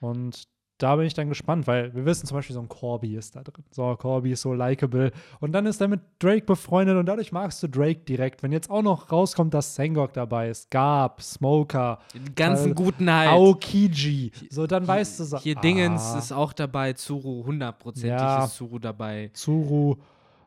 Und 0.00 0.44
da 0.78 0.96
bin 0.96 1.04
ich 1.04 1.12
dann 1.12 1.28
gespannt, 1.28 1.66
weil 1.66 1.94
wir 1.94 2.06
wissen 2.06 2.26
zum 2.26 2.38
Beispiel, 2.38 2.54
so 2.54 2.60
ein 2.60 2.68
Corby 2.68 3.14
ist 3.14 3.36
da 3.36 3.42
drin. 3.42 3.64
So, 3.70 3.94
Corby 3.96 4.32
ist 4.32 4.40
so 4.40 4.54
likable. 4.54 5.12
Und 5.38 5.52
dann 5.52 5.66
ist 5.66 5.78
er 5.82 5.88
mit 5.88 6.00
Drake 6.18 6.46
befreundet 6.46 6.96
und 6.96 7.04
dadurch 7.04 7.32
magst 7.32 7.62
du 7.62 7.68
Drake 7.68 8.00
direkt. 8.00 8.42
Wenn 8.42 8.50
jetzt 8.50 8.70
auch 8.70 8.80
noch 8.80 9.12
rauskommt, 9.12 9.52
dass 9.52 9.74
Sengok 9.74 10.14
dabei 10.14 10.48
ist, 10.48 10.70
Garb, 10.70 11.20
Smoker, 11.20 11.98
Die 12.14 12.34
ganzen 12.34 12.70
Äh, 12.72 12.74
guten 12.74 13.10
halt. 13.12 13.28
Aokiji, 13.30 14.32
so 14.48 14.66
dann 14.66 14.86
weißt 14.88 15.20
du 15.20 15.24
so. 15.24 15.38
Hier 15.38 15.56
Dingens 15.56 16.02
ah, 16.14 16.18
ist 16.18 16.32
auch 16.32 16.54
dabei, 16.54 16.94
Zuru, 16.94 17.44
hundertprozentig 17.44 18.10
Ja. 18.10 18.44
ist 18.46 18.54
Zuru 18.56 18.78
dabei. 18.78 19.30
Zuru, 19.34 19.96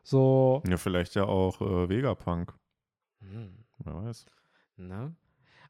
so. 0.02 0.62
Ja, 0.68 0.76
vielleicht 0.78 1.14
ja 1.14 1.26
auch 1.26 1.60
äh, 1.60 1.88
Vegapunk. 1.88 2.52
Hm. 3.20 3.54
Wer 3.84 3.94
weiß. 4.04 4.26
Ne? 4.78 5.14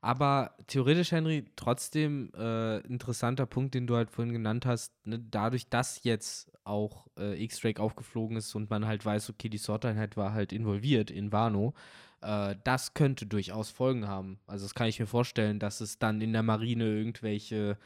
Aber 0.05 0.50
theoretisch, 0.66 1.12
Henry, 1.12 1.46
trotzdem 1.57 2.30
äh, 2.36 2.80
interessanter 2.80 3.46
Punkt, 3.46 3.72
den 3.74 3.86
du 3.86 3.96
halt 3.96 4.11
vorhin 4.11 4.34
genannt 4.34 4.66
hast, 4.66 4.92
ne? 5.07 5.18
dadurch, 5.18 5.70
dass 5.70 6.05
jetzt 6.05 6.52
auch 6.62 7.07
äh, 7.18 7.42
X-Drake 7.42 7.80
aufgeflogen 7.80 8.36
ist 8.36 8.55
und 8.55 8.68
man 8.68 8.86
halt 8.86 9.07
weiß, 9.07 9.30
okay, 9.30 9.48
die 9.48 9.57
Sword-Einheit 9.57 10.18
war 10.18 10.34
halt 10.34 10.52
involviert 10.52 11.11
in 11.11 11.32
Wano, 11.32 11.72
äh, 12.20 12.55
das 12.64 12.92
könnte 12.92 13.24
durchaus 13.24 13.70
Folgen 13.70 14.07
haben. 14.07 14.38
Also 14.46 14.66
das 14.66 14.74
kann 14.74 14.88
ich 14.88 15.00
mir 15.00 15.07
vorstellen, 15.07 15.59
dass 15.59 15.80
es 15.80 15.98
dann 15.98 16.20
in 16.20 16.34
der 16.34 16.42
Marine 16.42 16.84
irgendwelche 16.84 17.78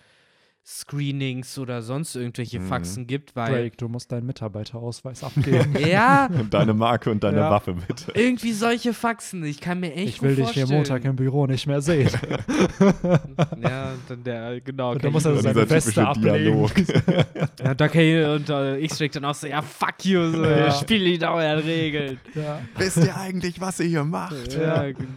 Screenings 0.70 1.58
oder 1.58 1.80
sonst 1.80 2.14
irgendwelche 2.14 2.60
Mhm. 2.60 2.66
Faxen 2.68 3.06
gibt, 3.06 3.34
weil 3.34 3.52
Drake, 3.62 3.76
du 3.78 3.88
musst 3.88 4.12
deinen 4.12 4.26
Mitarbeiterausweis 4.26 5.24
abgeben. 5.24 5.74
ja, 5.88 6.26
Und 6.26 6.52
deine 6.52 6.74
Marke 6.74 7.10
und 7.10 7.24
deine 7.24 7.38
Ja. 7.38 7.50
Waffe 7.50 7.72
bitte. 7.72 8.12
irgendwie 8.14 8.52
solche 8.52 8.92
Faxen. 8.92 9.42
Ich 9.44 9.60
kann 9.60 9.80
mir 9.80 9.94
echt 9.94 10.08
ich 10.16 10.22
will 10.22 10.36
gut 10.36 10.40
dich 10.40 10.50
hier 10.50 10.66
vorstellen. 10.66 10.78
Montag 10.98 11.04
im 11.06 11.16
Büro 11.16 11.46
nicht 11.46 11.66
mehr 11.66 11.80
sehen. 11.80 12.10
Ja, 13.62 13.92
und 13.92 14.00
dann 14.08 14.24
der, 14.24 14.60
genau. 14.60 14.92
Und 14.92 15.02
dann 15.04 15.12
muss 15.12 15.22
ich- 15.24 15.30
er 15.30 15.36
Und 15.36 15.42
seine 15.42 15.70
Weste 15.70 16.06
ablegen. 16.06 16.34
Dialog. 16.34 16.70
Ja, 17.64 17.74
da 17.74 17.88
kann 17.88 18.00
ich, 18.02 18.26
und 18.26 18.48
äh, 18.50 18.78
X-Ray 18.84 19.08
dann 19.08 19.24
auch 19.24 19.34
so, 19.34 19.46
ja, 19.46 19.62
fuck 19.62 20.04
you, 20.04 20.30
so, 20.30 20.44
Ja. 20.44 20.58
ja. 20.66 20.70
spiel 20.72 21.02
nicht 21.02 21.22
euren 21.24 21.58
Regeln. 21.60 22.20
ja. 22.34 22.60
Wisst 22.76 22.98
ihr 22.98 23.16
eigentlich, 23.16 23.60
was 23.60 23.80
ihr 23.80 23.86
hier 23.86 24.04
macht? 24.04 24.52
Ja, 24.52 24.82
genau. 24.92 25.08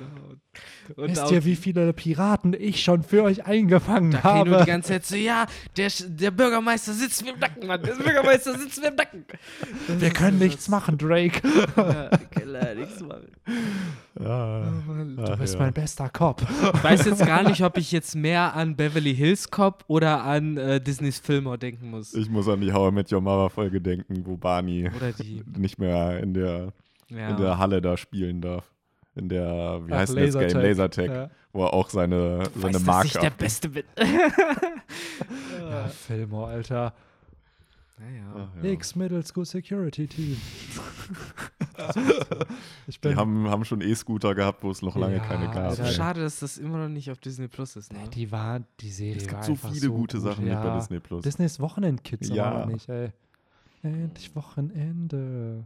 Und 0.95 1.09
Wisst 1.11 1.31
ihr, 1.31 1.45
wie 1.45 1.55
viele 1.55 1.93
Piraten 1.93 2.53
ich 2.57 2.83
schon 2.83 3.03
für 3.03 3.23
euch 3.23 3.45
eingefangen 3.45 4.11
Da 4.11 4.17
ich 4.17 4.23
nur 4.23 4.45
die 4.45 4.51
habe? 4.53 4.65
ganze 4.65 4.89
Zeit 4.93 5.05
so, 5.05 5.15
ja, 5.15 5.45
der, 5.77 5.89
der 6.07 6.31
Bürgermeister 6.31 6.93
sitzt 6.93 7.23
mir 7.23 7.33
im 7.33 7.39
Nacken, 7.39 7.67
Mann. 7.67 7.81
Der 7.81 7.93
Bürgermeister 7.93 8.57
sitzt 8.57 8.81
mir 8.81 8.89
im 8.89 8.95
Nacken. 8.95 9.25
Das 9.87 9.99
Wir 10.01 10.07
ist 10.09 10.13
können 10.15 10.39
nichts 10.39 10.67
machen, 10.69 10.97
Drake. 10.97 11.41
Ja, 11.77 12.09
leider 12.45 12.75
nichts 12.75 12.99
machen. 13.01 13.27
Ja. 14.19 14.71
Du 15.25 15.37
bist 15.37 15.53
ja. 15.55 15.59
mein 15.61 15.73
bester 15.73 16.09
Cop. 16.09 16.41
Ich 16.73 16.83
weiß 16.83 17.05
jetzt 17.05 17.25
gar 17.25 17.43
nicht, 17.43 17.63
ob 17.63 17.77
ich 17.77 17.91
jetzt 17.91 18.15
mehr 18.15 18.53
an 18.55 18.75
Beverly 18.75 19.15
Hills 19.15 19.49
Cop 19.49 19.83
oder 19.87 20.23
an 20.23 20.57
äh, 20.57 20.81
Disneys 20.81 21.19
Fillmore 21.19 21.57
denken 21.57 21.89
muss. 21.89 22.13
Ich 22.13 22.29
muss 22.29 22.47
an 22.47 22.61
die 22.61 22.71
How 22.73 22.91
I 22.91 22.95
Met 22.95 23.11
Your 23.11 23.21
Mother 23.21 23.49
Folge 23.49 23.79
denken, 23.81 24.25
wo 24.25 24.37
Barney 24.37 24.89
nicht 25.57 25.79
mehr 25.79 26.19
in 26.19 26.33
der, 26.33 26.73
Ja. 27.09 27.29
in 27.29 27.37
der 27.37 27.57
Halle 27.57 27.81
da 27.81 27.97
spielen 27.97 28.41
darf. 28.41 28.65
In 29.15 29.27
der, 29.29 29.81
wie 29.85 29.91
Ach, 29.93 29.97
heißt 29.99 30.15
denn 30.15 30.31
das 30.31 30.53
Game? 30.53 30.61
Lasertag. 30.61 31.07
Ja. 31.09 31.29
wo 31.53 31.63
er 31.65 31.73
auch 31.73 31.89
seine, 31.89 32.43
seine 32.55 32.63
weiß, 32.63 32.71
dass 32.73 32.83
Marke 32.83 33.07
ich 33.07 33.13
der 33.17 33.29
Beste 33.29 33.69
bin. 33.69 33.83
Ja, 35.69 35.87
Fillmore, 35.87 36.51
Alter. 36.51 36.93
Naja. 37.97 38.49
Ach, 38.57 38.63
ja. 38.63 38.69
X 38.71 38.95
Middle 38.95 39.23
School 39.25 39.45
Security 39.45 40.07
Team. 40.07 40.37
ich 42.87 42.99
bin 42.99 43.11
Die 43.11 43.17
haben, 43.17 43.47
haben 43.49 43.63
schon 43.65 43.81
E-Scooter 43.81 44.33
gehabt, 44.35 44.63
wo 44.63 44.71
es 44.71 44.81
noch 44.81 44.95
lange 44.97 45.15
Ja, 45.17 45.23
keine 45.23 45.45
gab. 45.45 45.69
Alter. 45.69 45.85
ey. 45.85 45.93
Schade, 45.93 46.21
dass 46.21 46.39
das 46.39 46.57
immer 46.57 46.77
noch 46.79 46.89
nicht 46.89 47.11
auf 47.11 47.19
Disney 47.19 47.47
Plus 47.47 47.75
ist. 47.75 47.93
Ne? 47.93 47.99
Die 48.13 48.31
war, 48.31 48.61
die 48.79 48.91
Serie 48.91 49.17
Es 49.17 49.25
war 49.31 49.41
gibt 49.41 49.45
so 49.45 49.55
viele 49.55 49.89
gute 49.89 50.17
gut. 50.17 50.25
Sachen 50.25 50.47
ja. 50.47 50.55
mit 50.55 50.63
bei 50.63 50.75
Disney 50.79 50.99
Plus. 50.99 51.23
Disneys 51.23 51.59
Wochenendkids 51.59 52.29
Ja. 52.29 52.45
aber 52.51 52.65
nicht, 52.67 52.89
ey. 52.89 53.09
Endlich 53.83 54.35
Wochenende. 54.35 55.65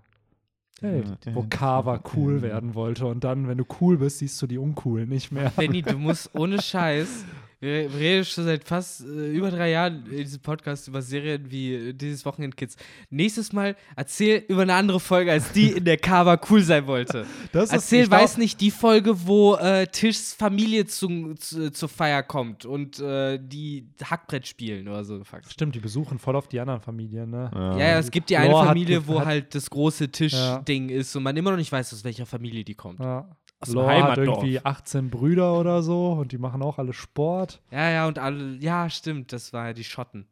Hey, 0.82 1.03
wo 1.34 1.45
Carver 1.49 2.01
cool 2.15 2.41
werden 2.41 2.76
wollte 2.76 3.05
und 3.05 3.23
dann, 3.23 3.47
wenn 3.47 3.57
du 3.57 3.63
cool 3.80 3.97
bist, 3.97 4.19
siehst 4.19 4.41
du 4.41 4.47
die 4.47 4.57
uncool 4.57 5.05
nicht 5.05 5.32
mehr. 5.32 5.51
Benny, 5.55 5.82
du 5.82 5.97
musst 5.97 6.36
ohne 6.36 6.61
Scheiß. 6.61 7.23
Wir 7.66 7.91
reden 7.93 8.24
schon 8.26 8.43
seit 8.45 8.63
fast 8.63 9.01
äh, 9.01 9.32
über 9.32 9.49
drei 9.49 9.72
Jahren 9.72 10.05
in 10.11 10.18
diesem 10.18 10.39
Podcast 10.39 10.88
über 10.88 11.01
Serien 11.01 11.49
wie 11.49 11.74
äh, 11.74 11.93
dieses 11.93 12.24
Wochenend-Kids. 12.26 12.76
Nächstes 13.09 13.51
Mal 13.53 13.76
erzähl 13.95 14.43
über 14.47 14.61
eine 14.61 14.76
andere 14.76 14.99
Folge 14.99 15.32
als 15.32 15.51
die, 15.51 15.72
in 15.72 15.84
der 15.84 15.97
Carver 15.97 16.39
cool 16.49 16.61
sein 16.61 16.86
wollte. 16.88 17.26
Das 17.51 17.72
Erzähl, 17.72 18.09
weiß 18.11 18.38
nicht, 18.38 18.59
die 18.61 18.70
Folge, 18.70 19.26
wo 19.26 19.55
äh, 19.55 19.88
Tischs 19.88 20.34
Familie 20.34 20.86
zu, 20.86 21.34
zu, 21.36 21.72
zur 21.72 21.89
Feier 21.89 22.22
kommt 22.22 22.66
und 22.66 22.99
äh, 22.99 23.39
die 23.41 23.88
Hackbrett 24.03 24.45
spielen 24.45 24.88
oder 24.88 25.03
so. 25.03 25.24
Fuck. 25.24 25.41
Stimmt, 25.49 25.74
die 25.76 25.80
besuchen 25.80 26.20
voll 26.20 26.36
auf 26.36 26.47
die 26.47 26.59
anderen 26.59 26.82
Familien, 26.82 27.30
ne? 27.32 27.49
Ja, 27.53 27.78
ja, 27.78 27.99
es 27.99 28.11
gibt 28.11 28.30
die 28.30 28.38
eine 28.38 28.49
Lore 28.51 28.61
hat 28.61 28.68
Familie, 28.70 28.99
ge- 28.99 29.07
wo 29.07 29.20
hat- 29.20 29.26
halt 29.26 29.55
das 29.55 29.70
große 29.70 30.03
Ja. 30.05 30.09
Tischding 30.11 30.89
ist 30.89 31.16
und 31.16 31.24
man 31.24 31.36
immer 31.38 31.51
noch 31.51 31.57
nicht 31.57 31.72
weiß, 31.72 31.93
aus 31.93 32.03
welcher 32.03 32.26
Familie 32.26 32.63
die 32.63 32.76
kommt. 32.76 32.99
Ja. 32.99 33.28
Aus 33.62 33.70
dem 33.70 33.76
Lore 33.76 34.03
hat 34.03 34.18
irgendwie 34.18 34.60
18 34.64 35.10
Brüder 35.10 35.58
oder 35.60 35.82
so 35.82 36.12
und 36.14 36.32
die 36.32 36.38
machen 36.38 36.62
auch 36.62 36.78
alle 36.78 36.93
Sport. 36.93 37.62
Ja, 37.72 37.89
ja, 37.89 38.08
und 38.08 38.20
alle, 38.20 38.58
ja, 38.58 38.89
stimmt, 38.89 39.32
das 39.34 39.53
war 39.53 39.68
ja 39.68 39.74
die 39.74 39.84
Schotten. 39.84 40.28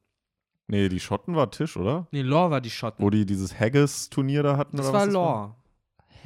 Nee, 0.68 0.88
die 0.90 1.00
Schotten 1.00 1.36
war 1.36 1.52
Tisch, 1.52 1.76
oder? 1.78 2.08
Nee, 2.12 2.22
Lore 2.22 2.52
war 2.52 2.62
die 2.62 2.70
Schotten. 2.70 3.04
Wo 3.04 3.10
die 3.10 3.26
dieses 3.26 3.60
Haggis-Turnier 3.60 4.44
da 4.44 4.58
hatten? 4.58 4.78
das 4.78 4.88
oder 4.88 4.98
war 5.00 5.08
was 5.08 5.14
Lore. 5.14 5.56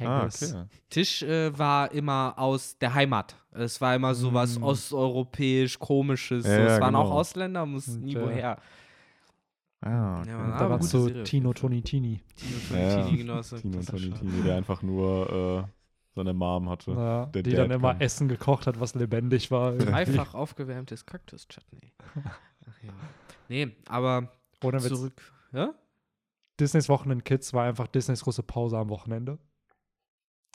Ah, 0.00 0.22
Haggis. 0.22 0.54
okay. 0.54 0.64
Tisch 0.90 1.22
äh, 1.24 1.56
war 1.58 1.90
immer 1.92 2.34
aus 2.36 2.78
der 2.78 2.94
Heimat. 2.94 3.34
Es 3.50 3.80
war 3.80 3.96
immer 3.96 4.14
so 4.14 4.32
was 4.32 4.58
Mm. 4.58 4.62
osteuropäisch, 4.62 5.78
komisches. 5.78 6.46
Ja, 6.46 6.54
so. 6.56 6.62
es 6.62 6.72
ja, 6.74 6.80
waren 6.80 6.94
auch 6.94 7.04
genau. 7.04 7.16
Ausländer, 7.16 7.66
mussten 7.66 7.94
Und, 7.94 8.04
nie 8.04 8.14
äh, 8.14 8.22
woher. 8.22 8.58
Ah, 9.80 10.20
okay. 10.20 10.30
Ja, 10.30 10.38
aber 10.38 10.58
da 10.58 10.70
war 10.70 10.82
so 10.82 11.06
Serie 11.06 11.24
Tino 11.24 11.48
jeden 11.50 11.54
Fall. 11.54 11.60
Toni 11.70 11.82
Tini. 11.82 12.20
Tino, 12.36 12.80
Ja, 12.80 13.02
Tini, 13.04 13.16
genau 13.18 13.42
so. 13.42 13.56
Tino 13.58 13.76
und 13.78 13.82
Das 13.88 13.92
war 13.92 13.98
Toni 14.00 14.10
schade. 14.12 14.20
Tini, 14.30 14.42
der 14.42 14.56
einfach 14.56 14.82
nur 14.82 15.66
äh, 15.66 15.68
seine 16.18 16.34
Mom 16.34 16.68
hatte. 16.68 16.90
Ja, 16.92 17.26
Der 17.26 17.42
die 17.42 17.50
Dad 17.50 17.60
dann 17.60 17.70
immer 17.70 17.92
kam. 17.92 18.00
Essen 18.00 18.28
gekocht 18.28 18.66
hat, 18.66 18.78
was 18.80 18.94
lebendig 18.94 19.50
war. 19.50 19.72
Dreifach 19.78 20.34
aufgewärmtes 20.34 21.06
Kaktus-Chutney. 21.06 21.92
Ja. 22.82 22.92
Nee, 23.48 23.74
aber 23.88 24.30
Ohne 24.62 24.78
zurück. 24.80 25.32
Ja? 25.52 25.74
Disneys 26.60 26.88
Wochenend-Kids 26.88 27.52
war 27.54 27.64
einfach 27.64 27.86
Disneys 27.86 28.22
große 28.24 28.42
Pause 28.42 28.78
am 28.78 28.88
Wochenende. 28.90 29.38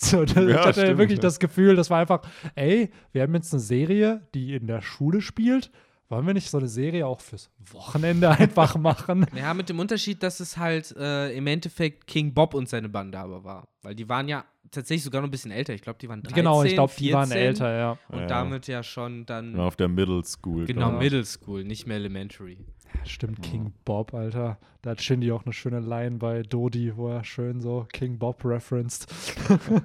So, 0.02 0.26
da- 0.26 0.42
ich 0.42 0.50
Ja, 0.50 0.66
hatte 0.66 0.82
stimmt, 0.82 0.98
wirklich 0.98 1.20
ja. 1.20 1.22
das 1.22 1.40
Gefühl, 1.40 1.76
das 1.76 1.90
war 1.92 2.00
einfach, 2.00 2.22
ey, 2.56 2.92
wir 3.12 3.22
haben 3.22 3.34
jetzt 3.36 3.54
eine 3.54 3.60
Serie, 3.62 4.28
die 4.34 4.56
in 4.56 4.66
der 4.68 4.82
Schule 4.82 5.22
spielt. 5.22 5.72
Wollen 6.10 6.28
wir 6.28 6.34
nicht 6.34 6.50
so 6.50 6.58
eine 6.58 6.68
Serie 6.68 7.08
auch 7.08 7.22
fürs 7.22 7.50
Wochenende 7.72 8.30
einfach 8.38 8.76
machen? 8.78 9.26
Ja, 9.36 9.54
mit 9.54 9.70
dem 9.70 9.80
Unterschied, 9.80 10.22
dass 10.22 10.40
es 10.40 10.58
halt 10.58 10.96
äh, 10.98 11.32
im 11.36 11.48
Endeffekt 11.48 12.06
King 12.08 12.34
Bob 12.34 12.54
und 12.54 12.70
seine 12.70 12.90
Bande 12.90 13.18
aber 13.18 13.44
war. 13.44 13.68
Weil 13.82 13.96
die 13.96 14.08
waren 14.10 14.28
ja 14.28 14.46
tatsächlich 14.70 15.04
sogar 15.04 15.22
noch 15.22 15.28
ein 15.28 15.32
bisschen 15.32 15.52
älter. 15.52 15.74
Ich 15.74 15.82
glaube, 15.82 16.00
die 16.00 16.10
waren 16.10 16.22
13, 16.22 16.36
genau, 16.36 16.64
ich 16.64 16.74
glaube, 16.74 16.94
die 16.98 17.14
waren 17.14 17.28
14 17.30 17.46
älter, 17.48 17.76
ja. 17.78 17.98
Und 18.10 18.20
Ja. 18.20 18.28
damit 18.28 18.68
ja 18.68 18.84
schon 18.84 19.26
dann. 19.26 19.56
Ja, 19.56 19.64
auf 19.66 19.76
der 19.76 19.88
Middle 19.88 20.24
School. 20.26 20.66
Genau, 20.66 20.94
ich. 20.94 21.00
Middle 21.00 21.26
School, 21.26 21.64
nicht 21.64 21.88
mehr 21.88 21.98
Elementary. 21.98 22.58
Ja, 22.96 23.06
Stimmt, 23.06 23.42
King 23.42 23.74
Bob, 23.86 24.14
Alter. 24.14 24.60
Da 24.84 24.92
hat 24.92 25.02
Shindy 25.02 25.32
auch 25.32 25.44
eine 25.46 25.54
schöne 25.54 25.80
Line 25.80 26.18
bei 26.18 26.44
Dodi, 26.44 26.96
wo 26.96 27.10
er 27.10 27.24
schön 27.24 27.60
so 27.62 27.88
King 27.92 28.20
Bob 28.20 28.44
referenced. 28.46 29.08
Der 29.50 29.82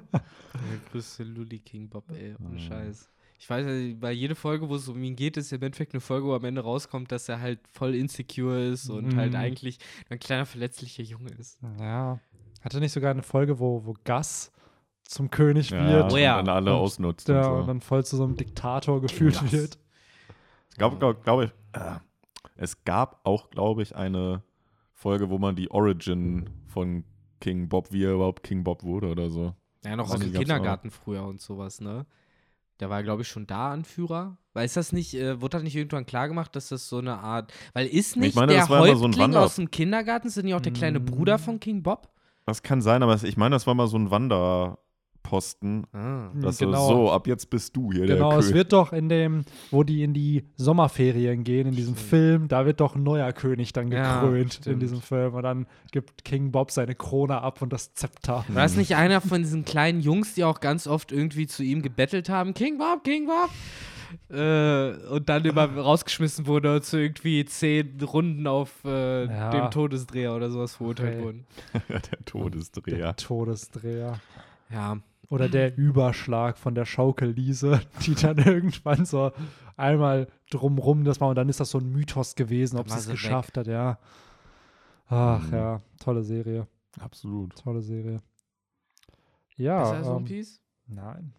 größte 0.91 1.23
Lully 1.23 1.59
King 1.59 1.89
Bob, 1.89 2.03
ey, 2.11 2.35
ohne 2.39 2.55
Mhm. 2.55 2.59
Scheiß. 2.59 3.09
Ich 3.41 3.49
weiß 3.49 3.65
ja, 3.65 3.95
bei 3.97 4.11
jeder 4.11 4.35
Folge, 4.35 4.67
wo 4.67 4.75
es 4.75 4.87
um 4.89 5.01
ihn 5.01 5.15
geht, 5.15 5.37
ist 5.37 5.49
ja 5.51 5.57
im 5.57 5.63
Endeffekt 5.63 5.93
eine 5.93 6.01
Folge, 6.01 6.27
wo 6.27 6.33
am 6.35 6.43
Ende 6.43 6.61
rauskommt, 6.61 7.09
dass 7.11 7.29
er 7.29 7.39
halt 7.39 7.59
voll 7.71 7.95
insecure 7.95 8.61
ist 8.65 8.89
und 8.89 9.13
Mhm. 9.13 9.15
halt 9.15 9.33
eigentlich 9.35 9.79
ein 10.09 10.19
kleiner 10.19 10.45
verletzlicher 10.45 11.03
Junge 11.03 11.29
ist. 11.31 11.57
Ja. 11.79 12.19
Hatte 12.61 12.79
nicht 12.81 12.91
sogar 12.91 13.11
eine 13.11 13.23
Folge, 13.23 13.57
wo, 13.59 13.85
wo 13.85 13.93
Gus 14.03 14.51
zum 15.05 15.31
König 15.31 15.69
Ja, 15.69 15.87
wird? 15.87 16.11
Oh 16.13 16.17
ja. 16.17 16.37
Und 16.39 16.45
dann 16.49 16.55
alle 16.57 16.73
Und- 16.73 16.79
ausnutzt. 16.81 17.29
Ja, 17.29 17.47
und 17.47 17.53
und 17.53 17.61
so. 17.61 17.67
dann 17.67 17.81
voll 17.81 18.05
zu 18.05 18.17
so 18.17 18.23
einem 18.25 18.35
Diktator 18.35 19.01
gefühlt 19.01 19.39
Gus. 19.39 19.51
wird. 19.53 19.79
Es 20.71 20.75
gab, 20.77 20.99
glaube 20.99 21.19
glaub 21.23 21.41
ich, 21.41 21.51
äh, 21.73 21.95
es 22.57 22.83
gab 22.83 23.25
auch, 23.25 23.49
glaube 23.49 23.81
ich, 23.83 23.95
eine 23.95 24.43
Folge, 24.93 25.29
wo 25.29 25.37
man 25.37 25.55
die 25.55 25.71
Origin 25.71 26.49
von 26.67 27.05
King 27.39 27.69
Bob, 27.69 27.93
wie 27.93 28.03
er 28.03 28.13
überhaupt 28.15 28.43
King 28.43 28.65
Bob 28.65 28.83
wurde 28.83 29.07
oder 29.07 29.29
so. 29.29 29.55
Ja, 29.85 29.95
noch 29.95 30.09
aus 30.13 30.19
dem 30.19 30.33
Kindergarten 30.33 30.91
früher 30.91 31.23
und 31.23 31.39
sowas, 31.39 31.79
ne? 31.79 32.05
Der 32.79 32.89
war, 32.89 33.03
glaube 33.03 33.23
ich, 33.23 33.27
schon 33.27 33.45
da 33.45 33.71
Anführer. 33.71 34.37
Weil 34.53 34.65
ist 34.65 34.77
das 34.77 34.91
nicht, 34.93 35.13
äh, 35.13 35.41
wurde 35.41 35.57
das 35.57 35.63
nicht 35.63 35.75
irgendwann 35.75 36.05
klargemacht, 36.05 36.55
dass 36.55 36.69
das 36.69 36.87
so 36.87 36.97
eine 36.99 37.17
Art. 37.19 37.51
Weil 37.73 37.87
ist 37.87 38.15
nicht 38.15 38.35
meine, 38.35 38.53
der 38.53 38.65
so 38.65 38.77
Häuptling 38.77 39.17
Wander- 39.17 39.41
aus 39.41 39.55
dem 39.55 39.69
Kindergarten, 39.71 40.29
sind 40.29 40.45
nicht 40.45 40.55
auch 40.55 40.61
der 40.61 40.73
kleine 40.73 40.99
Mm. 40.99 41.05
Bruder 41.05 41.39
von 41.39 41.59
King 41.59 41.83
Bob? 41.83 42.09
Das 42.45 42.63
kann 42.63 42.81
sein, 42.81 43.03
aber 43.03 43.21
ich 43.21 43.37
meine, 43.37 43.55
das 43.55 43.67
war 43.67 43.75
mal 43.75 43.87
so 43.87 43.97
ein 43.97 44.09
Wanderposten. 45.23 45.85
Ah. 45.93 46.31
Das 46.41 46.57
genau. 46.57 46.87
so, 46.87 46.93
so, 47.05 47.11
ab 47.11 47.27
jetzt 47.27 47.49
bist 47.49 47.75
du 47.75 47.91
hier 47.91 48.05
Genau, 48.05 48.29
der 48.31 48.39
es 48.39 48.45
König. 48.47 48.55
wird 48.57 48.73
doch 48.73 48.93
in 48.93 49.09
dem, 49.09 49.43
wo 49.71 49.83
die 49.83 50.03
in 50.03 50.13
die 50.13 50.45
Sommerferien 50.55 51.43
gehen, 51.43 51.67
in 51.67 51.75
diesem 51.75 51.95
Stimmt. 51.95 52.09
Film, 52.09 52.47
da 52.47 52.65
wird 52.65 52.79
doch 52.79 52.95
ein 52.95 53.03
neuer 53.03 53.31
König 53.33 53.73
dann 53.73 53.91
Ja, 53.91 54.21
gekrönt 54.21 54.43
in 54.43 54.51
stimmt. 54.51 54.81
diesem 54.81 55.01
Film. 55.01 55.33
Und 55.33 55.43
dann 55.43 55.67
gibt 55.91 56.23
King 56.25 56.51
Bob 56.51 56.71
seine 56.71 56.95
Krone 56.95 57.41
ab 57.41 57.61
und 57.61 57.71
das 57.73 57.93
Zepter. 57.93 58.45
War 58.47 58.63
das 58.63 58.75
nicht 58.75 58.95
einer 58.95 59.21
von 59.21 59.41
diesen 59.41 59.65
kleinen 59.65 60.01
Jungs, 60.01 60.33
die 60.33 60.43
auch 60.43 60.59
ganz 60.59 60.87
oft 60.87 61.11
irgendwie 61.11 61.47
zu 61.47 61.63
ihm 61.63 61.81
gebettelt 61.81 62.29
haben? 62.29 62.53
King 62.53 62.77
Bob, 62.77 63.03
King 63.03 63.27
Bob! 63.27 63.49
Äh, 64.35 65.07
und 65.07 65.29
dann 65.29 65.45
immer 65.45 65.65
rausgeschmissen 65.71 66.47
wurde 66.47 66.73
und 66.77 66.83
zu 66.83 66.97
irgendwie 66.99 67.45
zehn 67.45 67.95
Runden 68.01 68.47
auf 68.47 68.71
äh, 68.83 69.25
Ja. 69.25 69.51
dem 69.51 69.69
Todesdreher 69.69 70.33
oder 70.35 70.49
sowas 70.49 70.77
verurteilt 70.77 71.17
Ey. 71.19 71.23
wurden. 71.23 71.45
der 71.89 72.25
Todesdreher. 72.25 72.97
Der 72.97 73.15
Todesdreher. 73.15 74.19
Ja. 74.69 74.99
Oder 75.29 75.47
der 75.49 75.77
Überschlag 75.77 76.57
von 76.57 76.75
der 76.75 76.85
Schaukelliese, 76.85 77.81
die 78.05 78.15
dann 78.15 78.37
irgendwann 78.37 79.05
so 79.05 79.31
einmal 79.77 80.27
drumrum 80.51 81.03
das 81.03 81.21
war 81.21 81.29
und 81.29 81.35
dann 81.35 81.49
ist 81.49 81.59
das 81.59 81.69
so 81.71 81.77
ein 81.79 81.91
Mythos 81.91 82.35
gewesen, 82.35 82.77
ob 82.79 82.87
Dann 82.87 82.99
sie 82.99 83.05
es 83.05 83.11
geschafft 83.11 83.57
hat, 83.57 83.67
ja. 83.67 83.99
Ach 85.07 85.43
Mhm. 85.47 85.53
ja, 85.53 85.81
tolle 85.99 86.23
Serie, 86.23 86.67
Absolut. 86.99 87.55
tolle 87.55 87.81
Serie. 87.81 88.21
Ja, 89.55 89.79
Besser 89.81 89.95
als 89.97 90.07
One 90.07 90.17
ähm, 90.19 90.25
Piece? 90.25 90.61
nein, 90.87 91.33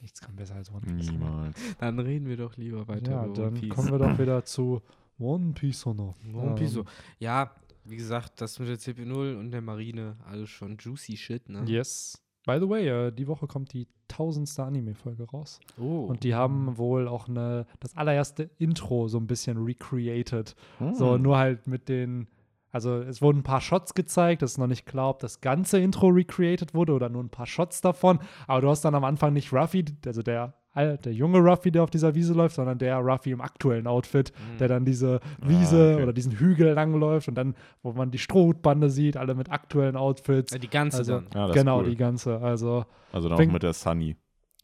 nichts 0.00 0.20
kann 0.20 0.36
besser 0.36 0.56
als 0.56 0.70
One 0.70 0.80
Piece. 0.86 1.06
sein. 1.06 1.14
Niemals. 1.18 1.56
Dann 1.78 1.98
reden 1.98 2.26
wir 2.26 2.36
doch 2.36 2.56
lieber 2.56 2.86
weiter 2.88 3.10
Ja, 3.12 3.24
über 3.26 3.34
dann 3.34 3.46
One 3.52 3.60
Piece. 3.60 3.74
kommen 3.74 3.90
wir 3.92 3.98
doch 3.98 4.18
wieder 4.18 4.44
zu 4.44 4.82
One 5.18 5.52
Piece 5.54 5.86
noch. 5.86 6.14
One 6.34 6.54
Piece. 6.56 6.76
Ähm, 6.76 6.84
Ja, 7.18 7.50
wie 7.84 7.96
gesagt, 7.96 8.40
das 8.40 8.58
mit 8.58 8.68
der 8.68 8.78
CP0 8.78 9.38
und 9.38 9.50
der 9.52 9.62
Marine, 9.62 10.16
alles 10.26 10.50
schon 10.50 10.76
juicy 10.78 11.16
shit, 11.16 11.48
ne? 11.48 11.62
Yes. 11.66 12.22
By 12.46 12.58
the 12.60 12.68
way, 12.68 12.88
äh, 12.88 13.10
die 13.10 13.26
Woche 13.28 13.46
kommt 13.46 13.72
die 13.72 13.88
tausendste 14.08 14.62
Anime-Folge 14.64 15.24
raus. 15.24 15.60
Oh. 15.78 16.04
Und 16.06 16.22
die 16.22 16.34
haben 16.34 16.78
wohl 16.78 17.08
auch 17.08 17.28
eine, 17.28 17.66
das 17.80 17.96
allererste 17.96 18.48
Intro 18.58 19.08
so 19.08 19.18
ein 19.18 19.26
bisschen 19.26 19.58
recreated. 19.62 20.54
So, 20.92 21.14
Hm. 21.14 21.22
nur 21.22 21.36
halt 21.38 21.66
mit 21.66 21.88
den, 21.88 22.28
also 22.70 23.00
es 23.00 23.20
wurden 23.20 23.38
ein 23.38 23.42
paar 23.42 23.60
Shots 23.60 23.94
gezeigt, 23.94 24.42
es 24.42 24.52
ist 24.52 24.58
noch 24.58 24.66
nicht 24.68 24.86
klar, 24.86 25.10
ob 25.10 25.18
das 25.18 25.40
ganze 25.40 25.78
Intro 25.80 26.06
recreated 26.08 26.72
wurde 26.72 26.92
oder 26.92 27.08
nur 27.08 27.22
ein 27.24 27.30
paar 27.30 27.46
Shots 27.46 27.80
davon. 27.80 28.20
Aber 28.46 28.60
du 28.60 28.68
hast 28.68 28.82
dann 28.84 28.94
am 28.94 29.04
Anfang 29.04 29.32
nicht 29.32 29.52
Ruffy, 29.52 29.84
also 30.06 30.22
der, 30.22 30.54
der 30.76 31.12
junge 31.12 31.38
Ruffy, 31.38 31.70
der 31.70 31.82
auf 31.82 31.90
dieser 31.90 32.14
Wiese 32.14 32.34
läuft, 32.34 32.54
sondern 32.56 32.78
der 32.78 32.98
Ruffy 32.98 33.30
im 33.32 33.40
aktuellen 33.40 33.86
Outfit, 33.86 34.32
Mhm. 34.36 34.58
der 34.58 34.68
dann 34.68 34.84
diese 34.84 35.20
Wiese 35.42 35.94
okay. 35.94 36.02
oder 36.02 36.12
diesen 36.12 36.32
Hügel 36.32 36.72
langläuft 36.74 37.28
und 37.28 37.34
dann, 37.34 37.54
wo 37.82 37.92
man 37.92 38.10
die 38.10 38.18
Strohhutbande 38.18 38.90
sieht, 38.90 39.16
alle 39.16 39.34
mit 39.34 39.50
aktuellen 39.50 39.96
Outfits. 39.96 40.52
Ja, 40.52 40.58
die 40.58 40.68
ganze 40.70 40.98
Also, 40.98 41.20
dann. 41.20 41.26
Ja, 41.34 41.52
genau, 41.52 41.78
cool. 41.80 41.90
die 41.90 41.96
ganze. 41.96 42.38
Also, 42.40 42.84
Also 43.12 43.28
dann 43.28 43.40
auch 43.40 43.52
mit 43.52 43.62
der 43.62 43.72
Sunny. 43.72 44.16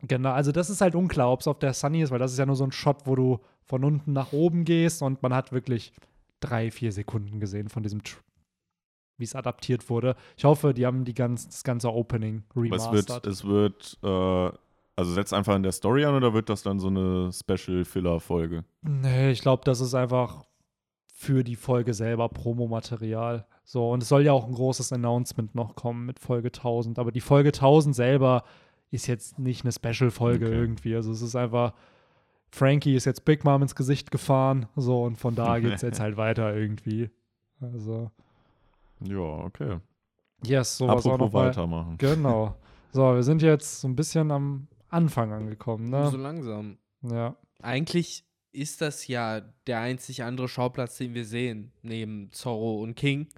Genau, 0.07 0.31
also 0.33 0.53
das 0.53 0.69
ist 0.69 0.81
halt 0.81 0.95
unklar, 0.95 1.31
ob 1.33 1.41
es 1.41 1.49
auf 1.49 1.59
der 1.61 1.73
Sunny 1.75 2.03
ist, 2.03 2.11
weil 2.11 2.19
das 2.19 2.33
ist 2.33 2.39
ja 2.39 2.45
nur 2.47 2.57
so 2.57 2.65
ein 2.65 2.73
Shot, 2.73 3.07
wo 3.07 3.15
du 3.15 3.39
von 3.65 3.85
unten 3.85 4.13
nach 4.13 4.33
oben 4.33 4.65
gehst 4.65 5.01
und 5.03 5.23
man 5.23 5.33
hat 5.33 5.53
wirklich 5.53 5.93
drei, 6.41 6.71
vier 6.73 6.91
Sekunden 6.91 7.39
gesehen 7.39 7.69
von 7.69 7.85
diesem, 7.85 8.03
wie 9.17 9.25
es 9.25 9.37
adaptiert 9.37 9.89
wurde. 9.89 10.17
Ich 10.37 10.45
hoffe, 10.45 10.75
die 10.75 10.85
haben 10.87 11.05
die 11.05 11.15
ganz, 11.15 11.47
das 11.47 11.63
ganze 11.63 11.93
Opening 11.93 12.43
Aber 12.55 12.65
es 12.65 12.91
wird, 12.91 13.09
remastered. 13.11 13.27
es 13.29 13.45
wird, 13.45 13.99
äh, 14.03 14.51
also 14.97 15.13
setzt 15.13 15.33
einfach 15.33 15.57
in 15.57 15.63
der 15.63 15.73
Story 15.73 16.05
an 16.05 16.15
oder 16.15 16.35
wird 16.35 16.49
das 16.49 16.63
dann 16.63 16.79
so 16.79 16.89
eine 16.89 17.31
Special-Filler-Folge? 17.33 18.65
Nee, 18.83 19.31
ich 19.31 19.41
glaube, 19.41 19.63
das 19.65 19.81
ist 19.81 19.95
einfach 19.95 20.45
für 21.15 21.45
die 21.45 21.57
Folge 21.57 21.95
selber 21.95 22.29
Promomaterial. 22.29 23.47
So, 23.65 23.91
und 23.91 24.03
es 24.03 24.09
soll 24.09 24.23
ja 24.25 24.33
auch 24.33 24.47
ein 24.47 24.55
großes 24.55 24.93
Announcement 24.93 25.55
noch 25.55 25.75
kommen 25.77 26.05
mit 26.07 26.19
Folge 26.19 26.49
1000. 26.49 26.99
Aber 26.99 27.13
die 27.13 27.21
Folge 27.21 27.51
1000 27.51 27.95
selber 27.95 28.43
ist 28.91 29.07
jetzt 29.07 29.39
nicht 29.39 29.65
eine 29.65 29.73
Special-Folge 29.73 30.47
Okay. 30.47 30.55
irgendwie. 30.55 30.95
Also 30.97 31.13
es 31.13 31.23
ist 31.23 31.37
einfach, 31.37 31.73
Frankie 32.51 32.95
ist 32.97 33.05
jetzt 33.07 33.25
Big 33.25 33.45
Mom 33.45 33.63
ins 33.63 33.75
Gesicht 33.75 34.11
gefahren. 34.11 34.67
So, 34.77 35.05
und 35.05 35.17
von 35.17 35.35
da 35.35 35.59
geht 35.61 35.73
es 35.75 35.83
jetzt 35.83 36.01
halt 36.01 36.17
weiter 36.17 36.55
irgendwie. 36.55 37.09
Also, 37.61 38.11
Ja, 39.01 39.17
okay. 39.21 39.79
yes, 40.45 40.77
sowas 40.77 41.07
auch 41.07 41.13
Apropos 41.13 41.19
noch 41.21 41.33
mal. 41.33 41.47
weitermachen. 41.49 41.95
Genau. 41.99 42.57
So, 42.93 43.15
wir 43.15 43.23
sind 43.23 43.41
jetzt 43.41 43.81
so 43.81 43.89
ein 43.89 43.97
bisschen 43.97 44.31
am 44.33 44.67
Anfang 44.93 45.33
angekommen, 45.33 45.91
So 45.91 46.17
ne? 46.17 46.23
langsam. 46.23 46.79
Ja. 47.03 47.37
Eigentlich 47.61 48.25
ist 48.53 48.81
das 48.81 49.07
ja 49.09 49.41
der 49.67 49.81
einzig 49.81 50.23
andere 50.23 50.49
Schauplatz, 50.49 50.99
den 50.99 51.15
wir 51.15 51.25
sehen, 51.25 51.73
neben 51.83 52.31
Zorro 52.33 52.83
und 52.83 52.95
King. 52.95 53.29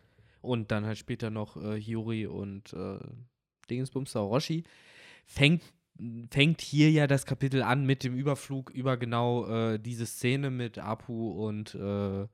Und 0.41 0.71
dann 0.71 0.85
halt 0.85 0.99
später 0.99 1.31
noch 1.31 1.57
äh, 1.57 1.81
Hiyori 1.81 2.27
und 2.27 2.73
äh, 2.75 2.99
Dingensbums 3.71 4.15
Orochi. 4.17 4.65
Fängt, 5.25 5.63
fängt 6.31 6.61
hier 6.61 6.91
ja 6.91 7.07
das 7.07 7.25
Kapitel 7.25 7.63
an 7.63 7.87
mit 7.87 8.05
dem 8.05 8.15
Überflug 8.15 8.71
über 8.71 8.97
genau 8.99 9.47
äh, 9.47 9.79
diese 9.79 10.05
Szene 10.05 10.51
mit 10.51 10.79
Apu 10.79 11.31
und 11.47 11.75
äh, 11.77 12.27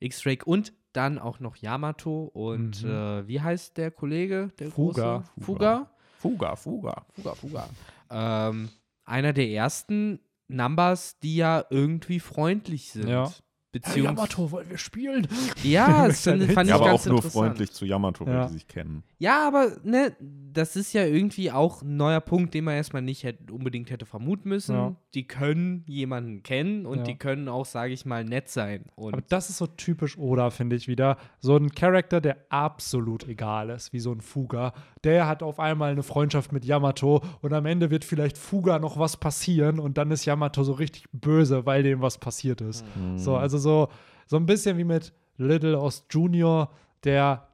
X-Drake 0.00 0.44
und 0.46 0.72
dann 0.94 1.18
auch 1.18 1.40
noch 1.40 1.56
Yamato 1.56 2.24
und 2.32 2.82
Mhm. 2.84 2.90
äh, 2.90 3.28
wie 3.28 3.40
heißt 3.40 3.76
der 3.76 3.90
Kollege? 3.90 4.50
Der 4.58 4.70
Fuga. 4.70 5.18
Große? 5.18 5.44
Fuga? 5.44 5.74
Fuga, 5.76 5.90
Fuga. 6.18 6.56
Fuga, 6.56 7.34
Fuga. 7.34 7.68
Ähm, 8.10 8.68
einer 9.04 9.32
der 9.32 9.48
ersten 9.48 10.20
Numbers, 10.48 11.18
die 11.20 11.36
ja 11.36 11.64
irgendwie 11.70 12.20
freundlich 12.20 12.90
sind. 12.90 13.08
Ja. 13.08 13.30
Beziehungsweise. 13.70 14.50
wollen 14.50 14.70
wir 14.70 14.78
spielen? 14.78 15.28
Ja, 15.62 16.06
das 16.08 16.22
fand, 16.24 16.42
ich 16.42 16.56
Ja, 16.68 16.74
aber 16.76 16.86
ganz 16.86 17.06
auch 17.06 17.10
nur 17.10 17.22
freundlich 17.22 17.70
zu 17.70 17.84
Yamato, 17.84 18.24
weil 18.26 18.32
Ja. 18.34 18.46
die 18.46 18.54
sich 18.54 18.66
kennen. 18.66 19.04
Ja, 19.18 19.46
aber 19.46 19.76
ne, 19.84 20.16
das 20.20 20.74
ist 20.74 20.94
ja 20.94 21.04
irgendwie 21.04 21.52
auch 21.52 21.82
ein 21.82 21.98
neuer 21.98 22.22
Punkt, 22.22 22.54
den 22.54 22.64
man 22.64 22.74
erstmal 22.76 23.02
nicht 23.02 23.24
hätte, 23.24 23.52
unbedingt 23.52 23.90
hätte 23.90 24.06
vermuten 24.06 24.48
müssen. 24.48 24.74
Ja. 24.74 24.96
Die 25.12 25.28
können 25.28 25.84
jemanden 25.86 26.42
kennen 26.42 26.86
und 26.86 26.98
Ja. 27.00 27.04
die 27.04 27.16
können 27.18 27.48
auch, 27.50 27.66
sage 27.66 27.92
ich 27.92 28.06
mal, 28.06 28.24
nett 28.24 28.48
sein. 28.48 28.86
Und 28.96 29.12
Aber 29.12 29.22
das 29.28 29.50
ist 29.50 29.58
so 29.58 29.66
typisch 29.66 30.16
Oda, 30.16 30.48
finde 30.48 30.74
ich 30.74 30.88
wieder. 30.88 31.18
So 31.38 31.54
ein 31.54 31.70
Charakter, 31.70 32.22
der 32.22 32.38
absolut 32.48 33.28
egal 33.28 33.68
ist, 33.68 33.92
wie 33.92 34.00
so 34.00 34.12
ein 34.12 34.22
Fuga. 34.22 34.72
Der 35.04 35.26
hat 35.26 35.42
auf 35.42 35.60
einmal 35.60 35.92
eine 35.92 36.02
Freundschaft 36.02 36.52
mit 36.52 36.64
Yamato 36.64 37.22
und 37.40 37.52
am 37.52 37.66
Ende 37.66 37.90
wird 37.90 38.04
vielleicht 38.04 38.36
Fuga 38.38 38.78
noch 38.78 38.98
was 38.98 39.16
passieren 39.16 39.78
und 39.78 39.96
dann 39.98 40.10
ist 40.10 40.24
Yamato 40.24 40.64
so 40.64 40.72
richtig 40.72 41.04
böse, 41.12 41.66
weil 41.66 41.82
dem 41.82 42.00
was 42.02 42.18
passiert 42.18 42.60
ist. 42.60 42.84
Mhm. 42.96 43.18
So, 43.18 43.36
also 43.36 43.58
so, 43.58 43.88
so 44.26 44.36
ein 44.36 44.46
bisschen 44.46 44.76
wie 44.78 44.84
mit 44.84 45.12
Little 45.36 45.78
Ost 45.78 46.06
Junior, 46.10 46.70
der, 47.04 47.46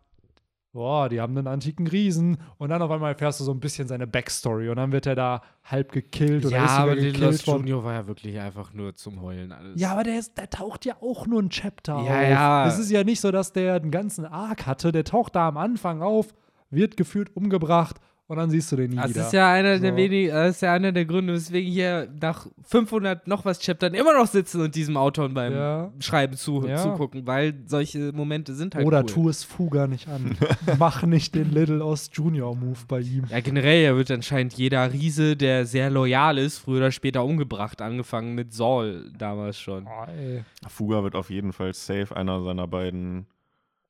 boah, 0.73 1.09
die 1.11 1.21
haben 1.21 1.37
einen 1.37 1.47
antiken 1.47 1.87
Riesen 1.87 2.39
und 2.57 2.71
dann 2.71 2.81
auf 2.81 2.91
einmal 2.91 3.13
erfährst 3.13 3.41
du 3.41 3.45
so 3.45 3.53
ein 3.53 3.61
bisschen 3.61 3.87
seine 3.89 4.07
Backstory 4.07 4.71
und 4.71 4.77
dann 4.77 4.91
wird 4.91 5.07
er 5.07 5.15
da 5.15 5.43
halb 5.65 5.93
gekillt 5.93 6.47
oder 6.47 6.57
ja, 6.57 6.65
ist 6.65 6.71
aber 6.73 6.95
Little 6.95 7.13
gekillt 7.13 7.47
worden. 7.47 7.59
Junior 7.61 7.85
war 7.85 7.93
ja 7.93 8.07
wirklich 8.07 8.41
einfach 8.41 8.73
nur 8.73 8.95
zum 8.97 9.21
Heulen 9.21 9.53
alles. 9.53 9.79
Ja, 9.79 9.93
aber 9.93 10.03
der, 10.05 10.19
ist, 10.19 10.39
der 10.39 10.49
taucht 10.49 10.85
ja 10.87 10.95
auch 11.03 11.27
nur 11.27 11.43
ein 11.43 11.51
Chapter 11.51 11.93
Ja, 12.01 12.01
auf. 12.01 12.29
ja. 12.29 12.67
Es 12.69 12.79
ist 12.79 12.91
ja 12.91 13.05
nicht 13.05 13.21
so, 13.21 13.31
dass 13.31 13.53
der 13.53 13.75
einen 13.75 13.91
ganzen 13.91 14.25
Arc 14.25 14.67
hatte. 14.67 14.91
Der 14.93 15.05
taucht 15.05 15.37
da 15.37 15.47
am 15.49 15.59
Anfang 15.59 16.01
auf, 16.01 16.29
wird 16.75 16.97
gefühlt 16.97 17.35
umgebracht 17.37 17.97
und 18.27 18.39
dann 18.39 18.49
siehst 18.49 18.73
du 18.73 18.77
den 18.77 18.93
nie 18.93 18.97
Das 18.97 19.11
wieder. 19.11 19.27
ist 19.27 19.33
ja 19.35 19.53
einer 19.53 19.79
der 19.79 19.91
So. 19.91 19.97
wenig, 19.99 20.31
das 20.31 20.55
ist 20.57 20.63
ja 20.63 20.73
einer 20.73 20.93
der 20.93 21.05
Gründe, 21.05 21.35
weswegen 21.35 21.71
hier 21.71 22.09
nach 22.23 22.47
500 22.63 23.29
noch 23.29 23.45
was 23.45 23.59
Chaptern 23.61 23.93
immer 23.93 24.15
noch 24.19 24.27
sitzen 24.27 24.63
und 24.63 24.75
diesem 24.75 24.97
Autor 24.97 25.29
beim 25.29 25.53
Ja. 25.53 25.93
Schreiben 25.99 26.35
zu, 26.35 26.67
Ja. 26.67 26.79
zugucken, 26.79 27.27
weil 27.27 27.53
solche 27.67 28.13
Momente 28.15 28.55
sind 28.55 28.77
halt 28.77 28.87
Oder 28.87 29.01
cool. 29.01 29.05
tu 29.07 29.29
es 29.29 29.45
Fuga 29.45 29.87
nicht 29.87 30.09
an. 30.09 30.39
Mach 30.79 31.03
nicht 31.03 31.35
den 31.35 31.51
Little 31.53 31.85
Ost 31.85 32.17
Junior 32.17 32.57
Move 32.57 32.79
bei 32.89 33.01
ihm. 33.01 33.25
Ja, 33.29 33.41
generell, 33.41 33.85
ja, 33.85 33.95
wird 33.95 34.11
anscheinend 34.11 34.55
jeder 34.55 34.91
Riese, 34.91 35.37
der 35.37 35.67
sehr 35.67 35.91
loyal 35.91 36.39
ist, 36.39 36.61
früher 36.61 36.79
oder 36.79 36.93
später 36.93 37.27
umgebracht, 37.27 37.83
angefangen 37.83 38.35
mit 38.35 38.55
Saul 38.55 39.13
damals 39.19 39.59
schon. 39.61 39.87
Oh. 39.87 40.69
Fuga 40.71 41.03
wird 41.03 41.15
auf 41.15 41.29
jeden 41.29 41.53
Fall 41.53 41.75
safe 41.75 42.17
einer 42.17 42.43
seiner 42.43 42.67
beiden 42.67 43.27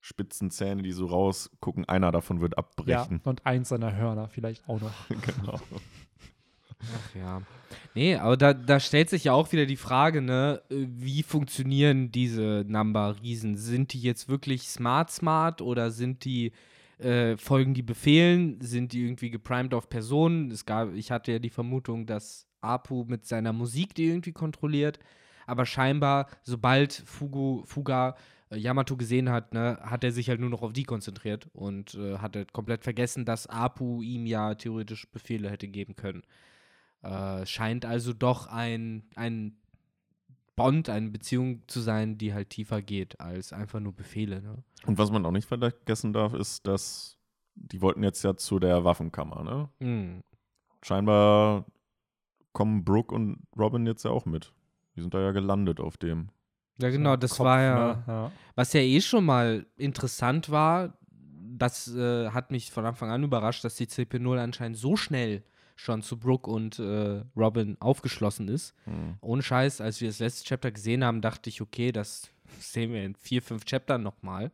spitzen 0.04 0.50
Zähne, 0.50 0.82
die 0.82 0.92
so 0.92 1.06
rausgucken. 1.06 1.88
Einer 1.88 2.12
davon 2.12 2.42
wird 2.42 2.52
Ja, 2.52 2.58
abbrechen. 2.58 3.22
und 3.24 3.46
eins 3.46 3.70
seiner 3.70 3.96
Hörner 3.96 4.28
vielleicht 4.28 4.68
auch 4.68 4.78
noch. 4.78 4.92
genau. 5.08 5.58
Ach 6.78 7.14
ja. 7.14 7.42
Nee, 7.94 8.16
aber 8.16 8.36
da, 8.36 8.52
da 8.52 8.80
stellt 8.80 9.08
sich 9.08 9.24
ja 9.24 9.32
auch 9.32 9.50
wieder 9.52 9.64
die 9.64 9.78
Frage, 9.78 10.20
ne, 10.20 10.60
wie 10.68 11.22
funktionieren 11.22 12.12
diese 12.12 12.66
Number-Riesen? 12.68 13.56
Sind 13.56 13.94
die 13.94 14.00
jetzt 14.00 14.28
wirklich 14.28 14.68
smart 14.68 15.10
smart 15.10 15.62
oder 15.62 15.90
sind 15.90 16.26
die, 16.26 16.52
äh, 16.98 17.38
folgen 17.38 17.72
die 17.72 17.82
Befehlen? 17.82 18.60
Sind 18.60 18.92
die 18.92 19.04
irgendwie 19.04 19.30
geprimed 19.30 19.72
auf 19.72 19.88
Personen? 19.88 20.50
Es 20.50 20.66
gab, 20.66 20.92
ich 20.92 21.10
hatte 21.10 21.32
ja 21.32 21.38
die 21.38 21.48
Vermutung, 21.48 22.04
dass 22.04 22.46
Apu 22.60 23.04
mit 23.08 23.24
seiner 23.24 23.54
Musik 23.54 23.94
die 23.94 24.04
irgendwie 24.04 24.32
kontrolliert. 24.32 24.98
Aber 25.46 25.64
scheinbar, 25.64 26.26
sobald 26.42 26.92
Fugu, 26.92 27.62
Fuga 27.64 28.16
äh, 28.50 28.56
Yamato 28.56 28.96
gesehen 28.96 29.30
hat, 29.30 29.54
ne, 29.54 29.78
hat 29.82 30.04
er 30.04 30.12
sich 30.12 30.28
halt 30.28 30.40
nur 30.40 30.50
noch 30.50 30.62
auf 30.62 30.72
die 30.72 30.84
konzentriert 30.84 31.48
und 31.52 31.94
äh, 31.94 32.18
hat 32.18 32.36
halt 32.36 32.52
komplett 32.52 32.84
vergessen, 32.84 33.24
dass 33.24 33.46
Apu 33.46 34.02
ihm 34.02 34.26
ja 34.26 34.54
theoretisch 34.54 35.08
Befehle 35.10 35.50
hätte 35.50 35.68
geben 35.68 35.96
können. 35.96 36.22
Äh, 37.02 37.44
scheint 37.46 37.84
also 37.84 38.12
doch 38.12 38.46
ein, 38.46 39.04
ein 39.14 39.56
Bond, 40.56 40.88
eine 40.88 41.10
Beziehung 41.10 41.62
zu 41.66 41.80
sein, 41.80 42.16
die 42.16 42.32
halt 42.32 42.50
tiefer 42.50 42.80
geht 42.80 43.20
als 43.20 43.52
einfach 43.52 43.80
nur 43.80 43.92
Befehle. 43.92 44.40
Ne? 44.40 44.62
Und 44.86 44.98
was 44.98 45.10
man 45.10 45.26
auch 45.26 45.32
nicht 45.32 45.48
vergessen 45.48 46.12
darf, 46.12 46.32
ist, 46.32 46.66
dass 46.66 47.18
die 47.56 47.80
wollten 47.80 48.02
jetzt 48.02 48.22
ja 48.22 48.36
zu 48.36 48.58
der 48.58 48.84
Waffenkammer, 48.84 49.42
ne? 49.44 49.68
Hm. 49.80 50.22
Scheinbar 50.82 51.66
kommen 52.52 52.84
Brooke 52.84 53.14
und 53.14 53.46
Robin 53.56 53.86
jetzt 53.86 54.04
ja 54.04 54.10
auch 54.10 54.26
mit. 54.26 54.52
Die 54.96 55.00
sind 55.00 55.14
da 55.14 55.20
ja 55.20 55.32
gelandet 55.32 55.80
auf 55.80 55.96
dem. 55.96 56.28
Ja, 56.78 56.90
genau, 56.90 57.16
das 57.16 57.32
Kopf, 57.32 57.46
war 57.46 57.62
ja, 57.62 57.86
ne? 57.86 58.04
ja. 58.06 58.32
was 58.54 58.72
ja 58.72 58.80
eh 58.80 59.00
schon 59.00 59.24
mal 59.24 59.66
interessant 59.76 60.50
war, 60.50 60.94
das 61.56 61.94
äh, 61.94 62.30
hat 62.30 62.50
mich 62.50 62.70
von 62.70 62.84
Anfang 62.84 63.10
an 63.10 63.22
überrascht, 63.22 63.64
dass 63.64 63.76
die 63.76 63.86
CP0 63.86 64.38
anscheinend 64.38 64.76
so 64.76 64.96
schnell 64.96 65.44
schon 65.76 66.02
zu 66.02 66.18
Brooke 66.18 66.50
und 66.50 66.78
äh, 66.78 67.22
Robin 67.36 67.76
aufgeschlossen 67.80 68.48
ist. 68.48 68.74
Hm. 68.84 69.16
Ohne 69.20 69.42
Scheiß, 69.42 69.80
als 69.80 70.00
wir 70.00 70.08
das 70.08 70.18
letzte 70.18 70.44
Chapter 70.44 70.70
gesehen 70.70 71.04
haben, 71.04 71.20
dachte 71.20 71.48
ich, 71.48 71.60
okay, 71.60 71.92
das 71.92 72.30
sehen 72.58 72.92
wir 72.92 73.04
in 73.04 73.14
vier, 73.14 73.42
fünf 73.42 73.64
Chaptern 73.64 74.02
nochmal. 74.02 74.50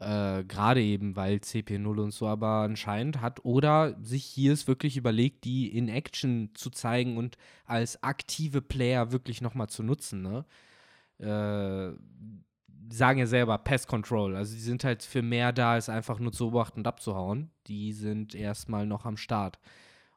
Äh, 0.00 0.44
Gerade 0.44 0.80
eben, 0.80 1.16
weil 1.16 1.36
CP0 1.38 2.00
und 2.00 2.12
so, 2.12 2.28
aber 2.28 2.62
anscheinend 2.62 3.20
hat 3.20 3.44
Oda 3.44 3.96
sich 4.00 4.24
hier 4.24 4.52
es 4.52 4.68
wirklich 4.68 4.96
überlegt, 4.96 5.44
die 5.44 5.76
in 5.76 5.88
Action 5.88 6.50
zu 6.54 6.70
zeigen 6.70 7.16
und 7.16 7.36
als 7.64 8.02
aktive 8.02 8.62
Player 8.62 9.10
wirklich 9.10 9.40
nochmal 9.40 9.68
zu 9.68 9.82
nutzen, 9.82 10.22
ne? 10.22 10.44
Äh, 11.18 11.92
sagen 12.90 13.18
ja 13.18 13.26
selber 13.26 13.58
Pest 13.58 13.86
Control. 13.86 14.34
Also 14.36 14.54
die 14.54 14.60
sind 14.60 14.84
halt 14.84 15.02
für 15.02 15.22
mehr 15.22 15.52
da, 15.52 15.72
als 15.72 15.88
einfach 15.88 16.18
nur 16.18 16.32
zu 16.32 16.50
beobachten 16.50 16.80
und 16.80 16.86
abzuhauen. 16.86 17.50
Die 17.66 17.92
sind 17.92 18.34
erstmal 18.34 18.86
noch 18.86 19.04
am 19.04 19.16
Start. 19.16 19.58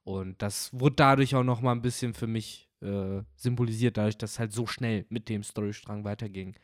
Und 0.03 0.41
das 0.41 0.71
wurde 0.77 0.95
dadurch 0.95 1.35
auch 1.35 1.43
noch 1.43 1.61
mal 1.61 1.73
ein 1.73 1.81
bisschen 1.81 2.13
für 2.13 2.27
mich 2.27 2.69
äh, 2.81 3.21
symbolisiert, 3.35 3.97
dadurch, 3.97 4.17
dass 4.17 4.31
es 4.33 4.39
halt 4.39 4.51
so 4.53 4.65
schnell 4.65 5.05
mit 5.09 5.29
dem 5.29 5.43
Storystrang 5.43 6.03
weiterging. 6.05 6.55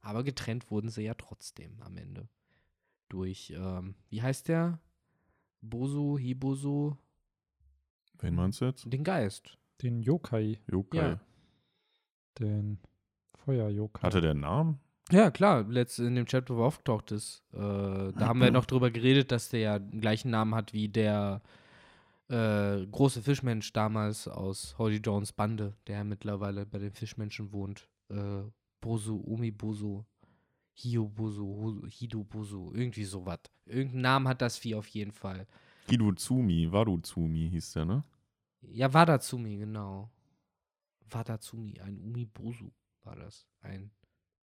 Aber 0.00 0.22
getrennt 0.22 0.70
wurden 0.70 0.90
sie 0.90 1.02
ja 1.02 1.14
trotzdem 1.14 1.80
am 1.80 1.96
Ende. 1.96 2.28
Durch, 3.08 3.52
ähm, 3.56 3.94
wie 4.10 4.22
heißt 4.22 4.48
der? 4.48 4.80
Bosu, 5.62 6.18
Hibosu, 6.18 6.94
Wen 8.18 8.34
meinst 8.34 8.60
du 8.60 8.66
jetzt? 8.66 8.84
den 8.92 9.02
Geist. 9.02 9.58
Den 9.82 10.02
Yokai, 10.02 10.58
Yokai. 10.70 10.96
Ja. 11.10 11.20
den 12.38 12.78
Feuer-Yokai. 13.44 14.02
Hatte 14.02 14.20
der 14.20 14.32
einen 14.32 14.40
Namen? 14.40 14.80
Ja, 15.10 15.30
klar, 15.30 15.64
letzt 15.68 15.98
in 15.98 16.14
dem 16.14 16.26
Chat, 16.26 16.48
wo 16.48 16.60
er 16.62 16.66
aufgetaucht 16.66 17.12
ist. 17.12 17.42
Äh, 17.52 17.58
da 17.58 18.12
haben 18.26 18.40
wir 18.40 18.50
noch 18.50 18.64
drüber 18.66 18.90
geredet, 18.90 19.30
dass 19.32 19.50
der 19.50 19.60
ja 19.60 19.78
den 19.78 20.00
gleichen 20.00 20.30
Namen 20.30 20.54
hat 20.54 20.72
wie 20.72 20.88
der 20.88 21.42
äh, 22.28 22.86
große 22.86 23.20
Fischmensch 23.22 23.72
damals 23.74 24.26
aus 24.28 24.76
Holly 24.78 24.96
Jones 24.96 25.32
Bande, 25.32 25.74
der 25.86 26.04
mittlerweile 26.04 26.64
bei 26.64 26.78
den 26.78 26.92
Fischmenschen 26.92 27.52
wohnt. 27.52 27.86
Äh, 28.08 28.42
Bosu, 28.80 29.16
Umibosu, 29.16 30.04
Hiobosu, 30.72 31.44
Hu- 31.44 31.86
Hidobosu, 31.86 32.72
irgendwie 32.72 33.04
sowas. 33.04 33.40
Irgendeinen 33.66 34.02
Namen 34.02 34.28
hat 34.28 34.40
das 34.40 34.56
Vieh 34.56 34.74
auf 34.74 34.88
jeden 34.88 35.12
Fall. 35.12 35.46
Hiduzumi, 35.90 36.72
Waduzumi 36.72 37.50
hieß 37.50 37.72
der, 37.74 37.84
ne? 37.84 38.04
Ja, 38.62 38.92
Wadatsumi, 38.92 39.58
genau. 39.58 40.08
Wadatsumi, 41.10 41.78
ein 41.80 41.98
Umibosu 42.00 42.70
war 43.04 43.16
das. 43.16 43.46
Ein 43.62 43.90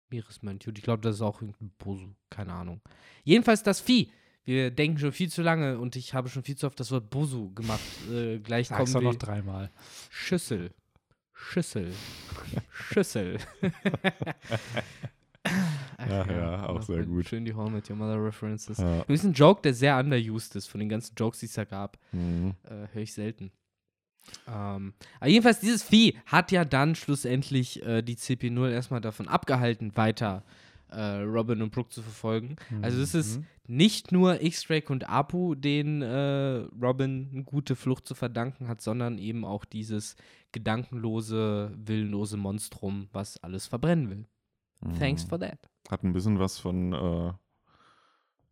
Meeresmönch. 0.10 0.68
Und 0.68 0.77
ich 0.77 0.84
glaube, 0.84 1.02
das 1.02 1.15
ist 1.15 1.22
auch 1.22 1.41
irgendein 1.41 1.72
Bosu. 1.77 2.10
Keine 2.30 2.53
Ahnung. 2.53 2.82
Jedenfalls 3.23 3.64
das 3.64 3.80
Vieh. 3.82 4.11
Wir 4.44 4.69
denken 4.69 4.99
schon 4.99 5.11
viel 5.11 5.30
zu 5.32 5.41
lange 5.41 5.80
und 5.80 5.95
ich 5.95 6.14
habe 6.14 6.30
schon 6.30 6.44
viel 6.44 6.56
zu 6.56 6.68
oft 6.68 6.80
das 6.80 6.91
Wort 6.91 7.10
Bosu 7.10 7.52
gemacht. 7.53 7.82
Äh, 8.11 8.38
gleich 8.40 8.68
Sag's 8.68 8.94
kommen 8.94 9.06
wir. 9.06 9.11
noch 9.14 9.19
dreimal. 9.19 9.72
Schüssel. 10.11 10.72
Schüssel. 11.34 11.91
Schüssel. 12.69 13.40
Ach 15.98 16.27
ja, 16.27 16.68
auch 16.68 16.76
noch 16.76 16.82
sehr 16.84 17.03
gut. 17.06 17.27
Schön 17.27 17.45
die 17.45 17.53
Horn 17.53 17.73
mit 17.73 17.90
Your 17.90 17.95
Mother 17.95 18.23
References. 18.23 18.77
Ja. 18.77 19.02
Ist 19.02 19.23
ein 19.23 19.34
Joke, 19.34 19.61
der 19.61 19.73
sehr 19.73 19.98
underused 19.98 20.56
ist 20.56 20.68
von 20.68 20.80
den 20.80 20.90
ganzen 20.90 21.15
Jokes, 21.15 21.40
die 21.40 21.45
es 21.48 21.53
da 21.53 21.65
gab. 21.65 21.98
Mhm. 22.11 22.56
Äh, 22.64 22.88
Höre 22.94 23.02
ich 23.02 23.14
selten. 23.14 23.52
Ähm, 24.47 24.93
aber 25.19 25.30
jedenfalls, 25.30 25.60
dieses 25.60 25.84
Vieh 25.84 26.18
hat 26.26 26.52
ja 26.52 26.65
dann 26.65 26.95
schlussendlich 26.95 27.84
äh, 27.85 28.02
die 28.02 28.15
CP0 28.15 28.72
erstmal 28.72 29.02
davon 29.02 29.27
abgehalten, 29.27 29.95
weiter 29.95 30.43
äh, 30.89 31.22
Robin 31.22 31.61
und 31.61 31.72
Brooke 31.72 31.89
zu 31.89 32.02
verfolgen. 32.02 32.56
Also 32.81 33.02
es 33.02 33.15
ist 33.15 33.38
Mhm. 33.39 33.45
nicht 33.68 34.11
nur 34.11 34.41
X-Drake 34.41 34.93
und 34.93 35.10
Apu, 35.10 35.56
denen 35.56 36.02
äh, 36.03 36.68
Robin 36.81 37.30
eine 37.34 37.43
gute 37.43 37.76
Flucht 37.76 38.07
zu 38.07 38.14
verdanken 38.15 38.68
hat, 38.68 38.81
sondern 38.81 39.18
eben 39.18 39.43
auch 39.45 39.65
dieses 39.65 40.15
gedankenlose, 40.52 41.73
willenlose 41.76 42.38
Monstrum, 42.38 43.10
was 43.14 43.38
alles 43.43 43.65
verbrennen 43.68 44.10
will. 44.10 44.26
Thanks 44.99 45.26
Mhm. 45.26 45.30
for 45.30 45.39
that. 45.39 45.57
Hat 45.89 46.03
ein 46.03 46.14
bisschen 46.14 46.39
was 46.39 46.60
von 46.60 46.93
äh, 46.93 47.34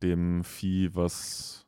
dem 0.02 0.44
Vieh, 0.44 0.90
was 0.94 1.66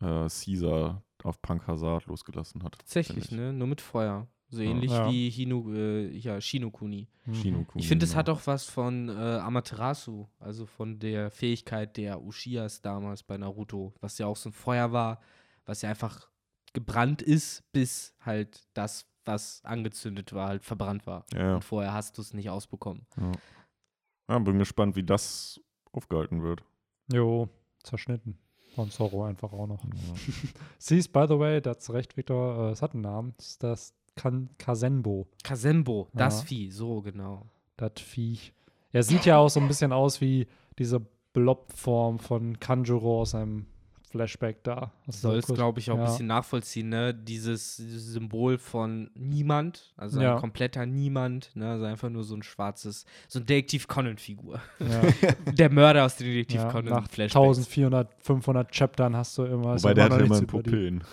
äh, 0.00 0.28
Caesar 0.28 1.02
auf 1.24 1.40
Punk 1.42 1.66
Hazard 1.66 2.06
losgelassen 2.06 2.62
hat. 2.62 2.78
Tatsächlich, 2.78 3.30
ne? 3.30 3.52
Nur 3.52 3.66
mit 3.68 3.80
Feuer. 3.80 4.26
So 4.52 4.62
Ja. 4.62 4.70
ähnlich 4.70 4.90
Ja. 4.90 5.08
wie 5.10 5.30
Hino, 5.30 5.72
äh, 5.72 6.08
ja, 6.16 6.40
Shinokuni. 6.40 7.08
Mhm. 7.24 7.32
ich. 7.32 7.40
Shinokuni, 7.40 7.82
Ich 7.82 7.88
finde, 7.88 8.04
es 8.04 8.10
genau. 8.10 8.18
hat 8.18 8.28
auch 8.30 8.46
was 8.46 8.64
von 8.64 9.08
äh, 9.08 9.12
Amaterasu, 9.12 10.26
also 10.40 10.66
von 10.66 10.98
der 10.98 11.30
Fähigkeit 11.30 11.96
der 11.96 12.20
Ushias 12.22 12.82
damals 12.82 13.22
bei 13.22 13.38
Naruto, 13.38 13.94
was 14.00 14.18
ja 14.18 14.26
auch 14.26 14.36
so 14.36 14.48
ein 14.48 14.52
Feuer 14.52 14.90
war, 14.92 15.20
was 15.66 15.82
ja 15.82 15.90
einfach 15.90 16.28
gebrannt 16.72 17.22
ist, 17.22 17.62
bis 17.72 18.14
halt 18.20 18.66
das, 18.74 19.06
was 19.24 19.64
angezündet 19.64 20.32
war, 20.32 20.48
halt 20.48 20.64
verbrannt 20.64 21.06
war. 21.06 21.24
Ja, 21.32 21.40
ja. 21.40 21.54
Und 21.56 21.64
vorher 21.64 21.92
hast 21.92 22.18
du 22.18 22.22
es 22.22 22.34
nicht 22.34 22.50
ausbekommen. 22.50 23.06
ja, 24.28 24.38
bin 24.40 24.58
gespannt, 24.58 24.96
wie 24.96 25.04
das 25.04 25.60
aufgehalten 25.92 26.42
wird. 26.42 26.64
Jo, 27.12 27.48
zerschnitten. 27.84 28.38
Von 28.74 28.90
Zorro 28.90 29.24
einfach 29.24 29.52
auch 29.52 29.66
noch. 29.66 29.84
Ja. 29.84 30.14
Siehst, 30.78 31.12
by 31.12 31.26
the 31.28 31.38
way, 31.38 31.60
das 31.60 31.78
ist 31.78 31.90
recht, 31.90 32.16
Victor, 32.16 32.68
äh, 32.68 32.72
es 32.72 32.82
hat 32.82 32.94
einen 32.94 33.02
Namen. 33.02 33.34
Das 33.36 33.46
ist 33.48 33.62
das 33.62 33.94
kan 34.16 34.50
Kasenbo, 34.58 35.28
Kasenbo, 35.42 36.08
das 36.12 36.40
Ja. 36.40 36.46
Vieh, 36.46 36.70
so 36.70 37.00
genau. 37.00 37.46
das 37.76 37.92
Viech. 38.00 38.52
Er 38.92 39.02
sieht 39.02 39.24
ja 39.24 39.38
auch 39.38 39.48
so 39.48 39.60
ein 39.60 39.68
bisschen 39.68 39.92
aus 39.92 40.20
wie 40.20 40.46
diese 40.78 41.00
Blobform 41.32 42.18
von 42.18 42.58
Kanjuro 42.58 43.20
aus 43.20 43.34
einem 43.34 43.66
Flashback 44.10 44.62
da. 44.64 44.92
Du 45.06 45.12
Soll 45.12 45.38
es, 45.38 45.46
glaube 45.46 45.78
ich, 45.80 45.90
auch 45.90 45.94
ein 45.94 46.00
ja. 46.00 46.06
bisschen 46.06 46.26
nachvollziehen, 46.26 46.88
ne? 46.88 47.14
Dieses, 47.14 47.76
dieses 47.76 48.06
Symbol 48.12 48.58
von 48.58 49.08
Niemand, 49.14 49.92
also 49.96 50.20
Ja. 50.20 50.34
ein 50.34 50.40
kompletter 50.40 50.84
Niemand, 50.84 51.50
ne? 51.54 51.70
Also 51.70 51.84
einfach 51.84 52.10
nur 52.10 52.24
so 52.24 52.34
ein 52.34 52.42
schwarzes, 52.42 53.04
so 53.28 53.38
ein 53.38 53.46
Detektiv 53.46 53.86
Conan-Figur. 53.88 54.60
Ja, 54.80 55.00
Der 55.52 55.70
Mörder 55.70 56.04
aus 56.04 56.16
den 56.16 56.26
Detektiv 56.26 56.60
ja, 56.60 56.70
Conan 56.70 56.92
nach 56.94 57.08
Flashbacks. 57.08 57.36
1400, 57.36 58.08
500 58.18 58.72
Chaptern 58.74 59.16
hast 59.16 59.38
du 59.38 59.44
immer. 59.44 59.76
Wobei 59.76 59.94
der 59.94 60.08
noch 60.08 60.18
immer 60.18 60.40
die- 60.40 60.46
Pupillen. 60.46 61.04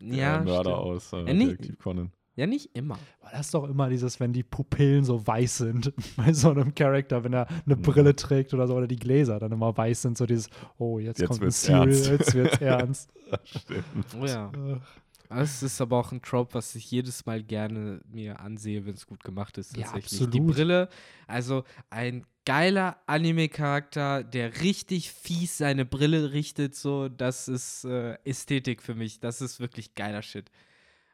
Ja, 0.00 0.36
der 0.38 0.44
Mörder 0.44 0.70
stimmt. 0.70 0.86
aus 0.86 1.12
äh, 1.12 1.16
Ja, 1.26 1.34
nee. 1.34 1.44
Detektiv 1.46 1.78
Conan. 1.78 2.12
Ja, 2.36 2.46
nicht 2.46 2.70
immer. 2.74 2.98
Aber 3.20 3.30
Das 3.32 3.46
ist 3.46 3.54
doch 3.54 3.64
immer 3.64 3.88
dieses, 3.88 4.20
wenn 4.20 4.32
die 4.32 4.42
Pupillen 4.42 5.04
so 5.04 5.26
weiß 5.26 5.58
sind 5.58 5.92
bei 6.16 6.32
so 6.32 6.50
einem 6.50 6.74
Charakter, 6.74 7.24
wenn 7.24 7.32
er 7.32 7.48
eine 7.64 7.76
Brille 7.76 8.14
trägt 8.14 8.52
oder 8.52 8.68
so, 8.68 8.74
oder 8.74 8.86
die 8.86 8.96
Gläser 8.98 9.38
dann 9.38 9.52
immer 9.52 9.74
weiß 9.76 10.02
sind, 10.02 10.18
so 10.18 10.26
dieses, 10.26 10.50
oh, 10.78 10.98
jetzt, 10.98 11.18
Jetzt 11.18 11.28
kommt 11.28 11.40
ein 11.40 11.44
wird's 11.44 11.62
Serial, 11.62 11.88
ernst. 11.88 12.06
jetzt 12.10 12.34
wird's 12.34 12.56
ernst. 12.60 13.10
Stimmt. 13.44 13.84
Oh 14.20 14.26
ja. 14.26 14.52
Es 15.28 15.62
ist 15.62 15.80
aber 15.80 15.98
auch 15.98 16.12
ein 16.12 16.22
Trope, 16.22 16.54
was 16.54 16.74
ich 16.76 16.90
jedes 16.90 17.26
Mal 17.26 17.42
gerne 17.42 18.00
mir 18.08 18.38
ansehe, 18.38 18.86
wenn 18.86 18.94
es 18.94 19.06
gut 19.06 19.24
gemacht 19.24 19.58
ist. 19.58 19.76
Ja, 19.76 19.84
Tatsächlich. 19.84 20.18
Die 20.18 20.24
absolut. 20.26 20.54
Brille, 20.54 20.88
also 21.26 21.64
ein 21.90 22.24
geiler 22.44 22.98
Anime-Charakter, 23.06 24.22
der 24.22 24.60
richtig 24.60 25.10
fies 25.10 25.58
seine 25.58 25.84
Brille 25.84 26.32
richtet, 26.32 26.76
so, 26.76 27.08
das 27.08 27.48
ist 27.48 27.84
äh, 27.84 28.18
Ästhetik 28.24 28.82
für 28.82 28.94
mich. 28.94 29.18
Das 29.18 29.40
ist 29.40 29.58
wirklich 29.58 29.94
geiler 29.94 30.22
Shit. 30.22 30.50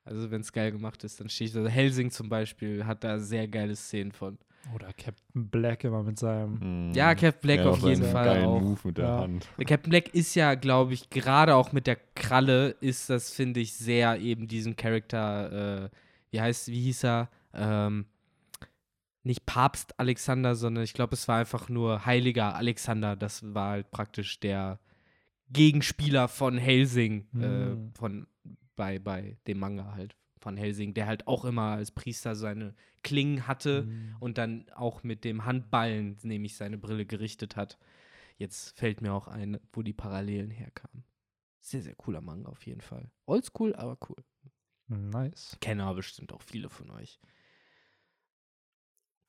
Also, 0.04 0.30
wenn 0.30 0.40
es 0.40 0.52
geil 0.52 0.72
gemacht 0.72 1.04
ist, 1.04 1.20
dann 1.20 1.28
stehe 1.28 1.48
ich 1.48 1.54
da. 1.54 1.64
Helsing 1.66 2.10
zum 2.10 2.28
Beispiel 2.28 2.84
hat 2.84 3.04
da 3.04 3.18
sehr 3.18 3.46
geile 3.48 3.76
Szenen 3.76 4.12
von. 4.12 4.38
Oder 4.74 4.92
Captain 4.92 5.48
Black 5.50 5.82
immer 5.84 6.02
mit 6.04 6.18
seinem. 6.18 6.88
Mhm. 6.88 6.92
Ja, 6.94 7.14
Captain 7.14 7.40
Black 7.40 7.58
Ja, 7.60 7.70
auf 7.70 7.82
jeden 7.82 8.04
Fall 8.04 8.24
geilen 8.26 8.44
auch. 8.46 8.60
Move 8.60 8.80
mit 8.84 8.98
der 8.98 9.04
Ja. 9.06 9.18
Hand. 9.18 9.48
Der 9.58 9.64
Captain 9.64 9.90
Black 9.90 10.14
ist 10.14 10.34
ja, 10.34 10.54
glaube 10.54 10.94
ich, 10.94 11.10
gerade 11.10 11.54
auch 11.56 11.72
mit 11.72 11.86
der 11.86 11.96
Kralle 12.14 12.70
ist 12.80 13.10
das, 13.10 13.30
finde 13.32 13.60
ich, 13.60 13.72
sehr 13.74 14.18
eben 14.20 14.46
diesem 14.48 14.76
Charakter, 14.76 15.84
äh, 15.84 15.88
wie 16.30 16.40
heißt, 16.40 16.68
wie 16.68 16.80
hieß 16.82 17.04
er? 17.04 17.28
Ähm, 17.54 18.06
nicht 19.24 19.46
Papst 19.46 19.98
Alexander, 20.00 20.54
sondern 20.56 20.82
ich 20.84 20.94
glaube, 20.94 21.14
es 21.14 21.28
war 21.28 21.38
einfach 21.38 21.68
nur 21.68 22.06
Heiliger 22.06 22.54
Alexander. 22.56 23.14
Das 23.16 23.42
war 23.54 23.70
halt 23.70 23.90
praktisch 23.92 24.40
der 24.40 24.78
Gegenspieler 25.50 26.28
von 26.28 26.56
Helsing, 26.58 27.26
äh, 27.34 27.38
Hm. 27.44 27.90
von, 27.94 28.26
bei, 28.82 28.98
bei 28.98 29.36
dem 29.46 29.60
Manga 29.60 29.92
halt, 29.94 30.16
von 30.40 30.56
Helsing, 30.56 30.92
der 30.92 31.06
halt 31.06 31.28
auch 31.28 31.44
immer 31.44 31.70
als 31.76 31.92
Priester 31.92 32.34
seine 32.34 32.74
Klingen 33.04 33.46
hatte 33.46 33.84
Mhm. 33.84 34.16
und 34.18 34.38
dann 34.38 34.68
auch 34.74 35.04
mit 35.04 35.22
dem 35.22 35.44
Handballen 35.44 36.18
nämlich 36.22 36.56
seine 36.56 36.78
Brille 36.78 37.06
gerichtet 37.06 37.54
hat. 37.54 37.78
Jetzt 38.38 38.76
fällt 38.76 39.02
mir 39.02 39.12
auch 39.12 39.28
ein, 39.28 39.60
wo 39.72 39.82
die 39.82 39.92
Parallelen 39.92 40.50
herkamen. 40.50 41.04
Sehr, 41.60 41.80
sehr 41.82 41.94
cooler 41.94 42.20
Manga 42.20 42.48
auf 42.50 42.66
jeden 42.66 42.80
Fall. 42.80 43.08
Oldschool, 43.26 43.72
aber 43.76 43.96
cool. 44.08 44.16
Nice. 44.88 45.56
Kennen 45.60 45.80
aber 45.80 45.94
bestimmt 45.96 46.32
auch 46.32 46.42
viele 46.42 46.68
von 46.68 46.90
euch. 46.90 47.20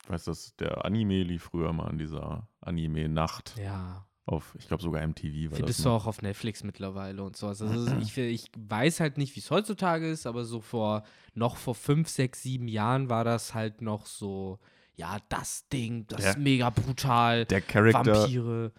Ich 0.04 0.10
weiß, 0.10 0.24
dass 0.26 0.56
der 0.56 0.84
Anime 0.84 1.22
lief 1.22 1.44
früher 1.44 1.72
mal 1.74 1.88
an 1.90 2.00
dieser 2.00 2.50
Anime-Nacht 2.62 3.56
Ja. 3.58 4.08
Auf, 4.26 4.56
ich 4.58 4.68
glaube 4.68 4.82
sogar 4.82 5.06
MTV 5.06 5.52
war 5.52 5.58
Findest 5.58 5.80
das. 5.80 5.84
du 5.84 5.90
noch. 5.90 6.04
auch 6.04 6.08
auf 6.08 6.22
Netflix 6.22 6.64
mittlerweile 6.64 7.24
und 7.24 7.36
sowas. 7.36 7.62
Also 7.62 7.98
ich, 7.98 8.18
ich 8.18 8.52
weiß 8.58 9.02
halt 9.02 9.18
nicht, 9.18 9.36
wie 9.36 9.42
es 9.42 9.52
heutzutage 9.52 10.10
ist, 10.10 10.26
aber 10.26 10.46
so 10.46 10.62
vor, 10.62 11.04
noch 11.34 11.58
vor 11.58 11.76
fünf, 11.76 12.08
sechs, 12.08 12.42
sieben 12.42 12.68
Jahren 12.68 13.10
war 13.10 13.26
das 13.26 13.54
halt 13.54 13.82
noch 13.82 14.06
so, 14.06 14.60
ja, 14.96 15.18
das 15.28 15.68
Ding, 15.68 16.08
das 16.08 16.26
ist 16.26 16.38
mega 16.38 16.70
brutal. 16.70 17.46
Der 17.46 17.62
Charakter, 17.62 18.22
Vampire. 18.22 18.72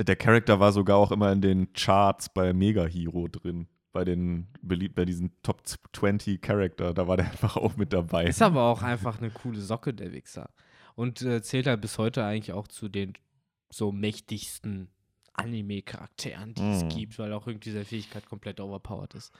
der 0.00 0.16
Charakter 0.16 0.58
war 0.58 0.72
sogar 0.72 0.96
auch 0.96 1.12
immer 1.12 1.30
in 1.30 1.40
den 1.40 1.72
Charts 1.72 2.28
bei 2.28 2.52
Mega 2.52 2.84
Hero 2.86 3.28
drin. 3.28 3.68
Bei 3.92 4.04
den 4.04 4.48
beliebt 4.62 4.94
bei 4.94 5.04
diesen 5.04 5.32
Top 5.42 5.62
20 5.66 6.40
Charakter, 6.40 6.94
da 6.94 7.06
war 7.06 7.16
der 7.16 7.26
einfach 7.30 7.56
auch 7.56 7.76
mit 7.76 7.92
dabei. 7.92 8.24
Ist 8.26 8.42
aber 8.42 8.62
auch 8.62 8.82
einfach 8.82 9.18
eine 9.18 9.30
coole 9.30 9.60
Socke, 9.60 9.94
der 9.94 10.12
Wichser. 10.12 10.50
Und 10.96 11.22
äh, 11.22 11.42
zählt 11.42 11.66
halt 11.68 11.80
bis 11.80 11.98
heute 11.98 12.24
eigentlich 12.24 12.52
auch 12.52 12.66
zu 12.66 12.88
den 12.88 13.14
so 13.70 13.92
mächtigsten 13.92 14.88
Anime-Charakteren, 15.34 16.54
die 16.54 16.62
es 16.70 16.84
Mhm. 16.84 16.88
gibt, 16.90 17.18
weil 17.18 17.32
auch 17.32 17.46
irgendwie 17.46 17.70
seine 17.70 17.84
Fähigkeit 17.84 18.26
komplett 18.26 18.60
overpowered 18.60 19.14
ist. 19.14 19.32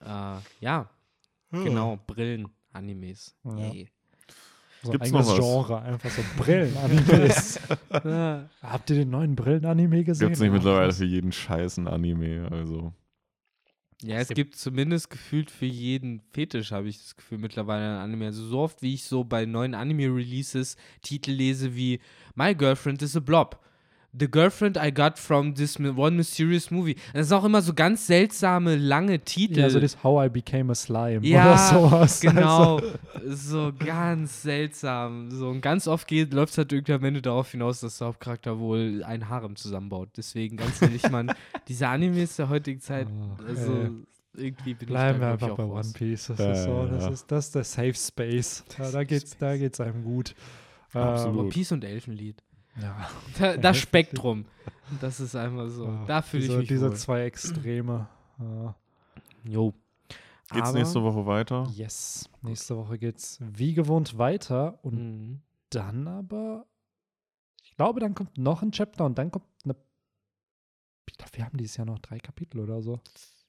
Äh, 0.00 0.36
ja, 0.60 0.88
genau, 1.50 1.98
Brillen, 2.06 2.48
Animes. 2.72 3.34
Ja. 3.44 3.56
Yay. 3.56 3.88
So 4.82 4.90
ein 4.90 4.98
Gibt's 4.98 5.12
noch 5.12 5.26
was? 5.28 5.36
Genre, 5.38 5.80
einfach 5.82 6.10
so 6.10 6.22
Brillen-Animes. 6.38 7.60
Ja. 8.04 8.48
Habt 8.62 8.90
ihr 8.90 8.96
den 8.96 9.10
neuen 9.10 9.36
Brillen-Anime 9.36 10.02
gesehen? 10.02 10.26
Gibt 10.28 10.36
es 10.36 10.40
nicht 10.42 10.50
mittlerweile 10.52 10.92
für 10.92 11.04
jeden 11.04 11.30
Scheiß 11.30 11.76
ein 11.76 11.86
Anime, 11.86 12.48
also. 12.50 12.92
Ja, 14.02 14.16
es 14.16 14.28
gibt 14.28 14.56
zumindest 14.56 15.10
gefühlt 15.10 15.50
für 15.50 15.66
jeden 15.66 16.20
Fetisch, 16.32 16.72
habe 16.72 16.88
ich 16.88 16.98
das 16.98 17.16
Gefühl, 17.16 17.38
mittlerweile 17.38 17.84
ein 17.84 18.00
Anime. 18.02 18.26
Also 18.26 18.44
so 18.44 18.58
oft, 18.60 18.82
wie 18.82 18.94
ich 18.94 19.04
so 19.04 19.22
bei 19.22 19.46
neuen 19.46 19.74
Anime-Releases 19.74 20.76
Titel 21.02 21.30
lese 21.30 21.76
wie 21.76 22.00
My 22.34 22.54
Girlfriend 22.54 23.02
is 23.02 23.16
a 23.16 23.20
Blob. 23.20 23.60
The 24.18 24.30
Girlfriend 24.30 24.76
I 24.76 24.92
got 24.92 25.18
from 25.18 25.54
this 25.54 25.78
one 25.80 26.16
mysterious 26.16 26.70
movie. 26.70 26.96
Das 27.14 27.28
sind 27.28 27.36
auch 27.38 27.44
immer 27.44 27.62
so 27.62 27.72
ganz 27.72 28.06
seltsame, 28.06 28.76
lange 28.76 29.20
Titel. 29.20 29.60
Ja, 29.60 29.70
so 29.70 29.80
das 29.80 30.02
How 30.04 30.26
I 30.26 30.28
Became 30.28 30.70
a 30.72 30.74
Slime 30.74 31.26
Ja, 31.26 31.46
oder 31.78 31.88
sowas. 31.88 32.20
Genau, 32.20 32.78
Also, 33.14 33.68
so 33.68 33.72
ganz 33.78 34.42
seltsam. 34.42 35.30
So, 35.30 35.48
und 35.48 35.62
ganz 35.62 35.88
oft 35.88 36.10
läuft 36.10 36.52
es 36.52 36.58
halt 36.58 36.72
irgendwie 36.74 36.92
am 36.92 37.04
Ende 37.04 37.22
darauf 37.22 37.50
hinaus, 37.52 37.80
dass 37.80 37.96
der 37.98 38.08
Hauptcharakter 38.08 38.58
wohl 38.58 39.02
ein 39.02 39.30
Harem 39.30 39.56
zusammenbaut. 39.56 40.10
Deswegen 40.16 40.58
ganz 40.58 40.82
ehrlich, 40.82 41.08
man, 41.10 41.32
diese 41.68 41.88
Animes 41.88 42.36
der 42.36 42.50
heutigen 42.50 42.80
Zeit, 42.80 43.06
Oh, 43.10 43.42
also 43.48 43.72
ey. 43.72 43.90
irgendwie 44.36 44.74
bin 44.74 44.88
Bleiben 44.88 45.16
ich 45.16 45.20
wir 45.22 45.28
einfach 45.28 45.56
bei 45.56 45.62
raus. 45.62 45.86
One 45.86 45.92
Piece. 45.94 46.26
Das, 46.26 46.38
Ja, 46.38 46.52
ist, 46.52 46.64
so, 46.64 46.86
das, 46.86 47.02
ja. 47.04 47.10
ist, 47.10 47.26
das 47.32 47.46
ist 47.46 47.54
der 47.54 47.64
Safe 47.64 47.94
Space. 47.94 48.64
Ja, 48.78 48.84
da 48.90 49.04
da 49.04 49.04
Space. 49.06 49.58
geht's 49.58 49.80
einem 49.80 50.04
gut. 50.04 50.34
Ähm, 50.94 51.00
Absolut. 51.00 51.38
One 51.40 51.48
Piece 51.48 51.72
und 51.72 51.82
Elfenlied. 51.82 52.42
Ja. 52.80 53.08
Da, 53.38 53.56
das 53.56 53.78
Spektrum. 53.78 54.44
Das 55.00 55.20
ist 55.20 55.34
einfach 55.34 55.68
so. 55.68 55.86
Ah, 55.86 56.04
da 56.06 56.22
fühle 56.22 56.42
ich 56.42 56.48
diese, 56.48 56.58
mich 56.58 56.68
Diese 56.68 56.90
wohl. 56.90 56.96
zwei 56.96 57.22
Extreme. 57.24 58.08
Ja. 58.38 58.74
Jo. 59.44 59.74
Geht's 60.52 60.68
Aber- 60.68 60.78
nächste 60.78 61.02
Woche 61.02 61.24
weiter? 61.26 61.66
Yes. 61.74 62.28
Nächste 62.42 62.76
Woche 62.76 62.98
geht's 62.98 63.38
wie 63.40 63.72
gewohnt 63.74 64.18
weiter 64.18 64.78
und 64.82 64.94
Mhm. 64.94 65.40
dann 65.70 66.06
aber, 66.08 66.66
ich 67.62 67.74
glaube, 67.76 68.00
dann 68.00 68.14
kommt 68.14 68.36
noch 68.36 68.60
ein 68.62 68.70
Chapter 68.72 69.06
und 69.06 69.16
dann 69.16 69.30
kommt 69.30 69.46
eine. 69.64 69.74
Ich 71.08 71.16
glaube, 71.16 71.32
wir 71.36 71.44
haben 71.46 71.56
dieses 71.56 71.76
Jahr 71.78 71.86
noch 71.86 71.98
drei 72.00 72.18
Kapitel 72.18 72.60
oder 72.60 72.82
so. 72.82 73.00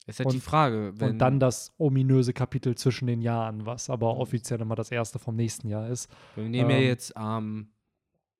Ist 0.06 0.18
halt 0.20 0.32
die 0.32 0.36
Und- 0.36 0.42
Frage, 0.42 0.92
wenn 0.96 1.12
und 1.12 1.18
dann 1.18 1.40
das 1.40 1.72
ominöse 1.78 2.32
Kapitel 2.32 2.74
zwischen 2.74 3.06
den 3.06 3.20
Jahren, 3.20 3.64
was 3.66 3.88
aber 3.90 4.16
offiziell 4.16 4.60
immer 4.60 4.74
das 4.74 4.90
erste 4.90 5.18
vom 5.18 5.36
nächsten 5.36 5.68
Jahr 5.68 5.88
ist. 5.88 6.10
wir 6.36 6.48
nehmen 6.48 6.70
ja 6.70 6.76
ähm, 6.76 6.82
jetzt 6.84 7.16
am 7.16 7.68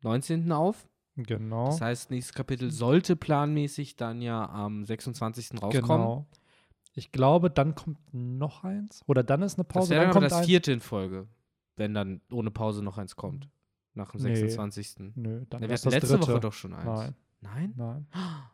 19. 0.05 0.53
auf. 0.53 0.89
Genau. 1.17 1.67
Das 1.67 1.81
heißt, 1.81 2.11
nächstes 2.11 2.35
Kapitel 2.35 2.71
sollte 2.71 3.15
planmäßig 3.17 3.97
dann 3.97 4.21
ja 4.23 4.49
am 4.49 4.85
26. 4.85 5.53
rauskommen. 5.63 5.73
genau. 5.73 6.27
Ich 6.97 7.11
glaube, 7.13 7.51
dann 7.51 7.75
kommt 7.75 7.99
noch 8.13 8.63
eins. 8.65 9.03
Oder 9.07 9.23
dann 9.25 9.43
ist 9.43 9.59
eine 9.59 9.65
Das 9.65 9.75
Pause. 9.75 9.91
wäre 9.91 10.03
dann 10.03 10.07
dann 10.13 10.13
kommt 10.23 10.31
das 10.31 10.39
ein, 10.39 10.45
vierte 10.45 10.73
in 10.73 10.81
Folge, 10.81 11.27
wenn 11.77 11.93
dann 11.95 12.21
ohne 12.31 12.51
Pause 12.53 12.83
noch 12.85 12.99
eins 12.99 13.17
kommt. 13.17 13.49
Nach 13.95 14.11
dem 14.13 14.23
Nee. 14.23 14.35
26. 14.37 15.13
Nö, 15.17 15.45
dann 15.51 15.63
ist 15.63 15.69
wir 15.69 15.69
das 15.69 15.85
hatten 15.87 15.95
letzte 15.95 16.19
dritte. 16.19 16.33
Woche 16.33 16.41
doch 16.41 16.53
schon 16.53 16.73
eins. 16.75 16.85
Nein, 16.85 17.15
Nein? 17.41 17.75
nein. 17.77 18.07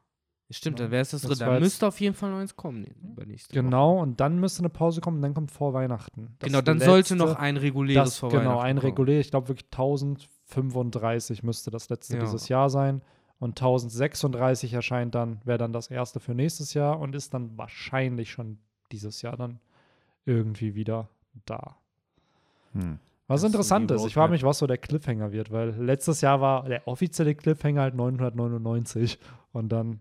Stimmt, 0.53 0.81
dann 0.81 0.91
wäre 0.91 1.03
es 1.03 1.11
das 1.11 1.23
Das 1.23 1.39
dritte. 1.39 1.51
jetzt- 1.51 1.61
müsste 1.61 1.87
auf 1.87 2.01
jeden 2.01 2.15
Fall 2.15 2.31
noch 2.31 2.39
eins 2.39 2.57
kommen. 2.57 2.85
Übernächste 2.85 3.55
Woche. 3.55 3.63
Genau, 3.63 4.01
und 4.01 4.19
dann 4.21 4.39
müsste 4.41 4.61
eine 4.61 4.69
Pause 4.69 5.01
kommen 5.01 5.19
und 5.19 5.23
dann 5.23 5.35
kommt 5.35 5.51
vor 5.53 5.73
Weihnachten. 5.75 6.35
Das 6.41 6.49
Genau, 6.49 6.61
dann 6.61 6.81
sollte 6.81 7.15
letzte- 7.15 7.17
noch 7.17 7.37
ein 7.37 7.57
reguläres 7.57 8.05
das, 8.11 8.19
vor 8.19 8.31
Genau, 8.31 8.41
Weihnachten 8.43 8.67
ein 8.67 8.77
kommen. 8.77 8.87
regulär, 8.87 9.21
ich 9.21 9.31
glaube 9.31 9.49
wirklich 9.49 9.71
1035 9.71 11.43
müsste 11.43 11.71
das 11.71 11.89
letzte 11.89 12.15
Ja. 12.17 12.21
dieses 12.23 12.49
Jahr 12.49 12.69
sein. 12.71 13.03
Und 13.39 13.59
1036 13.59 14.73
erscheint 14.75 15.15
dann, 15.15 15.41
wäre 15.45 15.57
dann 15.59 15.73
das 15.73 15.89
erste 15.91 16.21
für 16.21 16.35
nächstes 16.35 16.75
Jahr 16.75 16.99
und 17.01 17.15
ist 17.15 17.33
dann 17.33 17.57
wahrscheinlich 17.57 18.31
schon 18.31 18.59
dieses 18.93 19.23
Jahr 19.23 19.37
dann 19.37 19.61
irgendwie 20.27 20.75
wieder 20.75 21.09
da. 21.47 21.77
Hm. 22.73 22.99
Was 23.29 23.43
Das 23.43 23.49
interessant 23.51 23.91
ist, 23.93 24.05
ich 24.05 24.15
frage 24.15 24.33
mich, 24.33 24.43
was 24.43 24.59
so 24.59 24.67
der 24.67 24.77
Cliffhanger 24.79 25.31
wird, 25.33 25.53
weil 25.53 25.71
letztes 25.71 26.21
Jahr 26.21 26.41
war 26.41 26.65
der 26.69 26.87
offizielle 26.89 27.35
Cliffhanger 27.35 27.81
halt 27.83 27.95
999 27.95 29.19
und 29.53 29.71
dann 29.71 30.01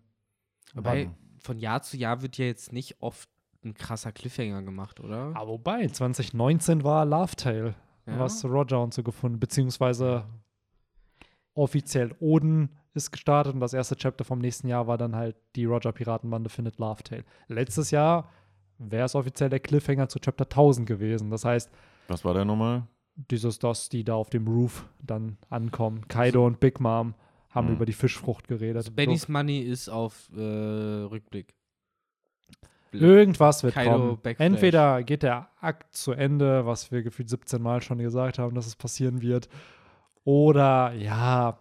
Wobei, 0.73 1.09
von 1.39 1.57
Jahr 1.59 1.81
zu 1.81 1.97
Jahr 1.97 2.21
wird 2.21 2.37
ja 2.37 2.45
jetzt 2.45 2.71
nicht 2.73 2.97
oft 3.01 3.29
ein 3.63 3.73
krasser 3.73 4.11
Cliffhanger 4.11 4.61
gemacht, 4.63 4.99
oder? 4.99 5.31
Ah, 5.35 5.47
wobei, 5.47 5.87
2019 5.87 6.83
war 6.83 7.05
Love 7.05 7.35
Tale, 7.35 7.75
Ja? 8.05 8.19
was 8.19 8.43
Roger 8.45 8.81
und 8.81 8.93
so 8.93 9.03
gefunden, 9.03 9.39
beziehungsweise 9.39 10.25
offiziell 11.53 12.15
Oden 12.19 12.69
ist 12.93 13.11
gestartet 13.11 13.53
und 13.53 13.59
das 13.59 13.73
erste 13.73 13.95
Chapter 13.95 14.23
vom 14.23 14.39
nächsten 14.39 14.67
Jahr 14.67 14.87
war 14.87 14.97
dann 14.97 15.15
halt 15.15 15.35
die 15.55 15.65
Roger 15.65 15.91
Piratenbande 15.91 16.49
findet 16.49 16.77
Love 16.79 17.03
Tale. 17.03 17.23
Letztes 17.47 17.91
Jahr 17.91 18.29
wäre 18.77 19.05
es 19.05 19.15
offiziell 19.15 19.49
der 19.49 19.59
Cliffhanger 19.59 20.07
zu 20.09 20.19
Chapter 20.19 20.45
1000 20.45 20.87
gewesen. 20.87 21.29
Das 21.29 21.45
heißt, 21.45 21.69
Was 22.07 22.23
war 22.23 22.33
der 22.33 22.45
nochmal? 22.45 22.83
dieses, 23.15 23.59
dass 23.59 23.89
die 23.89 24.03
da 24.05 24.13
auf 24.15 24.29
dem 24.29 24.47
Roof 24.47 24.87
dann 25.01 25.37
ankommen. 25.49 26.07
Kaido 26.07 26.45
und 26.47 26.59
Big 26.61 26.79
Mom 26.79 27.13
haben 27.49 27.67
Mhm. 27.67 27.73
über 27.75 27.85
die 27.85 27.93
Fischfrucht 27.93 28.47
geredet. 28.47 28.77
Also 28.77 28.91
Bennys 28.91 29.27
Money 29.27 29.59
ist 29.59 29.89
auf 29.89 30.29
äh, 30.35 30.39
Rückblick. 30.39 31.55
so, 32.91 32.97
irgendwas 32.99 33.63
wird 33.63 33.73
Kaido 33.75 33.91
kommen. 33.91 34.17
Backflash. 34.21 34.45
Entweder 34.45 35.03
geht 35.03 35.23
der 35.23 35.49
Akt 35.59 35.93
zu 35.93 36.11
Ende, 36.13 36.65
was 36.65 36.91
wir 36.91 37.03
gefühlt 37.03 37.29
17 37.29 37.61
Mal 37.61 37.81
schon 37.81 37.99
gesagt 37.99 38.39
haben, 38.39 38.55
dass 38.55 38.67
es 38.67 38.75
passieren 38.75 39.21
wird. 39.21 39.47
Oder 40.23 40.93
ja, 40.93 41.59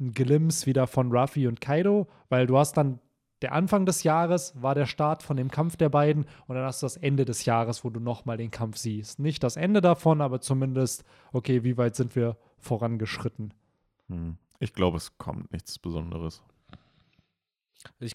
ein 0.00 0.12
Glimpse 0.12 0.66
wieder 0.66 0.86
von 0.86 1.12
Ruffy 1.12 1.46
und 1.46 1.60
Kaido, 1.60 2.08
weil 2.28 2.46
du 2.46 2.58
hast 2.58 2.76
dann 2.76 2.98
der 3.42 3.52
Anfang 3.52 3.84
des 3.84 4.04
Jahres 4.04 4.54
war 4.60 4.74
der 4.74 4.86
Start 4.86 5.22
von 5.22 5.36
dem 5.36 5.50
Kampf 5.50 5.76
der 5.76 5.90
beiden 5.90 6.24
und 6.46 6.54
dann 6.56 6.64
hast 6.64 6.82
du 6.82 6.86
das 6.86 6.96
Ende 6.96 7.24
des 7.24 7.44
Jahres, 7.44 7.84
wo 7.84 7.90
du 7.90 8.00
nochmal 8.00 8.36
den 8.38 8.50
Kampf 8.50 8.78
siehst. 8.78 9.18
Nicht 9.18 9.42
das 9.42 9.56
Ende 9.56 9.80
davon, 9.82 10.20
aber 10.22 10.40
zumindest, 10.40 11.04
okay, 11.32 11.62
wie 11.62 11.76
weit 11.76 11.94
sind 11.94 12.16
wir 12.16 12.36
vorangeschritten? 12.58 13.52
Hm. 14.08 14.38
Ich 14.64 14.72
glaube, 14.72 14.96
es 14.96 15.16
kommt 15.18 15.52
nichts 15.52 15.78
Besonderes. 15.78 16.42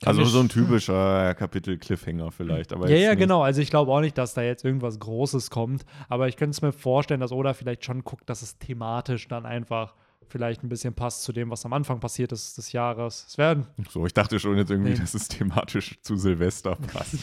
Also 0.03 0.21
mir 0.21 0.25
so 0.27 0.39
ein 0.39 0.47
sch- 0.47 0.53
typischer 0.53 1.35
Kapitel-Cliffhanger 1.35 2.31
vielleicht. 2.31 2.73
Aber 2.73 2.89
ja, 2.89 2.95
ja, 2.97 3.09
nicht- 3.11 3.19
genau. 3.19 3.43
Also 3.43 3.61
ich 3.61 3.69
glaube 3.69 3.91
auch 3.91 4.01
nicht, 4.01 4.17
dass 4.17 4.33
da 4.33 4.41
jetzt 4.41 4.65
irgendwas 4.65 4.99
Großes 4.99 5.51
kommt, 5.51 5.85
aber 6.07 6.27
ich 6.27 6.37
könnte 6.37 6.51
es 6.51 6.61
mir 6.63 6.71
vorstellen, 6.71 7.19
dass 7.19 7.31
Oda 7.31 7.53
vielleicht 7.53 7.85
schon 7.85 8.03
guckt, 8.03 8.27
dass 8.29 8.41
es 8.41 8.57
thematisch 8.57 9.27
dann 9.27 9.45
einfach 9.45 9.93
vielleicht 10.27 10.63
ein 10.63 10.69
bisschen 10.69 10.93
passt 10.95 11.21
zu 11.23 11.33
dem, 11.33 11.49
was 11.51 11.65
am 11.65 11.73
Anfang 11.73 11.99
passiert 11.99 12.31
ist 12.31 12.57
des 12.57 12.71
Jahres. 12.71 13.25
Es 13.29 13.37
werden, 13.37 13.67
So, 13.89 14.05
ich 14.07 14.13
dachte 14.13 14.39
schon 14.39 14.57
jetzt 14.57 14.69
irgendwie, 14.71 14.91
Nee. 14.91 14.97
dass 14.99 15.13
es 15.13 15.27
thematisch 15.27 15.99
zu 16.01 16.15
Silvester 16.17 16.75
passt. 16.93 17.15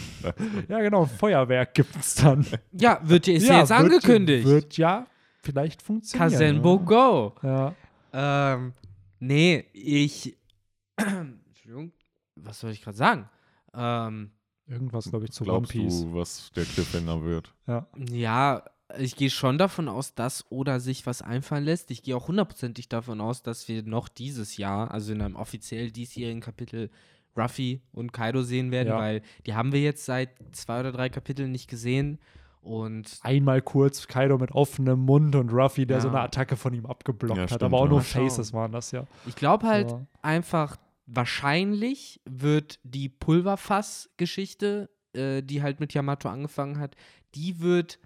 ja 0.68 0.78
genau, 0.80 1.04
Feuerwerk 1.06 1.74
gibt 1.74 1.96
es 1.96 2.14
dann. 2.14 2.46
Ja, 2.72 3.00
wird, 3.02 3.26
ist 3.28 3.46
ja, 3.48 3.58
jetzt 3.58 3.70
wird- 3.70 3.78
angekündigt. 3.80 4.46
Wird 4.46 4.76
ja 4.76 5.06
vielleicht 5.42 5.82
funktionieren. 5.82 6.30
Kazenbo 6.30 6.78
Go. 6.80 7.32
Ja. 7.42 7.74
Ähm, 8.12 8.72
nee, 9.18 9.64
ich. 9.72 10.36
Entschuldigung, 10.96 11.92
was 12.36 12.60
soll 12.60 12.70
ich 12.70 12.82
gerade 12.82 12.96
sagen? 12.96 13.28
Ähm, 13.74 14.30
Irgendwas, 14.66 15.08
glaube 15.10 15.26
ich, 15.26 15.30
zu 15.32 15.44
One 15.44 15.50
Glaubst 15.52 15.72
Piece. 15.72 16.00
du, 16.02 16.14
was 16.14 16.50
der 16.56 16.64
Cliffhanger 16.64 17.22
wird? 17.22 17.54
Ja. 17.66 17.86
ja, 18.10 18.64
ich 18.98 19.14
gehe 19.16 19.30
schon 19.30 19.58
davon 19.58 19.88
aus, 19.88 20.14
dass 20.14 20.44
Oda 20.50 20.80
sich 20.80 21.06
was 21.06 21.22
einfallen 21.22 21.64
lässt. 21.64 21.90
Ich 21.90 22.02
gehe 22.02 22.16
auch 22.16 22.28
hundertprozentig 22.28 22.88
davon 22.88 23.20
aus, 23.20 23.42
dass 23.42 23.68
wir 23.68 23.82
noch 23.84 24.08
dieses 24.08 24.56
Jahr, 24.56 24.90
also 24.90 25.12
in 25.12 25.22
einem 25.22 25.36
offiziell 25.36 25.90
diesjährigen 25.92 26.40
Kapitel, 26.40 26.90
Ruffy 27.36 27.82
und 27.92 28.12
Kaido 28.12 28.42
sehen 28.42 28.70
werden, 28.70 28.88
Ja. 28.88 28.98
weil 28.98 29.22
die 29.46 29.54
haben 29.54 29.72
wir 29.72 29.82
jetzt 29.82 30.04
seit 30.06 30.30
zwei 30.52 30.80
oder 30.80 30.90
drei 30.90 31.10
Kapiteln 31.10 31.52
nicht 31.52 31.68
gesehen. 31.68 32.18
Und 32.66 33.18
Einmal 33.22 33.62
kurz 33.62 34.08
Kaido 34.08 34.38
mit 34.38 34.50
offenem 34.52 34.98
Mund 35.00 35.36
und 35.36 35.50
Ruffy, 35.52 35.86
der 35.86 35.98
Ja. 35.98 36.00
so 36.02 36.08
eine 36.08 36.20
Attacke 36.20 36.56
von 36.56 36.74
ihm 36.74 36.84
abgeblockt 36.86 37.36
Ja, 37.36 37.42
hat. 37.44 37.50
stimmt, 37.50 37.62
aber 37.62 37.78
auch 37.78 37.84
ja. 37.84 37.90
nur 37.90 38.02
schauen. 38.02 38.28
Faces 38.28 38.52
waren 38.52 38.72
das 38.72 38.90
ja. 38.90 39.06
ich 39.26 39.36
glaube 39.36 39.66
halt 39.66 39.90
Ja. 39.92 40.06
einfach, 40.22 40.76
wahrscheinlich 41.06 42.20
wird 42.24 42.80
die 42.82 43.08
Pulverfass-Geschichte, 43.08 44.90
äh, 45.12 45.42
die 45.42 45.62
halt 45.62 45.80
mit 45.80 45.94
Yamato 45.94 46.28
angefangen 46.28 46.78
hat, 46.78 46.96
die 47.34 47.60
wird 47.60 47.98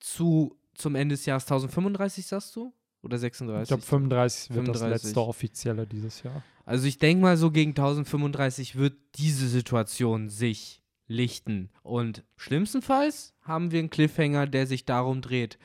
zu 0.00 0.54
zum 0.74 0.94
Ende 0.94 1.14
des 1.14 1.26
Jahres 1.26 1.44
1035, 1.44 2.26
sagst 2.26 2.54
du? 2.54 2.72
Oder 3.02 3.18
36? 3.18 3.62
Ich 3.62 3.68
glaube, 3.68 3.82
35 3.82 4.50
wird 4.50 4.68
das 4.68 4.78
35. 4.78 5.04
letzte 5.06 5.20
offizielle 5.22 5.86
dieses 5.86 6.22
Jahr. 6.22 6.42
Also 6.64 6.86
ich 6.86 6.98
denke 6.98 7.22
mal, 7.22 7.36
so 7.36 7.50
gegen 7.50 7.70
1035 7.70 8.76
wird 8.76 8.94
diese 9.16 9.48
Situation 9.48 10.28
sich 10.28 10.82
lichten. 11.08 11.70
Und 11.82 12.22
schlimmstenfalls 12.36 13.34
haben 13.42 13.70
wir 13.72 13.78
einen 13.80 13.90
Cliffhanger, 13.90 14.46
der 14.46 14.66
sich 14.66 14.84
darum 14.84 15.20
dreht, 15.22 15.58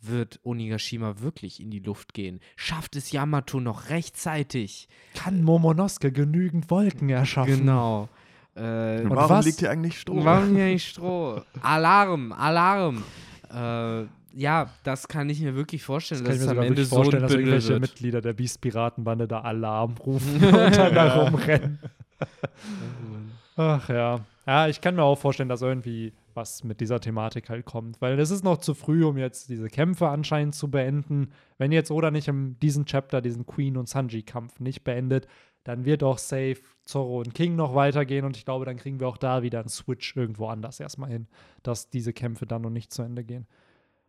wird 0.00 0.40
Onigashima 0.44 1.20
wirklich 1.20 1.60
in 1.60 1.70
die 1.70 1.78
Luft 1.80 2.12
gehen? 2.14 2.40
Schafft 2.56 2.94
es 2.96 3.10
Yamato 3.12 3.58
noch 3.60 3.88
rechtzeitig? 3.90 4.88
Kann 5.14 5.42
Momonosuke 5.42 6.12
genügend 6.12 6.70
Wolken 6.70 7.08
erschaffen? 7.08 7.58
Genau. 7.58 8.08
Äh, 8.54 9.00
Und 9.02 9.10
Warum 9.16 9.30
was- 9.30 9.46
liegt 9.46 9.60
hier 9.60 9.70
eigentlich 9.70 9.98
Stroh? 9.98 10.24
warum 10.24 10.54
hier 10.56 10.66
nicht 10.66 10.86
Stroh? 10.90 11.40
Alarm, 11.62 12.32
Alarm. 12.32 13.02
Äh, 13.50 14.04
ja, 14.34 14.70
das 14.82 15.08
kann 15.08 15.28
ich 15.30 15.40
mir 15.40 15.54
wirklich 15.54 15.82
vorstellen, 15.82 16.24
Das 16.24 16.28
kann 16.30 16.36
dass 16.38 16.44
ich 16.44 16.48
es 16.50 16.54
mir 16.54 16.60
am 16.60 16.66
Ende 16.66 16.76
wirklich 16.78 16.88
so 16.88 16.96
ein 16.96 17.02
vorstellen, 17.02 17.22
dass 17.22 17.32
irgendwelche 17.32 17.68
wird. 17.68 17.80
Mitglieder 17.80 18.20
der 18.20 18.32
Beast-Piratenbande 18.32 19.28
da 19.28 19.40
Alarm 19.40 19.94
rufen 19.98 20.34
und 20.44 20.52
dann 20.52 20.94
da 20.94 21.22
rumrennen. 21.22 21.78
Ach 23.56 23.88
ja. 23.88 24.20
Ja, 24.46 24.66
ich 24.66 24.80
kann 24.80 24.96
mir 24.96 25.04
auch 25.04 25.18
vorstellen, 25.18 25.48
dass 25.48 25.62
irgendwie 25.62 26.12
was 26.34 26.64
mit 26.64 26.80
dieser 26.80 26.98
Thematik 26.98 27.48
halt 27.48 27.64
kommt, 27.64 28.00
weil 28.00 28.18
es 28.18 28.30
ist 28.30 28.42
noch 28.42 28.58
zu 28.58 28.74
früh, 28.74 29.04
um 29.04 29.16
jetzt 29.16 29.48
diese 29.48 29.68
Kämpfe 29.68 30.08
anscheinend 30.08 30.54
zu 30.56 30.70
beenden. 30.70 31.30
Wenn 31.58 31.70
jetzt 31.70 31.92
Oda 31.92 32.10
nicht 32.10 32.26
in 32.26 32.58
diesem 32.58 32.84
Chapter 32.84 33.20
diesen 33.20 33.46
Queen 33.46 33.76
und 33.76 33.88
Sanji-Kampf 33.88 34.58
nicht 34.58 34.82
beendet, 34.82 35.28
dann 35.62 35.84
wird 35.84 36.02
auch 36.02 36.18
safe 36.18 36.56
Zorro 36.84 37.18
und 37.18 37.34
King 37.34 37.54
noch 37.54 37.76
weitergehen 37.76 38.24
und 38.24 38.36
ich 38.36 38.44
glaube, 38.44 38.64
dann 38.64 38.76
kriegen 38.76 38.98
wir 38.98 39.06
auch 39.06 39.16
da 39.16 39.42
wieder 39.42 39.60
einen 39.60 39.68
Switch 39.68 40.16
irgendwo 40.16 40.48
anders 40.48 40.80
erstmal 40.80 41.10
hin, 41.10 41.28
dass 41.62 41.88
diese 41.90 42.12
Kämpfe 42.12 42.46
dann 42.46 42.62
noch 42.62 42.70
nicht 42.70 42.92
zu 42.92 43.02
Ende 43.02 43.22
gehen. 43.22 43.46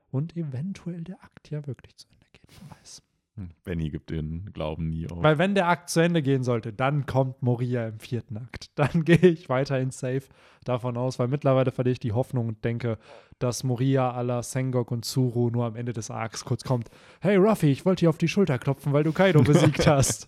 Und 0.10 0.36
eventuell 0.36 1.04
der 1.04 1.24
Akt 1.24 1.52
ja 1.52 1.66
wirklich 1.68 1.96
zu 1.96 2.08
Ende 2.08 2.26
geht, 2.32 2.50
wer 2.60 2.78
weiß. 2.78 3.04
Hm, 3.36 3.50
Benny 3.64 3.90
gibt 3.90 4.12
den 4.12 4.52
Glauben 4.54 4.90
nie 4.90 5.10
auf. 5.10 5.24
Weil 5.24 5.40
wenn 5.40 5.56
der 5.56 5.68
Akt 5.68 5.90
zu 5.90 6.02
Ende 6.02 6.22
gehen 6.22 6.44
sollte, 6.44 6.72
dann 6.72 7.08
kommt 7.08 7.42
Moria 7.42 7.88
im 7.88 8.00
vierten 8.00 8.38
Akt. 8.38 8.70
Dann 8.76 9.04
gehe 9.06 9.18
ich 9.18 9.50
weiterhin 9.50 9.90
safe 9.92 10.24
davon 10.64 10.98
aus, 10.98 11.18
weil 11.20 11.28
mittlerweile 11.28 11.72
verliere 11.72 11.94
ich 11.94 12.00
die 12.00 12.12
Hoffnung 12.12 12.48
und 12.48 12.64
denke, 12.64 12.98
dass 13.40 13.64
Moria 13.64 14.20
la 14.22 14.44
Sengok 14.44 14.92
und 14.92 15.04
Zuru 15.04 15.50
nur 15.50 15.66
am 15.66 15.76
Ende 15.76 15.94
des 15.94 16.12
Arcs 16.12 16.46
kurz 16.46 16.64
kommt. 16.64 16.90
Hey 17.22 17.36
Ruffy, 17.38 17.72
ich 17.72 17.86
wollte 17.86 18.02
dir 18.02 18.10
auf 18.10 18.18
die 18.18 18.28
Schulter 18.28 18.60
klopfen, 18.60 18.94
weil 18.94 19.04
du 19.04 19.12
Kaido 19.14 19.42
besiegt 19.42 19.88
hast. 19.88 20.28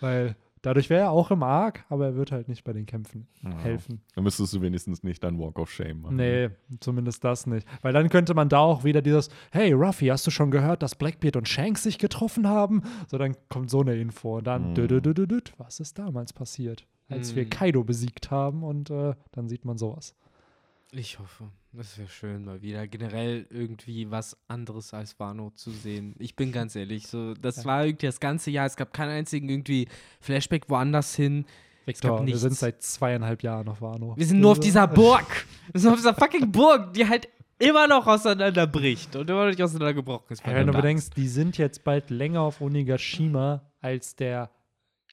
weil 0.00 0.36
dadurch 0.62 0.90
wäre 0.90 1.02
er 1.02 1.10
auch 1.10 1.30
im 1.30 1.42
Arc, 1.42 1.84
aber 1.88 2.06
er 2.06 2.14
wird 2.16 2.32
halt 2.32 2.48
nicht 2.48 2.64
bei 2.64 2.72
den 2.72 2.86
Kämpfen 2.86 3.26
Ja. 3.42 3.56
helfen. 3.58 4.00
Dann 4.14 4.24
müsstest 4.24 4.52
du 4.54 4.60
wenigstens 4.62 5.02
nicht 5.02 5.22
dein 5.24 5.38
Walk 5.38 5.58
of 5.58 5.70
Shame 5.70 6.00
machen. 6.02 6.16
Nee, 6.16 6.50
zumindest 6.80 7.24
das 7.24 7.46
nicht. 7.46 7.66
Weil 7.82 7.92
dann 7.92 8.08
könnte 8.08 8.34
man 8.34 8.48
da 8.48 8.58
auch 8.58 8.84
wieder 8.84 9.02
dieses, 9.02 9.28
hey 9.52 9.72
Ruffy, 9.72 10.06
hast 10.06 10.26
du 10.26 10.30
schon 10.30 10.50
gehört, 10.50 10.82
dass 10.82 10.94
Blackbeard 10.94 11.36
und 11.36 11.48
Shanks 11.48 11.82
sich 11.82 11.98
getroffen 11.98 12.46
haben? 12.48 12.82
So, 13.08 13.18
dann 13.18 13.36
kommt 13.48 13.70
so 13.70 13.80
eine 13.80 13.94
Info. 13.96 14.38
Und 14.38 14.46
dann, 14.46 14.72
Mhm. 14.72 15.40
was 15.58 15.80
ist 15.80 15.98
damals 15.98 16.32
passiert? 16.32 16.86
Als 17.08 17.34
wir 17.34 17.44
Mhm. 17.44 17.50
Kaido 17.50 17.84
besiegt 17.84 18.30
haben 18.30 18.62
und 18.62 18.90
äh, 18.90 19.14
dann 19.32 19.48
sieht 19.48 19.64
man 19.64 19.78
sowas. 19.78 20.14
Ich 20.90 21.18
hoffe, 21.18 21.44
das 21.72 21.98
wäre 21.98 22.08
schön, 22.08 22.44
mal 22.46 22.62
wieder 22.62 22.86
generell 22.88 23.46
irgendwie 23.50 24.10
was 24.10 24.38
anderes 24.48 24.94
als 24.94 25.18
Wano 25.20 25.50
zu 25.50 25.70
sehen. 25.70 26.14
Ich 26.18 26.34
bin 26.34 26.50
ganz 26.50 26.74
ehrlich, 26.76 27.06
so 27.06 27.34
das 27.34 27.58
Ja. 27.58 27.64
war 27.66 27.84
irgendwie 27.84 28.06
das 28.06 28.20
ganze 28.20 28.50
Jahr. 28.50 28.64
Es 28.66 28.76
gab 28.76 28.94
keinen 28.94 29.10
einzigen 29.10 29.48
irgendwie 29.50 29.86
Flashback 30.20 30.70
woanders 30.70 31.14
hin. 31.14 31.44
Victor, 31.84 32.26
wir 32.26 32.38
sind 32.38 32.54
seit 32.54 32.82
zweieinhalb 32.82 33.42
Jahren 33.42 33.68
auf 33.68 33.82
Wano. 33.82 34.14
Wir 34.16 34.26
sind 34.26 34.40
nur 34.40 34.52
auf 34.52 34.58
Das- 34.58 34.64
dieser 34.66 34.86
Burg. 34.88 35.46
Wir 35.72 35.80
sind 35.80 35.90
auf 35.90 35.96
dieser 35.96 36.14
fucking 36.14 36.50
Burg, 36.52 36.94
die 36.94 37.06
halt 37.06 37.28
immer 37.58 37.86
noch 37.86 38.06
auseinanderbricht 38.06 39.14
und 39.16 39.28
immer 39.28 39.42
noch 39.42 39.50
nicht 39.50 39.62
auseinandergebrochen 39.62 40.26
ist. 40.30 40.44
Hey, 40.44 40.54
wenn 40.54 40.68
du 40.68 40.72
bedenkst, 40.72 41.16
die 41.16 41.28
sind 41.28 41.58
jetzt 41.58 41.84
bald 41.84 42.08
länger 42.08 42.40
auf 42.42 42.60
Onigashima, 42.62 43.62
als 43.82 44.16
der 44.16 44.50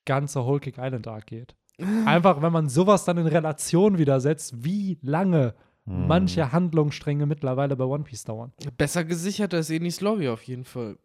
ganze 0.05 0.45
Whole 0.45 0.59
Cake 0.61 0.79
Island 0.81 1.07
Arc 1.07 1.27
geht. 1.27 1.55
Einfach, 2.05 2.41
wenn 2.41 2.53
man 2.53 2.69
sowas 2.69 3.03
dann 3.03 3.17
in 3.17 3.27
Relation 3.27 3.97
wieder 3.97 4.21
setzt, 4.21 4.63
wie 4.63 4.97
lange 5.01 5.53
Hm. 5.87 6.07
manche 6.07 6.51
Handlungsstränge 6.51 7.25
mittlerweile 7.25 7.75
bei 7.75 7.83
One 7.85 8.03
Piece 8.03 8.23
dauern. 8.23 8.51
Besser 8.77 9.03
gesichert 9.03 9.53
als 9.53 9.69
Enis 9.69 10.01
Lobby 10.01 10.29
auf 10.29 10.43
jeden 10.43 10.63
Fall. 10.63 10.97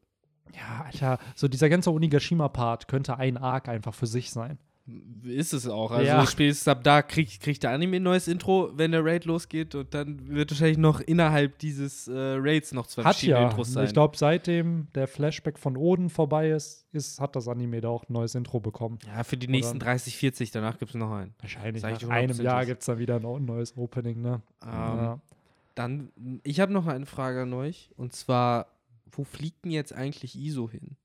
Ja, 0.55 0.85
Alter, 0.85 1.19
so 1.35 1.49
dieser 1.49 1.69
ganze 1.69 1.93
Onigashima-Part 1.93 2.89
könnte 2.89 3.17
ein 3.19 3.37
Arc 3.37 3.69
einfach 3.69 3.95
für 3.95 4.07
sich 4.07 4.31
sein. 4.31 4.59
Ist 5.23 5.53
es 5.53 5.69
auch. 5.69 5.91
Also 5.91 6.07
Ja. 6.07 6.27
spätestens 6.27 6.67
ab 6.69 6.83
da 6.83 7.03
kriegt, 7.03 7.41
kriegt 7.43 7.63
der 7.63 7.71
Anime 7.73 7.97
ein 7.97 8.03
neues 8.03 8.27
Intro, 8.27 8.71
wenn 8.75 8.91
der 8.93 9.05
Raid 9.05 9.27
losgeht 9.27 9.75
und 9.75 9.93
dann 9.93 10.29
wird 10.29 10.51
wahrscheinlich 10.51 10.79
noch 10.79 11.01
innerhalb 11.01 11.59
dieses 11.59 12.09
äh, 12.09 12.13
Raids 12.17 12.73
noch 12.73 12.87
zwei 12.87 13.03
Hat 13.05 13.15
verschiedene 13.17 13.41
ja. 13.41 13.49
Intros 13.49 13.73
sein. 13.73 13.85
Ich 13.87 13.93
glaube, 13.93 14.17
seitdem 14.17 14.87
der 14.95 15.07
Flashback 15.07 15.59
von 15.59 15.77
Oden 15.77 16.09
vorbei 16.09 16.51
ist, 16.51 16.87
ist, 16.93 17.21
hat 17.21 17.37
das 17.37 17.49
Anime 17.49 17.81
da 17.83 17.89
auch 17.89 18.09
ein 18.09 18.13
neues 18.15 18.35
Intro 18.35 18.61
bekommen. 18.61 18.99
ja, 19.07 19.23
für 19.23 19.37
die 19.37 19.47
Oder- 19.47 19.53
nächsten 19.53 19.79
30, 19.79 20.17
40, 20.17 20.51
danach 20.53 20.79
gibt 20.79 20.91
es 20.93 20.97
noch 20.97 21.13
einen. 21.13 21.35
Wahrscheinlich 21.41 21.83
nach 21.83 22.09
einem 22.09 22.41
Jahr 22.41 22.65
gibt 22.65 22.81
es 22.81 22.87
dann 22.87 22.99
wieder 22.99 23.17
ein 23.17 23.45
neues 23.45 23.77
Opening, 23.77 24.23
ne? 24.23 24.41
Ähm, 24.65 24.69
ja. 24.71 25.21
Dann, 25.75 26.11
ich 26.43 26.61
habe 26.61 26.73
noch 26.73 26.87
eine 26.87 27.07
Frage 27.07 27.43
an 27.43 27.53
euch 27.53 27.91
und 27.97 28.15
zwar, 28.15 28.67
wo 29.13 29.25
fliegt 29.25 29.65
denn 29.65 29.73
jetzt 29.73 29.93
eigentlich 29.93 30.35
ISO 30.37 30.69
hin? 30.71 30.97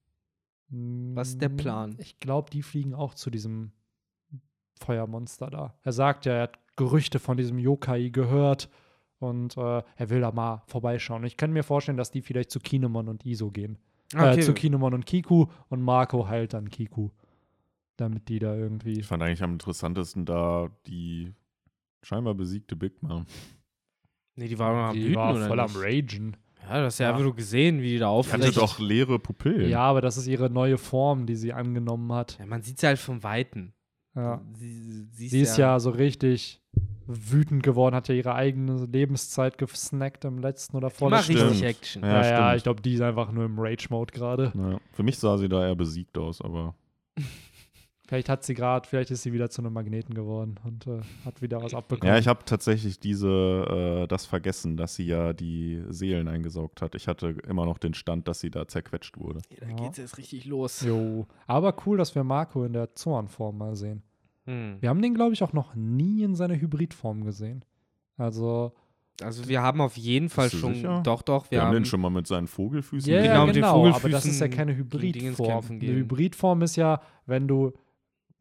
Was 0.69 1.29
ist 1.29 1.41
der 1.41 1.49
Mm, 1.49 1.57
Plan? 1.57 1.95
Ich 1.99 2.19
glaube, 2.19 2.49
die 2.49 2.61
fliegen 2.61 2.93
auch 2.93 3.13
zu 3.13 3.29
diesem 3.29 3.71
Feuermonster 4.79 5.49
da. 5.49 5.77
Er 5.83 5.91
sagt 5.93 6.25
ja, 6.25 6.33
er 6.33 6.41
hat 6.43 6.59
Gerüchte 6.75 7.19
von 7.19 7.37
diesem 7.37 7.57
Yokai 7.59 8.09
gehört 8.09 8.69
und 9.19 9.55
äh, 9.57 9.81
er 9.95 10.09
will 10.09 10.21
da 10.21 10.31
mal 10.31 10.63
vorbeischauen. 10.67 11.23
Ich 11.23 11.37
kann 11.37 11.53
mir 11.53 11.63
vorstellen, 11.63 11.97
dass 11.97 12.11
die 12.11 12.21
vielleicht 12.21 12.51
zu 12.51 12.59
Kinemon 12.59 13.07
und 13.07 13.25
Iso 13.25 13.51
gehen. 13.51 13.77
Äh, 14.13 14.39
zu 14.39 14.53
Kinemon 14.53 14.93
und 14.93 15.05
Kiku 15.05 15.47
und 15.69 15.81
Marco 15.81 16.27
heilt 16.27 16.53
dann 16.53 16.69
Kiku. 16.69 17.09
Damit 17.97 18.27
die 18.27 18.39
da 18.39 18.53
irgendwie. 18.53 18.99
Ich 18.99 19.07
fand 19.07 19.23
eigentlich 19.23 19.41
am 19.41 19.53
interessantesten 19.53 20.25
da 20.25 20.69
die 20.85 21.33
scheinbar 22.01 22.33
besiegte 22.33 22.75
Big 22.75 23.01
Mom. 23.01 23.25
Nee, 24.35 24.49
die 24.49 24.59
war 24.59 24.89
am 24.89 24.93
Die 24.93 25.15
war 25.15 25.33
voll 25.47 25.55
nicht? 25.57 25.75
am 25.75 25.81
Ragen. 25.81 26.37
Ja, 26.69 26.81
das 26.81 26.93
hast 26.93 26.99
ja 26.99 27.05
Ja. 27.05 27.11
einfach 27.11 27.23
nur 27.23 27.35
gesehen, 27.35 27.81
wie 27.81 27.91
die 27.93 27.99
da 27.99 28.19
Die 28.21 28.31
hatte 28.31 28.51
doch 28.51 28.79
leere 28.79 29.19
Pupillen. 29.19 29.69
Ja, 29.69 29.81
aber 29.81 30.01
das 30.01 30.17
ist 30.17 30.27
ihre 30.27 30.49
neue 30.49 30.77
Form, 30.77 31.25
die 31.25 31.35
sie 31.35 31.53
angenommen 31.53 32.11
hat. 32.13 32.37
Ja, 32.39 32.45
man 32.45 32.61
sieht 32.61 32.79
sie 32.79 32.87
halt 32.87 32.99
vom 32.99 33.23
Weiten. 33.23 33.73
Ja. 34.15 34.41
Sie, 34.53 35.07
sie, 35.11 35.27
Sie 35.29 35.41
ist 35.41 35.57
ja 35.57 35.77
so 35.79 35.89
richtig 35.89 36.61
wütend 37.07 37.61
geworden, 37.63 37.93
hat 37.95 38.07
ja 38.07 38.15
ihre 38.15 38.33
eigene 38.33 38.85
Lebenszeit 38.85 39.57
gesnackt 39.57 40.25
im 40.25 40.39
letzten 40.39 40.75
oder 40.77 40.87
immer 40.87 40.95
vorletzten. 40.95 41.33
richtig 41.33 41.57
Stimmt. 41.57 41.69
Action. 41.69 42.03
Ja, 42.03 42.21
Ja, 42.23 42.29
ja, 42.29 42.55
ich 42.55 42.63
glaube, 42.63 42.81
die 42.81 42.93
ist 42.93 43.01
einfach 43.01 43.31
nur 43.31 43.45
im 43.45 43.59
Rage-Mode 43.59 44.11
gerade. 44.13 44.51
Ja. 44.55 44.79
Für 44.93 45.03
mich 45.03 45.19
sah 45.19 45.37
sie 45.37 45.47
da 45.49 45.65
eher 45.67 45.75
besiegt 45.75 46.17
aus, 46.17 46.41
aber 46.41 46.73
Vielleicht 48.07 48.29
hat 48.29 48.43
sie 48.43 48.53
gerade, 48.53 48.87
vielleicht 48.87 49.09
ist 49.09 49.23
sie 49.23 49.33
wieder 49.33 49.49
zu 49.49 49.61
einem 49.63 49.73
Magneten 49.73 50.13
geworden 50.13 50.55
und 50.63 50.85
äh, 50.85 51.01
hat 51.25 51.41
wieder 51.41 51.61
was 51.63 51.73
abbekommen. 51.73 52.13
Ja, 52.13 52.19
ich 52.19 52.27
habe 52.27 52.45
tatsächlich 52.45 52.99
diese, 52.99 54.03
äh, 54.03 54.07
das 54.07 54.27
vergessen, 54.27 54.77
dass 54.77 54.95
sie 54.95 55.05
ja 55.07 55.33
die 55.33 55.81
Seelen 55.89 56.27
eingesaugt 56.27 56.81
hat. 56.83 56.93
Ich 56.93 57.07
hatte 57.07 57.35
immer 57.47 57.65
noch 57.65 57.79
den 57.79 57.95
Stand, 57.95 58.27
dass 58.27 58.39
sie 58.41 58.51
da 58.51 58.67
zerquetscht 58.67 59.17
wurde. 59.17 59.41
da 59.59 59.67
Ja. 59.67 59.75
geht's 59.75 59.97
jetzt 59.97 60.17
richtig 60.19 60.45
los. 60.45 60.81
Jo. 60.81 61.25
Aber 61.47 61.75
cool, 61.85 61.97
dass 61.97 62.13
wir 62.13 62.23
Marco 62.23 62.63
in 62.63 62.73
der 62.73 62.93
Zornform 62.93 63.57
mal 63.57 63.75
sehen. 63.75 64.03
Hm. 64.45 64.77
Wir 64.79 64.89
haben 64.89 65.01
den, 65.01 65.15
glaube 65.15 65.33
ich, 65.33 65.41
auch 65.41 65.53
noch 65.53 65.73
nie 65.73 66.21
in 66.21 66.35
seiner 66.35 66.55
Hybridform 66.55 67.23
gesehen. 67.23 67.65
Also, 68.17 68.73
Also 69.21 69.47
wir 69.47 69.61
haben 69.63 69.81
auf 69.81 69.97
jeden 69.97 70.29
Fall 70.29 70.49
schon, 70.51 70.75
sicher? 70.75 71.01
doch, 71.03 71.21
doch, 71.23 71.45
Wir, 71.45 71.51
wir 71.51 71.61
haben 71.61 71.67
haben, 71.69 71.73
den 71.75 71.85
schon 71.85 72.01
mal 72.01 72.09
mit 72.11 72.27
seinen 72.27 72.47
Vogelfüßen 72.47 73.11
ja, 73.11 73.21
genau, 73.21 73.33
ja, 73.33 73.45
mit 73.47 73.55
den 73.55 73.61
genau, 73.63 73.87
aber 73.87 74.09
das 74.09 74.25
ist 74.25 74.39
ja 74.39 74.45
Vogelfüßen 74.47 74.51
keine 74.51 74.75
Hybridform. 74.75 75.65
Eine. 75.69 75.81
Hybridform 75.81 76.61
ist 76.61 76.75
ja, 76.75 77.01
wenn 77.25 77.47
du 77.47 77.73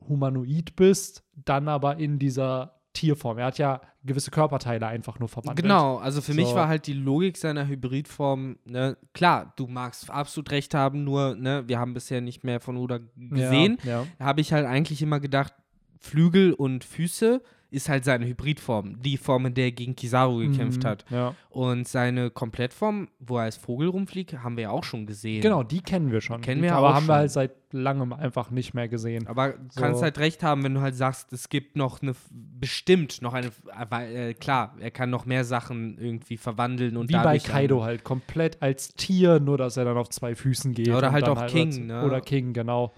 humanoid 0.08 0.76
bist, 0.76 1.24
dann 1.44 1.68
aber 1.68 1.98
in 1.98 2.18
dieser 2.18 2.74
Tierform. 2.92 3.38
Er 3.38 3.46
hat 3.46 3.58
ja 3.58 3.80
gewisse 4.04 4.30
Körperteile 4.30 4.86
einfach 4.86 5.18
nur 5.18 5.28
verwandelt. 5.28 5.62
Genau, 5.62 5.96
also 5.96 6.20
für 6.20 6.34
mich 6.34 6.48
So. 6.48 6.54
war 6.54 6.68
halt 6.68 6.86
die 6.86 6.92
Logik 6.92 7.36
seiner 7.36 7.66
Hybridform, 7.66 8.58
ne, 8.64 8.96
klar, 9.12 9.52
du 9.56 9.66
magst 9.66 10.10
absolut 10.10 10.50
recht 10.50 10.74
haben, 10.74 11.04
nur, 11.04 11.34
ne, 11.34 11.64
wir 11.66 11.78
haben 11.78 11.94
bisher 11.94 12.20
nicht 12.20 12.44
mehr 12.44 12.60
von 12.60 12.76
Oda 12.76 13.00
gesehen. 13.16 13.78
Ja, 13.82 14.02
ja. 14.02 14.06
Habe 14.20 14.40
ich 14.40 14.52
halt 14.52 14.66
eigentlich 14.66 15.02
immer 15.02 15.20
gedacht, 15.20 15.54
Flügel 15.98 16.52
und 16.52 16.84
Füße 16.84 17.42
ist 17.74 17.88
halt 17.88 18.04
seine 18.04 18.26
Hybridform, 18.26 19.00
die 19.02 19.16
Form, 19.16 19.46
in 19.46 19.54
der 19.54 19.66
er 19.66 19.72
gegen 19.72 19.94
Kizaru 19.96 20.38
gekämpft 20.38 20.82
Mhm, 20.84 20.88
hat. 20.88 21.04
Ja. 21.10 21.34
Und 21.50 21.86
seine 21.88 22.30
Komplettform, 22.30 23.08
wo 23.18 23.36
er 23.38 23.44
als 23.44 23.56
Vogel 23.56 23.88
rumfliegt, 23.88 24.42
haben 24.42 24.56
wir 24.56 24.62
ja 24.64 24.70
auch 24.70 24.84
schon 24.84 25.06
gesehen. 25.06 25.42
Genau, 25.42 25.62
die 25.62 25.80
kennen 25.80 26.10
wir 26.10 26.20
schon. 26.20 26.40
Kennen 26.40 26.62
wir 26.62 26.74
aber 26.74 26.90
auch 26.90 26.94
haben 26.94 27.02
wir 27.06 27.14
schon. 27.14 27.20
halt 27.20 27.30
seit 27.30 27.50
langem 27.72 28.12
einfach 28.12 28.50
nicht 28.50 28.72
mehr 28.74 28.86
gesehen. 28.88 29.26
Aber 29.26 29.50
du 29.52 29.58
So. 29.70 29.80
kannst 29.80 30.02
halt 30.02 30.18
recht 30.18 30.42
haben, 30.44 30.62
wenn 30.62 30.74
du 30.74 30.80
halt 30.80 30.94
sagst, 30.94 31.32
es 31.32 31.48
gibt 31.48 31.76
noch 31.76 32.00
eine, 32.02 32.14
bestimmt 32.60 33.20
noch 33.22 33.34
eine, 33.34 33.50
weil, 33.90 34.16
äh, 34.16 34.34
klar, 34.34 34.74
er 34.78 34.90
kann 34.90 35.10
noch 35.10 35.26
mehr 35.26 35.44
Sachen 35.44 35.98
irgendwie 35.98 36.36
verwandeln 36.36 36.96
und 36.96 37.08
Wie 37.08 37.14
bei 37.14 37.38
Kaido 37.38 37.82
halt, 37.82 38.04
komplett 38.04 38.62
als 38.62 38.94
Tier, 38.94 39.40
nur 39.40 39.58
dass 39.58 39.76
er 39.76 39.84
dann 39.84 39.96
auf 39.96 40.08
zwei 40.10 40.34
Füßen 40.34 40.72
geht. 40.72 40.86
Ja, 40.88 40.98
oder 40.98 41.12
halt 41.12 41.28
auch 41.28 41.46
King, 41.46 41.66
als- 41.68 41.78
ne? 41.78 42.04
Oder 42.04 42.20
King, 42.20 42.52
genau. 42.52 42.92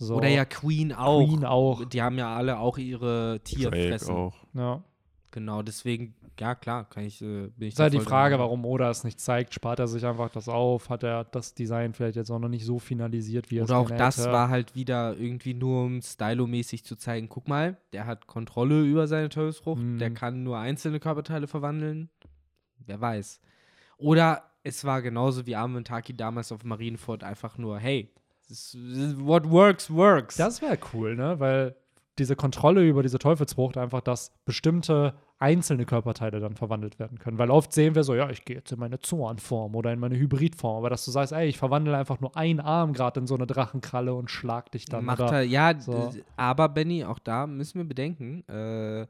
So. 0.00 0.16
Oder 0.16 0.28
ja 0.28 0.44
Queen 0.44 0.92
auch. 0.92 1.26
Queen 1.26 1.44
auch. 1.44 1.84
Die 1.84 2.00
haben 2.02 2.18
ja 2.18 2.34
alle 2.34 2.58
auch 2.58 2.78
ihre 2.78 3.40
Tierfressen. 3.44 4.14
auch. 4.14 4.34
Ja. 4.54 4.82
Genau, 5.30 5.60
deswegen, 5.62 6.14
ja 6.40 6.54
klar, 6.54 6.88
kann 6.88 7.04
ich, 7.04 7.20
äh, 7.20 7.48
bin 7.48 7.68
ich 7.68 7.74
Ist 7.74 7.80
halt 7.80 7.92
die 7.92 8.00
Frage, 8.00 8.34
dabei. 8.36 8.44
warum 8.44 8.64
Oda 8.64 8.88
es 8.90 9.04
nicht 9.04 9.20
zeigt. 9.20 9.52
Spart 9.52 9.78
er 9.78 9.86
sich 9.86 10.06
einfach 10.06 10.30
das 10.30 10.48
auf? 10.48 10.88
Hat 10.88 11.02
er 11.02 11.24
das 11.24 11.52
Design 11.54 11.92
vielleicht 11.92 12.16
jetzt 12.16 12.30
auch 12.30 12.38
noch 12.38 12.48
nicht 12.48 12.64
so 12.64 12.78
finalisiert, 12.78 13.50
wie 13.50 13.58
er 13.58 13.64
es 13.64 13.70
Oder 13.70 13.78
auch 13.78 13.90
das 13.90 14.16
hätte? 14.18 14.32
war 14.32 14.48
halt 14.48 14.74
wieder 14.74 15.16
irgendwie 15.18 15.52
nur, 15.52 15.82
um 15.84 16.00
stylomäßig 16.00 16.82
zu 16.84 16.96
zeigen, 16.96 17.28
guck 17.28 17.46
mal, 17.46 17.76
der 17.92 18.06
hat 18.06 18.26
Kontrolle 18.26 18.82
über 18.84 19.06
seine 19.06 19.28
Teufelsfrucht, 19.28 19.82
Mhm. 19.82 19.98
der 19.98 20.12
kann 20.14 20.44
nur 20.44 20.56
einzelne 20.58 20.98
Körperteile 20.98 21.46
verwandeln. 21.46 22.08
Wer 22.86 23.00
weiß. 23.00 23.40
Oder 23.98 24.44
es 24.62 24.84
war 24.84 25.02
genauso 25.02 25.46
wie 25.46 25.56
Armin 25.56 25.84
Taki 25.84 26.16
damals 26.16 26.52
auf 26.52 26.64
Marineford 26.64 27.22
einfach 27.22 27.58
nur, 27.58 27.78
hey, 27.78 28.10
what 28.48 29.50
works, 29.50 29.90
works. 29.90 30.36
Das 30.36 30.62
wäre 30.62 30.78
cool, 30.92 31.16
ne? 31.16 31.38
Weil 31.38 31.76
diese 32.18 32.36
Kontrolle 32.36 32.86
über 32.86 33.02
diese 33.02 33.18
Teufelsfrucht 33.18 33.76
einfach, 33.76 34.00
dass 34.00 34.32
bestimmte 34.44 35.14
einzelne 35.38 35.84
Körperteile 35.84 36.40
dann 36.40 36.56
verwandelt 36.56 36.98
werden 36.98 37.18
können. 37.18 37.38
Weil 37.38 37.50
oft 37.50 37.72
sehen 37.72 37.94
wir 37.94 38.02
so, 38.02 38.14
ja, 38.14 38.28
ich 38.28 38.44
gehe 38.44 38.56
jetzt 38.56 38.72
in 38.72 38.80
meine 38.80 38.98
Zornform 38.98 39.76
oder 39.76 39.92
in 39.92 40.00
meine 40.00 40.16
Hybridform. 40.16 40.78
Aber 40.78 40.90
dass 40.90 41.04
du 41.04 41.12
sagst, 41.12 41.32
ey, 41.32 41.46
ich 41.46 41.58
verwandle 41.58 41.96
einfach 41.96 42.20
nur 42.20 42.36
einen 42.36 42.60
Arm 42.60 42.92
gerade 42.92 43.20
in 43.20 43.26
so 43.26 43.36
eine 43.36 43.46
Drachenkralle 43.46 44.12
und 44.14 44.30
schlag 44.30 44.72
dich 44.72 44.86
dann. 44.86 45.04
Macht 45.04 45.20
oder, 45.20 45.34
er, 45.34 45.42
ja, 45.42 45.78
so. 45.78 46.12
aber 46.36 46.68
Benny, 46.68 47.04
auch 47.04 47.20
da 47.20 47.46
müssen 47.46 47.78
wir 47.78 47.84
bedenken, 47.84 48.42
äh, 48.48 49.06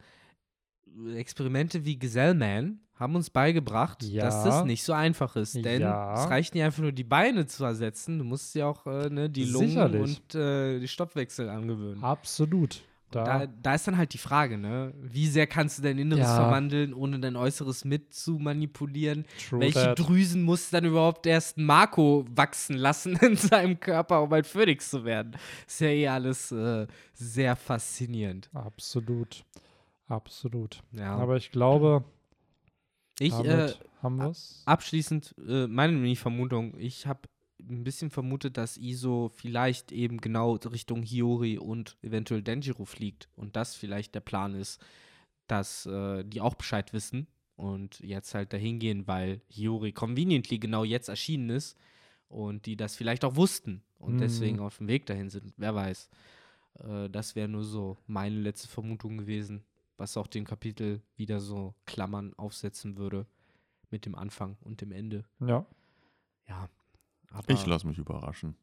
Experimente 1.15 1.85
wie 1.85 1.99
Gesellman 1.99 2.81
haben 2.95 3.15
uns 3.15 3.31
beigebracht, 3.31 4.03
Ja. 4.03 4.25
dass 4.25 4.43
das 4.43 4.65
nicht 4.65 4.83
so 4.83 4.93
einfach 4.93 5.37
ist. 5.37 5.55
Denn 5.65 5.83
Ja. 5.83 6.15
es 6.25 6.31
reicht 6.31 6.55
nicht 6.55 6.65
einfach 6.65 6.83
nur 6.83 6.93
die 6.93 7.05
Beine 7.05 7.47
zu 7.47 7.65
ersetzen, 7.65 8.19
du 8.19 8.25
musst 8.25 8.55
ja 8.57 8.67
auch 8.67 8.87
äh, 8.87 9.09
ne, 9.09 9.31
die 9.31 9.45
Lungen 9.45 9.69
Sicherlich. 9.69 10.03
und 10.03 10.35
äh, 10.35 10.81
die 10.81 10.89
Stoffwechsel 10.89 11.49
angewöhnen. 11.49 12.03
Absolut. 12.03 12.83
Da, 13.11 13.25
Da, 13.25 13.47
da 13.47 13.75
ist 13.75 13.87
dann 13.89 13.97
halt 13.97 14.13
die 14.13 14.19
Frage, 14.19 14.59
ne? 14.59 14.93
Wie 15.01 15.29
sehr 15.29 15.47
kannst 15.47 15.79
du 15.79 15.83
dein 15.83 15.97
Inneres 15.97 16.27
Ja. 16.27 16.35
verwandeln, 16.35 16.93
ohne 16.93 17.19
dein 17.19 17.37
Äußeres 17.37 17.87
mit 17.87 18.13
zu 18.13 18.33
manipulieren? 18.39 19.25
True 19.49 19.61
Welche 19.61 19.79
that. 19.95 19.99
Drüsen 19.99 20.43
muss 20.43 20.69
dann 20.69 20.85
überhaupt 20.85 21.25
erst 21.27 21.57
Marco 21.57 22.27
wachsen 22.35 22.77
lassen 22.77 23.17
in 23.23 23.37
seinem 23.37 23.81
Körper, 23.81 24.23
um 24.23 24.33
ein 24.35 24.45
Phönix 24.45 24.91
zu 24.91 25.05
werden? 25.07 25.37
Ist 25.67 25.81
ja 25.81 25.87
eh 25.89 26.09
alles 26.09 26.53
äh, 26.53 26.87
sehr 27.15 27.57
faszinierend. 27.57 28.51
Absolut. 28.53 29.43
Absolut. 30.09 30.83
Ja. 30.93 31.17
Aber 31.17 31.37
ich 31.37 31.51
glaube, 31.51 32.05
ich, 33.21 33.33
damit 33.33 33.47
äh, 33.81 33.85
haben 34.03 34.17
wir 34.17 34.31
es. 34.31 34.63
abschließend, 34.67 35.35
äh, 35.47 35.67
meine 35.67 35.93
Mini-Vermutung, 35.93 36.79
ich 36.79 37.07
habe 37.07 37.29
ein 37.61 37.85
bisschen 37.85 38.11
vermutet, 38.11 38.57
dass 38.57 38.77
Iso 38.77 39.31
vielleicht 39.35 39.91
eben 39.93 40.19
genau 40.21 40.55
Richtung 40.55 41.03
Hiyori 41.03 41.59
und 41.59 41.97
eventuell 42.03 42.43
Denjiro 42.43 42.85
fliegt 42.85 43.29
und 43.37 43.57
das 43.57 43.75
vielleicht 43.75 44.15
der 44.15 44.21
Plan 44.21 44.55
ist, 44.55 44.81
dass 45.49 45.85
äh, 45.87 46.25
die 46.25 46.41
auch 46.41 46.55
Bescheid 46.55 46.93
wissen 46.93 47.27
und 47.57 47.99
jetzt 48.01 48.35
halt 48.35 48.53
dahin 48.53 48.79
gehen, 48.79 49.07
weil 49.09 49.41
Hiyori 49.49 49.93
conveniently 49.93 50.59
genau 50.59 50.85
jetzt 50.85 51.09
erschienen 51.09 51.51
ist 51.51 51.77
und 52.29 52.65
die 52.67 52.77
das 52.77 52.95
vielleicht 52.95 53.25
auch 53.25 53.35
wussten 53.35 53.83
und 53.99 54.15
Mhm. 54.15 54.19
deswegen 54.19 54.61
auf 54.61 54.79
dem 54.79 54.87
Weg 54.87 55.07
dahin 55.07 55.29
sind. 55.29 55.53
Wer 55.57 55.75
weiß. 55.75 56.09
Äh, 56.85 57.11
das 57.11 57.35
wäre 57.35 57.49
nur 57.49 57.65
so 57.65 57.99
meine 58.07 58.37
letzte 58.39 58.69
Vermutung 58.69 59.19
gewesen. 59.19 59.65
Was 59.99 60.17
auch 60.17 60.27
den 60.27 60.45
Kapitel 60.45 61.03
wieder 61.17 61.41
so 61.41 61.75
Klammern 61.85 62.33
aufsetzen 62.39 62.97
würde 62.97 63.27
mit 63.91 64.07
dem 64.07 64.15
Anfang 64.15 64.57
und 64.63 64.81
dem 64.81 64.93
Ende. 64.93 65.25
Ja. 65.41 65.67
Ja. 66.49 66.69
Aber 67.31 67.51
Ich 67.53 67.67
lasse 67.67 67.87
mich 67.87 67.99
überraschen. 67.99 68.57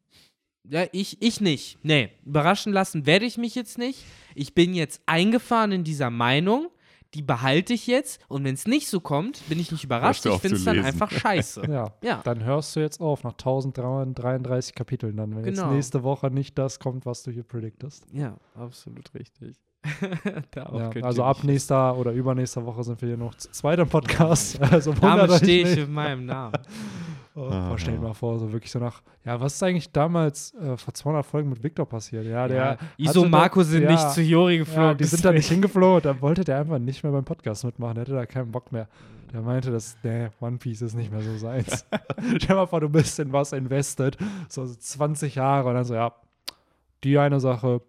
Ja, 0.68 0.84
ich, 0.90 1.22
ich 1.22 1.40
nicht. 1.40 1.78
Nee, 1.84 2.10
überraschen 2.24 2.72
lassen 2.72 3.06
werde 3.06 3.24
ich 3.26 3.38
mich 3.38 3.54
jetzt 3.54 3.78
nicht. 3.78 4.04
Ich 4.34 4.54
bin 4.54 4.74
jetzt 4.74 5.00
eingefahren 5.06 5.70
in 5.70 5.84
dieser 5.84 6.10
Meinung. 6.10 6.68
Die 7.14 7.22
behalte 7.22 7.72
ich 7.72 7.86
jetzt. 7.86 8.20
Und 8.26 8.42
wenn 8.42 8.54
es 8.54 8.66
nicht 8.66 8.88
so 8.88 8.98
kommt, 9.00 9.48
bin 9.48 9.60
ich 9.60 9.70
nicht 9.70 9.84
überrascht. 9.84 10.26
Ich 10.26 10.34
finde 10.40 10.56
es 10.56 10.64
dann 10.64 10.80
einfach 10.84 11.10
scheiße. 11.10 11.62
Ja. 11.70 11.94
Ja. 12.02 12.20
Dann 12.24 12.42
hörst 12.42 12.74
du 12.74 12.80
jetzt 12.80 13.00
auf 13.00 13.22
nach 13.22 13.34
1333 13.34 14.74
Kapiteln 14.74 15.16
dann, 15.16 15.36
wenn 15.36 15.44
jetzt 15.44 15.58
Genau. 15.60 15.72
nächste 15.72 16.02
Woche 16.02 16.30
nicht 16.32 16.58
das 16.58 16.80
kommt, 16.80 17.06
was 17.06 17.22
du 17.22 17.30
hier 17.30 17.44
predictest. 17.44 18.04
Ja, 18.12 18.36
absolut 18.54 19.14
richtig. 19.14 19.56
Ja, 20.56 20.90
also 21.02 21.24
ab 21.24 21.44
nächster 21.44 21.96
oder 21.96 22.12
übernächster 22.12 22.64
Woche 22.64 22.82
sind 22.84 23.00
wir 23.00 23.08
hier 23.08 23.16
noch 23.16 23.34
zu 23.34 23.50
zweit 23.50 23.78
im 23.78 23.88
Podcast. 23.88 24.58
Also 24.70 24.92
Damit 24.92 25.32
stehe 25.32 25.62
ich 25.62 25.76
nicht. 25.76 25.78
mit 25.80 25.90
meinem 25.90 26.26
Namen. 26.26 26.54
Oh, 27.38 27.50
boah, 27.50 27.74
stell 27.76 27.92
dir 27.92 28.00
mal 28.00 28.14
vor, 28.14 28.38
so 28.38 28.50
wirklich 28.50 28.72
so 28.72 28.78
nach, 28.78 29.02
ja, 29.22 29.38
was 29.38 29.56
ist 29.56 29.62
eigentlich 29.62 29.92
damals 29.92 30.54
äh, 30.54 30.74
vor 30.78 30.94
200 30.94 31.26
Folgen 31.26 31.50
mit 31.50 31.62
Victor 31.62 31.84
passiert? 31.84 32.24
Ja, 32.24 32.48
der. 32.48 32.56
Ja, 32.56 32.76
Iso 32.96 33.24
und 33.24 33.30
Marco 33.30 33.62
sind 33.62 33.82
ja, 33.82 33.90
nicht 33.90 34.10
zu 34.12 34.22
Jori 34.22 34.56
geflogen. 34.56 34.82
Ja, 34.82 34.94
die 34.94 35.04
sind 35.04 35.22
da 35.22 35.32
nicht 35.32 35.46
hingeflogen, 35.46 36.00
da 36.02 36.18
wollte 36.22 36.44
der 36.44 36.60
einfach 36.60 36.78
nicht 36.78 37.02
mehr 37.02 37.12
beim 37.12 37.26
Podcast 37.26 37.62
mitmachen, 37.66 37.96
der 37.96 38.02
hatte 38.02 38.14
da 38.14 38.24
keinen 38.24 38.50
Bock 38.50 38.72
mehr. 38.72 38.88
Der 39.34 39.42
meinte, 39.42 39.70
dass, 39.70 39.98
nee, 40.02 40.28
One 40.40 40.56
Piece 40.56 40.80
ist 40.80 40.94
nicht 40.94 41.12
mehr 41.12 41.20
so 41.20 41.36
seins. 41.36 41.84
Stell 42.38 42.38
dir 42.38 42.54
mal 42.54 42.66
vor, 42.66 42.80
du 42.80 42.88
bist 42.88 43.18
in 43.18 43.30
was 43.34 43.52
invested, 43.52 44.16
so 44.48 44.64
20 44.64 45.34
Jahre 45.34 45.68
und 45.68 45.74
dann 45.74 45.84
so, 45.84 45.92
ja, 45.92 46.14
die 47.04 47.18
eine 47.18 47.38
Sache 47.38 47.82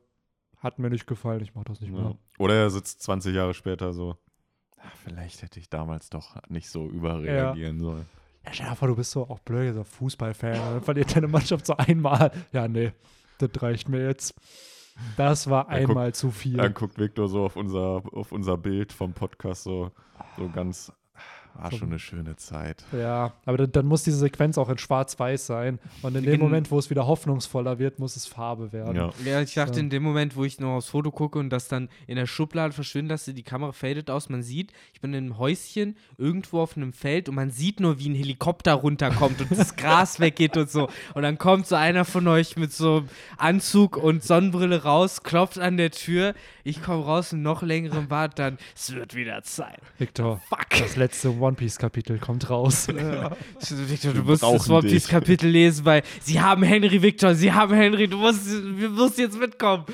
hat 0.68 0.80
mir 0.80 0.89
nicht 0.89 1.07
gefallen, 1.07 1.41
ich 1.41 1.56
mach 1.56 1.64
das 1.64 1.81
nicht 1.81 1.91
Ja. 1.94 1.99
mehr. 1.99 2.18
Oder 2.38 2.56
er 2.56 2.69
sitzt 2.69 3.02
20 3.02 3.34
Jahre 3.35 3.53
später 3.53 3.94
so. 3.94 4.18
"Ah, 4.77 4.91
vielleicht 5.03 5.41
hätte 5.41 5.60
ich 5.60 5.69
damals 5.69 6.10
doch 6.10 6.35
nicht 6.49 6.69
so 6.69 6.88
überreagieren 6.88 7.80
sollen. 7.80 8.06
Ja, 8.45 8.53
stell 8.53 8.65
dir 8.65 8.69
mal 8.72 8.76
vor, 8.76 8.88
du 8.89 8.95
bist 8.95 9.11
so 9.11 9.27
auch 9.27 9.39
blöd, 9.39 9.73
so 9.73 9.84
Fußballfan 9.84 10.52
und 10.53 10.60
dann 10.76 10.81
verliert 10.84 11.15
deine 11.15 11.27
Mannschaft 11.27 11.65
so 11.65 11.76
einmal. 11.76 12.31
Ja, 12.53 12.68
nee, 12.68 12.91
das 13.39 13.49
reicht 13.61 13.89
mir 13.89 14.06
jetzt. 14.07 14.34
Das 15.15 15.49
war 15.49 15.65
Ja, 15.65 15.69
einmal 15.69 16.14
zu 16.14 16.31
viel. 16.31 16.57
Dann 16.57 16.73
guckt 16.73 16.98
Victor 16.98 17.27
so 17.27 17.44
auf 17.45 17.56
unser, 17.56 18.02
auf 18.14 18.31
unser 18.31 18.57
Bild 18.57 18.94
vom 18.94 19.14
Podcast 19.14 19.64
so, 19.64 19.91
so 20.38 20.49
ganz, 20.49 20.91
war 21.57 21.71
schon 21.71 21.89
eine 21.89 21.99
schöne 21.99 22.35
Zeit. 22.35 22.84
Ja, 22.91 23.34
aber 23.45 23.57
dann, 23.57 23.71
dann 23.71 23.85
muss 23.85 24.03
diese 24.03 24.17
Sequenz 24.17 24.57
auch 24.57 24.69
in 24.69 24.77
schwarz-weiß 24.77 25.45
sein. 25.47 25.79
Und 26.01 26.15
in 26.15 26.23
dem 26.23 26.39
Moment, 26.39 26.69
wo 26.71 26.79
es 26.79 26.89
wieder 26.89 27.07
hoffnungsvoller 27.07 27.79
wird, 27.79 27.99
muss 27.99 28.15
es 28.15 28.25
Farbe 28.25 28.71
werden. 28.71 28.95
Ja. 28.95 29.09
Ja, 29.25 29.41
ich 29.41 29.53
dachte 29.53 29.75
So. 29.75 29.79
in 29.79 29.89
dem 29.89 30.03
Moment, 30.03 30.35
wo 30.35 30.43
ich 30.45 30.59
noch 30.59 30.75
aufs 30.77 30.89
Foto 30.89 31.11
gucke 31.11 31.39
und 31.39 31.49
das 31.49 31.67
dann 31.67 31.89
in 32.05 32.15
der 32.15 32.27
Schublade 32.27 32.73
verschwinden 32.73 33.09
lasse, 33.09 33.34
die 33.34 33.43
Kamera 33.43 33.71
fadet 33.71 34.09
aus, 34.09 34.29
man 34.29 34.43
sieht, 34.43 34.71
ich 34.93 35.01
bin 35.01 35.13
in 35.13 35.25
einem 35.25 35.38
Häuschen 35.38 35.97
irgendwo 36.17 36.59
auf 36.61 36.77
einem 36.77 36.93
Feld 36.93 37.29
und 37.29 37.35
man 37.35 37.49
sieht 37.51 37.79
nur, 37.79 37.99
wie 37.99 38.09
ein 38.09 38.15
Helikopter 38.15 38.73
runterkommt 38.73 39.41
und 39.41 39.51
das 39.57 39.75
Gras 39.75 40.19
weggeht 40.19 40.57
und 40.57 40.69
so. 40.69 40.89
Und 41.13 41.23
dann 41.23 41.38
kommt 41.38 41.67
so 41.67 41.75
einer 41.75 42.05
von 42.05 42.27
euch 42.27 42.57
mit 42.57 42.71
so 42.73 42.97
einem 42.97 43.09
Anzug 43.38 43.97
und 43.97 44.23
Sonnenbrille 44.23 44.84
raus, 44.84 45.23
klopft 45.23 45.59
an 45.59 45.77
der 45.77 45.91
Tür, 45.91 46.34
ich 46.63 46.81
komme 46.84 47.03
raus 47.05 47.34
in 47.34 47.41
noch 47.41 47.61
längerem 47.61 48.07
Bart, 48.07 48.39
dann, 48.39 48.57
es 48.75 48.93
wird 48.93 49.15
wieder 49.15 49.41
Zeit. 49.43 49.79
Victor, 49.97 50.41
Fuck. 50.49 50.67
das 50.79 50.95
letzte 50.97 51.29
One 51.38 51.47
Piece-Kapitel 51.56 52.19
kommt 52.19 52.49
raus. 52.49 52.88
Victor, 53.69 54.14
du 54.14 54.24
musst 54.24 54.44
das 54.44 54.69
One. 54.69 54.88
Piece 54.88 55.07
Kapitel 55.07 55.49
lesen, 55.49 55.86
weil 55.86 56.03
sie 56.22 56.40
haben 56.41 56.64
Henry, 56.64 57.02
Victor, 57.02 57.34
sie 57.36 57.52
haben 57.53 57.74
Henry, 57.74 58.07
du 58.07 58.18
musst, 58.18 58.41
wir 58.48 58.90
musst 58.90 59.18
jetzt 59.18 59.40
mitkommen. 59.40 59.86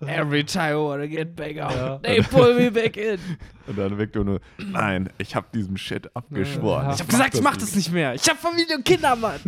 Every 0.00 0.44
time 0.44 0.70
I 0.70 0.76
wanna 0.76 1.06
get 1.06 1.34
back 1.34 1.58
out, 1.58 1.72
Ja. 1.74 1.98
they 1.98 2.22
pull 2.22 2.54
me 2.54 2.70
back 2.70 2.96
in. 2.96 3.18
Und 3.66 3.76
dann 3.76 3.98
Victor 3.98 4.24
nur, 4.24 4.40
nein, 4.58 5.10
ich 5.18 5.34
habe 5.34 5.46
diesem 5.52 5.76
Shit 5.76 6.14
abgeschworen. 6.14 6.86
Ja. 6.86 6.94
Ich 6.94 7.00
hab 7.00 7.08
gesagt, 7.08 7.34
ich 7.34 7.42
mach 7.42 7.56
das 7.56 7.74
nicht 7.74 7.90
mehr. 7.92 8.14
Ich 8.14 8.28
hab 8.28 8.38
Familie 8.38 8.76
und 8.76 8.84
Kinder, 8.84 9.16
Mann. 9.16 9.40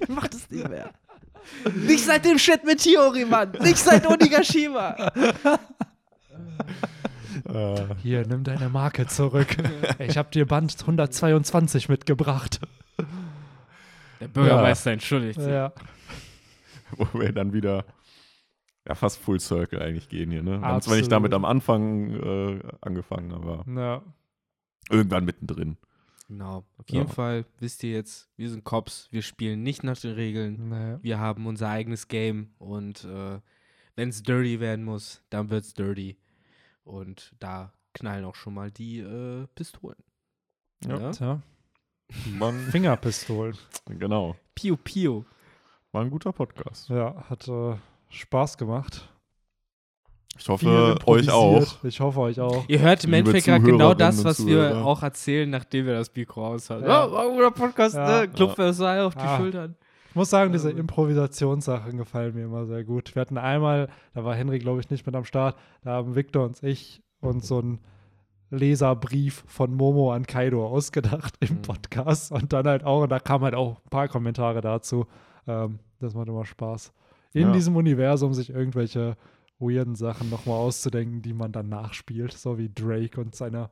Ich 0.00 0.08
mach 0.08 0.26
das 0.26 0.50
nicht 0.50 0.68
mehr. 0.68 0.90
Nicht 1.86 2.04
seit 2.04 2.24
dem 2.24 2.38
Shit 2.38 2.64
mit 2.64 2.80
Hiyori, 2.80 3.24
Mann. 3.24 3.52
Nicht 3.60 3.78
seit 3.78 4.04
Onigashima. 4.06 4.96
Äh, 7.44 7.94
Hier, 8.02 8.26
nimm 8.26 8.44
deine 8.44 8.68
Marke 8.68 9.06
zurück. 9.06 9.56
ich 9.98 10.16
habe 10.16 10.30
dir 10.30 10.46
Band 10.46 10.76
122 10.80 11.88
mitgebracht. 11.88 12.60
Der 14.20 14.28
Bürgermeister 14.28 14.92
entschuldigt 14.92 15.40
sich. 15.40 15.50
Ja, 15.50 15.72
wo 16.96 17.06
wir 17.18 17.32
dann 17.32 17.52
wieder 17.52 17.84
ja, 18.86 18.94
fast 18.94 19.18
Full 19.18 19.40
Circle 19.40 19.82
eigentlich 19.82 20.08
gehen 20.08 20.30
hier. 20.30 20.42
Ne? 20.42 20.52
Wir 20.52 20.54
haben 20.54 20.62
zwar 20.62 20.74
Absolut. 20.76 20.98
nicht 21.00 21.12
damit 21.12 21.34
am 21.34 21.44
Anfang 21.44 22.10
äh, 22.14 22.60
angefangen, 22.80 23.32
aber 23.32 23.64
ja. 23.68 24.02
irgendwann 24.90 25.24
mittendrin. 25.24 25.76
Genau. 26.28 26.64
Auf 26.78 26.88
jeden 26.88 27.06
Ja. 27.08 27.12
Fall 27.12 27.44
wisst 27.58 27.84
ihr 27.84 27.92
jetzt, 27.92 28.28
wir 28.36 28.50
sind 28.50 28.64
Cops. 28.64 29.08
Wir 29.10 29.22
spielen 29.22 29.62
nicht 29.62 29.84
nach 29.84 29.98
den 29.98 30.12
Regeln. 30.12 30.68
Nee. 30.68 30.98
Wir 31.02 31.18
haben 31.18 31.46
unser 31.46 31.68
eigenes 31.68 32.08
Game 32.08 32.54
und 32.58 33.04
äh, 33.04 33.40
wenn 33.94 34.08
es 34.08 34.22
dirty 34.22 34.60
werden 34.60 34.84
muss, 34.84 35.22
dann 35.30 35.50
wird's 35.50 35.74
dirty. 35.74 36.16
Und 36.86 37.34
da 37.40 37.72
knallen 37.94 38.24
auch 38.24 38.34
schon 38.36 38.54
mal 38.54 38.70
die 38.70 39.00
äh, 39.00 39.46
Pistolen. 39.54 39.96
Ja. 40.86 40.98
Ja? 41.00 41.10
Tja, 41.10 41.40
War 42.38 42.48
ein, 42.52 42.60
Fingerpistolen. 42.70 43.56
genau. 43.86 44.36
Piu, 44.54 44.76
piu. 44.76 45.24
War 45.92 46.02
ein 46.02 46.10
guter 46.10 46.32
Podcast. 46.32 46.88
Ja, 46.88 47.24
hat 47.28 47.48
äh, 47.48 47.74
Spaß 48.10 48.56
gemacht. 48.58 49.08
Ich 50.38 50.48
hoffe, 50.50 50.98
euch 51.06 51.30
auch. 51.30 51.82
Ich 51.82 51.98
hoffe, 51.98 52.20
euch 52.20 52.38
auch. 52.40 52.64
Ihr 52.68 52.80
hört 52.80 53.02
im 53.04 53.14
Endeffekt 53.14 53.46
gerade 53.46 53.64
genau 53.64 53.94
das, 53.94 54.22
was 54.22 54.38
wir 54.46 54.68
Zuhörer. 54.68 54.84
auch 54.84 55.02
erzählen, 55.02 55.48
nachdem 55.48 55.86
wir 55.86 55.94
das 55.94 56.14
Mikro 56.14 56.46
aus 56.48 56.68
haben. 56.68 56.82
Ja. 56.82 57.06
Ja, 57.06 57.10
war 57.12 57.22
ein 57.24 57.32
guter 57.32 57.50
Podcast, 57.52 57.94
Ja. 57.94 58.20
ne? 58.20 58.28
Klopf 58.28 58.54
Versailles 58.56 59.06
auf 59.06 59.14
die 59.14 59.20
Ah. 59.20 59.38
Schultern. 59.38 59.76
Ich 60.16 60.18
muss 60.18 60.30
sagen, 60.30 60.50
diese. 60.50 60.70
Improvisationssachen 60.70 61.98
gefallen 61.98 62.34
mir 62.34 62.44
immer 62.44 62.64
sehr 62.64 62.84
gut. 62.84 63.14
Wir 63.14 63.20
hatten 63.20 63.36
einmal, 63.36 63.90
da 64.14 64.24
war 64.24 64.34
Henry, 64.34 64.58
glaube 64.58 64.80
ich, 64.80 64.88
nicht 64.88 65.04
mit 65.04 65.14
am 65.14 65.26
Start, 65.26 65.58
da 65.82 65.90
haben 65.90 66.14
Victor 66.14 66.46
und 66.46 66.62
ich 66.62 67.02
uns 67.20 67.46
so 67.46 67.58
einen 67.58 67.80
Leserbrief 68.48 69.44
von 69.46 69.74
Momo 69.74 70.14
an 70.14 70.26
Kaido 70.26 70.66
ausgedacht 70.66 71.34
im 71.40 71.56
Mhm. 71.56 71.60
Podcast 71.62 72.32
und 72.32 72.54
dann 72.54 72.66
halt 72.66 72.82
auch, 72.82 73.02
und 73.02 73.10
da 73.12 73.18
kamen 73.20 73.44
halt 73.44 73.54
auch 73.54 73.76
ein 73.84 73.90
paar 73.90 74.08
Kommentare 74.08 74.62
dazu. 74.62 75.04
Ähm, 75.46 75.80
das 75.98 76.14
macht 76.14 76.28
immer 76.28 76.46
Spaß. 76.46 76.94
In 77.34 77.48
Ja. 77.48 77.52
diesem 77.52 77.76
Universum 77.76 78.32
sich 78.32 78.48
irgendwelche 78.48 79.18
weirden 79.58 79.96
Sachen 79.96 80.30
nochmal 80.30 80.56
auszudenken, 80.56 81.20
die 81.20 81.34
man 81.34 81.52
dann 81.52 81.68
nachspielt, 81.68 82.32
so 82.32 82.56
wie 82.56 82.70
Drake 82.74 83.20
und 83.20 83.34
seine, 83.34 83.68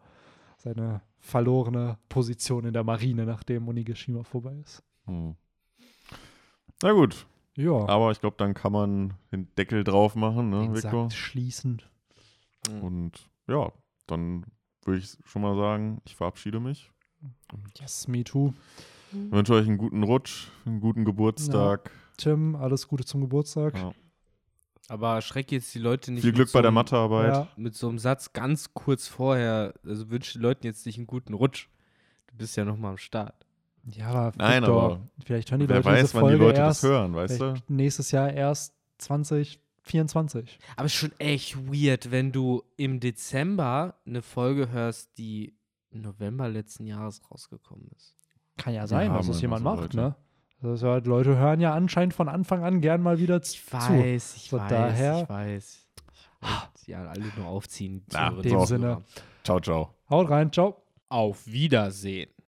seine 0.59 1.01
verlorene 1.21 1.97
Position 2.11 2.67
in 2.67 2.75
der 2.75 2.85
Marine, 2.85 3.25
nachdem 3.25 3.67
Onigashima 3.67 4.25
vorbei 4.25 4.57
ist. 4.63 4.83
Hm. 5.07 5.37
Na 6.85 6.93
gut, 6.93 7.27
Ja. 7.57 7.89
aber 7.89 8.11
ich 8.11 8.21
glaube, 8.21 8.37
dann 8.37 8.53
kann 8.53 8.71
man 8.71 9.15
den 9.33 9.49
Deckel 9.57 9.85
drauf 9.85 10.17
machen, 10.17 10.51
ne, 10.51 10.61
Den 10.61 10.75
Victor? 10.75 11.09
Sack 11.09 11.19
schließen. 11.19 11.81
Und 12.83 13.31
ja, 13.49 13.73
dann 14.07 14.45
würde 14.85 14.99
ich 14.99 15.17
schon 15.25 15.41
mal 15.41 15.57
sagen, 15.57 16.03
ich 16.05 16.15
verabschiede 16.15 16.61
mich. 16.61 16.91
Yes, 17.79 18.07
me 18.07 18.23
too. 18.23 18.53
Ich 19.13 19.33
wünsche 19.33 19.55
euch 19.55 19.67
einen 19.67 19.79
guten 19.79 20.03
Rutsch, 20.03 20.49
einen 20.67 20.81
guten 20.81 21.07
Geburtstag. 21.07 21.91
Tim, 22.19 22.55
alles 22.55 22.87
Gute 22.87 23.07
zum 23.07 23.23
Geburtstag. 23.23 23.79
Ja. 23.79 23.95
Aber 24.89 25.23
schreck 25.23 25.53
jetzt 25.53 25.75
die 25.75 25.79
Leute 25.79 26.13
nicht 26.13 26.23
Viel 26.23 26.33
Glück 26.33 26.49
so 26.51 26.59
bei 26.59 26.61
der 26.61 26.71
Mathearbeit. 26.71 27.33
Ja, 27.33 27.49
mit 27.57 27.75
so 27.75 27.89
einem 27.89 27.99
Satz 27.99 28.35
ganz 28.35 28.75
kurz 28.75 29.09
vorher. 29.09 29.73
Also 29.87 30.11
wünsche 30.11 30.35
den 30.35 30.43
Leuten 30.43 30.67
jetzt 30.67 30.85
nicht 30.85 30.99
einen 30.99 31.07
guten 31.07 31.33
Rutsch. 31.33 31.69
Du 32.27 32.37
bist 32.37 32.59
ja 32.59 32.67
noch 32.67 32.77
mal 32.77 32.91
am 32.91 32.99
Start. 32.99 33.44
Ja 33.87 34.07
aber 34.09 34.33
Nein, 34.37 34.63
Victor, 34.63 34.83
aber 34.85 35.01
vielleicht 35.25 35.51
hören 35.51 35.61
die 35.61 35.69
Wer 35.69 35.77
Leute 35.77 35.89
weiß, 35.89 36.01
diese 36.03 36.15
wann 36.15 36.21
Folge 36.23 36.37
die 36.39 36.45
Leute 36.45 36.61
erst, 36.61 36.83
das 36.85 36.91
hören, 36.91 37.15
weißt 37.15 37.41
du? 37.41 37.55
nächstes 37.69 38.11
Jahr 38.11 38.33
erst 38.33 38.75
2024. 38.99 40.59
Aber 40.77 40.87
es 40.87 40.93
ist 40.95 40.99
schon 40.99 41.13
echt 41.19 41.57
weird, 41.71 42.11
wenn 42.11 42.33
du 42.33 42.63
im 42.77 43.01
Dezember 43.01 43.95
eine 44.07 44.23
Folge 44.23 44.71
hörst, 44.71 45.17
die 45.19 45.55
im 45.91 46.01
November 46.03 46.49
letzten 46.49 46.87
Jahres 46.87 47.21
rausgekommen 47.31 47.89
ist. 47.97 48.17
Kann 48.57 48.75
ja 48.75 48.87
sein, 48.87 49.09
haben 49.11 49.17
dass 49.19 49.29
es 49.29 49.43
immer 49.43 49.57
jemand 49.57 49.61
so 49.61 49.65
macht, 49.83 49.95
Leute. 49.95 49.97
ne? 49.97 50.17
Das 50.63 50.81
ja, 50.81 51.01
die 51.01 51.09
Leute 51.09 51.37
hören 51.37 51.61
ja 51.61 51.75
anscheinend 51.75 52.15
von 52.15 52.29
Anfang 52.29 52.65
an 52.65 52.81
gern 52.81 53.03
mal 53.03 53.19
wieder 53.19 53.43
z- 53.43 53.55
Ich 53.57 53.65
zu. 53.67 53.71
weiß, 53.93 54.37
ich 54.37 54.49
So 54.49 54.59
weiß, 54.59 54.69
daher- 54.71 55.23
ich 55.23 55.29
weiß. 55.29 55.81
Ich 56.77 56.81
sie 56.87 56.95
alle 56.95 57.25
nur 57.37 57.47
aufziehen. 57.47 58.05
Na, 58.13 58.29
in 58.29 58.37
dem 58.37 58.43
Zuhörer. 58.51 58.67
Sinne. 58.67 59.03
Ciao, 59.45 59.61
ciao. 59.61 59.95
Haut 60.11 60.29
rein, 60.31 60.53
ciao. 60.53 60.83
Auf 61.09 61.47
Wiedersehen. 61.47 62.31